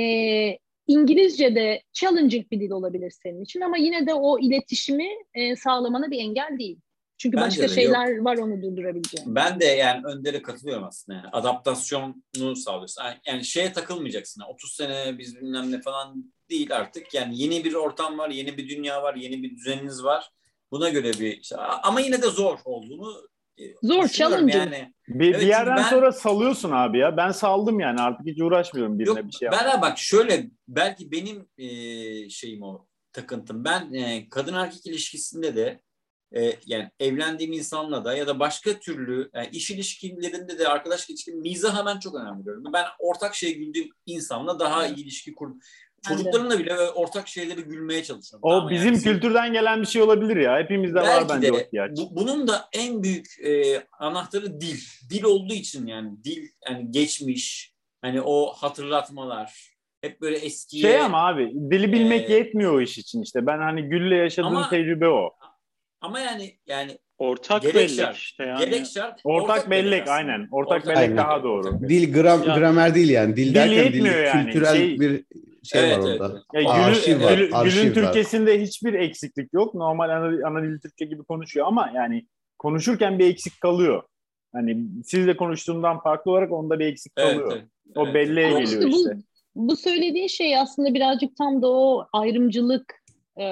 İngilizce 0.87 1.55
de 1.55 1.81
challenging 1.93 2.51
bir 2.51 2.59
dil 2.59 2.71
olabilir 2.71 3.13
senin 3.23 3.43
için 3.43 3.61
ama 3.61 3.77
yine 3.77 4.07
de 4.07 4.13
o 4.13 4.39
iletişimi 4.39 5.09
e, 5.33 5.55
sağlamana 5.55 6.11
bir 6.11 6.19
engel 6.19 6.59
değil. 6.59 6.79
Çünkü 7.19 7.37
Bence 7.37 7.47
başka 7.47 7.63
de, 7.63 7.81
şeyler 7.81 8.07
yok. 8.07 8.25
var 8.25 8.37
onu 8.37 8.61
durdurabileceğin. 8.61 9.35
Ben 9.35 9.59
de 9.59 9.65
yani 9.65 10.05
Önder'e 10.05 10.41
katılıyorum 10.41 10.83
aslında. 10.83 11.17
Yani 11.17 11.29
adaptasyonu 11.31 12.15
sağlıyorsun. 12.55 13.03
Yani 13.25 13.45
şeye 13.45 13.73
takılmayacaksın. 13.73 14.43
30 14.49 14.73
sene 14.73 15.17
biz 15.17 15.35
bilmem 15.35 15.71
ne 15.71 15.81
falan 15.81 16.33
değil 16.49 16.75
artık. 16.75 17.13
Yani 17.13 17.41
yeni 17.41 17.63
bir 17.63 17.73
ortam 17.73 18.17
var, 18.17 18.29
yeni 18.29 18.57
bir 18.57 18.69
dünya 18.69 19.03
var, 19.03 19.15
yeni 19.15 19.43
bir 19.43 19.57
düzeniniz 19.57 20.03
var. 20.03 20.29
Buna 20.71 20.89
göre 20.89 21.07
bir 21.19 21.43
şey. 21.43 21.57
Ama 21.83 21.99
yine 21.99 22.21
de 22.21 22.27
zor 22.27 22.59
olduğunu 22.65 23.29
Zor 23.83 24.07
challenge. 24.07 24.57
Yani. 24.57 24.93
Bir, 25.07 25.31
evet, 25.31 25.41
bir 25.41 25.47
yerden 25.47 25.77
ben, 25.77 25.89
sonra 25.89 26.11
salıyorsun 26.11 26.71
abi 26.71 26.99
ya. 26.99 27.17
Ben 27.17 27.31
saldım 27.31 27.79
yani 27.79 28.01
artık 28.01 28.27
hiç 28.27 28.41
uğraşmıyorum 28.41 28.99
birine 28.99 29.19
yok, 29.19 29.27
bir 29.27 29.31
şey 29.31 29.49
Ben 29.51 29.81
bak 29.81 29.97
şöyle 29.97 30.49
belki 30.67 31.11
benim 31.11 31.47
e, 31.57 31.69
şeyim 32.29 32.63
o 32.63 32.87
takıntım. 33.13 33.65
Ben 33.65 33.93
e, 33.93 34.29
kadın 34.29 34.53
erkek 34.53 34.85
ilişkisinde 34.85 35.55
de 35.55 35.81
e, 36.35 36.53
yani 36.65 36.89
evlendiğim 36.99 37.53
insanla 37.53 38.05
da 38.05 38.15
ya 38.15 38.27
da 38.27 38.39
başka 38.39 38.79
türlü 38.79 39.29
yani 39.33 39.47
iş 39.51 39.71
ilişkilerinde 39.71 40.59
de 40.59 40.67
arkadaş 40.67 41.09
ilişkilerinde 41.09 41.49
mizah 41.49 41.77
hemen 41.77 41.99
çok 41.99 42.15
önemli 42.15 42.43
görüyorum. 42.43 42.73
Ben 42.73 42.85
ortak 42.99 43.35
şey 43.35 43.57
güldüğüm 43.57 43.89
insanla 44.05 44.59
daha 44.59 44.87
iyi 44.87 44.95
ilişki 44.95 45.35
kur. 45.35 45.49
Çocuklarımla 46.07 46.59
bile 46.59 46.79
ortak 46.79 47.27
şeyleri 47.27 47.61
gülmeye 47.61 48.03
çalışıyorum. 48.03 48.49
O 48.49 48.49
tamam, 48.49 48.69
bizim 48.69 48.93
yani. 48.93 49.03
kültürden 49.03 49.53
gelen 49.53 49.81
bir 49.81 49.87
şey 49.87 50.01
olabilir 50.01 50.37
ya. 50.37 50.59
Hepimizde 50.59 50.95
Belki 50.95 51.09
var 51.09 51.35
bence 51.37 51.47
de, 51.47 51.51
o 51.51 51.59
ihtiyaç. 51.59 51.91
Bu, 51.97 52.15
bunun 52.15 52.47
da 52.47 52.69
en 52.73 53.03
büyük 53.03 53.39
e, 53.43 53.83
anahtarı 53.99 54.61
dil. 54.61 54.79
Dil 55.09 55.23
olduğu 55.23 55.53
için 55.53 55.87
yani 55.87 56.23
dil 56.23 56.47
yani 56.69 56.91
geçmiş, 56.91 57.73
Hani 58.01 58.21
o 58.21 58.53
hatırlatmalar, 58.53 59.75
hep 60.01 60.21
böyle 60.21 60.37
eskiye... 60.37 60.83
Şey 60.83 61.01
ama 61.01 61.27
abi 61.27 61.53
dili 61.71 61.93
bilmek 61.93 62.29
ee, 62.29 62.33
yetmiyor 62.33 62.73
o 62.73 62.81
iş 62.81 62.97
için 62.97 63.21
işte. 63.21 63.45
Ben 63.47 63.57
hani 63.57 63.81
Gül'le 63.83 64.15
yaşadığım 64.15 64.55
ama, 64.55 64.69
tecrübe 64.69 65.07
o. 65.07 65.29
Ama 66.01 66.19
yani 66.19 66.53
yani 66.67 66.97
ortak 67.17 67.63
bellek 67.63 67.89
şart, 67.89 68.17
işte 68.17 68.43
yani. 68.43 68.65
Gerek 68.65 68.85
şart. 68.85 69.21
Ortak, 69.23 69.49
ortak 69.49 69.69
bellek 69.69 70.07
aynen. 70.07 70.47
Ortak, 70.51 70.71
ortak 70.71 70.87
bellek 70.87 70.97
aynen. 70.97 71.17
daha 71.17 71.43
doğru. 71.43 71.79
Dil 71.89 72.13
gram 72.13 72.43
ya, 72.43 72.55
gramer 72.55 72.95
değil 72.95 73.09
yani. 73.09 73.35
Dil, 73.35 73.49
dil 73.49 73.55
derken 73.55 73.93
dil 73.93 74.05
yani. 74.05 74.45
kültürel 74.45 74.75
şey, 74.75 74.99
bir 74.99 75.23
şey 75.63 75.81
evet, 75.81 75.97
var 75.97 76.09
evet, 76.09 76.21
orada. 76.21 76.43
Evet. 76.53 76.65
Ya, 76.65 76.71
arşiv 76.71 77.21
var. 77.21 77.37
Gül'ün 77.37 77.51
arşiv 77.51 77.93
Türkçesinde 77.93 78.61
hiçbir 78.61 78.93
eksiklik 78.93 79.53
yok. 79.53 79.75
Normal 79.75 80.09
ana, 80.09 80.47
ana 80.47 80.63
dil 80.63 80.79
Türkçe 80.79 81.05
gibi 81.05 81.23
konuşuyor 81.23 81.67
ama 81.67 81.91
yani 81.95 82.27
konuşurken 82.57 83.19
bir 83.19 83.29
eksik 83.29 83.61
kalıyor. 83.61 84.03
Hani 84.53 84.77
sizle 85.05 85.37
konuştuğumdan 85.37 85.99
farklı 85.99 86.31
olarak 86.31 86.51
onda 86.51 86.79
bir 86.79 86.85
eksik 86.85 87.15
kalıyor. 87.15 87.51
Evet, 87.53 87.63
evet, 87.85 87.97
o 87.97 88.13
belleğe 88.13 88.47
evet. 88.47 88.71
geliyor 88.71 88.89
işte. 88.89 89.17
Bu, 89.55 89.69
bu 89.69 89.75
söylediğin 89.75 90.27
şey 90.27 90.57
aslında 90.57 90.93
birazcık 90.93 91.35
tam 91.37 91.61
da 91.61 91.67
o 91.67 92.07
ayrımcılık 92.13 92.98
e, 93.39 93.45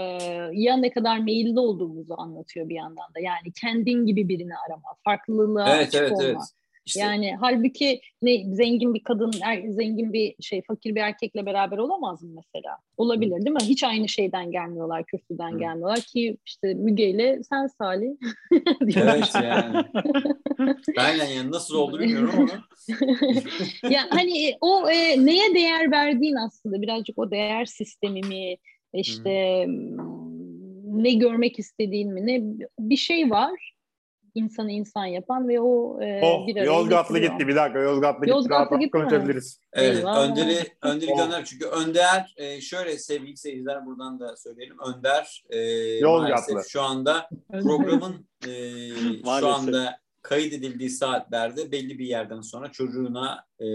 ya 0.53 0.77
ne 0.77 0.89
kadar 0.89 1.19
meyilli 1.19 1.59
olduğumuzu 1.59 2.15
anlatıyor 2.17 2.69
bir 2.69 2.75
yandan 2.75 3.13
da. 3.15 3.19
Yani 3.19 3.53
kendin 3.61 4.05
gibi 4.05 4.29
birini 4.29 4.53
arama, 4.67 4.95
farklılığa 5.03 5.75
evet, 5.75 5.87
açık 5.87 6.01
evet, 6.01 6.11
olma. 6.11 6.23
Evet. 6.23 6.37
İşte. 6.87 6.99
Yani 6.99 7.35
halbuki 7.39 8.01
ne 8.21 8.55
zengin 8.55 8.93
bir 8.93 9.03
kadın, 9.03 9.31
er, 9.43 9.61
zengin 9.67 10.13
bir 10.13 10.35
şey, 10.39 10.61
fakir 10.61 10.95
bir 10.95 11.01
erkekle 11.01 11.45
beraber 11.45 11.77
olamaz 11.77 12.23
mı 12.23 12.29
mesela? 12.35 12.77
Olabilir 12.97 13.45
değil 13.45 13.51
mi? 13.51 13.61
Hiç 13.61 13.83
aynı 13.83 14.09
şeyden 14.09 14.51
gelmiyorlar, 14.51 15.03
kürsüden 15.05 15.51
Hı. 15.51 15.59
gelmiyorlar 15.59 15.99
ki 15.99 16.37
işte 16.45 16.73
Müge 16.73 17.09
ile 17.09 17.43
sen 17.43 17.67
Salih. 17.67 18.09
evet 18.81 19.35
yani. 19.35 19.85
ben 20.97 21.15
yani 21.15 21.51
nasıl 21.51 21.75
oldu 21.75 21.99
bilmiyorum 21.99 22.33
ama. 22.37 22.63
ya 23.89 24.01
hani 24.09 24.57
o 24.61 24.89
e, 24.89 25.25
neye 25.25 25.53
değer 25.53 25.91
verdiğin 25.91 26.35
aslında 26.35 26.81
birazcık 26.81 27.17
o 27.19 27.31
değer 27.31 27.65
sistemi 27.65 28.21
mi, 28.21 28.57
işte 28.93 29.63
hmm. 29.65 31.03
ne 31.03 31.13
görmek 31.13 31.59
istediğin 31.59 32.13
mi 32.13 32.27
ne 32.27 32.65
bir 32.79 32.97
şey 32.97 33.29
var 33.29 33.77
insanı 34.37 34.71
insan 34.71 35.05
yapan 35.05 35.47
ve 35.47 35.61
o 35.61 36.01
e, 36.01 36.21
oh, 36.23 36.47
bir 36.47 36.55
Yozgatlı 36.55 37.19
gitti 37.19 37.47
bir 37.47 37.55
dakika 37.55 37.79
Yozgatlı 37.79 38.25
gitti 38.25 38.35
Yozgatlı 38.35 38.79
gitti 38.79 38.91
konuşabiliriz. 38.91 39.61
Evet 39.73 39.97
Eyvallah. 39.97 40.29
Önder'i 40.29 40.57
Önder'i 40.81 41.11
oh. 41.13 41.17
gönder 41.17 41.45
çünkü 41.45 41.65
Önder 41.65 42.33
e, 42.37 42.61
şöyle 42.61 42.97
sevgili 42.97 43.37
seyirciler 43.37 43.85
buradan 43.85 44.19
da 44.19 44.35
söyleyelim 44.37 44.77
Önder 44.79 45.43
e, 45.49 46.01
maalesef 46.05 46.67
şu 46.67 46.81
anda 46.81 47.29
programın 47.51 48.27
e, 48.47 48.51
şu 49.39 49.47
anda 49.47 49.99
kaydedildiği 50.21 50.89
saatlerde 50.89 51.71
belli 51.71 51.99
bir 51.99 52.05
yerden 52.05 52.41
sonra 52.41 52.71
çocuğuna 52.71 53.45
e, 53.59 53.67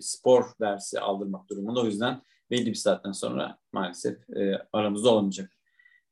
spor 0.00 0.44
dersi 0.60 1.00
aldırmak 1.00 1.48
durumunda. 1.48 1.80
O 1.80 1.84
yüzden 1.84 2.22
belli 2.50 2.66
bir 2.66 2.74
saatten 2.74 3.12
sonra 3.12 3.58
maalesef 3.72 4.30
e, 4.30 4.66
aramızda 4.72 5.10
olamayacak. 5.10 5.52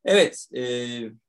Evet, 0.04 0.48
e, 0.56 0.62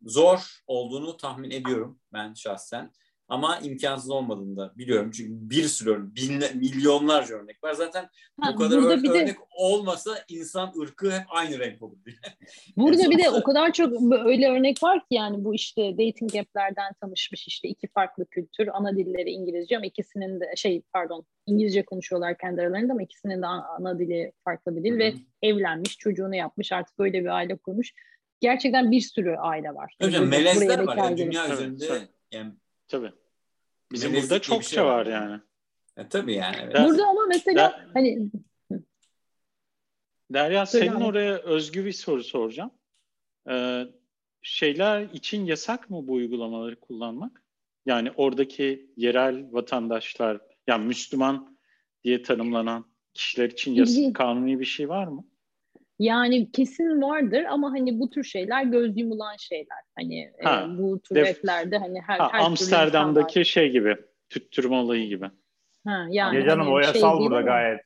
zor 0.02 0.64
olduğunu 0.68 1.18
tahmin 1.18 1.52
ediyorum 1.52 2.00
ben 2.14 2.34
şahsen. 2.34 2.92
Ama 3.30 3.60
imkansız 3.60 4.10
olmadığını 4.10 4.58
da 4.58 4.74
biliyorum. 4.78 5.12
Çünkü 5.12 5.50
bir 5.50 5.64
sürü 5.64 5.90
örnek, 5.90 6.16
binle, 6.16 6.52
milyonlarca 6.54 7.36
örnek 7.36 7.64
var. 7.64 7.74
Zaten 7.74 8.10
ha, 8.42 8.54
bu 8.54 8.58
kadar 8.58 8.78
ör- 8.78 9.04
bir 9.04 9.10
örnek 9.10 9.28
de, 9.28 9.42
olmasa 9.58 10.12
insan 10.30 10.74
ırkı 10.82 11.12
hep 11.12 11.24
aynı 11.30 11.60
renk 11.60 11.82
olur. 11.82 11.98
burada 12.78 13.02
yani 13.02 13.12
bir 13.12 13.24
de 13.24 13.30
o 13.30 13.44
kadar 13.44 13.74
çok 13.74 13.94
öyle 14.26 14.50
örnek 14.50 14.84
var 14.84 15.00
ki 15.00 15.06
yani 15.16 15.44
bu 15.44 15.56
işte 15.56 15.82
dating 15.92 16.36
app'lerden 16.36 16.94
tanışmış 17.02 17.48
işte 17.48 17.68
iki 17.68 17.88
farklı 17.88 18.26
kültür, 18.26 18.68
ana 18.74 18.98
dilleri 18.98 19.30
İngilizce 19.30 19.78
ama 19.78 19.86
ikisinin 19.86 20.40
de 20.40 20.54
şey 20.56 20.82
pardon 20.94 21.26
İngilizce 21.46 21.86
konuşuyorlar 21.86 22.38
kendi 22.38 22.62
aralarında 22.62 22.94
ama 22.94 23.04
ikisinin 23.04 23.42
de 23.42 23.48
ana 23.48 24.00
dili 24.00 24.32
farklı 24.44 24.76
bir 24.76 24.84
dil 24.84 24.92
Hı-hı. 24.92 25.00
ve 25.00 25.14
evlenmiş, 25.42 25.98
çocuğunu 25.98 26.36
yapmış, 26.36 26.72
artık 26.72 27.00
böyle 27.00 27.22
bir 27.22 27.36
aile 27.36 27.58
kurmuş. 27.58 27.94
Gerçekten 28.40 28.92
bir 28.92 29.02
sürü 29.02 29.36
aile 29.36 29.76
var. 29.76 29.96
Hocam 30.02 30.28
melezler 30.28 30.80
var 30.80 30.98
ya 30.98 31.18
dünya 31.18 31.54
üzerinde 31.54 31.86
yani 32.32 32.52
Tabii. 32.88 33.12
Bizim 33.92 34.12
Melezlik 34.12 34.32
burada 34.32 34.42
çokça 34.42 34.76
şey 34.76 34.84
var 34.84 35.06
yani. 35.06 35.42
E, 35.98 36.08
tabii 36.10 36.34
yani. 36.34 36.56
Evet. 36.62 36.76
Burada 36.90 37.08
ama 37.08 37.26
mesela 37.28 37.56
Der, 37.56 37.88
hani 37.94 38.32
Derya 40.32 40.66
senin 40.66 41.02
oraya 41.02 41.38
özgü 41.38 41.86
bir 41.86 41.92
soru 41.92 42.24
soracağım. 42.24 42.72
Ee, 43.50 43.84
şeyler 44.42 45.02
için 45.02 45.46
yasak 45.46 45.90
mı 45.90 46.08
bu 46.08 46.14
uygulamaları 46.14 46.80
kullanmak? 46.80 47.44
Yani 47.86 48.12
oradaki 48.16 48.92
yerel 48.98 49.54
vatandaşlar, 49.54 50.42
yani 50.68 50.86
Müslüman 50.86 51.58
diye 52.04 52.22
tanımlanan 52.22 52.86
kişiler 53.14 53.50
için 53.50 53.74
yasak, 53.74 54.16
kanuni 54.16 54.60
bir 54.60 54.66
şey 54.66 54.90
var 54.90 55.08
mı? 55.08 55.26
Yani 56.00 56.52
kesin 56.52 57.02
vardır 57.02 57.44
ama 57.44 57.72
hani 57.72 58.00
bu 58.00 58.10
tür 58.10 58.24
şeyler 58.24 58.64
göz 58.64 58.98
yumulan 58.98 59.36
şeyler. 59.40 59.78
Hani 59.96 60.20
e, 60.20 60.44
ha, 60.44 60.68
e, 60.74 60.78
bu 60.78 61.00
tür 61.00 61.16
def- 61.16 61.30
app'lerde 61.32 61.78
hani 61.78 62.02
her, 62.02 62.20
ha, 62.20 62.30
her 62.32 62.40
Amsterdam'daki 62.40 63.46
şey 63.46 63.70
gibi, 63.72 63.96
tüttürme 64.30 64.76
olayı 64.76 65.08
gibi. 65.08 65.26
Ha, 65.88 66.06
yani 66.10 66.36
ya 66.36 66.46
canım 66.46 66.66
hani 66.66 66.74
o 66.76 66.84
şey 66.84 67.02
yasal 67.02 67.20
burada 67.20 67.42
gayet. 67.42 67.82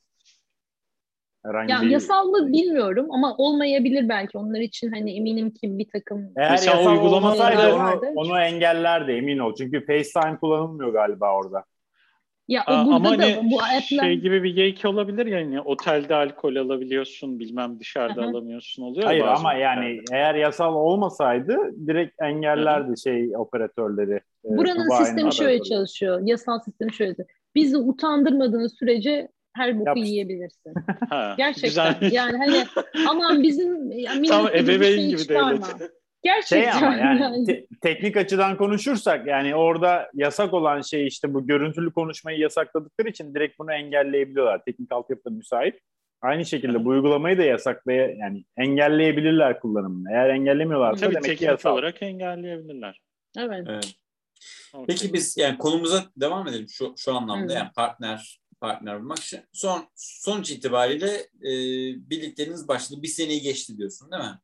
Herhangi 1.45 1.72
ya 1.72 1.82
bir... 1.82 1.89
yasal 1.89 2.26
mı 2.26 2.47
bilmiyorum 2.47 3.07
ama 3.12 3.36
olmayabilir 3.38 4.09
belki. 4.09 4.38
Onlar 4.38 4.59
için 4.59 4.91
hani 4.91 5.16
eminim 5.18 5.51
ki 5.51 5.80
bir 5.80 5.88
takım 5.93 6.34
Eğer 6.38 6.49
yasal 6.49 6.97
olmasaydı 6.97 7.74
onu, 7.76 8.01
onu 8.16 8.39
engellerdi 8.39 9.12
emin 9.12 9.38
ol. 9.38 9.55
Çünkü 9.57 9.86
FaceTime 9.86 10.38
kullanılmıyor 10.39 10.93
galiba 10.93 11.36
orada. 11.36 11.64
Ya 12.52 12.64
o 12.68 12.72
burada 12.72 12.95
Ama 12.95 13.06
da 13.20 13.24
hani 13.24 13.52
bu 13.52 13.62
app'ler... 13.62 13.99
şey 13.99 14.16
gibi 14.16 14.43
bir 14.43 14.56
geyik 14.56 14.86
olabilir 14.86 15.26
yani 15.26 15.62
otelde 15.62 16.16
alkol 16.16 16.56
alabiliyorsun 16.56 17.39
bilmem 17.39 17.80
dışarıda 17.80 18.22
Hı-hı. 18.22 18.30
alamıyorsun 18.30 18.84
oluyor. 18.84 19.06
Hayır 19.06 19.24
ama 19.24 19.54
yani 19.54 19.86
otelerde. 19.86 20.04
eğer 20.12 20.36
yasal 20.36 20.76
olmasaydı 20.76 21.58
direkt 21.88 22.22
engellerdi 22.22 22.88
Hı-hı. 22.88 22.97
şey 22.97 23.38
operatörleri. 23.38 24.14
E, 24.45 24.58
Buranın 24.58 24.86
Dubai'nin 24.86 25.06
sistemi 25.06 25.34
şöyle 25.34 25.49
operatörleri. 25.49 25.70
çalışıyor. 25.70 26.22
Yasal 26.24 26.60
sistemi 26.60 26.93
şöyle. 26.93 27.16
Bizi 27.56 27.78
utandırmadığınız 27.78 28.76
sürece 28.80 29.28
her 29.54 29.80
boku 29.80 29.89
Yap. 29.89 29.97
yiyebilirsin. 29.97 30.74
ha, 31.10 31.36
Gerçekten. 31.38 31.93
Güzel. 31.99 32.12
Yani 32.12 32.38
hani 32.38 32.66
aman 33.10 33.43
bizim 33.43 33.91
yani 33.99 34.28
tamam, 34.28 34.52
ebeveyn 34.56 34.95
şey 34.95 35.08
gibi 35.08 35.30
devlet. 35.30 35.91
Gerçekten. 36.24 36.80
Şey 36.80 36.88
ama 36.88 36.98
yani, 37.24 37.46
Te- 37.46 37.66
teknik 37.82 38.18
açıdan 38.18 38.58
konuşursak 38.58 39.28
yani 39.28 39.56
orada 39.56 40.10
yasak 40.14 40.54
olan 40.54 40.82
şey 40.82 41.08
işte 41.08 41.34
bu 41.34 41.48
görüntülü 41.48 41.94
konuşmayı 41.94 42.40
yasakladıkları 42.40 43.10
için 43.10 43.34
direkt 43.36 43.60
bunu 43.60 43.74
engelleyebiliyorlar. 43.74 44.62
Teknik 44.66 44.92
altyapı 44.92 45.32
müsait. 45.32 45.80
Aynı 46.22 46.46
şekilde 46.46 46.86
bu 46.86 46.90
uygulamayı 46.90 47.38
da 47.38 47.44
yasaklaya 47.44 48.08
yani 48.12 48.46
engelleyebilirler 48.58 49.60
kullanımını. 49.60 50.12
Eğer 50.12 50.30
engellemiyorlarsa 50.30 51.06
Tabii 51.06 51.16
demek 51.16 51.38
ki 51.38 51.46
yasal. 51.46 51.74
olarak 51.74 52.02
engelleyebilirler. 52.02 53.02
Evet. 53.38 53.66
evet. 53.70 53.96
Peki 54.88 55.14
biz 55.14 55.38
yani 55.38 55.58
konumuza 55.58 56.04
devam 56.18 56.48
edelim 56.48 56.68
şu 56.70 56.94
şu 56.98 57.16
anlamda 57.16 57.54
Hı. 57.54 57.58
yani 57.58 57.70
partner 57.76 58.42
partner 58.62 59.02
bulmak. 59.02 59.18
Son 59.54 59.88
sonuç 59.96 60.52
itibariyle 60.52 61.12
e, 61.42 61.52
birlikleriniz 62.10 62.68
başladı. 62.68 63.02
Bir 63.02 63.08
seneyi 63.08 63.42
geçti 63.42 63.78
diyorsun 63.78 64.12
değil 64.12 64.24
mi? 64.24 64.40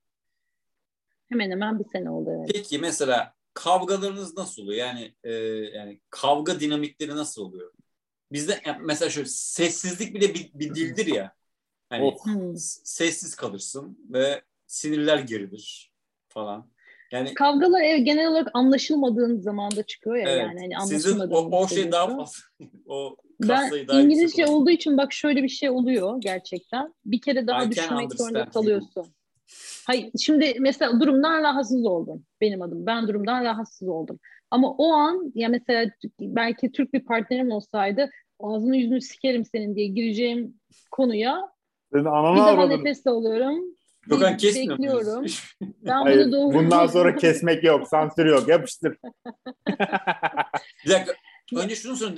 Hemen 1.29 1.51
hemen 1.51 1.79
bir 1.79 1.85
sene 1.85 2.09
oldu. 2.09 2.29
Evet. 2.39 2.49
Peki 2.53 2.79
mesela 2.79 3.33
kavgalarınız 3.53 4.37
nasıl 4.37 4.63
oluyor? 4.63 4.79
Yani 4.79 5.15
e, 5.23 5.33
yani 5.77 6.01
kavga 6.09 6.59
dinamikleri 6.59 7.15
nasıl 7.15 7.41
oluyor? 7.41 7.71
Bizde 8.31 8.61
mesela 8.81 9.09
şöyle 9.09 9.27
sessizlik 9.29 10.15
bile 10.15 10.33
bir, 10.33 10.51
bir 10.53 10.75
dildir 10.75 11.05
ya. 11.05 11.33
Hani 11.89 12.03
oh. 12.03 12.55
sessiz 12.83 13.35
kalırsın 13.35 13.97
ve 14.09 14.41
sinirler 14.67 15.19
gerilir 15.19 15.91
falan. 16.29 16.71
Yani 17.11 17.33
kavgalar 17.33 17.81
ev 17.81 17.97
genel 17.97 18.27
olarak 18.27 18.47
anlaşılmadığın 18.53 19.39
zamanda 19.39 19.83
çıkıyor 19.83 20.15
ya 20.15 20.29
evet, 20.29 20.41
yani 20.41 20.59
hani 20.59 20.77
anlaşılmadığın. 20.77 21.35
Sizin 21.35 21.51
o, 21.51 21.57
o 21.57 21.67
şey 21.67 21.91
daha 21.91 22.07
fazla. 22.07 22.41
o 22.87 23.17
ben 23.41 23.87
daha 23.87 24.01
İngilizce 24.01 24.45
olduğu 24.47 24.69
için 24.69 24.97
bak 24.97 25.13
şöyle 25.13 25.43
bir 25.43 25.49
şey 25.49 25.69
oluyor 25.69 26.21
gerçekten. 26.21 26.93
Bir 27.05 27.21
kere 27.21 27.47
daha 27.47 27.63
I 27.63 27.71
düşünmek 27.71 28.13
zorunda 28.13 28.49
kalıyorsun. 28.49 29.07
Hayır, 29.87 30.11
şimdi 30.19 30.55
mesela 30.59 30.99
durumdan 30.99 31.43
rahatsız 31.43 31.85
oldum 31.85 32.23
benim 32.41 32.61
adım. 32.61 32.85
Ben 32.85 33.07
durumdan 33.07 33.43
rahatsız 33.43 33.87
oldum. 33.87 34.19
Ama 34.51 34.71
o 34.71 34.91
an 34.93 35.31
ya 35.35 35.49
mesela 35.49 35.91
belki 36.21 36.71
Türk 36.71 36.93
bir 36.93 37.05
partnerim 37.05 37.51
olsaydı 37.51 38.09
ağzını 38.39 38.77
yüzünü 38.77 39.01
sikerim 39.01 39.45
senin 39.45 39.75
diye 39.75 39.87
gireceğim 39.87 40.53
konuya 40.91 41.41
Senin 41.91 42.05
ananı 42.05 42.35
bir 42.35 42.41
daha 42.41 42.67
nefes 42.67 43.07
alıyorum. 43.07 43.65
Gökhan 44.07 44.37
kesmiyor 44.37 44.77
bekliyorum. 44.77 45.25
Ben 45.61 46.03
Hayır, 46.03 46.25
bunu 46.25 46.31
doğru 46.31 46.53
Bundan 46.53 46.87
sonra 46.87 47.15
kesmek 47.15 47.63
yok, 47.63 47.87
sansür 47.87 48.25
yok. 48.25 48.47
Yapıştır. 48.47 48.97
bir 50.85 50.89
dakika. 50.89 51.13
Önce 51.55 51.75
şunu 51.75 51.95
sorun 51.95 52.17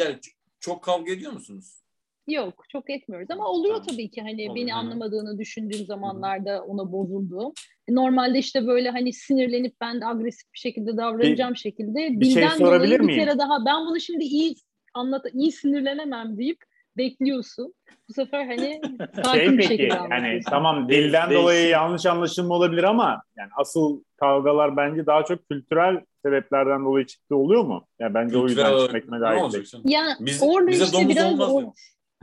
Çok 0.59 0.83
kavga 0.83 1.11
ediyor 1.11 1.31
musunuz? 1.31 1.81
Yok 2.29 2.63
çok 2.69 2.89
etmiyoruz 2.89 3.31
ama 3.31 3.47
oluyor 3.47 3.75
tamam. 3.75 3.87
tabii 3.87 4.09
ki 4.09 4.21
hani 4.21 4.49
Olur, 4.49 4.55
beni 4.55 4.73
anlamadığını 4.73 5.39
düşündüğüm 5.39 5.85
zamanlarda 5.85 6.63
ona 6.63 6.91
bozulduğum. 6.91 7.53
Normalde 7.89 8.39
işte 8.39 8.67
böyle 8.67 8.89
hani 8.89 9.13
sinirlenip 9.13 9.75
ben 9.81 10.01
de 10.01 10.05
agresif 10.05 10.53
bir 10.53 10.59
şekilde 10.59 10.97
davranacağım 10.97 11.53
bir, 11.53 11.59
şekilde 11.59 12.19
bir 12.19 12.25
şey 12.25 12.43
dolayı 12.43 12.99
bir 12.99 13.15
kere 13.15 13.39
daha 13.39 13.65
ben 13.65 13.85
bunu 13.85 13.99
şimdi 13.99 14.23
iyi 14.23 14.55
anlat 14.93 15.25
iyi 15.33 15.51
sinirlenemem 15.51 16.37
deyip 16.37 16.57
bekliyorsun. 16.97 17.73
Bu 18.09 18.13
sefer 18.13 18.45
hani 18.45 18.81
şey 19.15 19.23
sakin 19.23 19.39
şey 19.39 19.57
bir 19.57 19.63
şekilde 19.63 19.97
yani 20.11 20.41
tamam 20.49 20.89
dilden 20.89 21.33
dolayı 21.33 21.67
yanlış 21.67 22.05
anlaşılma 22.05 22.55
olabilir 22.55 22.83
ama 22.83 23.21
yani 23.37 23.49
asıl 23.57 24.03
kavgalar 24.19 24.77
bence 24.77 25.05
daha 25.05 25.25
çok 25.25 25.49
kültürel 25.49 26.01
sebeplerden 26.25 26.85
dolayı 26.85 27.05
çıktı 27.05 27.35
oluyor 27.35 27.63
mu? 27.63 27.87
Ya 27.99 28.03
yani 28.03 28.13
bence 28.13 28.41
kültürel, 28.41 28.73
o 28.73 28.81
yüzden 28.81 29.21
daha 29.21 29.35
iyi. 29.35 29.63
Ya 29.85 30.17
biz, 30.19 30.43
orada 30.43 30.67
bize 30.67 30.83
işte 30.83 31.09
biraz 31.09 31.39
o, 31.39 31.73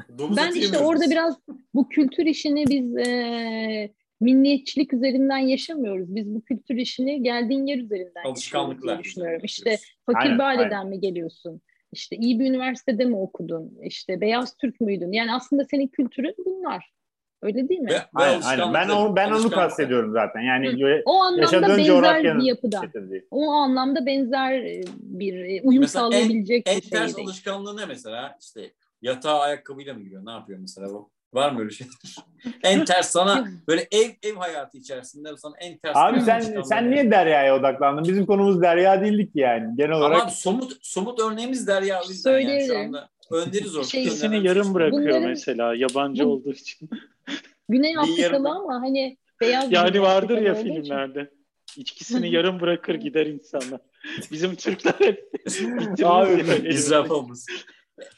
ben 0.09 0.53
işte 0.53 0.79
orada 0.79 1.11
biraz 1.11 1.39
bu 1.75 1.89
kültür 1.89 2.27
işini 2.27 2.65
biz 2.67 2.97
e, 2.97 3.91
milliyetçilik 4.21 4.93
üzerinden 4.93 5.39
yaşamıyoruz. 5.39 6.15
Biz 6.15 6.35
bu 6.35 6.45
kültür 6.45 6.75
işini 6.75 7.23
geldiğin 7.23 7.67
yer 7.67 7.79
üzerinden 7.79 8.25
Alışkanlıklar 8.25 9.05
düşünüyorum. 9.05 9.41
İşte 9.45 9.79
fakir 10.07 10.19
aynen, 10.21 10.39
bir 10.39 10.45
aileden 10.45 10.79
aynen. 10.79 10.89
mi 10.89 11.01
geliyorsun? 11.01 11.61
İşte 11.93 12.17
iyi 12.17 12.41
bir 12.41 12.47
üniversitede 12.47 13.05
mi 13.05 13.17
okudun? 13.17 13.79
İşte 13.83 14.21
beyaz 14.21 14.57
Türk 14.57 14.81
müydün? 14.81 15.13
Yani 15.13 15.35
aslında 15.35 15.65
senin 15.65 15.89
kültürün 15.89 16.35
bunlar. 16.47 16.97
Öyle 17.43 17.69
değil 17.69 17.81
mi? 17.81 17.91
Ve, 17.91 18.01
aynen, 18.15 18.41
aynen. 18.41 18.75
Ben 18.75 18.89
onu 18.89 19.17
ben 19.17 19.33
onu 19.33 19.51
kastediyorum 19.51 20.13
zaten. 20.13 20.41
Yani 20.41 20.83
Hı. 20.83 21.03
o 21.05 21.15
anlamda 21.23 21.69
benzer 21.69 22.39
bir 22.39 22.45
yapıda. 22.45 22.81
Getirdiği. 22.85 23.27
O 23.31 23.51
anlamda 23.51 24.07
benzer 24.07 24.53
e, 24.53 24.83
bir 24.99 25.35
e, 25.35 25.61
uyum 25.63 25.81
mesela 25.81 26.05
sağlayabilecek 26.05 26.69
en, 26.69 26.77
bir 26.77 26.83
şey. 26.83 26.99
En 26.99 27.07
ters 27.07 27.19
alışkanlığı 27.19 27.77
ne 27.77 27.87
mesela? 27.87 28.39
İşte 28.41 28.71
yatağa 29.03 29.41
ayakkabıyla 29.41 29.95
mı 29.95 30.03
giriyor? 30.03 30.27
Ne 30.27 30.31
yapıyor 30.31 30.59
mesela 30.59 30.89
bu? 30.89 31.11
Var 31.35 31.53
mı 31.53 31.61
öyle 31.61 31.71
şey? 31.71 31.87
en 32.63 32.85
ters 32.85 33.09
sana 33.11 33.49
böyle 33.69 33.89
ev 33.91 34.11
ev 34.23 34.35
hayatı 34.35 34.79
içerisinde 34.79 35.37
sana 35.37 35.55
en 35.61 35.79
ters. 35.79 35.97
Abi 35.97 36.21
sen 36.21 36.63
sen 36.63 36.91
niye 36.91 37.11
Derya'ya 37.11 37.57
odaklandın? 37.57 38.05
Bizim 38.05 38.27
konumuz 38.27 38.63
Derya 38.63 39.03
değildik 39.03 39.31
yani 39.35 39.77
genel 39.77 39.93
olarak. 39.93 40.21
Ama 40.21 40.31
somut 40.31 40.73
somut 40.81 41.21
örneğimiz 41.21 41.67
Derya 41.67 42.01
o 42.07 42.09
yüzden 42.09 42.41
yani 42.41 42.67
şu 42.67 42.79
anda. 42.79 43.09
Önderiz 43.31 43.77
orada. 43.77 43.89
Şey, 43.89 44.11
seni 44.11 44.47
yarım 44.47 44.75
bırakıyor 44.75 45.03
Bunların... 45.03 45.29
mesela 45.29 45.75
yabancı 45.75 46.25
Bu... 46.25 46.29
olduğu 46.29 46.53
için. 46.53 46.91
Güney 47.69 47.99
Afrikalı 47.99 48.49
ama 48.51 48.75
hani 48.75 49.17
beyaz 49.41 49.73
Yani 49.73 50.03
vardır 50.03 50.39
ya 50.39 50.55
filmlerde. 50.55 51.31
İçkisini 51.77 52.31
yarım 52.31 52.61
bırakır 52.61 52.95
gider 52.95 53.27
insanlar. 53.27 53.81
Bizim 54.33 54.55
Türkler 54.55 54.95
hep 54.99 55.31
Abi 56.05 56.69
israfımız. 56.69 57.47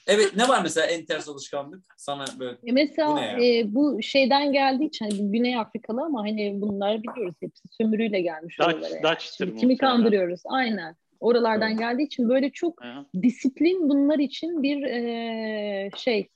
Evet 0.07 0.37
ne 0.37 0.49
var 0.49 0.63
mesela 0.63 0.87
en 0.87 1.05
ters 1.05 1.29
alışkanlık 1.29 1.85
sana 1.97 2.25
böyle 2.39 2.59
e 2.67 2.73
mesela 2.73 3.15
bu, 3.15 3.43
e, 3.43 3.75
bu 3.75 4.03
şeyden 4.03 4.53
geldiği 4.53 4.85
için 4.85 5.11
hani 5.11 5.33
Güney 5.33 5.57
Afrikalı 5.57 6.03
ama 6.03 6.23
hani 6.23 6.61
bunlar 6.61 7.03
biliyoruz 7.03 7.35
hepsi 7.41 7.63
sömürüyle 7.71 8.21
gelmiş 8.21 8.59
Dutch, 8.59 8.75
oralara. 8.75 9.19
Yani. 9.41 9.57
kimi 9.57 9.77
kandırıyoruz 9.77 10.41
aynen 10.45 10.97
oralardan 11.21 11.71
evet. 11.71 11.79
geldiği 11.79 12.03
için 12.03 12.29
böyle 12.29 12.51
çok 12.51 12.83
Aha. 12.85 13.07
disiplin 13.23 13.89
bunlar 13.89 14.19
için 14.19 14.63
bir 14.63 14.83
e, 14.83 15.91
şey 15.97 16.29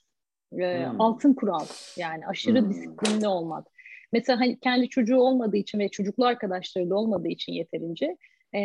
e, 0.59 0.87
hmm. 0.87 1.01
altın 1.01 1.35
kural 1.35 1.67
yani 1.97 2.27
aşırı 2.27 2.61
hmm. 2.61 2.71
disiplinli 2.71 3.29
olmak. 3.29 3.67
Mesela 4.13 4.41
hani 4.41 4.61
kendi 4.61 4.89
çocuğu 4.89 5.17
olmadığı 5.17 5.57
için 5.57 5.79
ve 5.79 5.89
çocuklu 5.89 6.27
arkadaşları 6.27 6.91
da 6.91 6.97
olmadığı 6.97 7.29
için 7.29 7.53
yeterince 7.53 8.17
e, 8.55 8.61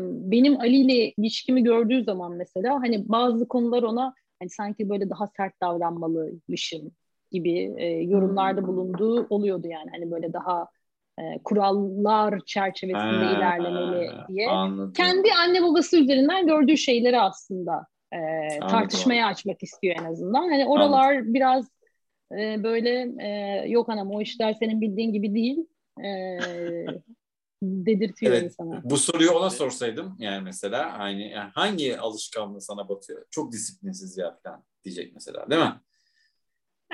benim 0.00 0.60
Ali 0.60 0.76
ile 0.76 1.10
ilişkimi 1.10 1.62
gördüğü 1.62 2.04
zaman 2.04 2.32
mesela 2.32 2.74
hani 2.74 3.08
bazı 3.08 3.48
konular 3.48 3.82
ona 3.82 4.14
hani 4.42 4.50
sanki 4.50 4.88
böyle 4.88 5.10
daha 5.10 5.26
sert 5.36 5.60
davranmalıymışım 5.60 6.92
gibi 7.30 7.74
e, 7.78 7.86
yorumlarda 7.86 8.60
hmm. 8.60 8.68
bulunduğu 8.68 9.26
oluyordu 9.30 9.68
yani 9.68 9.90
hani 9.90 10.10
böyle 10.10 10.32
daha 10.32 10.68
e, 11.18 11.22
kurallar 11.44 12.40
çerçevesinde 12.46 13.24
ha, 13.24 13.38
ilerlemeli 13.38 14.10
diye. 14.28 14.48
Anladım. 14.48 14.92
Kendi 14.92 15.28
anne 15.32 15.62
babası 15.62 16.00
üzerinden 16.00 16.46
gördüğü 16.46 16.76
şeyleri 16.76 17.20
aslında 17.20 17.86
e, 18.12 18.18
tartışmaya 18.60 19.26
açmak 19.26 19.62
istiyor 19.62 19.96
en 20.00 20.04
azından. 20.04 20.48
Hani 20.48 20.66
oralar 20.66 21.12
anladım. 21.12 21.34
biraz 21.34 21.70
e, 22.32 22.62
böyle 22.62 23.12
e, 23.20 23.62
yok 23.68 23.88
anam 23.88 24.10
o 24.10 24.20
işler 24.20 24.52
senin 24.52 24.80
bildiğin 24.80 25.12
gibi 25.12 25.34
değil. 25.34 25.66
E, 26.04 26.38
dedirtiyor 27.62 28.32
evet, 28.32 28.44
insana. 28.44 28.82
Bu 28.84 28.96
soruyu 28.96 29.30
ona 29.30 29.50
sorsaydım 29.50 30.16
yani 30.18 30.42
mesela 30.42 30.92
aynı 30.92 31.20
yani 31.20 31.50
hangi 31.54 31.98
alışkanlığı 31.98 32.60
sana 32.60 32.88
batıyor? 32.88 33.24
Çok 33.30 33.52
disiplinsiz 33.52 34.18
ya 34.18 34.38
falan 34.42 34.64
diyecek 34.84 35.14
mesela 35.14 35.50
değil 35.50 35.62
mi? 35.62 35.80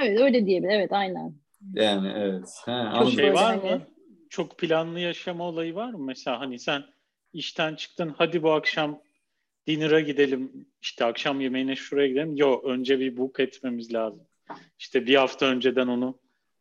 Evet 0.01 0.21
öyle 0.21 0.47
diyebilir. 0.47 0.73
Evet 0.73 0.93
aynen. 0.93 1.35
Yani 1.75 2.13
evet. 2.17 2.63
Ha, 2.65 3.01
Çok 3.03 3.13
şey 3.13 3.35
var 3.35 3.55
mı? 3.55 3.69
Hani... 3.69 3.83
Çok 4.31 4.59
planlı 4.59 5.01
yaşama 5.01 5.45
olayı 5.45 5.75
var 5.75 5.91
mı? 5.91 6.05
Mesela 6.05 6.41
hani 6.41 6.59
sen 6.59 6.83
işten 7.33 7.75
çıktın 7.75 8.15
hadi 8.19 8.43
bu 8.43 8.53
akşam 8.53 9.01
dinner'a 9.67 10.01
gidelim 10.01 10.67
işte 10.83 11.05
akşam 11.05 11.41
yemeğine 11.41 11.77
şuraya 11.77 12.09
gidelim. 12.09 12.37
Yok 12.37 12.65
önce 12.65 13.01
bir 13.01 13.17
book 13.17 13.41
etmemiz 13.41 13.95
lazım. 13.95 14.27
İşte 14.79 15.07
bir 15.07 15.15
hafta 15.15 15.47
önceden 15.47 15.87
onu 15.87 16.19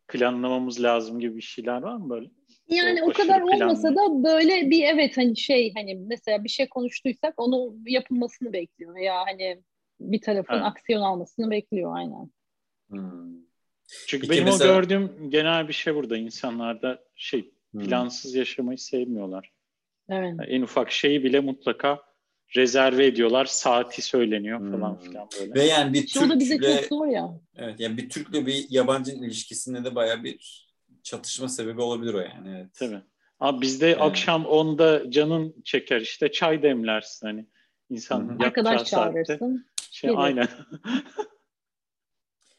planlamamız 0.08 0.82
lazım 0.82 1.20
gibi 1.20 1.36
bir 1.36 1.42
şeyler 1.42 1.82
var 1.82 1.96
mı 1.96 2.10
böyle? 2.10 2.30
Yani 2.68 3.02
o, 3.02 3.10
o 3.10 3.12
kadar 3.12 3.46
planlı. 3.46 3.64
olmasa 3.64 3.94
da 3.94 4.24
böyle 4.24 4.70
bir 4.70 4.82
evet 4.82 5.16
hani 5.16 5.36
şey 5.36 5.74
hani 5.74 5.94
mesela 5.94 6.44
bir 6.44 6.48
şey 6.48 6.68
konuştuysak 6.68 7.34
onu 7.36 7.74
yapılmasını 7.86 8.52
bekliyor 8.52 8.94
veya 8.94 9.14
hani 9.26 9.62
bir 10.00 10.20
tarafın 10.20 10.54
evet. 10.54 10.64
aksiyon 10.64 11.02
almasını 11.02 11.50
bekliyor 11.50 11.96
aynen. 11.96 12.30
Hmm. 12.88 13.38
Çünkü 14.06 14.28
Peki 14.28 14.40
benim 14.40 14.52
mesela... 14.52 14.72
o 14.72 14.74
gördüğüm 14.74 15.30
genel 15.30 15.68
bir 15.68 15.72
şey 15.72 15.94
burada 15.94 16.16
insanlarda 16.16 17.04
şey 17.16 17.52
hmm. 17.72 17.84
plansız 17.84 18.32
hmm. 18.32 18.38
yaşamayı 18.38 18.78
sevmiyorlar. 18.78 19.52
Evet. 20.08 20.34
Yani 20.38 20.50
en 20.50 20.62
ufak 20.62 20.92
şeyi 20.92 21.24
bile 21.24 21.40
mutlaka 21.40 22.02
rezerve 22.56 23.06
ediyorlar. 23.06 23.44
Saati 23.44 24.02
söyleniyor 24.02 24.60
hmm. 24.60 24.72
falan 24.72 24.98
filan 24.98 25.28
böyle. 25.40 25.54
Ve 25.54 25.64
yani 25.64 25.92
bir 25.92 26.06
Türk'le... 26.06 26.30
O 26.30 26.40
bize 26.40 26.58
çok 26.58 26.84
zor 26.84 27.06
ya. 27.06 27.40
Evet 27.56 27.80
yani 27.80 27.96
bir 27.96 28.08
Türk'le 28.08 28.46
bir 28.46 28.66
yabancının 28.70 29.22
ilişkisinde 29.22 29.84
de 29.84 29.94
baya 29.94 30.24
bir 30.24 30.67
çatışma 31.02 31.48
sebebi 31.48 31.80
olabilir 31.80 32.14
o 32.14 32.20
yani. 32.20 32.50
Evet. 32.56 32.74
Tabii. 32.74 33.02
Abi 33.40 33.60
bizde 33.60 33.86
yani. 33.86 34.02
akşam 34.02 34.46
onda 34.46 35.10
canın 35.10 35.54
çeker 35.64 36.00
işte 36.00 36.32
çay 36.32 36.62
demlersin 36.62 37.26
hani 37.26 37.46
insan 37.90 38.38
Arkadaş 38.38 38.84
çağırırsın. 38.84 39.66
Şey, 39.90 40.10
aynen. 40.16 40.48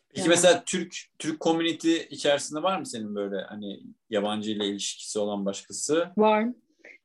Peki 0.10 0.20
yani. 0.20 0.30
mesela 0.30 0.64
Türk 0.66 0.96
Türk 1.20 1.42
community 1.42 1.96
içerisinde 2.10 2.64
var 2.64 2.80
mı 2.80 2.86
senin 2.86 3.16
böyle 3.16 3.42
hani 3.42 3.80
yabancı 4.10 4.52
ile 4.52 4.68
ilişkisi 4.68 5.20
olan 5.20 5.46
başkası? 5.46 6.10
Var. 6.18 6.46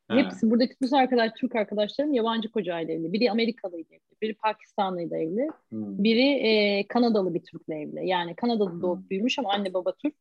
Ha. 0.09 0.17
Hepsi 0.17 0.51
buradaki 0.51 0.75
bütün 0.83 0.97
arkadaş 0.97 1.33
Türk 1.37 1.57
arkadaşlarım 1.57 2.15
yabancı 2.15 2.51
kocayla 2.51 2.95
evli. 2.95 3.13
Biri 3.13 3.31
Amerikalıydı 3.31 3.89
evli, 3.95 4.21
biri 4.23 4.35
Pakistanlıydı 4.35 5.17
evli. 5.17 5.49
Hmm. 5.69 6.05
Biri 6.05 6.29
e, 6.29 6.87
Kanadalı 6.89 7.35
bir 7.35 7.43
Türk'le 7.43 7.69
evli. 7.69 8.09
Yani 8.09 8.37
Kanada'da 8.37 8.71
hmm. 8.71 8.83
doğup 8.83 9.11
büyümüş 9.11 9.39
ama 9.39 9.53
anne 9.53 9.75
baba 9.75 9.95
Türk. 10.03 10.15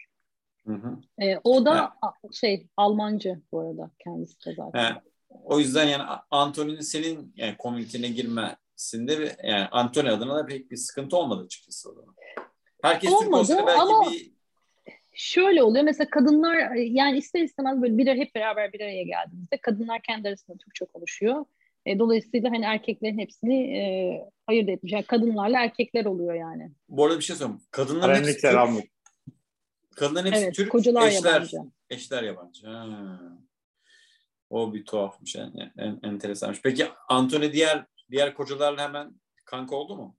Hı 0.67 0.73
hı. 0.73 0.97
E, 1.23 1.39
o 1.43 1.65
da 1.65 1.93
ha. 2.01 2.13
şey 2.31 2.67
Almancı 2.77 3.41
bu 3.51 3.59
arada 3.59 3.91
kendisi 3.99 4.45
de 4.45 4.55
zaten. 4.55 4.79
Ha. 4.79 5.01
O 5.43 5.59
yüzden 5.59 5.87
yani 5.87 6.03
Anthony'nin 6.31 6.81
senin 6.81 7.33
yani 7.35 7.57
komünitene 7.57 8.07
girmesinde 8.07 9.35
yani 9.43 9.67
Anthony 9.71 10.09
adına 10.09 10.35
da 10.35 10.45
pek 10.45 10.71
bir 10.71 10.77
sıkıntı 10.77 11.17
olmadı 11.17 11.43
açıkçası 11.45 11.91
o 11.91 11.93
zaman. 11.93 12.15
Herkes 12.81 13.11
Olmadı, 13.11 13.23
Türk 13.25 13.33
olsa 13.33 13.67
belki 13.67 13.81
ama 13.81 14.11
bir 14.11 14.33
şöyle 15.13 15.63
oluyor 15.63 15.83
mesela 15.83 16.09
kadınlar 16.09 16.75
yani 16.75 17.17
ister 17.17 17.41
istemez 17.41 17.81
böyle 17.81 17.97
bir 17.97 18.07
hep 18.07 18.35
beraber 18.35 18.73
bir 18.73 18.81
araya 18.81 19.03
geldiğimizde 19.03 19.57
kadınlar 19.57 20.01
kendi 20.01 20.27
arasında 20.27 20.57
Türkçe 20.57 20.85
konuşuyor. 20.85 21.45
E, 21.85 21.99
dolayısıyla 21.99 22.51
hani 22.51 22.65
erkeklerin 22.65 23.19
hepsini 23.19 23.77
e, 23.77 23.83
ayırt 24.47 24.69
etmiş. 24.69 24.93
Yani 24.93 25.03
kadınlarla 25.03 25.63
erkekler 25.63 26.05
oluyor 26.05 26.33
yani. 26.33 26.71
Bu 26.89 27.05
arada 27.05 27.17
bir 27.17 27.23
şey 27.23 27.35
söyleyeyim. 27.35 27.61
Kadınların 27.71 28.15
hepsi 28.15 28.41
Türk. 28.41 28.83
Kadınların 29.95 30.25
hepsi 30.25 30.43
evet, 30.43 30.55
Türk, 30.55 30.71
kocalar 30.71 31.07
eşler, 31.07 31.33
yabancı. 31.33 31.57
eşler 31.89 32.23
yabancı. 32.23 32.67
Ha. 32.67 33.19
O 34.49 34.73
bir 34.73 34.85
tuhafmış 34.85 35.35
yani. 35.35 35.71
En, 35.77 35.99
enteresanmış. 36.03 36.61
Peki 36.61 36.85
Antony 37.09 37.53
diğer 37.53 37.85
diğer 38.11 38.33
kocalarla 38.33 38.81
hemen 38.81 39.21
kanka 39.45 39.75
oldu 39.75 39.95
mu? 39.95 40.15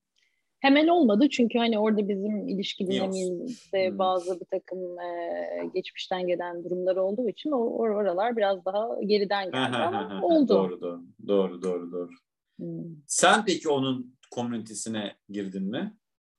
Hemen 0.61 0.89
olmadı 0.89 1.29
çünkü 1.29 1.59
hani 1.59 1.79
orada 1.79 2.09
bizim 2.09 2.49
ilişki 2.49 2.87
dinamimizde 2.87 3.91
hmm. 3.91 3.99
bazı 3.99 4.41
bir 4.41 4.47
takım 4.51 4.99
e, 4.99 5.71
geçmişten 5.75 6.27
gelen 6.27 6.65
durumlar 6.65 6.97
olduğu 6.97 7.29
için 7.29 7.51
o 7.51 7.57
or 7.57 7.89
oralar 7.91 8.37
biraz 8.37 8.65
daha 8.65 9.03
geriden 9.03 9.51
geldi 9.51 9.77
ama 9.77 10.21
oldu. 10.23 10.49
Doğru 10.49 10.81
doğru 10.81 11.03
doğru 11.29 11.63
doğru 11.63 11.93
doğru. 11.93 12.11
Hmm. 12.59 12.85
Sen 13.07 13.45
peki 13.45 13.69
onun 13.69 14.17
komünitesine 14.31 15.17
girdin 15.29 15.63
mi? 15.63 15.97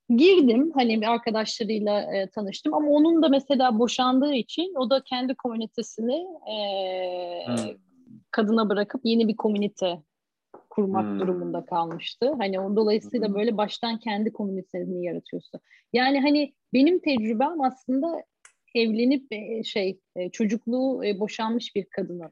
Girdim 0.09 0.71
hani 0.75 1.01
bir 1.01 1.07
arkadaşlarıyla 1.07 2.15
e, 2.15 2.29
tanıştım 2.29 2.73
ama 2.73 2.89
onun 2.89 3.23
da 3.23 3.29
mesela 3.29 3.79
boşandığı 3.79 4.33
için 4.33 4.73
o 4.75 4.89
da 4.89 5.03
kendi 5.03 5.35
komünitesini 5.35 6.25
e, 6.51 6.57
hmm. 7.47 7.77
kadına 8.31 8.69
bırakıp 8.69 9.01
yeni 9.03 9.27
bir 9.27 9.35
komünite 9.35 10.01
kurmak 10.69 11.05
hmm. 11.05 11.19
durumunda 11.19 11.65
kalmıştı. 11.65 12.33
Hani 12.37 12.59
o 12.59 12.75
dolayısıyla 12.75 13.27
hmm. 13.27 13.35
böyle 13.35 13.57
baştan 13.57 13.99
kendi 13.99 14.33
komünitesini 14.33 15.05
yaratıyorsun. 15.05 15.61
Yani 15.93 16.21
hani 16.21 16.53
benim 16.73 16.99
tecrübem 16.99 17.61
aslında 17.61 18.23
evlenip 18.75 19.31
e, 19.31 19.63
şey 19.63 19.99
e, 20.15 20.29
çocukluğu 20.29 21.05
e, 21.05 21.19
boşanmış 21.19 21.75
bir 21.75 21.85
kadının 21.85 22.31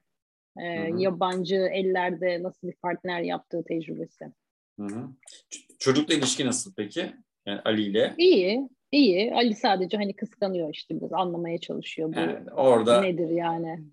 e, 0.60 0.88
hmm. 0.88 0.98
yabancı 0.98 1.56
ellerde 1.56 2.44
nasıl 2.44 2.68
bir 2.68 2.76
partner 2.76 3.22
yaptığı 3.22 3.64
tecrübesi. 3.64 4.26
Hı 4.80 4.86
hı. 4.86 5.10
Çocukla 5.80 6.14
ilişki 6.14 6.46
nasıl 6.46 6.74
peki? 6.78 7.14
Yani 7.46 7.62
Ali 7.66 7.82
ile. 7.82 8.14
İyi. 8.18 8.70
İyi. 8.92 9.34
Ali 9.36 9.56
sadece 9.56 9.98
hani 9.98 10.16
kıskanıyor 10.16 10.74
işte 10.74 10.96
biraz 10.96 11.14
anlamaya 11.14 11.58
çalışıyor. 11.58 12.14
Bu 12.14 12.20
yani 12.20 12.52
orada 12.52 13.02
nedir 13.02 13.30
yani? 13.30 13.84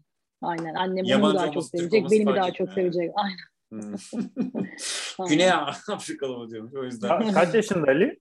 Aynen. 0.42 0.74
Annem 0.74 1.22
onu 1.22 1.34
daha 1.34 1.50
çok 1.52 1.64
sevecek, 1.64 2.10
beni 2.10 2.26
daha 2.26 2.52
çok 2.52 2.72
sevecek. 2.72 3.10
Aynen. 3.14 3.36
Hmm. 3.70 3.94
Güney 5.28 5.52
Afrikalı 5.88 6.38
mı 6.38 6.50
diyormuş 6.50 6.74
o 6.74 6.84
yüzden. 6.84 7.08
Ka- 7.08 7.32
kaç 7.32 7.54
yaşında 7.54 7.86
Ali? 7.90 8.20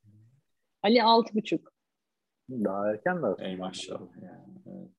Ali 0.83 1.03
altı 1.03 1.35
buçuk. 1.35 1.73
Daha 2.49 2.91
erken 2.91 3.23
de. 3.23 3.27
Ey 3.39 3.55
maşallah. 3.55 3.99
Yani, 4.21 4.53
evet. 4.65 4.89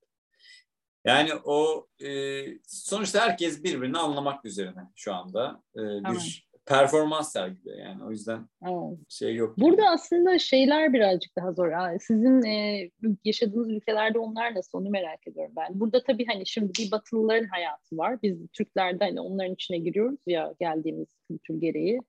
yani 1.05 1.31
o 1.45 1.87
e, 2.05 2.43
sonuçta 2.67 3.21
herkes 3.21 3.65
birbirini 3.65 3.99
anlamak 3.99 4.45
üzerine 4.45 4.91
şu 4.97 5.15
anda 5.15 5.63
e, 5.77 5.81
bir 5.81 6.50
performans 6.71 7.33
sergiliyor 7.33 7.79
yani 7.79 8.05
o 8.05 8.11
yüzden 8.11 8.49
evet. 8.63 8.99
şey 9.09 9.35
yok. 9.35 9.59
Burada 9.59 9.83
yani. 9.83 9.91
aslında 9.91 10.39
şeyler 10.39 10.93
birazcık 10.93 11.37
daha 11.37 11.53
zor. 11.53 11.73
Sizin 12.01 12.43
e, 12.43 12.91
yaşadığınız 13.25 13.71
ülkelerde 13.71 14.19
onlar 14.19 14.55
nasıl 14.55 14.79
onu 14.79 14.91
merak 14.91 15.27
ediyorum 15.27 15.53
ben. 15.57 15.81
Burada 15.81 16.03
tabii 16.03 16.27
hani 16.27 16.47
şimdi 16.47 16.73
bir 16.79 16.91
Batılıların 16.91 17.49
hayatı 17.49 17.97
var. 17.97 18.23
Biz 18.23 18.39
Türklerde 18.53 19.05
hani 19.05 19.21
onların 19.21 19.55
içine 19.55 19.79
giriyoruz 19.79 20.21
ya 20.27 20.55
geldiğimiz 20.61 21.09
kültür 21.29 21.61
gereği. 21.61 22.01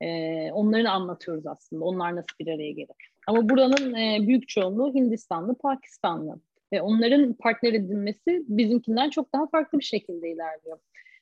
E, 0.00 0.52
onları 0.52 0.90
anlatıyoruz 0.90 1.46
aslında. 1.46 1.84
Onlar 1.84 2.16
nasıl 2.16 2.38
bir 2.40 2.46
araya 2.46 2.70
gelir. 2.70 2.96
Ama 3.26 3.48
buranın 3.48 3.94
e, 3.94 4.26
büyük 4.26 4.48
çoğunluğu 4.48 4.94
Hindistanlı, 4.94 5.54
Pakistanlı. 5.58 6.40
Ve 6.72 6.82
onların 6.82 7.32
partner 7.32 7.72
edilmesi 7.72 8.44
bizimkinden 8.48 9.10
çok 9.10 9.32
daha 9.32 9.46
farklı 9.46 9.78
bir 9.78 9.84
şekilde 9.84 10.30
ilerliyor. 10.32 10.78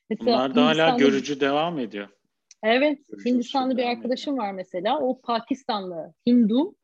Mesela 0.09 0.31
Bunlar 0.31 0.55
da 0.55 0.65
hala 0.65 0.97
görücü 0.97 1.39
devam 1.39 1.79
ediyor. 1.79 2.07
Evet, 2.63 2.99
Hindistanlı 3.25 3.77
bir 3.77 3.85
arkadaşım 3.85 4.37
var 4.37 4.51
mesela. 4.51 4.99
O 4.99 5.21
Pakistanlı 5.21 6.13
Hindu 6.27 6.75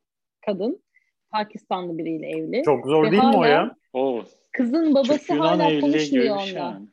kadın. 0.46 0.84
Pakistanlı 1.30 1.98
biriyle 1.98 2.28
evli. 2.28 2.64
Çok 2.64 2.86
zor 2.86 3.04
Ve 3.04 3.12
değil 3.12 3.24
mi 3.24 3.38
o 3.38 3.44
ya? 3.44 3.76
O. 3.94 4.24
Kızın 4.52 4.96
babası 4.96 5.34
hala 5.34 5.80
konuşmuyor 5.80 6.36
onunla. 6.36 6.60
Yani. 6.60 6.88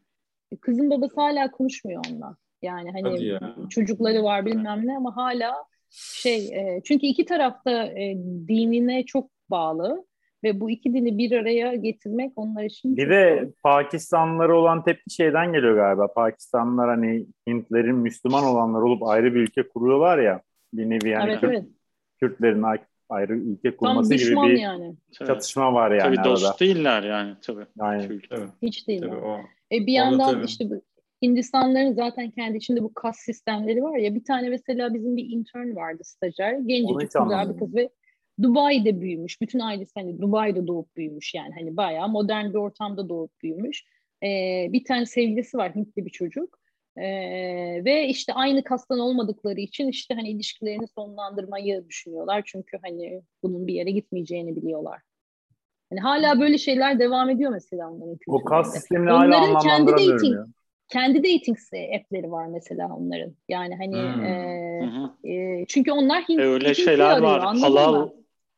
Kızın 0.61 0.91
babası 0.91 1.21
hala 1.21 1.51
konuşmuyor 1.51 2.05
onunla. 2.09 2.37
Yani 2.63 2.91
hani 2.91 3.39
çocukları 3.71 4.23
var 4.23 4.47
bilmem 4.47 4.87
ne 4.87 4.97
ama 4.97 5.17
hala 5.17 5.55
şey 5.91 6.47
e, 6.47 6.81
çünkü 6.85 7.07
iki 7.07 7.25
tarafta 7.25 7.85
e, 7.85 8.17
dinine 8.49 9.05
çok 9.05 9.31
bağlı 9.51 10.07
ve 10.45 10.61
bu 10.61 10.71
iki 10.71 10.95
dini 10.95 11.19
bir 11.19 11.33
araya 11.33 11.75
getirmek 11.75 12.33
onlar 12.37 12.65
için 12.65 12.97
Bir 12.97 13.11
de 13.11 13.41
zor. 13.45 13.53
Pakistanlılara 13.63 14.59
olan 14.59 14.85
tepki 14.85 15.15
şeyden 15.15 15.53
geliyor 15.53 15.75
galiba. 15.75 16.13
Pakistanlılar 16.13 16.89
hani 16.89 17.27
Hintlerin 17.49 17.97
Müslüman 17.97 18.45
olanlar 18.45 18.83
olup 18.83 19.03
ayrı 19.03 19.35
bir 19.35 19.41
ülke 19.41 19.69
kuruyorlar 19.69 20.19
ya. 20.19 20.43
Bir 20.75 20.91
nevi 20.91 21.09
yani 21.09 21.31
evet, 21.31 21.41
Kürt, 21.41 21.53
evet. 21.53 21.65
Kürtlerin 22.21 22.65
ayrı 23.09 23.37
ülke 23.37 23.77
kurması 23.77 24.15
gibi 24.15 24.37
bir 24.37 24.59
yani. 24.59 24.95
çatışma 25.13 25.75
var 25.75 25.91
yani 25.91 26.17
Tabii 26.17 26.29
dost 26.29 26.61
değiller 26.61 27.03
yani 27.03 27.35
tabii. 27.43 27.67
Aynen. 27.79 28.21
Tabii. 28.31 28.47
Hiç 28.63 28.89
değil. 28.89 29.01
Tabii, 29.01 29.17
o. 29.17 29.41
E 29.73 29.87
bir 29.87 29.93
yandan 29.93 30.31
tabii. 30.31 30.45
işte 30.45 30.71
bu 30.71 30.83
Hindistanların 31.23 31.93
zaten 31.93 32.31
kendi 32.31 32.57
içinde 32.57 32.83
bu 32.83 32.95
kas 32.95 33.17
sistemleri 33.17 33.83
var 33.83 33.97
ya 33.97 34.15
bir 34.15 34.25
tane 34.25 34.49
mesela 34.49 34.95
bizim 34.95 35.17
bir 35.17 35.31
intern 35.31 35.77
vardı 35.77 36.05
stajyer. 36.05 36.53
Gencecik 36.53 37.01
güzel 37.01 37.55
bir 37.55 37.59
kız 37.59 37.75
ve 37.75 37.89
Dubai'de 38.43 39.01
büyümüş. 39.01 39.41
Bütün 39.41 39.59
ailesi 39.59 39.93
hani 39.95 40.21
Dubai'de 40.21 40.67
doğup 40.67 40.97
büyümüş 40.97 41.35
yani 41.35 41.55
hani 41.59 41.77
bayağı 41.77 42.09
modern 42.09 42.49
bir 42.49 42.55
ortamda 42.55 43.09
doğup 43.09 43.43
büyümüş. 43.43 43.85
Ee, 44.23 44.69
bir 44.73 44.85
tane 44.85 45.07
sevgilisi 45.07 45.57
var 45.57 45.75
Hintli 45.75 46.07
bir 46.07 46.11
çocuk. 46.11 46.59
Ee, 46.97 47.85
ve 47.85 48.09
işte 48.09 48.33
aynı 48.33 48.65
kastan 48.65 48.99
olmadıkları 48.99 49.61
için 49.61 49.89
işte 49.89 50.15
hani 50.15 50.31
ilişkilerini 50.31 50.87
sonlandırmayı 50.89 51.89
düşünüyorlar. 51.89 52.43
Çünkü 52.47 52.79
hani 52.83 53.23
bunun 53.43 53.67
bir 53.67 53.75
yere 53.75 53.91
gitmeyeceğini 53.91 54.57
biliyorlar. 54.57 55.01
Hani 55.91 56.01
hala 56.01 56.41
böyle 56.41 56.59
şeyler 56.59 56.99
devam 56.99 57.31
ediyor 57.31 57.53
mesela 57.53 57.91
onların 57.91 58.19
O 58.27 58.45
kas 58.45 58.75
sistemini 58.75 59.11
hala 59.11 59.37
anlamlandıramıyorum 59.37 60.17
dating, 60.17 60.35
ya. 60.35 60.47
Kendi 60.89 61.19
dating 61.19 61.59
app'leri 62.01 62.31
var 62.31 62.47
mesela 62.47 62.97
onların. 62.97 63.35
Yani 63.49 63.77
hani 63.77 64.15
hmm. 64.15 64.25
e, 65.25 65.35
e, 65.35 65.65
çünkü 65.69 65.93
onlar 65.93 66.23
Hint, 66.29 66.41
öyle 66.41 66.75
şeyler 66.75 67.11
arıyor, 67.11 67.31
var. 67.31 67.57
Halal 67.59 67.93
mı? 67.93 68.13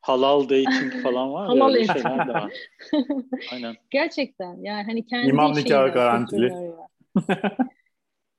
Halal 0.04 0.44
dating 0.44 0.92
falan 1.02 1.32
var 1.32 1.46
halal 1.46 1.74
ya 1.74 1.84
şeyler 1.84 2.28
de 2.28 2.32
var. 2.32 2.52
Aynen. 3.52 3.76
Gerçekten 3.90 4.62
yani 4.62 4.84
hani 4.84 5.06
kendi 5.06 5.28
İmam 5.28 5.54
nikahı 5.54 5.88
garantili. 5.88 6.52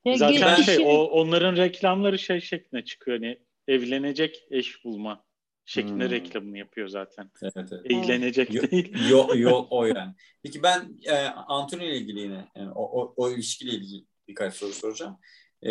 Zaten 0.15 0.55
şey 0.55 0.77
o, 0.85 1.03
onların 1.03 1.55
reklamları 1.55 2.19
şey 2.19 2.41
şeklinde 2.41 2.83
çıkıyor 2.83 3.17
hani 3.17 3.39
evlenecek 3.67 4.47
eş 4.51 4.85
bulma 4.85 5.23
şeklinde 5.65 6.03
hmm. 6.03 6.11
reklamını 6.11 6.57
yapıyor 6.57 6.87
zaten. 6.87 7.31
Evet, 7.41 7.53
evet. 7.57 7.91
Eğlenecek 7.91 8.53
yo, 8.53 8.71
değil. 8.71 9.09
Yol, 9.09 9.35
yol 9.35 9.67
o 9.69 9.85
yani. 9.85 10.13
Peki 10.43 10.63
ben 10.63 10.97
e, 11.05 11.13
Anthony 11.27 11.85
ile 11.85 11.97
ilgili 11.97 12.19
yine 12.19 12.47
yani 12.55 12.71
o, 12.71 13.01
o, 13.01 13.13
o 13.17 13.31
ilişkiyle 13.31 13.71
ilgili 13.71 14.05
birkaç 14.27 14.53
soru 14.53 14.73
soracağım. 14.73 15.17
Ee, 15.63 15.69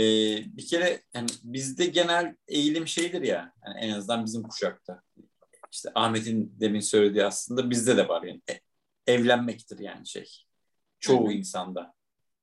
bir 0.56 0.66
kere 0.66 1.02
yani 1.14 1.26
bizde 1.44 1.86
genel 1.86 2.36
eğilim 2.48 2.86
şeydir 2.88 3.22
ya 3.22 3.52
yani 3.66 3.78
en 3.80 3.90
azından 3.90 4.24
bizim 4.24 4.42
kuşakta 4.42 5.02
işte 5.74 5.90
Ahmet'in 5.94 6.56
demin 6.60 6.80
söylediği 6.80 7.24
aslında 7.24 7.70
bizde 7.70 7.96
de 7.96 8.08
var 8.08 8.22
yani 8.22 8.40
e, 8.50 8.60
evlenmektir 9.12 9.78
yani 9.78 10.06
şey. 10.06 10.28
Çoğu 11.00 11.24
Hı-hı. 11.24 11.32
insanda. 11.32 11.94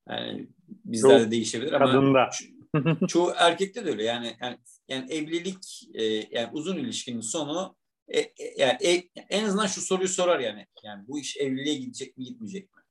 Yani 0.09 0.47
bizlerde 0.67 1.23
Çok 1.23 1.31
değişebilir 1.31 1.71
ama 1.71 1.85
kadında. 1.85 2.19
ço- 2.19 3.07
çoğu 3.07 3.33
erkekte 3.37 3.85
de 3.85 3.89
öyle 3.89 4.03
yani 4.03 4.35
yani, 4.41 4.57
yani 4.87 5.13
evlilik 5.13 5.89
e, 5.93 6.03
yani 6.03 6.49
uzun 6.51 6.77
ilişkinin 6.77 7.21
sonu 7.21 7.75
e, 8.07 8.19
e, 8.19 8.33
yani 8.57 8.77
e, 8.81 9.09
en 9.29 9.45
azından 9.45 9.67
şu 9.67 9.81
soruyu 9.81 10.07
sorar 10.07 10.39
yani 10.39 10.65
yani 10.83 11.07
bu 11.07 11.19
iş 11.19 11.37
evliliğe 11.37 11.75
gidecek 11.75 12.17
mi 12.17 12.23
gitmeyecek 12.23 12.75
mi? 12.75 12.81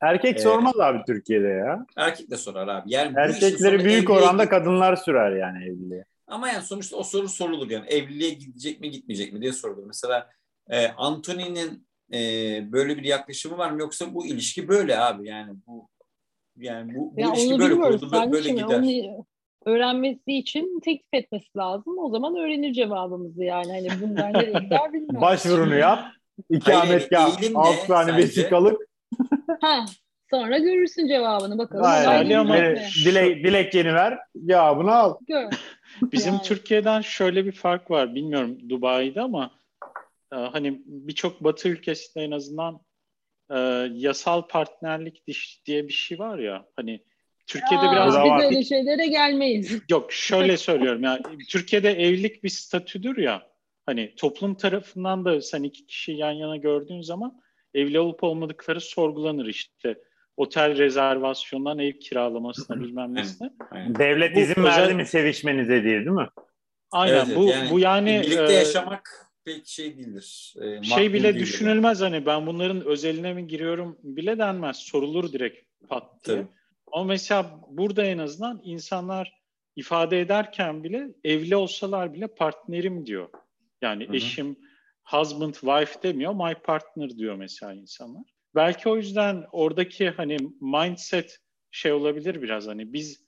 Erkek 0.00 0.36
ee, 0.36 0.40
sormaz 0.40 0.80
abi 0.80 1.02
Türkiye'de 1.06 1.48
ya. 1.48 1.86
Erkek 1.96 2.30
de 2.30 2.36
sorar 2.36 2.68
abi. 2.68 2.92
Yani 2.92 3.14
Erkekleri 3.16 3.84
büyük 3.84 4.10
oranda 4.10 4.48
kadınlar 4.48 4.96
sürer 4.96 5.36
yani 5.36 5.64
evliliğe. 5.64 6.04
Ama 6.28 6.48
yani 6.48 6.62
sonuçta 6.62 6.96
o 6.96 7.02
soru 7.02 7.28
sorulur 7.28 7.70
yani 7.70 7.86
evliliğe 7.86 8.30
gidecek 8.30 8.80
mi 8.80 8.90
gitmeyecek 8.90 9.32
mi 9.32 9.40
diye 9.40 9.52
sorulur. 9.52 9.84
Mesela 9.86 10.30
e, 10.70 10.88
Anthony'nin 10.88 11.88
e, 12.12 12.18
böyle 12.72 12.96
bir 12.96 13.04
yaklaşımı 13.04 13.58
var 13.58 13.70
mı 13.70 13.80
yoksa 13.80 14.14
bu 14.14 14.26
ilişki 14.26 14.68
böyle 14.68 14.98
abi 14.98 15.28
yani 15.28 15.52
bu 15.66 15.88
yani 16.56 16.94
bu, 16.94 17.16
bu 17.16 17.20
ya 17.20 17.32
ilişki 17.32 17.58
böyle 17.58 17.74
kuruldu 17.74 18.12
böyle, 18.12 18.32
böyle 18.32 18.50
gider. 18.50 18.64
Onu 18.64 19.26
öğrenmesi 19.64 20.32
için 20.32 20.80
teklif 20.80 21.14
etmesi 21.14 21.48
lazım. 21.56 21.98
O 21.98 22.10
zaman 22.10 22.36
öğrenir 22.36 22.72
cevabımızı 22.72 23.44
yani. 23.44 23.72
Hani 23.72 24.00
bunlar 24.00 24.32
nereye 24.32 24.58
gider 24.60 24.92
bilmiyorum. 24.92 25.20
Başvurunu 25.20 25.74
yap. 25.74 26.04
İkametgah, 26.50 27.42
yani, 27.42 27.58
alt 27.58 27.86
tane 27.86 28.16
vesikalık. 28.16 28.80
ha, 29.60 29.84
sonra 30.30 30.58
görürsün 30.58 31.08
cevabını 31.08 31.58
bakalım. 31.58 31.84
Aynen. 31.86 32.38
Ama 32.38 32.56
dilek, 33.04 33.44
dilekçeni 33.44 33.94
ver, 33.94 34.18
cevabını 34.46 34.94
al. 34.94 35.16
Gör. 35.26 35.52
Bizim 36.02 36.32
yani. 36.32 36.42
Türkiye'den 36.42 37.00
şöyle 37.00 37.44
bir 37.44 37.52
fark 37.52 37.90
var. 37.90 38.14
Bilmiyorum 38.14 38.58
Dubai'de 38.68 39.20
ama 39.20 39.50
e, 40.32 40.36
hani 40.36 40.82
birçok 40.86 41.44
Batı 41.44 41.68
ülkesinde 41.68 42.24
en 42.24 42.30
azından 42.30 42.80
e, 43.50 43.58
yasal 43.92 44.48
partnerlik 44.48 45.26
diye 45.66 45.88
bir 45.88 45.92
şey 45.92 46.18
var 46.18 46.38
ya. 46.38 46.66
Hani 46.76 47.00
Türkiye'de 47.46 47.84
ya, 47.84 47.92
biraz 47.92 48.14
biz 48.14 48.44
öyle 48.44 48.64
şeylere 48.64 49.06
gelmeyiz. 49.06 49.82
Yok 49.90 50.12
şöyle 50.12 50.56
söylüyorum 50.56 51.02
ya 51.02 51.20
Türkiye'de 51.48 51.90
evlilik 51.90 52.44
bir 52.44 52.48
statüdür 52.48 53.16
ya. 53.16 53.48
Hani 53.86 54.14
toplum 54.16 54.54
tarafından 54.54 55.24
da 55.24 55.40
sen 55.40 55.62
iki 55.62 55.86
kişi 55.86 56.12
yan 56.12 56.32
yana 56.32 56.56
gördüğün 56.56 57.00
zaman 57.00 57.40
evli 57.74 58.00
olup 58.00 58.24
olmadıkları 58.24 58.80
sorgulanır 58.80 59.46
işte 59.46 59.98
otel 60.38 60.78
rezervasyonundan 60.78 61.78
ev 61.78 61.92
kiralamasına 61.92 62.80
bilmem 62.80 63.14
nesine. 63.14 63.50
Devlet 63.72 64.36
bu, 64.36 64.40
izin 64.40 64.60
özel... 64.60 64.64
verdi 64.64 64.94
mi 64.94 65.06
sevişmenize 65.06 65.84
diye 65.84 65.98
değil 65.98 66.08
mi? 66.08 66.28
Aynen 66.90 67.26
evet, 67.26 67.36
bu 67.36 67.44
yani, 67.44 67.70
bu 67.70 67.78
yani 67.78 68.22
birlikte 68.24 68.52
e, 68.52 68.52
yaşamak 68.52 69.30
pek 69.44 69.66
şey 69.66 69.98
değildir. 69.98 70.54
E, 70.60 70.82
şey 70.82 71.12
bile 71.12 71.24
değildir 71.24 71.40
düşünülmez 71.40 72.00
hani 72.00 72.26
ben 72.26 72.46
bunların 72.46 72.84
özeline 72.84 73.34
mi 73.34 73.46
giriyorum 73.46 73.98
bile 74.02 74.38
denmez. 74.38 74.76
Sorulur 74.76 75.32
direkt 75.32 75.88
pat 75.88 76.24
diye. 76.24 76.36
Tabii. 76.36 76.46
Ama 76.92 77.04
mesela 77.04 77.60
burada 77.68 78.04
en 78.04 78.18
azından 78.18 78.60
insanlar 78.64 79.40
ifade 79.76 80.20
ederken 80.20 80.84
bile 80.84 81.08
evli 81.24 81.56
olsalar 81.56 82.14
bile 82.14 82.26
partnerim 82.26 83.06
diyor. 83.06 83.28
Yani 83.82 84.06
Hı-hı. 84.06 84.16
eşim 84.16 84.56
husband 85.04 85.54
wife 85.54 86.02
demiyor 86.02 86.34
my 86.34 86.54
partner 86.54 87.10
diyor 87.10 87.34
mesela 87.34 87.74
insanlar. 87.74 88.37
Belki 88.58 88.88
o 88.88 88.96
yüzden 88.96 89.44
oradaki 89.52 90.10
hani 90.10 90.36
mindset 90.60 91.38
şey 91.70 91.92
olabilir 91.92 92.42
biraz 92.42 92.66
hani 92.66 92.92
biz 92.92 93.24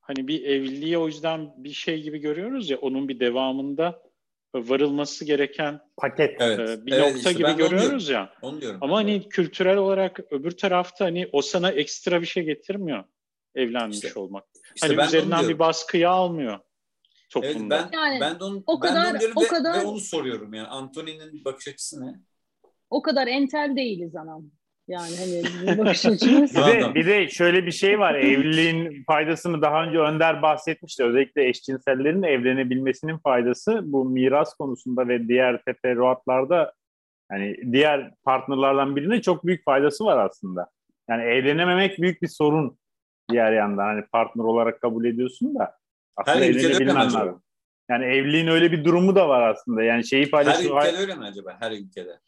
hani 0.00 0.28
bir 0.28 0.44
evliliği 0.44 0.98
o 0.98 1.06
yüzden 1.06 1.54
bir 1.56 1.72
şey 1.72 2.02
gibi 2.02 2.18
görüyoruz 2.18 2.70
ya 2.70 2.78
onun 2.78 3.08
bir 3.08 3.20
devamında 3.20 4.02
varılması 4.54 5.24
gereken 5.24 5.80
paket 5.96 6.36
evet. 6.40 6.58
e, 6.68 6.86
bir 6.86 6.92
evet, 6.92 7.14
nokta 7.14 7.30
işte 7.30 7.32
gibi 7.32 7.56
görüyoruz 7.56 8.08
ya. 8.08 8.32
Onu 8.42 8.60
diyorum. 8.60 8.78
Ama 8.82 8.96
hani 8.96 9.12
evet. 9.12 9.28
kültürel 9.28 9.76
olarak 9.76 10.20
öbür 10.30 10.50
tarafta 10.50 11.04
hani 11.04 11.28
o 11.32 11.42
sana 11.42 11.70
ekstra 11.70 12.20
bir 12.20 12.26
şey 12.26 12.44
getirmiyor 12.44 13.04
evlenmiş 13.54 14.04
işte, 14.04 14.20
olmak. 14.20 14.44
İşte 14.74 14.96
hani 14.96 15.06
üzerinden 15.06 15.48
bir 15.48 15.58
baskıyı 15.58 16.10
almıyor 16.10 16.58
toplumda. 17.30 17.76
Evet, 17.76 17.88
ben 17.92 17.98
yani, 17.98 18.20
ben 18.20 18.40
de 18.40 18.44
onu, 18.44 18.62
o 18.66 18.82
ben 18.82 18.88
kadar, 18.88 19.20
de 19.20 19.26
onu 19.26 19.32
o 19.36 19.42
ve, 19.42 19.48
kadar, 19.48 19.80
ve 19.80 19.84
onu 19.84 20.00
soruyorum 20.00 20.54
yani 20.54 20.68
Anthony'nin 20.68 21.44
bakış 21.44 21.68
açısı 21.68 22.06
ne? 22.06 22.20
O 22.90 23.02
kadar 23.02 23.26
entel 23.26 23.76
değiliz 23.76 24.16
anam. 24.16 24.50
Yani 24.88 25.12
hani 25.16 25.78
bakış 25.78 26.06
açımız. 26.06 26.56
bir, 26.56 26.66
de, 26.66 26.94
bir 26.94 27.06
de 27.06 27.28
şöyle 27.28 27.66
bir 27.66 27.72
şey 27.72 27.98
var. 27.98 28.14
Evliliğin 28.14 29.04
faydasını 29.04 29.62
daha 29.62 29.84
önce 29.84 29.98
Önder 29.98 30.42
bahsetmişti. 30.42 31.04
Özellikle 31.04 31.48
eşcinsellerin 31.48 32.22
evlenebilmesinin 32.22 33.18
faydası 33.18 33.80
bu 33.84 34.04
miras 34.04 34.54
konusunda 34.54 35.08
ve 35.08 35.28
diğer 35.28 35.62
teferruatlarda 35.62 36.72
yani 37.32 37.56
diğer 37.72 38.10
partnerlardan 38.24 38.96
birine 38.96 39.22
çok 39.22 39.46
büyük 39.46 39.64
faydası 39.64 40.04
var 40.04 40.26
aslında. 40.26 40.70
Yani 41.10 41.22
evlenememek 41.22 41.98
büyük 41.98 42.22
bir 42.22 42.28
sorun 42.28 42.78
diğer 43.30 43.52
yandan. 43.52 43.84
Hani 43.84 44.04
partner 44.12 44.44
olarak 44.44 44.80
kabul 44.80 45.04
ediyorsun 45.04 45.54
da 45.54 45.76
aslında 46.16 46.44
Her 46.44 46.84
mi 46.84 46.92
acaba? 46.92 47.40
Yani 47.90 48.04
evliliğin 48.04 48.46
öyle 48.46 48.72
bir 48.72 48.84
durumu 48.84 49.16
da 49.16 49.28
var 49.28 49.48
aslında. 49.48 49.82
Yani 49.82 50.06
şeyi 50.06 50.30
paylaşıyor. 50.30 50.82
Her 50.82 50.86
ülkede 50.88 51.00
öyle 51.00 51.14
mi 51.14 51.24
acaba? 51.24 51.56
Her 51.60 51.72
ülkede. 51.72 52.18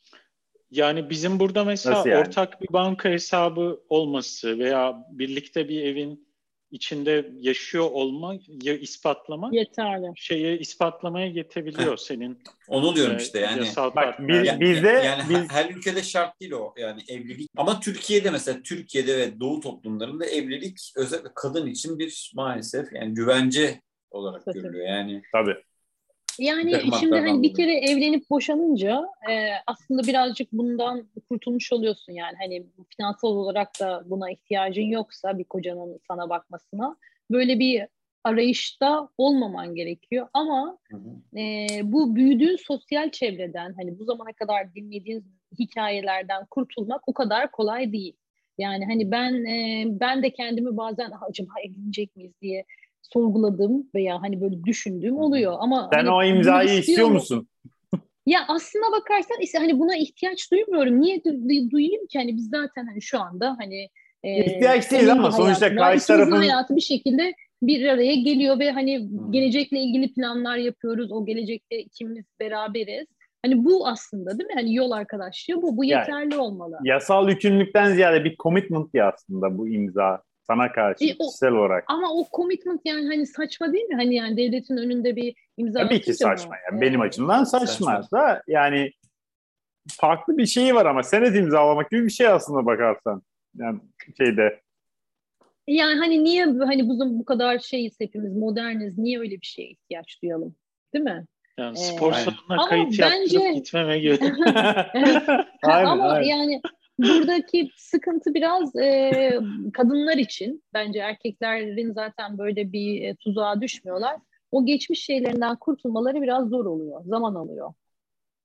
Yani 0.70 1.10
bizim 1.10 1.38
burada 1.38 1.64
mesela 1.64 2.02
yani? 2.06 2.20
ortak 2.20 2.62
bir 2.62 2.72
banka 2.72 3.08
hesabı 3.08 3.80
olması 3.88 4.58
veya 4.58 5.06
birlikte 5.10 5.68
bir 5.68 5.82
evin 5.82 6.28
içinde 6.70 7.30
yaşıyor 7.40 7.90
olma 7.90 8.34
ya 8.62 8.74
ispatlama 8.74 9.50
yeterli. 9.52 10.12
Şeye 10.16 10.58
ispatlamaya 10.58 11.26
yetebiliyor 11.26 11.96
senin. 11.96 12.42
Onu 12.68 12.96
diyorum 12.96 13.16
e, 13.16 13.22
işte 13.22 13.40
yani. 13.40 13.66
Bak 13.76 14.28
biz, 14.28 14.46
yani, 14.46 14.60
bizde 14.60 14.88
yani 14.88 15.22
biz... 15.28 15.50
her 15.50 15.70
ülkede 15.70 16.02
şart 16.02 16.40
değil 16.40 16.52
o 16.52 16.74
yani 16.78 17.02
evlilik. 17.08 17.50
Ama 17.56 17.80
Türkiye'de 17.80 18.30
mesela 18.30 18.62
Türkiye'de 18.62 19.18
ve 19.18 19.40
Doğu 19.40 19.60
toplumlarında 19.60 20.26
evlilik 20.26 20.78
özellikle 20.96 21.30
kadın 21.34 21.66
için 21.66 21.98
bir 21.98 22.32
maalesef 22.34 22.92
yani 22.92 23.14
güvence 23.14 23.80
olarak 24.10 24.44
Tabii. 24.44 24.58
görülüyor 24.60 24.86
yani. 24.86 25.22
Tabii. 25.32 25.56
Yani 26.38 26.72
şimdi 27.00 27.18
hani 27.18 27.42
bir 27.42 27.54
kere 27.54 27.74
evlenip 27.74 28.30
boşanınca 28.30 29.04
e, 29.30 29.50
aslında 29.66 30.02
birazcık 30.02 30.52
bundan 30.52 31.08
kurtulmuş 31.28 31.72
oluyorsun 31.72 32.12
yani. 32.12 32.36
Hani 32.40 32.66
finansal 32.96 33.28
olarak 33.28 33.80
da 33.80 34.02
buna 34.06 34.30
ihtiyacın 34.30 34.82
yoksa 34.82 35.38
bir 35.38 35.44
kocanın 35.44 36.00
sana 36.08 36.28
bakmasına 36.28 36.96
böyle 37.30 37.58
bir 37.58 37.86
arayışta 38.24 39.08
olmaman 39.18 39.74
gerekiyor. 39.74 40.28
Ama 40.32 40.78
e, 41.36 41.66
bu 41.82 42.16
büyüdüğün 42.16 42.56
sosyal 42.56 43.10
çevreden 43.10 43.74
hani 43.76 43.98
bu 43.98 44.04
zamana 44.04 44.32
kadar 44.32 44.74
dinlediğin 44.74 45.24
hikayelerden 45.58 46.46
kurtulmak 46.50 47.08
o 47.08 47.12
kadar 47.12 47.50
kolay 47.50 47.92
değil. 47.92 48.16
Yani 48.58 48.84
hani 48.84 49.10
ben 49.10 49.44
e, 49.44 49.84
ben 49.86 50.22
de 50.22 50.30
kendimi 50.30 50.76
bazen 50.76 51.10
acaba 51.28 51.52
evlenecek 51.64 52.16
miyiz? 52.16 52.32
diye 52.42 52.64
sorguladığım 53.12 53.90
veya 53.94 54.22
hani 54.22 54.40
böyle 54.40 54.64
düşündüğüm 54.64 55.16
oluyor 55.16 55.56
ama 55.58 55.88
sen 55.92 55.98
hani 55.98 56.10
o 56.10 56.22
imzayı 56.22 56.78
istiyor 56.78 57.08
musun? 57.08 57.48
Ya 58.26 58.40
aslına 58.48 58.92
bakarsan 58.92 59.40
ise 59.40 59.58
hani 59.58 59.78
buna 59.78 59.96
ihtiyaç 59.96 60.52
duymuyorum. 60.52 61.00
Niye 61.00 61.16
du- 61.16 61.70
duyayım 61.70 62.06
ki 62.06 62.18
hani 62.18 62.36
biz 62.36 62.50
zaten 62.50 62.86
hani 62.86 63.02
şu 63.02 63.20
anda 63.20 63.56
hani 63.58 63.88
e, 64.22 64.44
ihtiyaç 64.44 64.90
değil 64.90 65.12
ama 65.12 65.32
sonuçta 65.32 65.74
karşı 65.74 66.06
tarafın 66.06 66.32
hayatı 66.32 66.76
bir 66.76 66.80
şekilde 66.80 67.34
bir 67.62 67.88
araya 67.88 68.14
geliyor 68.14 68.58
ve 68.58 68.70
hani 68.70 69.08
gelecekle 69.30 69.78
ilgili 69.78 70.12
planlar 70.12 70.56
yapıyoruz. 70.56 71.12
O 71.12 71.26
gelecekte 71.26 71.78
ikimiz 71.78 72.24
beraberiz. 72.40 73.06
Hani 73.44 73.64
bu 73.64 73.88
aslında 73.88 74.38
değil 74.38 74.48
mi? 74.48 74.54
Hani 74.54 74.74
yol 74.74 74.90
arkadaşlığı 74.90 75.62
bu. 75.62 75.76
Bu 75.76 75.84
yeterli 75.84 76.34
yani, 76.34 76.36
olmalı. 76.36 76.78
Yasal 76.84 77.28
yükümlülükten 77.28 77.94
ziyade 77.94 78.24
bir 78.24 78.36
commitment 78.36 78.94
ya 78.94 79.12
aslında 79.12 79.58
bu 79.58 79.68
imza 79.68 80.22
sana 80.50 80.72
karşı 80.72 81.04
e, 81.04 81.14
o, 81.18 81.26
kişisel 81.26 81.52
olarak. 81.52 81.84
Ama 81.86 82.12
o 82.12 82.26
commitment 82.36 82.80
yani 82.84 83.06
hani 83.06 83.26
saçma 83.26 83.72
değil 83.72 83.84
mi? 83.84 83.94
Hani 83.94 84.14
yani 84.14 84.36
devletin 84.36 84.76
önünde 84.76 85.16
bir 85.16 85.34
imza 85.56 85.78
Tabii 85.80 86.00
ki 86.00 86.14
saçma. 86.14 86.56
Yani. 86.56 86.64
yani. 86.72 86.80
Benim 86.80 87.00
açımdan 87.00 87.44
saçma, 87.44 87.66
saçma 87.66 88.18
da 88.18 88.42
yani 88.46 88.92
farklı 89.88 90.38
bir 90.38 90.46
şeyi 90.46 90.74
var 90.74 90.86
ama 90.86 91.02
senet 91.02 91.36
imzalamak 91.36 91.90
gibi 91.90 92.04
bir 92.04 92.10
şey 92.10 92.26
aslında 92.26 92.66
bakarsan. 92.66 93.22
Yani 93.56 93.80
şeyde. 94.18 94.60
Yani 95.66 95.98
hani 95.98 96.24
niye 96.24 96.44
hani 96.44 96.88
bu, 96.88 97.18
bu 97.18 97.24
kadar 97.24 97.58
şeyiz 97.58 98.00
hepimiz 98.00 98.36
moderniz 98.36 98.98
niye 98.98 99.20
öyle 99.20 99.34
bir 99.40 99.46
şeye 99.46 99.70
ihtiyaç 99.70 100.22
duyalım? 100.22 100.56
Değil 100.94 101.04
mi? 101.04 101.26
Yani 101.58 101.76
spor 101.76 102.12
ee, 102.12 102.14
salonuna 102.14 102.68
kayıt 102.68 102.86
bence... 102.86 103.38
yaptırıp 103.38 103.54
gitmeme 103.54 103.98
gibi. 103.98 104.18
aynen, 105.62 105.86
ama 105.86 106.08
aynen. 106.08 106.28
yani 106.28 106.60
buradaki 106.98 107.70
sıkıntı 107.76 108.34
biraz 108.34 108.76
e, 108.76 109.40
kadınlar 109.72 110.16
için. 110.16 110.64
Bence 110.74 110.98
erkeklerin 110.98 111.92
zaten 111.92 112.38
böyle 112.38 112.72
bir 112.72 113.02
e, 113.02 113.14
tuzağa 113.14 113.60
düşmüyorlar. 113.60 114.16
O 114.52 114.66
geçmiş 114.66 115.04
şeylerinden 115.04 115.56
kurtulmaları 115.56 116.22
biraz 116.22 116.48
zor 116.48 116.64
oluyor. 116.64 117.04
Zaman 117.04 117.34
alıyor. 117.34 117.74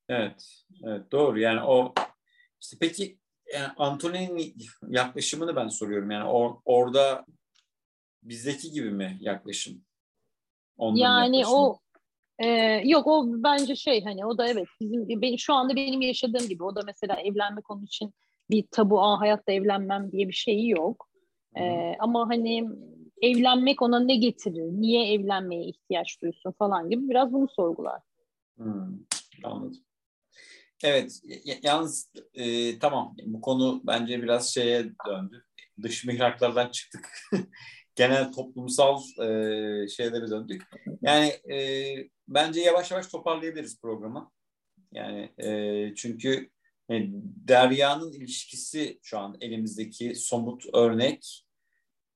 Evet. 0.09 0.63
Evet 0.83 1.11
doğru. 1.11 1.39
Yani 1.39 1.61
o 1.61 1.93
işte 2.61 2.77
peki 2.79 3.17
yani 3.53 3.67
Anthony'nin 3.77 4.55
yaklaşımını 4.87 5.55
ben 5.55 5.67
soruyorum. 5.67 6.11
Yani 6.11 6.29
or, 6.29 6.55
orada 6.65 7.25
bizdeki 8.23 8.71
gibi 8.71 8.91
mi 8.91 9.17
yaklaşım? 9.21 9.81
Onların 10.77 11.01
yani 11.01 11.37
yaklaşımı. 11.37 11.57
o 11.57 11.79
ee, 12.39 12.81
yok 12.85 13.07
o 13.07 13.25
bence 13.27 13.75
şey 13.75 14.03
hani 14.03 14.25
o 14.25 14.37
da 14.37 14.47
evet 14.47 14.67
bizim 14.81 15.21
benim 15.21 15.39
şu 15.39 15.53
anda 15.53 15.75
benim 15.75 16.01
yaşadığım 16.01 16.47
gibi 16.47 16.63
o 16.63 16.75
da 16.75 16.81
mesela 16.85 17.15
evlenme 17.15 17.61
konu 17.61 17.83
için 17.83 18.13
bir 18.53 18.67
tabu 18.71 19.01
Aa, 19.01 19.19
hayatta 19.19 19.51
evlenmem 19.51 20.11
diye 20.11 20.27
bir 20.27 20.33
şeyi 20.33 20.69
yok. 20.69 21.09
Ee, 21.57 21.95
ama 21.99 22.29
hani 22.29 22.69
evlenmek 23.21 23.81
ona 23.81 23.99
ne 23.99 24.15
getirir? 24.15 24.63
Niye 24.71 25.13
evlenmeye 25.13 25.63
ihtiyaç 25.65 26.21
duysun 26.21 26.51
falan 26.51 26.89
gibi 26.89 27.09
biraz 27.09 27.33
bunu 27.33 27.47
sorgular. 27.47 28.01
Hmm, 28.57 28.99
anladım. 29.43 29.83
Evet, 30.83 31.21
yalnız 31.63 32.11
e, 32.33 32.79
tamam 32.79 33.15
bu 33.25 33.41
konu 33.41 33.81
bence 33.83 34.21
biraz 34.21 34.53
şeye 34.53 34.85
döndü. 35.07 35.45
Dış 35.81 36.05
mihraklardan 36.05 36.69
çıktık. 36.69 37.09
Genel 37.95 38.31
toplumsal 38.31 39.01
e, 39.21 39.27
şeylere 39.87 40.29
döndük. 40.29 40.63
Yani 41.01 41.27
e, 41.27 41.57
bence 42.27 42.61
yavaş 42.61 42.91
yavaş 42.91 43.07
toparlayabiliriz 43.07 43.81
programı. 43.81 44.31
Yani 44.91 45.29
e, 45.43 45.95
çünkü 45.95 46.49
yani 46.89 47.11
Derya'nın 47.47 48.11
ilişkisi 48.11 48.99
şu 49.03 49.19
an 49.19 49.37
elimizdeki 49.41 50.15
somut 50.15 50.65
örnek. 50.73 51.45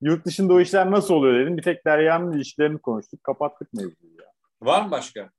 Yurt 0.02 0.26
dışında 0.26 0.54
o 0.54 0.62
işler 0.62 0.92
nasıl 0.92 1.14
oluyor 1.14 1.40
dedim. 1.40 1.58
Bir 1.58 1.64
tek 1.64 1.86
Derya'nın 1.86 2.34
ilişkilerini 2.34 2.80
konuştuk. 2.80 3.24
Kapattık 3.24 3.74
mevzuyu 3.74 4.14
ya. 4.20 4.32
Var 4.62 4.86
mı 4.86 4.92
başka? 4.92 5.32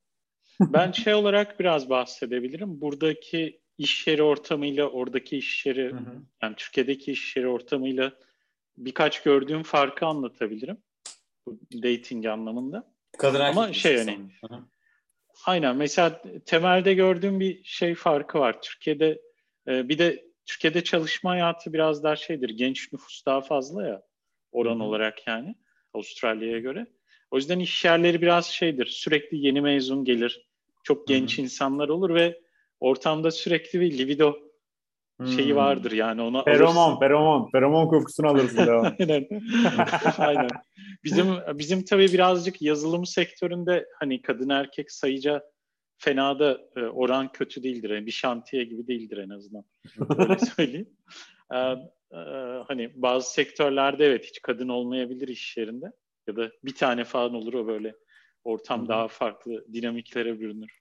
ben 0.60 0.92
şey 0.92 1.14
olarak 1.14 1.60
biraz 1.60 1.90
bahsedebilirim. 1.90 2.80
Buradaki 2.80 3.60
iş 3.78 4.06
yeri 4.06 4.22
ortamıyla 4.22 4.86
oradaki 4.88 5.36
iş 5.36 5.66
yeri, 5.66 5.92
hı 5.92 5.96
hı. 5.96 6.22
yani 6.42 6.54
Türkiye'deki 6.56 7.12
iş 7.12 7.36
yeri 7.36 7.48
ortamıyla 7.48 8.12
birkaç 8.76 9.22
gördüğüm 9.22 9.62
farkı 9.62 10.06
anlatabilirim. 10.06 10.78
Bu 11.46 11.60
dating 11.82 12.26
anlamında. 12.26 12.92
Kadın 13.18 13.40
Ama 13.40 13.72
şey 13.72 13.96
yani 13.96 14.30
Aynen. 15.46 15.76
Mesela 15.76 16.22
temelde 16.46 16.94
gördüğüm 16.94 17.40
bir 17.40 17.64
şey 17.64 17.94
farkı 17.94 18.38
var. 18.38 18.62
Türkiye'de 18.62 19.20
e, 19.68 19.88
bir 19.88 19.98
de 19.98 20.24
Türkiye'de 20.46 20.84
çalışma 20.84 21.30
hayatı 21.30 21.72
biraz 21.72 22.02
daha 22.02 22.16
şeydir. 22.16 22.50
Genç 22.50 22.92
nüfus 22.92 23.26
daha 23.26 23.40
fazla 23.40 23.86
ya 23.86 24.02
oran 24.52 24.76
Hı-hı. 24.76 24.82
olarak 24.82 25.26
yani 25.26 25.54
Avustralya'ya 25.94 26.58
göre. 26.58 26.86
O 27.30 27.36
yüzden 27.36 27.58
iş 27.58 27.84
yerleri 27.84 28.22
biraz 28.22 28.46
şeydir. 28.46 28.86
Sürekli 28.86 29.46
yeni 29.46 29.60
mezun 29.60 30.04
gelir. 30.04 30.48
Çok 30.84 31.08
genç 31.08 31.34
Hı-hı. 31.34 31.42
insanlar 31.42 31.88
olur 31.88 32.14
ve 32.14 32.40
ortamda 32.80 33.30
sürekli 33.30 33.80
bir 33.80 33.98
libido 33.98 34.47
şeyi 35.26 35.50
hmm. 35.50 35.56
vardır 35.56 35.92
yani 35.92 36.22
ona 36.22 36.44
feromon 36.44 36.76
alırsın. 36.76 37.00
feromon 37.00 37.50
feromon 37.50 37.88
kokusunu 37.88 38.28
alırsın 38.28 38.58
aynen. 38.98 39.26
Aynen. 40.18 40.48
Bizim 41.04 41.26
bizim 41.54 41.84
tabii 41.84 42.12
birazcık 42.12 42.62
yazılım 42.62 43.06
sektöründe 43.06 43.86
hani 44.00 44.22
kadın 44.22 44.48
erkek 44.48 44.92
sayıca 44.92 45.42
fena 45.98 46.38
da 46.38 46.58
e, 46.76 46.80
oran 46.80 47.32
kötü 47.32 47.62
değildir. 47.62 47.90
Yani 47.90 48.06
bir 48.06 48.10
şantiye 48.10 48.64
gibi 48.64 48.86
değildir 48.86 49.18
en 49.18 49.30
azından. 49.30 49.64
Öyle 50.18 50.38
söyleyeyim. 50.38 50.90
Ee, 51.52 51.56
e, 51.56 52.18
hani 52.68 52.90
bazı 52.94 53.32
sektörlerde 53.32 54.06
evet 54.06 54.26
hiç 54.26 54.42
kadın 54.42 54.68
olmayabilir 54.68 55.28
iş 55.28 55.56
yerinde. 55.56 55.86
Ya 56.28 56.36
da 56.36 56.50
bir 56.64 56.74
tane 56.74 57.04
falan 57.04 57.34
olur 57.34 57.54
o 57.54 57.66
böyle 57.66 57.94
ortam 58.44 58.80
hmm. 58.80 58.88
daha 58.88 59.08
farklı 59.08 59.64
dinamiklere 59.72 60.40
bürünür 60.40 60.80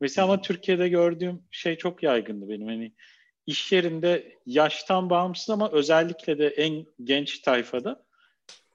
mesela 0.00 0.24
ama 0.24 0.40
Türkiye'de 0.42 0.88
gördüğüm 0.88 1.42
şey 1.50 1.76
çok 1.76 2.02
yaygındı 2.02 2.48
benim. 2.48 2.66
Hani 2.66 2.94
iş 3.46 3.72
yerinde 3.72 4.38
yaştan 4.46 5.10
bağımsız 5.10 5.50
ama 5.50 5.70
özellikle 5.72 6.38
de 6.38 6.48
en 6.48 6.86
genç 7.04 7.38
tayfada 7.38 8.04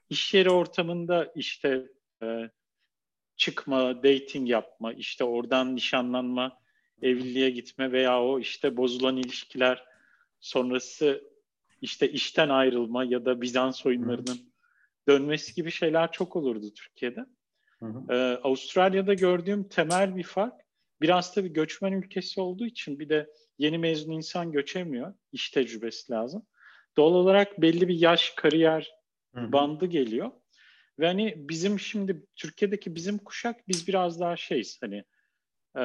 iş 0.09 0.33
yeri 0.33 0.49
ortamında 0.49 1.31
işte 1.35 1.87
e, 2.23 2.49
çıkma, 3.35 4.03
dating 4.03 4.49
yapma, 4.49 4.93
işte 4.93 5.23
oradan 5.23 5.75
nişanlanma, 5.75 6.61
evliliğe 7.01 7.49
gitme 7.49 7.91
veya 7.91 8.23
o 8.23 8.39
işte 8.39 8.77
bozulan 8.77 9.17
ilişkiler 9.17 9.85
sonrası 10.39 11.23
işte 11.81 12.11
işten 12.11 12.49
ayrılma 12.49 13.03
ya 13.03 13.25
da 13.25 13.41
Bizans 13.41 13.85
oyunlarının 13.85 14.53
dönmesi 15.07 15.55
gibi 15.55 15.71
şeyler 15.71 16.11
çok 16.11 16.35
olurdu 16.35 16.73
Türkiye'de. 16.73 17.25
Hı 17.79 17.85
hı. 17.85 18.13
Ee, 18.13 18.39
Avustralya'da 18.43 19.13
gördüğüm 19.13 19.63
temel 19.69 20.15
bir 20.15 20.23
fark 20.23 20.53
biraz 21.01 21.35
da 21.35 21.43
bir 21.43 21.49
göçmen 21.49 21.91
ülkesi 21.91 22.41
olduğu 22.41 22.65
için 22.65 22.99
bir 22.99 23.09
de 23.09 23.29
yeni 23.61 23.77
mezun 23.77 24.11
insan 24.11 24.51
göçemiyor. 24.51 25.13
İş 25.31 25.49
tecrübesi 25.49 26.11
lazım. 26.11 26.45
Doğal 26.97 27.13
olarak 27.13 27.61
belli 27.61 27.87
bir 27.87 27.99
yaş, 27.99 28.29
kariyer 28.29 28.91
Hı-hı. 29.33 29.51
bandı 29.51 29.85
geliyor. 29.85 30.31
Ve 30.99 31.07
hani 31.07 31.35
bizim 31.37 31.79
şimdi 31.79 32.25
Türkiye'deki 32.35 32.95
bizim 32.95 33.17
kuşak 33.17 33.67
biz 33.67 33.87
biraz 33.87 34.19
daha 34.19 34.37
şeyiz 34.37 34.77
hani 34.81 35.03
e, 35.77 35.81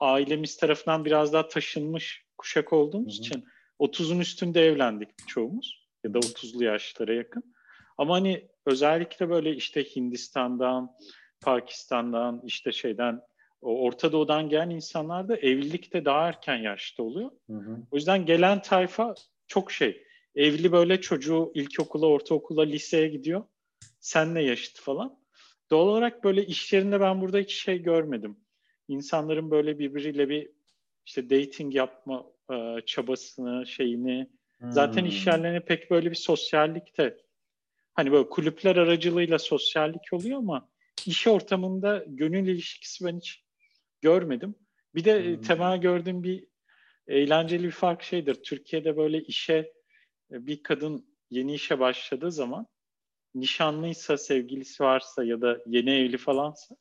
ailemiz 0.00 0.56
tarafından 0.56 1.04
biraz 1.04 1.32
daha 1.32 1.48
taşınmış 1.48 2.24
kuşak 2.38 2.72
olduğumuz 2.72 3.14
Hı-hı. 3.14 3.26
için 3.26 3.44
30'un 3.80 4.20
üstünde 4.20 4.66
evlendik 4.66 5.08
çoğumuz 5.26 5.88
ya 6.04 6.14
da 6.14 6.18
30'lu 6.18 6.64
yaşlara 6.64 7.14
yakın. 7.14 7.54
Ama 7.98 8.14
hani 8.14 8.48
özellikle 8.66 9.30
böyle 9.30 9.54
işte 9.54 9.84
Hindistan'dan, 9.84 10.96
Pakistan'dan, 11.40 12.42
işte 12.44 12.72
şeyden 12.72 13.20
Orta 13.62 14.12
Doğu'dan 14.12 14.48
gelen 14.48 14.70
insanlar 14.70 15.28
da 15.28 15.36
evlilikte 15.36 16.04
daha 16.04 16.28
erken 16.28 16.56
yaşta 16.56 17.02
oluyor. 17.02 17.30
Hı 17.50 17.56
hı. 17.56 17.78
O 17.90 17.96
yüzden 17.96 18.26
gelen 18.26 18.62
tayfa 18.62 19.14
çok 19.46 19.72
şey. 19.72 20.02
Evli 20.34 20.72
böyle 20.72 21.00
çocuğu 21.00 21.52
ilkokula, 21.54 22.06
ortaokula, 22.06 22.62
liseye 22.62 23.08
gidiyor. 23.08 23.44
Senle 24.00 24.42
yaşıt 24.42 24.80
falan. 24.80 25.18
Doğal 25.70 25.86
olarak 25.86 26.24
böyle 26.24 26.46
iş 26.46 26.72
yerinde 26.72 27.00
ben 27.00 27.20
burada 27.20 27.38
hiç 27.38 27.54
şey 27.54 27.82
görmedim. 27.82 28.36
İnsanların 28.88 29.50
böyle 29.50 29.78
birbiriyle 29.78 30.28
bir 30.28 30.50
işte 31.06 31.30
dating 31.30 31.74
yapma 31.74 32.26
e, 32.52 32.76
çabasını, 32.86 33.66
şeyini. 33.66 34.30
Hmm. 34.58 34.72
Zaten 34.72 35.04
iş 35.04 35.26
yerlerine 35.26 35.60
pek 35.60 35.90
böyle 35.90 36.10
bir 36.10 36.16
sosyallik 36.16 36.98
de 36.98 37.18
hani 37.94 38.12
böyle 38.12 38.28
kulüpler 38.28 38.76
aracılığıyla 38.76 39.38
sosyallik 39.38 40.12
oluyor 40.12 40.38
ama 40.38 40.68
iş 41.06 41.26
ortamında 41.26 42.04
gönül 42.06 42.48
ilişkisi 42.48 43.04
ben 43.04 43.16
hiç 43.16 43.47
görmedim. 44.00 44.54
Bir 44.94 45.04
de 45.04 45.24
hmm. 45.24 45.42
temel 45.42 45.80
gördüğüm 45.80 46.22
bir 46.22 46.46
eğlenceli 47.06 47.64
bir 47.64 47.70
fark 47.70 48.02
şeydir. 48.02 48.34
Türkiye'de 48.34 48.96
böyle 48.96 49.22
işe 49.22 49.72
e, 50.32 50.46
bir 50.46 50.62
kadın 50.62 51.06
yeni 51.30 51.54
işe 51.54 51.78
başladığı 51.78 52.32
zaman 52.32 52.66
nişanlıysa, 53.34 54.18
sevgilisi 54.18 54.82
varsa 54.82 55.24
ya 55.24 55.40
da 55.40 55.58
yeni 55.66 55.90
evli 55.90 56.18
falansa 56.18 56.76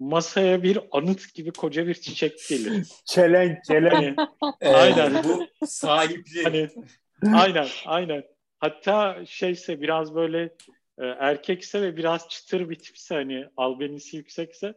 masaya 0.00 0.62
bir 0.62 0.78
anıt 0.92 1.34
gibi 1.34 1.50
koca 1.50 1.86
bir 1.86 1.94
çiçek 1.94 2.48
gelir. 2.48 2.88
çelenk, 3.04 3.64
çelenk. 3.64 4.18
Hani, 4.40 4.74
aynen. 4.76 5.24
Bu 5.24 5.66
sahipli. 5.66 6.42
Hani, 6.42 6.68
aynen, 7.34 7.66
aynen. 7.86 8.24
Hatta 8.58 9.22
şeyse 9.26 9.80
biraz 9.80 10.14
böyle 10.14 10.42
e, 10.98 11.06
erkekse 11.06 11.82
ve 11.82 11.96
biraz 11.96 12.28
çıtır 12.28 12.70
bir 12.70 12.78
tipse 12.78 13.14
hani 13.14 13.46
albenisi 13.56 14.16
yüksekse 14.16 14.74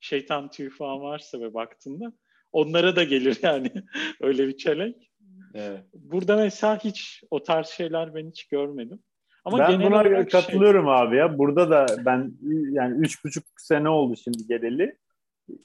şeytan 0.00 0.50
tüyü 0.50 0.70
falan 0.70 1.00
varsa 1.00 1.40
ve 1.40 1.54
baktığında 1.54 2.12
onlara 2.52 2.96
da 2.96 3.04
gelir 3.04 3.38
yani 3.42 3.72
öyle 4.20 4.48
bir 4.48 4.56
çelenk. 4.56 4.96
Evet. 5.54 5.84
Burada 5.94 6.36
mesela 6.36 6.78
hiç 6.84 7.22
o 7.30 7.42
tarz 7.42 7.66
şeyler 7.66 8.14
ben 8.14 8.28
hiç 8.28 8.48
görmedim. 8.48 8.98
Ama 9.44 9.58
ben 9.58 9.82
buna 9.82 10.02
şey- 10.02 10.28
katılıyorum 10.28 10.84
şey... 10.84 10.94
abi 10.94 11.16
ya. 11.16 11.38
Burada 11.38 11.70
da 11.70 11.86
ben 12.04 12.32
yani 12.70 12.98
üç 12.98 13.24
buçuk 13.24 13.44
sene 13.56 13.88
oldu 13.88 14.14
şimdi 14.24 14.46
geleli. 14.46 14.96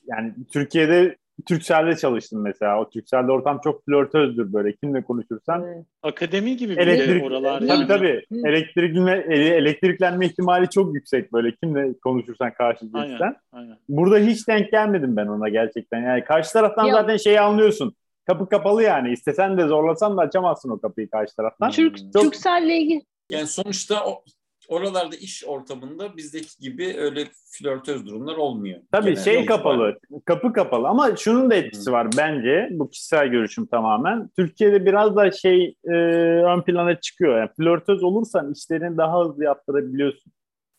Yani 0.06 0.34
Türkiye'de 0.54 1.18
Türkcell'de 1.48 1.98
çalıştım 1.98 2.42
mesela. 2.42 2.82
O 2.82 2.90
Türkcell'de 2.90 3.32
ortam 3.32 3.60
çok 3.64 3.86
flörtözdür 3.86 4.54
böyle. 4.54 4.76
Kimle 4.76 5.04
konuşursan. 5.04 5.64
Evet. 5.64 5.86
Akademi 6.04 6.58
gibi 6.58 6.78
bir 6.78 6.78
Elektrik, 6.78 7.24
oralar. 7.24 7.60
Tabii 7.60 7.70
yani. 7.70 7.88
tabii. 7.88 8.26
Elektriklenme, 8.46 9.12
elektriklenme 9.36 10.26
ihtimali 10.26 10.70
çok 10.70 10.96
yüksek 10.96 11.34
böyle. 11.34 11.56
Kimle 11.64 11.94
konuşursan 12.04 12.54
karşı 12.54 12.82
cinsten. 12.82 13.36
Burada 13.90 14.18
hiç 14.18 14.48
denk 14.48 14.72
gelmedim 14.72 15.16
ben 15.16 15.28
ona 15.28 15.50
gerçekten. 15.50 16.02
Yani 16.02 16.24
karşı 16.24 16.54
taraftan 16.54 16.86
ya. 16.86 16.94
zaten 16.94 17.18
şeyi 17.18 17.40
anlıyorsun. 17.42 17.96
Kapı 18.28 18.50
kapalı 18.50 18.84
yani. 18.84 19.12
İstesen 19.12 19.58
de 19.58 19.68
zorlasan 19.68 20.18
da 20.18 20.22
açamazsın 20.22 20.70
o 20.70 20.80
kapıyı 20.80 21.10
karşı 21.10 21.36
taraftan. 21.36 21.72
Türk, 21.72 21.98
çok... 22.14 22.24
Türkcell'le 22.24 22.70
ilgili 22.70 23.02
yani 23.32 23.48
sonuçta 23.48 24.06
o, 24.06 24.24
oralarda 24.72 25.16
iş 25.16 25.46
ortamında 25.46 26.18
bizdeki 26.18 26.60
gibi 26.60 26.96
öyle 26.98 27.26
flörtöz 27.46 28.06
durumlar 28.06 28.36
olmuyor. 28.36 28.80
Tabii 28.92 29.06
Genelde 29.06 29.24
şey 29.24 29.46
kapalı, 29.46 29.84
var. 29.84 29.98
kapı 30.26 30.54
kapalı 30.54 30.88
ama 30.88 31.16
şunun 31.16 31.50
da 31.52 31.56
etkisi 31.56 31.86
hmm. 31.86 31.94
var 31.94 32.08
bence. 32.18 32.68
Bu 32.72 32.90
kişisel 32.90 33.28
görüşüm 33.28 33.66
tamamen. 33.66 34.30
Türkiye'de 34.36 34.86
biraz 34.86 35.16
da 35.16 35.32
şey 35.32 35.76
e, 35.84 35.92
ön 35.92 36.62
plana 36.62 37.00
çıkıyor. 37.00 37.40
Yani 37.40 37.50
flörtöz 37.58 38.04
olursan 38.04 38.54
işlerini 38.54 38.98
daha 38.98 39.26
hızlı 39.26 39.44
yaptırabiliyorsun. 39.44 40.32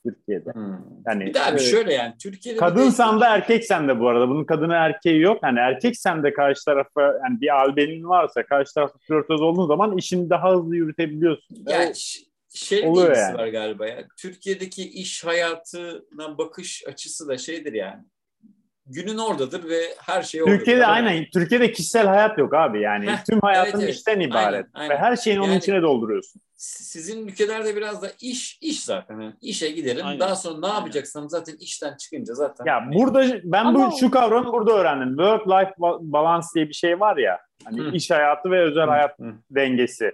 Türkiye'de. 0.06 0.52
Hmm. 0.52 0.78
Yani 1.06 1.26
bir 1.26 1.34
daha 1.34 1.54
bir 1.54 1.58
şöyle 1.58 1.92
yani 1.92 2.14
Türkiye'de 2.22 2.58
kadınsan 2.58 3.20
da 3.20 3.34
erkeksen 3.34 3.88
de 3.88 4.00
bu 4.00 4.08
arada 4.08 4.28
bunun 4.28 4.44
kadını 4.44 4.74
erkeği 4.74 5.20
yok. 5.20 5.38
Hani 5.42 5.58
erkeksen 5.58 6.22
de 6.22 6.32
karşı 6.32 6.64
tarafa 6.64 7.02
yani 7.02 7.40
bir 7.40 7.60
albenin 7.60 8.04
varsa 8.04 8.42
karşı 8.42 8.74
tarafta 8.74 8.98
flörtöz 9.08 9.40
olduğun 9.40 9.66
zaman 9.66 9.96
işini 9.96 10.30
daha 10.30 10.52
hızlı 10.52 10.76
yürütebiliyorsun. 10.76 11.56
Yani 11.68 11.84
evet 11.84 12.22
şey 12.54 12.88
Oluyor 12.88 13.16
yani. 13.16 13.38
var 13.38 13.48
galiba 13.48 13.86
ya. 13.86 14.04
Türkiye'deki 14.16 14.90
iş 14.90 15.24
hayatına 15.24 16.38
bakış 16.38 16.84
açısı 16.86 17.28
da 17.28 17.38
şeydir 17.38 17.72
yani. 17.72 18.02
Günün 18.86 19.18
oradadır 19.18 19.68
ve 19.68 19.82
her 19.98 20.22
şey 20.22 20.42
oradadır. 20.42 20.58
Türkiye'de 20.58 20.86
aynen. 20.86 21.12
Yani. 21.12 21.28
Türkiye'de 21.32 21.72
kişisel 21.72 22.06
hayat 22.06 22.38
yok 22.38 22.54
abi 22.54 22.80
yani. 22.80 23.10
Heh, 23.10 23.24
Tüm 23.30 23.40
hayatın 23.40 23.70
evet, 23.78 23.84
evet. 23.84 23.94
işten 23.94 24.20
ibaret. 24.20 24.66
Aynen, 24.74 24.90
aynen. 24.90 24.90
Ve 24.90 24.98
her 24.98 25.16
şeyini 25.16 25.40
yani, 25.40 25.50
onun 25.50 25.58
içine 25.58 25.82
dolduruyorsun. 25.82 26.42
Sizin 26.56 27.26
ülkelerde 27.26 27.76
biraz 27.76 28.02
da 28.02 28.10
iş 28.20 28.58
iş 28.60 28.84
zaten. 28.84 29.20
Yani 29.20 29.34
işe 29.40 29.70
giderim. 29.70 30.06
Aynen. 30.06 30.20
Daha 30.20 30.36
sonra 30.36 30.68
ne 30.68 30.74
yapacaksam 30.74 31.28
zaten 31.28 31.56
işten 31.60 31.96
çıkınca 31.96 32.34
zaten. 32.34 32.64
Ya 32.64 32.90
burada 32.94 33.40
ben 33.44 33.64
Ama... 33.64 33.92
bu 33.92 33.98
şu 33.98 34.10
kavramı 34.10 34.52
burada 34.52 34.72
öğrendim. 34.72 35.08
Work 35.08 35.48
life 35.48 35.72
balance 36.00 36.46
diye 36.54 36.68
bir 36.68 36.74
şey 36.74 37.00
var 37.00 37.16
ya. 37.16 37.40
Hani 37.64 37.80
Hı. 37.80 37.90
iş 37.92 38.10
hayatı 38.10 38.50
ve 38.50 38.62
özel 38.62 38.86
Hı. 38.86 38.90
hayat 38.90 39.18
Hı. 39.18 39.34
dengesi. 39.50 40.12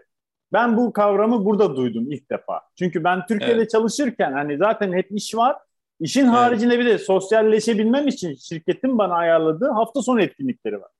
Ben 0.52 0.76
bu 0.76 0.92
kavramı 0.92 1.44
burada 1.44 1.76
duydum 1.76 2.12
ilk 2.12 2.30
defa. 2.30 2.60
Çünkü 2.78 3.04
ben 3.04 3.26
Türkiye'de 3.26 3.60
evet. 3.60 3.70
çalışırken 3.70 4.32
hani 4.32 4.58
zaten 4.58 4.92
hep 4.92 5.12
iş 5.12 5.34
var. 5.34 5.56
İşin 6.00 6.24
evet. 6.24 6.32
haricinde 6.32 6.78
bir 6.78 6.86
de 6.86 6.98
sosyalleşebilmem 6.98 8.08
için 8.08 8.34
şirketin 8.34 8.98
bana 8.98 9.14
ayarladığı 9.14 9.70
hafta 9.70 10.02
sonu 10.02 10.22
etkinlikleri 10.22 10.80
var. 10.80 10.90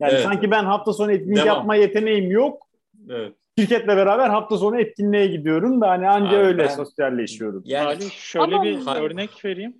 Yani 0.00 0.12
evet. 0.12 0.24
sanki 0.24 0.50
ben 0.50 0.64
hafta 0.64 0.92
sonu 0.92 1.12
etkinlik 1.12 1.36
Devam. 1.36 1.46
yapma 1.46 1.74
yeteneğim 1.74 2.30
yok. 2.30 2.68
Evet. 3.10 3.34
Şirketle 3.58 3.96
beraber 3.96 4.30
hafta 4.30 4.58
sonu 4.58 4.80
etkinliğe 4.80 5.26
gidiyorum 5.26 5.80
da 5.80 5.88
hani 5.88 6.08
anca 6.08 6.28
Abi 6.28 6.36
öyle 6.36 6.62
ben, 6.62 6.68
sosyalleşiyorum. 6.68 7.62
Yani 7.66 7.86
Ali, 7.86 8.10
şöyle 8.10 8.54
Ama, 8.54 8.64
bir 8.64 8.86
örnek 8.86 9.44
vereyim. 9.44 9.76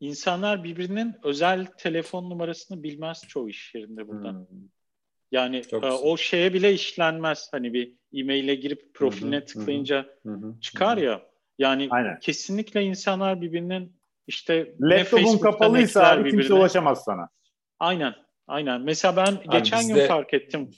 İnsanlar 0.00 0.64
birbirinin 0.64 1.14
özel 1.22 1.66
telefon 1.66 2.30
numarasını 2.30 2.82
bilmez 2.82 3.22
çoğu 3.28 3.48
iş 3.48 3.74
yerinde 3.74 4.08
burada. 4.08 4.30
Hmm. 4.30 4.46
Yani 5.32 5.62
Çok 5.62 5.84
e, 5.84 5.90
o 5.90 6.16
şeye 6.16 6.54
bile 6.54 6.72
işlenmez. 6.72 7.48
Hani 7.52 7.72
bir 7.72 7.94
e-maile 8.12 8.54
girip 8.54 8.94
profiline 8.94 9.36
hı 9.36 9.40
hı, 9.40 9.44
tıklayınca 9.44 10.06
hı 10.22 10.32
hı, 10.32 10.60
çıkar 10.60 10.98
hı. 10.98 11.04
ya. 11.04 11.22
Yani 11.58 11.88
Aynen. 11.90 12.18
kesinlikle 12.20 12.82
insanlar 12.82 13.40
birbirinin 13.40 13.96
işte 14.26 14.74
laptopun 14.80 15.38
kapalıysa 15.38 16.06
abi 16.06 16.30
kimse 16.30 16.54
ulaşamaz 16.54 17.04
sana. 17.04 17.28
Aynen. 17.78 18.14
Aynen. 18.46 18.80
Mesela 18.80 19.16
ben 19.16 19.32
abi 19.32 19.48
geçen 19.50 19.80
bizde... 19.80 19.94
gün 19.94 20.06
fark 20.06 20.34
ettim. 20.34 20.70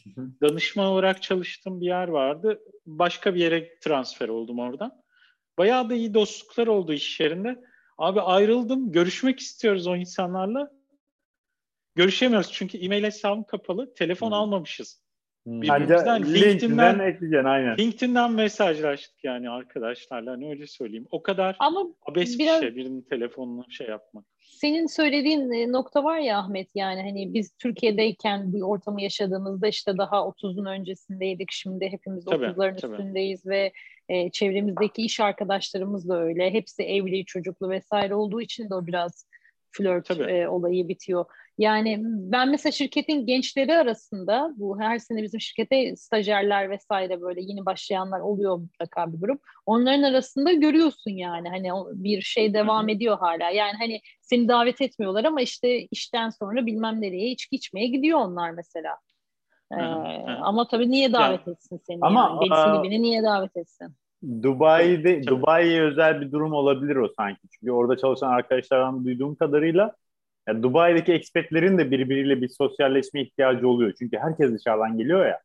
Danışman 0.42 0.86
olarak 0.86 1.22
çalıştığım 1.22 1.80
bir 1.80 1.86
yer 1.86 2.08
vardı. 2.08 2.60
Başka 2.86 3.34
bir 3.34 3.40
yere 3.40 3.78
transfer 3.78 4.28
oldum 4.28 4.58
oradan. 4.58 4.92
Bayağı 5.58 5.90
da 5.90 5.94
iyi 5.94 6.14
dostluklar 6.14 6.66
oldu 6.66 6.92
iş 6.92 7.20
yerinde. 7.20 7.60
Abi 7.98 8.20
ayrıldım. 8.20 8.92
Görüşmek 8.92 9.40
istiyoruz 9.40 9.86
o 9.86 9.96
insanlarla. 9.96 10.70
Görüşemiyoruz 11.94 12.52
çünkü 12.52 12.78
e-mail 12.78 13.04
hesabım 13.04 13.44
kapalı. 13.44 13.94
Telefon 13.94 14.26
hmm. 14.26 14.34
almamışız. 14.34 15.04
Hmm. 15.44 15.62
Birbirimizden 15.62 16.22
LinkedIn'den, 16.22 16.50
LinkedIn'den 16.50 16.98
ekleyeceksin 16.98 17.44
aynen. 17.44 17.78
LinkedIn'den 17.78 18.32
mesajlaştık 18.32 19.24
yani 19.24 19.50
arkadaşlarla 19.50 20.32
hani 20.32 20.48
öyle 20.48 20.66
söyleyeyim. 20.66 21.06
O 21.10 21.22
kadar 21.22 21.56
Ama 21.58 21.86
abes 22.06 22.38
biraz... 22.38 22.62
bir 22.62 22.66
şey 22.66 22.76
birinin 22.76 23.02
telefonunu 23.02 23.70
şey 23.70 23.86
yapmak. 23.86 24.24
Senin 24.40 24.86
söylediğin 24.86 25.52
e, 25.52 25.72
nokta 25.72 26.04
var 26.04 26.18
ya 26.18 26.38
Ahmet 26.38 26.68
yani 26.74 27.02
hani 27.02 27.34
biz 27.34 27.56
Türkiye'deyken 27.58 28.52
bir 28.52 28.60
ortamı 28.60 29.02
yaşadığımızda 29.02 29.68
işte 29.68 29.98
daha 29.98 30.16
30'un 30.16 30.64
öncesindeydik. 30.64 31.52
Şimdi 31.52 31.88
hepimiz 31.88 32.24
tabii, 32.24 32.44
30'ların 32.44 32.80
tabii. 32.80 32.92
üstündeyiz 32.92 33.46
ve 33.46 33.72
e, 34.08 34.30
çevremizdeki 34.30 35.02
iş 35.02 35.20
arkadaşlarımız 35.20 36.08
da 36.08 36.20
öyle. 36.20 36.50
Hepsi 36.50 36.82
evli, 36.82 37.24
çocuklu 37.24 37.70
vesaire 37.70 38.14
olduğu 38.14 38.40
için 38.40 38.70
de 38.70 38.74
o 38.74 38.86
biraz 38.86 39.26
flört 39.70 40.10
e, 40.10 40.48
olayı 40.48 40.88
bitiyor. 40.88 41.24
Yani 41.58 41.98
ben 42.04 42.50
mesela 42.50 42.72
şirketin 42.72 43.26
gençleri 43.26 43.74
arasında 43.74 44.52
bu 44.56 44.80
her 44.80 44.98
sene 44.98 45.22
bizim 45.22 45.40
şirkete 45.40 45.96
stajyerler 45.96 46.70
vesaire 46.70 47.20
böyle 47.20 47.40
yeni 47.42 47.66
başlayanlar 47.66 48.20
oluyor 48.20 48.56
mutlaka 48.56 49.12
bir 49.12 49.20
grup. 49.20 49.40
Onların 49.66 50.02
arasında 50.02 50.52
görüyorsun 50.52 51.10
yani 51.10 51.48
hani 51.48 51.70
bir 51.92 52.22
şey 52.22 52.54
devam 52.54 52.88
ediyor 52.88 53.18
hala. 53.18 53.50
Yani 53.50 53.72
hani 53.78 54.00
seni 54.20 54.48
davet 54.48 54.80
etmiyorlar 54.80 55.24
ama 55.24 55.40
işte 55.40 55.80
işten 55.80 56.30
sonra 56.30 56.66
bilmem 56.66 57.00
nereye 57.00 57.30
içki 57.30 57.56
içmeye 57.56 57.86
gidiyor 57.86 58.18
onlar 58.18 58.50
mesela. 58.50 58.96
Ee, 59.72 59.76
ama 60.42 60.68
tabii 60.68 60.90
niye 60.90 61.12
davet 61.12 61.46
ya, 61.46 61.52
etsin 61.52 61.80
seni? 61.86 61.98
Ama 62.00 62.20
yani? 62.20 62.50
Belisi 62.50 62.82
beni 62.82 63.02
niye 63.02 63.22
davet 63.22 63.56
etsin? 63.56 63.94
Dubai'de 64.42 65.26
Dubai'ye 65.26 65.82
özel 65.82 66.20
bir 66.20 66.32
durum 66.32 66.52
olabilir 66.52 66.96
o 66.96 67.08
sanki. 67.16 67.48
Çünkü 67.50 67.72
orada 67.72 67.96
çalışan 67.96 68.30
arkadaşlardan 68.30 69.04
duyduğum 69.04 69.34
kadarıyla 69.34 69.94
yani 70.48 70.62
Dubai'deki 70.62 71.12
ekspetlerin 71.12 71.78
de 71.78 71.90
birbiriyle 71.90 72.42
bir 72.42 72.48
sosyalleşme 72.48 73.22
ihtiyacı 73.22 73.68
oluyor. 73.68 73.92
Çünkü 73.98 74.18
herkes 74.18 74.52
dışarıdan 74.52 74.98
geliyor 74.98 75.26
ya. 75.26 75.40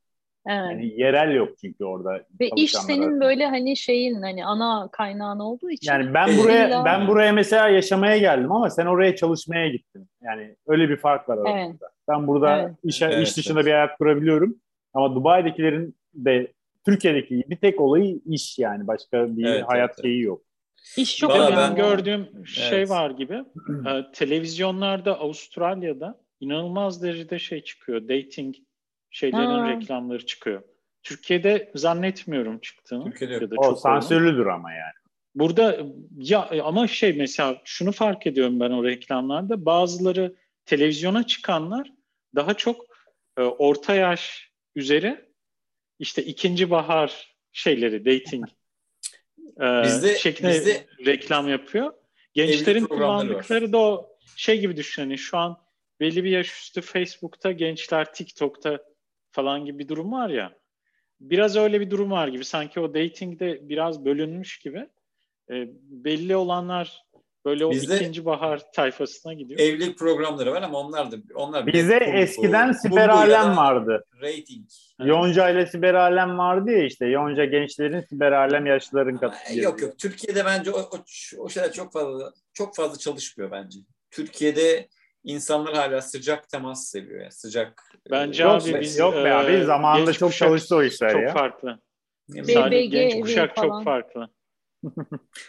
Evet. 0.47 0.71
Yani 0.71 0.93
yerel 1.01 1.35
yok 1.35 1.49
çünkü 1.61 1.85
orada. 1.85 2.23
Ve 2.41 2.49
iş 2.55 2.71
senin 2.71 3.21
böyle 3.21 3.45
hani 3.45 3.77
şeyin 3.77 4.21
hani 4.21 4.45
ana 4.45 4.89
kaynağın 4.91 5.39
olduğu 5.39 5.69
için. 5.69 5.91
Yani 5.91 6.13
ben 6.13 6.37
buraya 6.37 6.67
illa... 6.67 6.85
ben 6.85 7.07
buraya 7.07 7.33
mesela 7.33 7.69
yaşamaya 7.69 8.17
geldim 8.17 8.51
ama 8.51 8.69
sen 8.69 8.85
oraya 8.85 9.15
çalışmaya 9.15 9.69
gittin. 9.69 10.09
Yani 10.23 10.55
öyle 10.67 10.89
bir 10.89 10.97
fark 10.97 11.29
var 11.29 11.37
aramızda. 11.37 11.85
Evet. 11.85 11.93
Ben 12.09 12.27
burada 12.27 12.61
evet. 12.61 12.71
iş, 12.83 13.01
evet, 13.01 13.27
iş 13.27 13.37
dışında 13.37 13.59
evet. 13.59 13.67
bir 13.67 13.71
hayat 13.71 13.97
kurabiliyorum. 13.97 14.55
Ama 14.93 15.15
Dubai'dekilerin 15.15 15.95
de 16.13 16.51
Türkiye'deki 16.85 17.43
bir 17.47 17.55
tek 17.55 17.81
olayı 17.81 18.19
iş 18.25 18.59
yani. 18.59 18.87
Başka 18.87 19.37
bir 19.37 19.45
evet, 19.45 19.63
hayat 19.67 19.91
evet, 19.93 20.01
şeyi 20.01 20.21
yok. 20.21 20.41
İş 20.97 21.17
çok 21.17 21.35
önemli. 21.35 21.55
Ben 21.55 21.75
gördüğüm 21.75 22.47
şey 22.47 22.77
evet. 22.77 22.89
var 22.89 23.11
gibi. 23.11 23.43
e, 23.89 24.11
televizyonlarda 24.13 25.19
Avustralya'da 25.19 26.21
inanılmaz 26.39 27.03
derecede 27.03 27.39
şey 27.39 27.63
çıkıyor. 27.63 28.01
Dating 28.01 28.55
şeylerin 29.11 29.45
ha. 29.45 29.69
reklamları 29.69 30.25
çıkıyor. 30.25 30.61
Türkiye'de 31.03 31.71
zannetmiyorum 31.75 32.59
çıktığını. 32.59 33.03
Türkiye'de 33.03 33.33
ya 33.33 33.51
da 33.51 33.55
o 33.57 33.63
çok 33.63 33.79
sansürlüdür 33.79 34.45
ama 34.45 34.71
yani. 34.71 34.93
Burada 35.35 35.79
ya 36.17 36.49
ama 36.63 36.87
şey 36.87 37.13
mesela 37.13 37.61
şunu 37.63 37.91
fark 37.91 38.27
ediyorum 38.27 38.59
ben 38.59 38.71
o 38.71 38.83
reklamlarda. 38.83 39.65
Bazıları 39.65 40.35
televizyona 40.65 41.27
çıkanlar 41.27 41.91
daha 42.35 42.53
çok 42.53 42.85
e, 43.37 43.41
orta 43.41 43.95
yaş 43.95 44.51
üzeri 44.75 45.29
işte 45.99 46.23
ikinci 46.23 46.69
bahar 46.71 47.35
şeyleri 47.51 48.05
dating 48.05 48.45
e, 49.59 49.83
bizde, 49.83 50.15
şeklinde 50.15 50.53
bizde 50.53 50.87
reklam 51.05 51.49
yapıyor. 51.49 51.93
Gençlerin 52.33 52.85
kullandıkları 52.85 53.65
var. 53.65 53.71
da 53.71 53.77
o 53.77 54.17
şey 54.35 54.59
gibi 54.59 54.77
düşünün. 54.77 55.15
Şu 55.15 55.37
an 55.37 55.57
belli 55.99 56.23
bir 56.23 56.29
yaş 56.29 56.61
üstü 56.61 56.81
Facebook'ta 56.81 57.51
gençler 57.51 58.13
TikTok'ta 58.13 58.83
falan 59.31 59.65
gibi 59.65 59.79
bir 59.79 59.87
durum 59.87 60.11
var 60.11 60.29
ya. 60.29 60.59
Biraz 61.19 61.55
öyle 61.55 61.81
bir 61.81 61.91
durum 61.91 62.11
var 62.11 62.27
gibi. 62.27 62.45
Sanki 62.45 62.79
o 62.79 62.93
datingde 62.93 63.69
biraz 63.69 64.05
bölünmüş 64.05 64.59
gibi. 64.59 64.89
E, 65.51 65.67
belli 65.81 66.35
olanlar 66.35 67.03
böyle 67.49 67.65
o 67.65 67.71
Bizde 67.71 67.95
ikinci 67.95 68.25
bahar 68.25 68.61
tayfasına 68.73 69.33
gidiyor. 69.33 69.59
Evlilik 69.59 69.99
programları 69.99 70.51
var 70.51 70.61
ama 70.61 70.79
onlar 70.79 71.11
da 71.11 71.15
onlar 71.35 71.67
Bize 71.67 71.95
eskiden 71.95 72.71
Siber 72.71 73.09
Alem 73.09 73.57
vardı. 73.57 74.05
Rating. 74.21 74.67
Yonca 75.03 75.49
ile 75.49 75.65
Siber 75.65 75.93
Alem 75.93 76.37
vardı 76.37 76.71
ya 76.71 76.85
işte. 76.85 77.05
Yonca 77.05 77.45
gençlerin 77.45 78.01
Siber 78.01 78.31
Alem 78.31 78.65
yaşlıların 78.65 79.17
katılıyor. 79.17 79.63
Yok 79.63 79.81
yok. 79.81 79.97
Türkiye'de 79.97 80.45
bence 80.45 80.71
o, 80.71 80.79
o, 80.79 80.97
o 81.37 81.49
şeyler 81.49 81.71
çok 81.71 81.93
fazla 81.93 82.33
çok 82.53 82.75
fazla 82.75 82.97
çalışmıyor 82.97 83.51
bence. 83.51 83.79
Türkiye'de 84.11 84.87
insanlar 85.23 85.75
hala 85.75 86.01
sıcak 86.01 86.49
temas 86.49 86.87
seviyor. 86.87 87.21
Yani 87.21 87.31
sıcak. 87.31 87.83
Bence 88.11 88.43
yok, 88.43 88.51
abi 88.51 88.81
biz 88.81 88.97
yok 88.97 89.13
be 89.13 89.33
abi 89.33 89.63
zamanında 89.63 90.13
çok 90.13 90.33
çalıştı 90.33 90.75
o 90.75 90.83
işler 90.83 91.11
çok 91.11 91.21
ya. 91.21 91.27
Çok 91.27 91.37
farklı. 91.37 91.79
BBG 92.29 92.91
genç 92.91 93.21
kuşak 93.21 93.55
falan. 93.55 93.67
çok 93.67 93.83
farklı. 93.83 94.29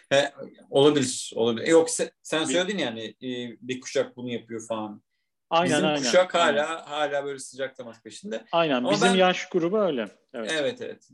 He, 0.09 0.32
olabilir, 0.70 1.32
olabilir. 1.35 1.66
E, 1.66 1.70
yok 1.70 1.90
sen, 1.90 2.11
sen 2.23 2.44
söyledin 2.44 2.78
yani 2.78 3.05
e, 3.05 3.57
bir 3.61 3.81
kuşak 3.81 4.16
bunu 4.16 4.31
yapıyor 4.31 4.66
falan. 4.69 5.02
Aynen, 5.51 5.73
Bizim 5.73 5.86
aynen. 5.86 6.02
kuşak 6.02 6.35
hala 6.35 6.66
aynen. 6.66 6.85
hala 6.85 7.24
böyle 7.24 7.39
sıcak 7.39 7.77
temas 7.77 8.02
peşinde. 8.02 8.44
Aynen. 8.52 8.74
Ama 8.74 8.93
Bizim 8.93 9.09
ben, 9.09 9.15
yaş 9.15 9.48
grubu 9.48 9.78
öyle. 9.78 10.09
Evet. 10.35 10.52
evet 10.55 10.81
evet. 10.81 11.09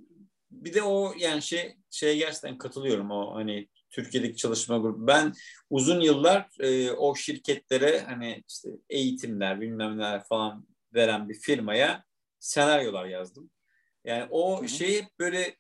Bir 0.51 0.75
de 0.75 0.83
o 0.83 1.15
yani 1.19 1.43
şey 1.43 1.77
şeye 1.91 2.17
gerçekten 2.17 2.59
katılıyorum 2.59 3.11
o 3.11 3.35
hani 3.35 3.69
Türkiye'deki 3.91 4.37
çalışma 4.37 4.79
grubu. 4.79 5.07
Ben 5.07 5.33
uzun 5.71 6.01
yıllar 6.01 6.49
e, 6.61 6.91
o 6.91 7.15
şirketlere 7.15 8.01
hani 8.01 8.45
işte 8.49 8.69
eğitimler 8.91 9.61
bilmem 9.61 9.99
neler 9.99 10.25
falan 10.25 10.67
veren 10.95 11.29
bir 11.29 11.35
firmaya 11.35 12.05
senaryolar 12.39 13.07
yazdım. 13.07 13.51
Yani 14.05 14.27
o 14.31 14.61
Hı-hı. 14.61 14.69
şeyi 14.69 15.09
böyle 15.19 15.57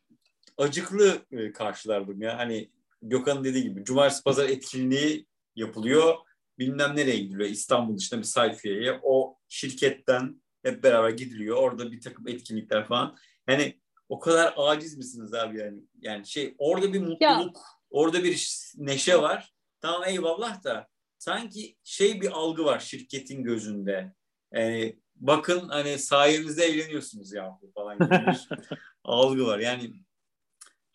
acıklı 0.59 1.19
e, 1.33 1.53
karşılardım 1.53 2.23
ya. 2.23 2.39
Hani 2.39 2.71
Gökhan'ın 3.03 3.45
dediği 3.45 3.63
gibi 3.63 3.85
cumartesi 3.85 4.23
pazar 4.23 4.49
etkinliği 4.49 5.27
yapılıyor. 5.57 6.15
Bilmem 6.59 6.97
nereye 6.97 7.19
gidiliyor. 7.19 7.51
İstanbul 7.51 7.99
dışında 7.99 8.21
bir 8.21 8.27
sayfaya. 8.27 9.01
O 9.03 9.39
şirketten 9.49 10.43
hep 10.63 10.83
beraber 10.83 11.11
gidiliyor. 11.11 11.57
Orada 11.57 11.93
bir 11.93 12.01
takım 12.01 12.29
etkinlikler 12.29 12.87
falan. 12.87 13.17
Yani 13.49 13.81
o 14.09 14.19
kadar 14.19 14.55
aciz 14.57 14.97
misiniz 14.97 15.35
abi 15.35 15.59
yani? 15.59 15.81
Yani 16.01 16.27
şey 16.27 16.55
orada 16.59 16.93
bir 16.93 17.01
mutluluk, 17.01 17.21
ya. 17.21 17.53
orada 17.91 18.25
bir 18.25 18.49
neşe 18.77 19.23
var. 19.23 19.55
Tamam 19.81 20.05
eyvallah 20.07 20.65
da 20.65 20.89
sanki 21.19 21.77
şey 21.85 22.21
bir 22.21 22.31
algı 22.31 22.65
var 22.65 22.81
şirketin 22.81 23.45
gözünde. 23.45 24.15
Yani 24.53 25.01
bakın 25.17 25.69
hani 25.69 25.99
sayenizde 25.99 26.65
eğleniyorsunuz 26.65 27.33
ya 27.33 27.59
falan 27.75 27.99
gibi 27.99 28.11
bir 28.11 28.49
algı 29.05 29.47
var. 29.47 29.59
Yani 29.59 29.93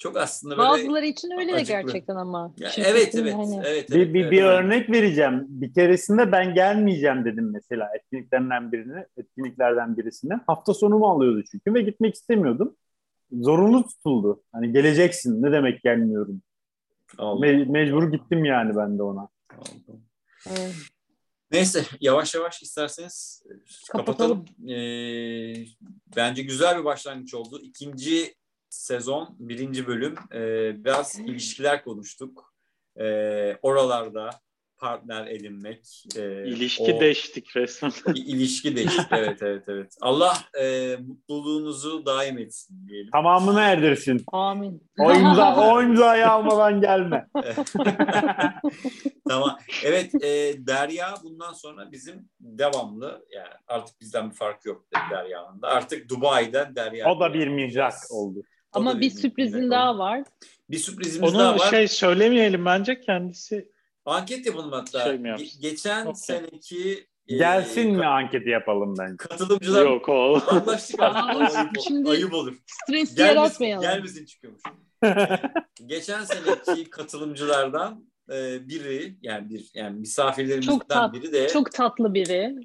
çok 0.01 0.17
aslında 0.17 0.57
böyle 0.57 0.69
Bazıları 0.69 1.05
için 1.05 1.31
öyle 1.31 1.55
acıklı. 1.55 1.73
de 1.73 1.81
gerçekten 1.81 2.15
ama. 2.15 2.53
Ya, 2.57 2.69
evet, 2.77 3.15
evet, 3.15 3.33
hani... 3.33 3.55
evet, 3.65 3.85
evet. 3.89 3.89
Bir, 3.89 4.13
bir, 4.13 4.21
evet, 4.21 4.31
bir 4.31 4.43
örnek 4.43 4.89
vereceğim. 4.89 5.45
Bir 5.47 5.73
keresinde 5.73 6.31
ben 6.31 6.53
gelmeyeceğim 6.53 7.25
dedim 7.25 7.51
mesela 7.53 7.89
etkinliklerden 7.95 8.71
birine, 8.71 9.07
etkinliklerden 9.17 9.97
birisine. 9.97 10.33
Hafta 10.47 10.73
sonumu 10.73 11.07
alıyordu 11.07 11.43
çünkü 11.51 11.73
ve 11.73 11.81
gitmek 11.81 12.15
istemiyordum. 12.15 12.75
Zorunlu 13.31 13.87
tutuldu. 13.87 14.43
Hani 14.51 14.73
geleceksin. 14.73 15.43
Ne 15.43 15.51
demek 15.51 15.83
gelmiyorum. 15.83 16.41
Me- 17.17 17.71
mecbur 17.71 18.11
gittim 18.11 18.45
yani 18.45 18.75
ben 18.75 18.97
de 18.97 19.03
ona. 19.03 19.27
Evet. 20.49 20.75
Neyse 21.51 21.85
yavaş 21.99 22.35
yavaş 22.35 22.61
isterseniz 22.61 23.43
kapatalım. 23.91 24.45
kapatalım. 24.45 24.69
Ee, 24.71 25.65
bence 26.15 26.43
güzel 26.43 26.79
bir 26.79 26.85
başlangıç 26.85 27.33
oldu. 27.33 27.59
İkinci 27.63 28.35
sezon 28.71 29.35
birinci 29.39 29.87
bölüm 29.87 30.15
e, 30.33 30.39
biraz 30.85 31.19
ilişkiler 31.19 31.83
konuştuk. 31.83 32.53
E, 32.99 33.57
oralarda 33.61 34.29
partner 34.81 35.27
edinmek. 35.27 36.03
E, 36.17 36.47
ilişki 36.47 36.93
o, 36.93 36.99
deştik 36.99 37.55
resmen. 37.55 37.91
İlişki 38.15 38.75
deştik 38.75 39.07
evet 39.11 39.41
evet 39.41 39.63
evet. 39.67 39.95
Allah 40.01 40.37
e, 40.61 40.95
mutluluğunuzu 41.07 42.05
daim 42.05 42.37
etsin 42.37 42.87
diyelim. 42.87 43.11
Tamamını 43.11 43.59
erdirsin. 43.59 44.23
Amin. 44.31 44.83
O 44.99 45.11
imza 45.13 45.73
o 45.73 45.81
imzayı 45.81 46.29
almadan 46.29 46.81
gelme. 46.81 47.27
tamam. 49.29 49.57
Evet 49.83 50.23
e, 50.23 50.53
Derya 50.67 51.13
bundan 51.23 51.53
sonra 51.53 51.91
bizim 51.91 52.29
devamlı 52.39 53.25
yani 53.31 53.53
artık 53.67 54.01
bizden 54.01 54.29
bir 54.29 54.35
fark 54.35 54.65
yok 54.65 54.85
Derya'nın 55.11 55.61
da. 55.61 55.67
Artık 55.67 56.09
Dubai'den 56.09 56.75
Derya. 56.75 57.11
O 57.11 57.19
da 57.19 57.33
bir 57.33 57.47
mihrak 57.47 57.93
oldu. 58.09 58.43
Ama 58.73 58.99
bir 58.99 59.09
sürprizin 59.09 59.71
daha 59.71 59.97
var. 59.97 60.23
Bir 60.69 60.77
sürprizimiz 60.77 61.29
Onu 61.29 61.39
daha 61.39 61.59
var. 61.59 61.69
şey 61.69 61.87
söylemeyelim 61.87 62.65
bence 62.65 63.01
kendisi. 63.01 63.71
Anket 64.05 64.45
yapalım 64.45 64.71
hatta. 64.71 65.03
Şey 65.03 65.15
Ge- 65.15 65.61
geçen 65.61 66.01
okay. 66.01 66.15
seneki 66.15 67.07
e, 67.27 67.37
Gelsin 67.37 67.93
e, 67.93 67.97
mi 67.97 68.05
anketi 68.05 68.49
yapalım 68.49 68.95
bence. 68.99 69.17
Katılımcılar 69.17 69.85
Yok 69.85 70.09
o. 70.09 70.41
Anlaştık 70.47 70.99
artık. 70.99 71.81
Şimdi 71.87 72.09
ayıp 72.09 72.33
olur. 72.33 72.57
Stres 72.65 73.17
yaratmayalım. 73.17 73.81
Gelmesin 73.81 74.25
çıkıyormuş. 74.25 74.61
geçen 75.85 76.23
seneki 76.23 76.89
katılımcılardan 76.89 78.05
e, 78.29 78.67
biri 78.67 79.15
yani 79.21 79.49
bir 79.49 79.69
yani 79.73 79.99
misafirlerimizden 79.99 80.71
çok 80.71 80.89
tat, 80.89 81.13
biri 81.13 81.33
de 81.33 81.47
çok 81.47 81.71
tatlı 81.71 82.13
biri. 82.13 82.55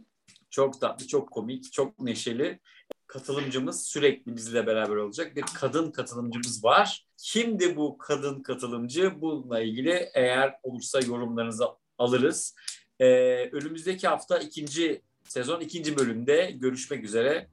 Çok 0.50 0.80
tatlı, 0.80 1.06
çok 1.06 1.30
komik, 1.30 1.72
çok 1.72 2.00
neşeli 2.00 2.60
katılımcımız 3.06 3.82
sürekli 3.86 4.36
bizle 4.36 4.66
beraber 4.66 4.96
olacak. 4.96 5.36
Bir 5.36 5.44
kadın 5.54 5.90
katılımcımız 5.90 6.64
var. 6.64 7.06
Kimdi 7.16 7.76
bu 7.76 7.98
kadın 7.98 8.42
katılımcı? 8.42 9.20
Bununla 9.20 9.60
ilgili 9.60 10.08
eğer 10.14 10.54
olursa 10.62 11.00
yorumlarınızı 11.00 11.64
alırız. 11.98 12.54
Ee, 13.00 13.06
önümüzdeki 13.52 14.08
hafta 14.08 14.38
ikinci 14.38 15.02
sezon 15.24 15.60
ikinci 15.60 15.98
bölümde 15.98 16.50
görüşmek 16.50 17.04
üzere. 17.04 17.48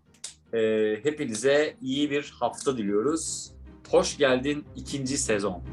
Ee, 0.53 0.99
hepinize 1.03 1.77
iyi 1.81 2.11
bir 2.11 2.33
hafta 2.39 2.77
diliyoruz. 2.77 3.51
Hoş 3.89 4.17
geldin 4.17 4.65
ikinci 4.75 5.17
sezon. 5.17 5.63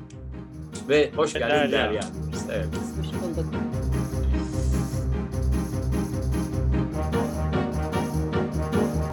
Ve 0.89 1.12
hoş 1.16 1.32
geldin 1.32 1.73
Derya. 1.73 2.11
Evet. 2.52 2.66
Hoş 2.98 3.23
bulduk. 3.23 3.70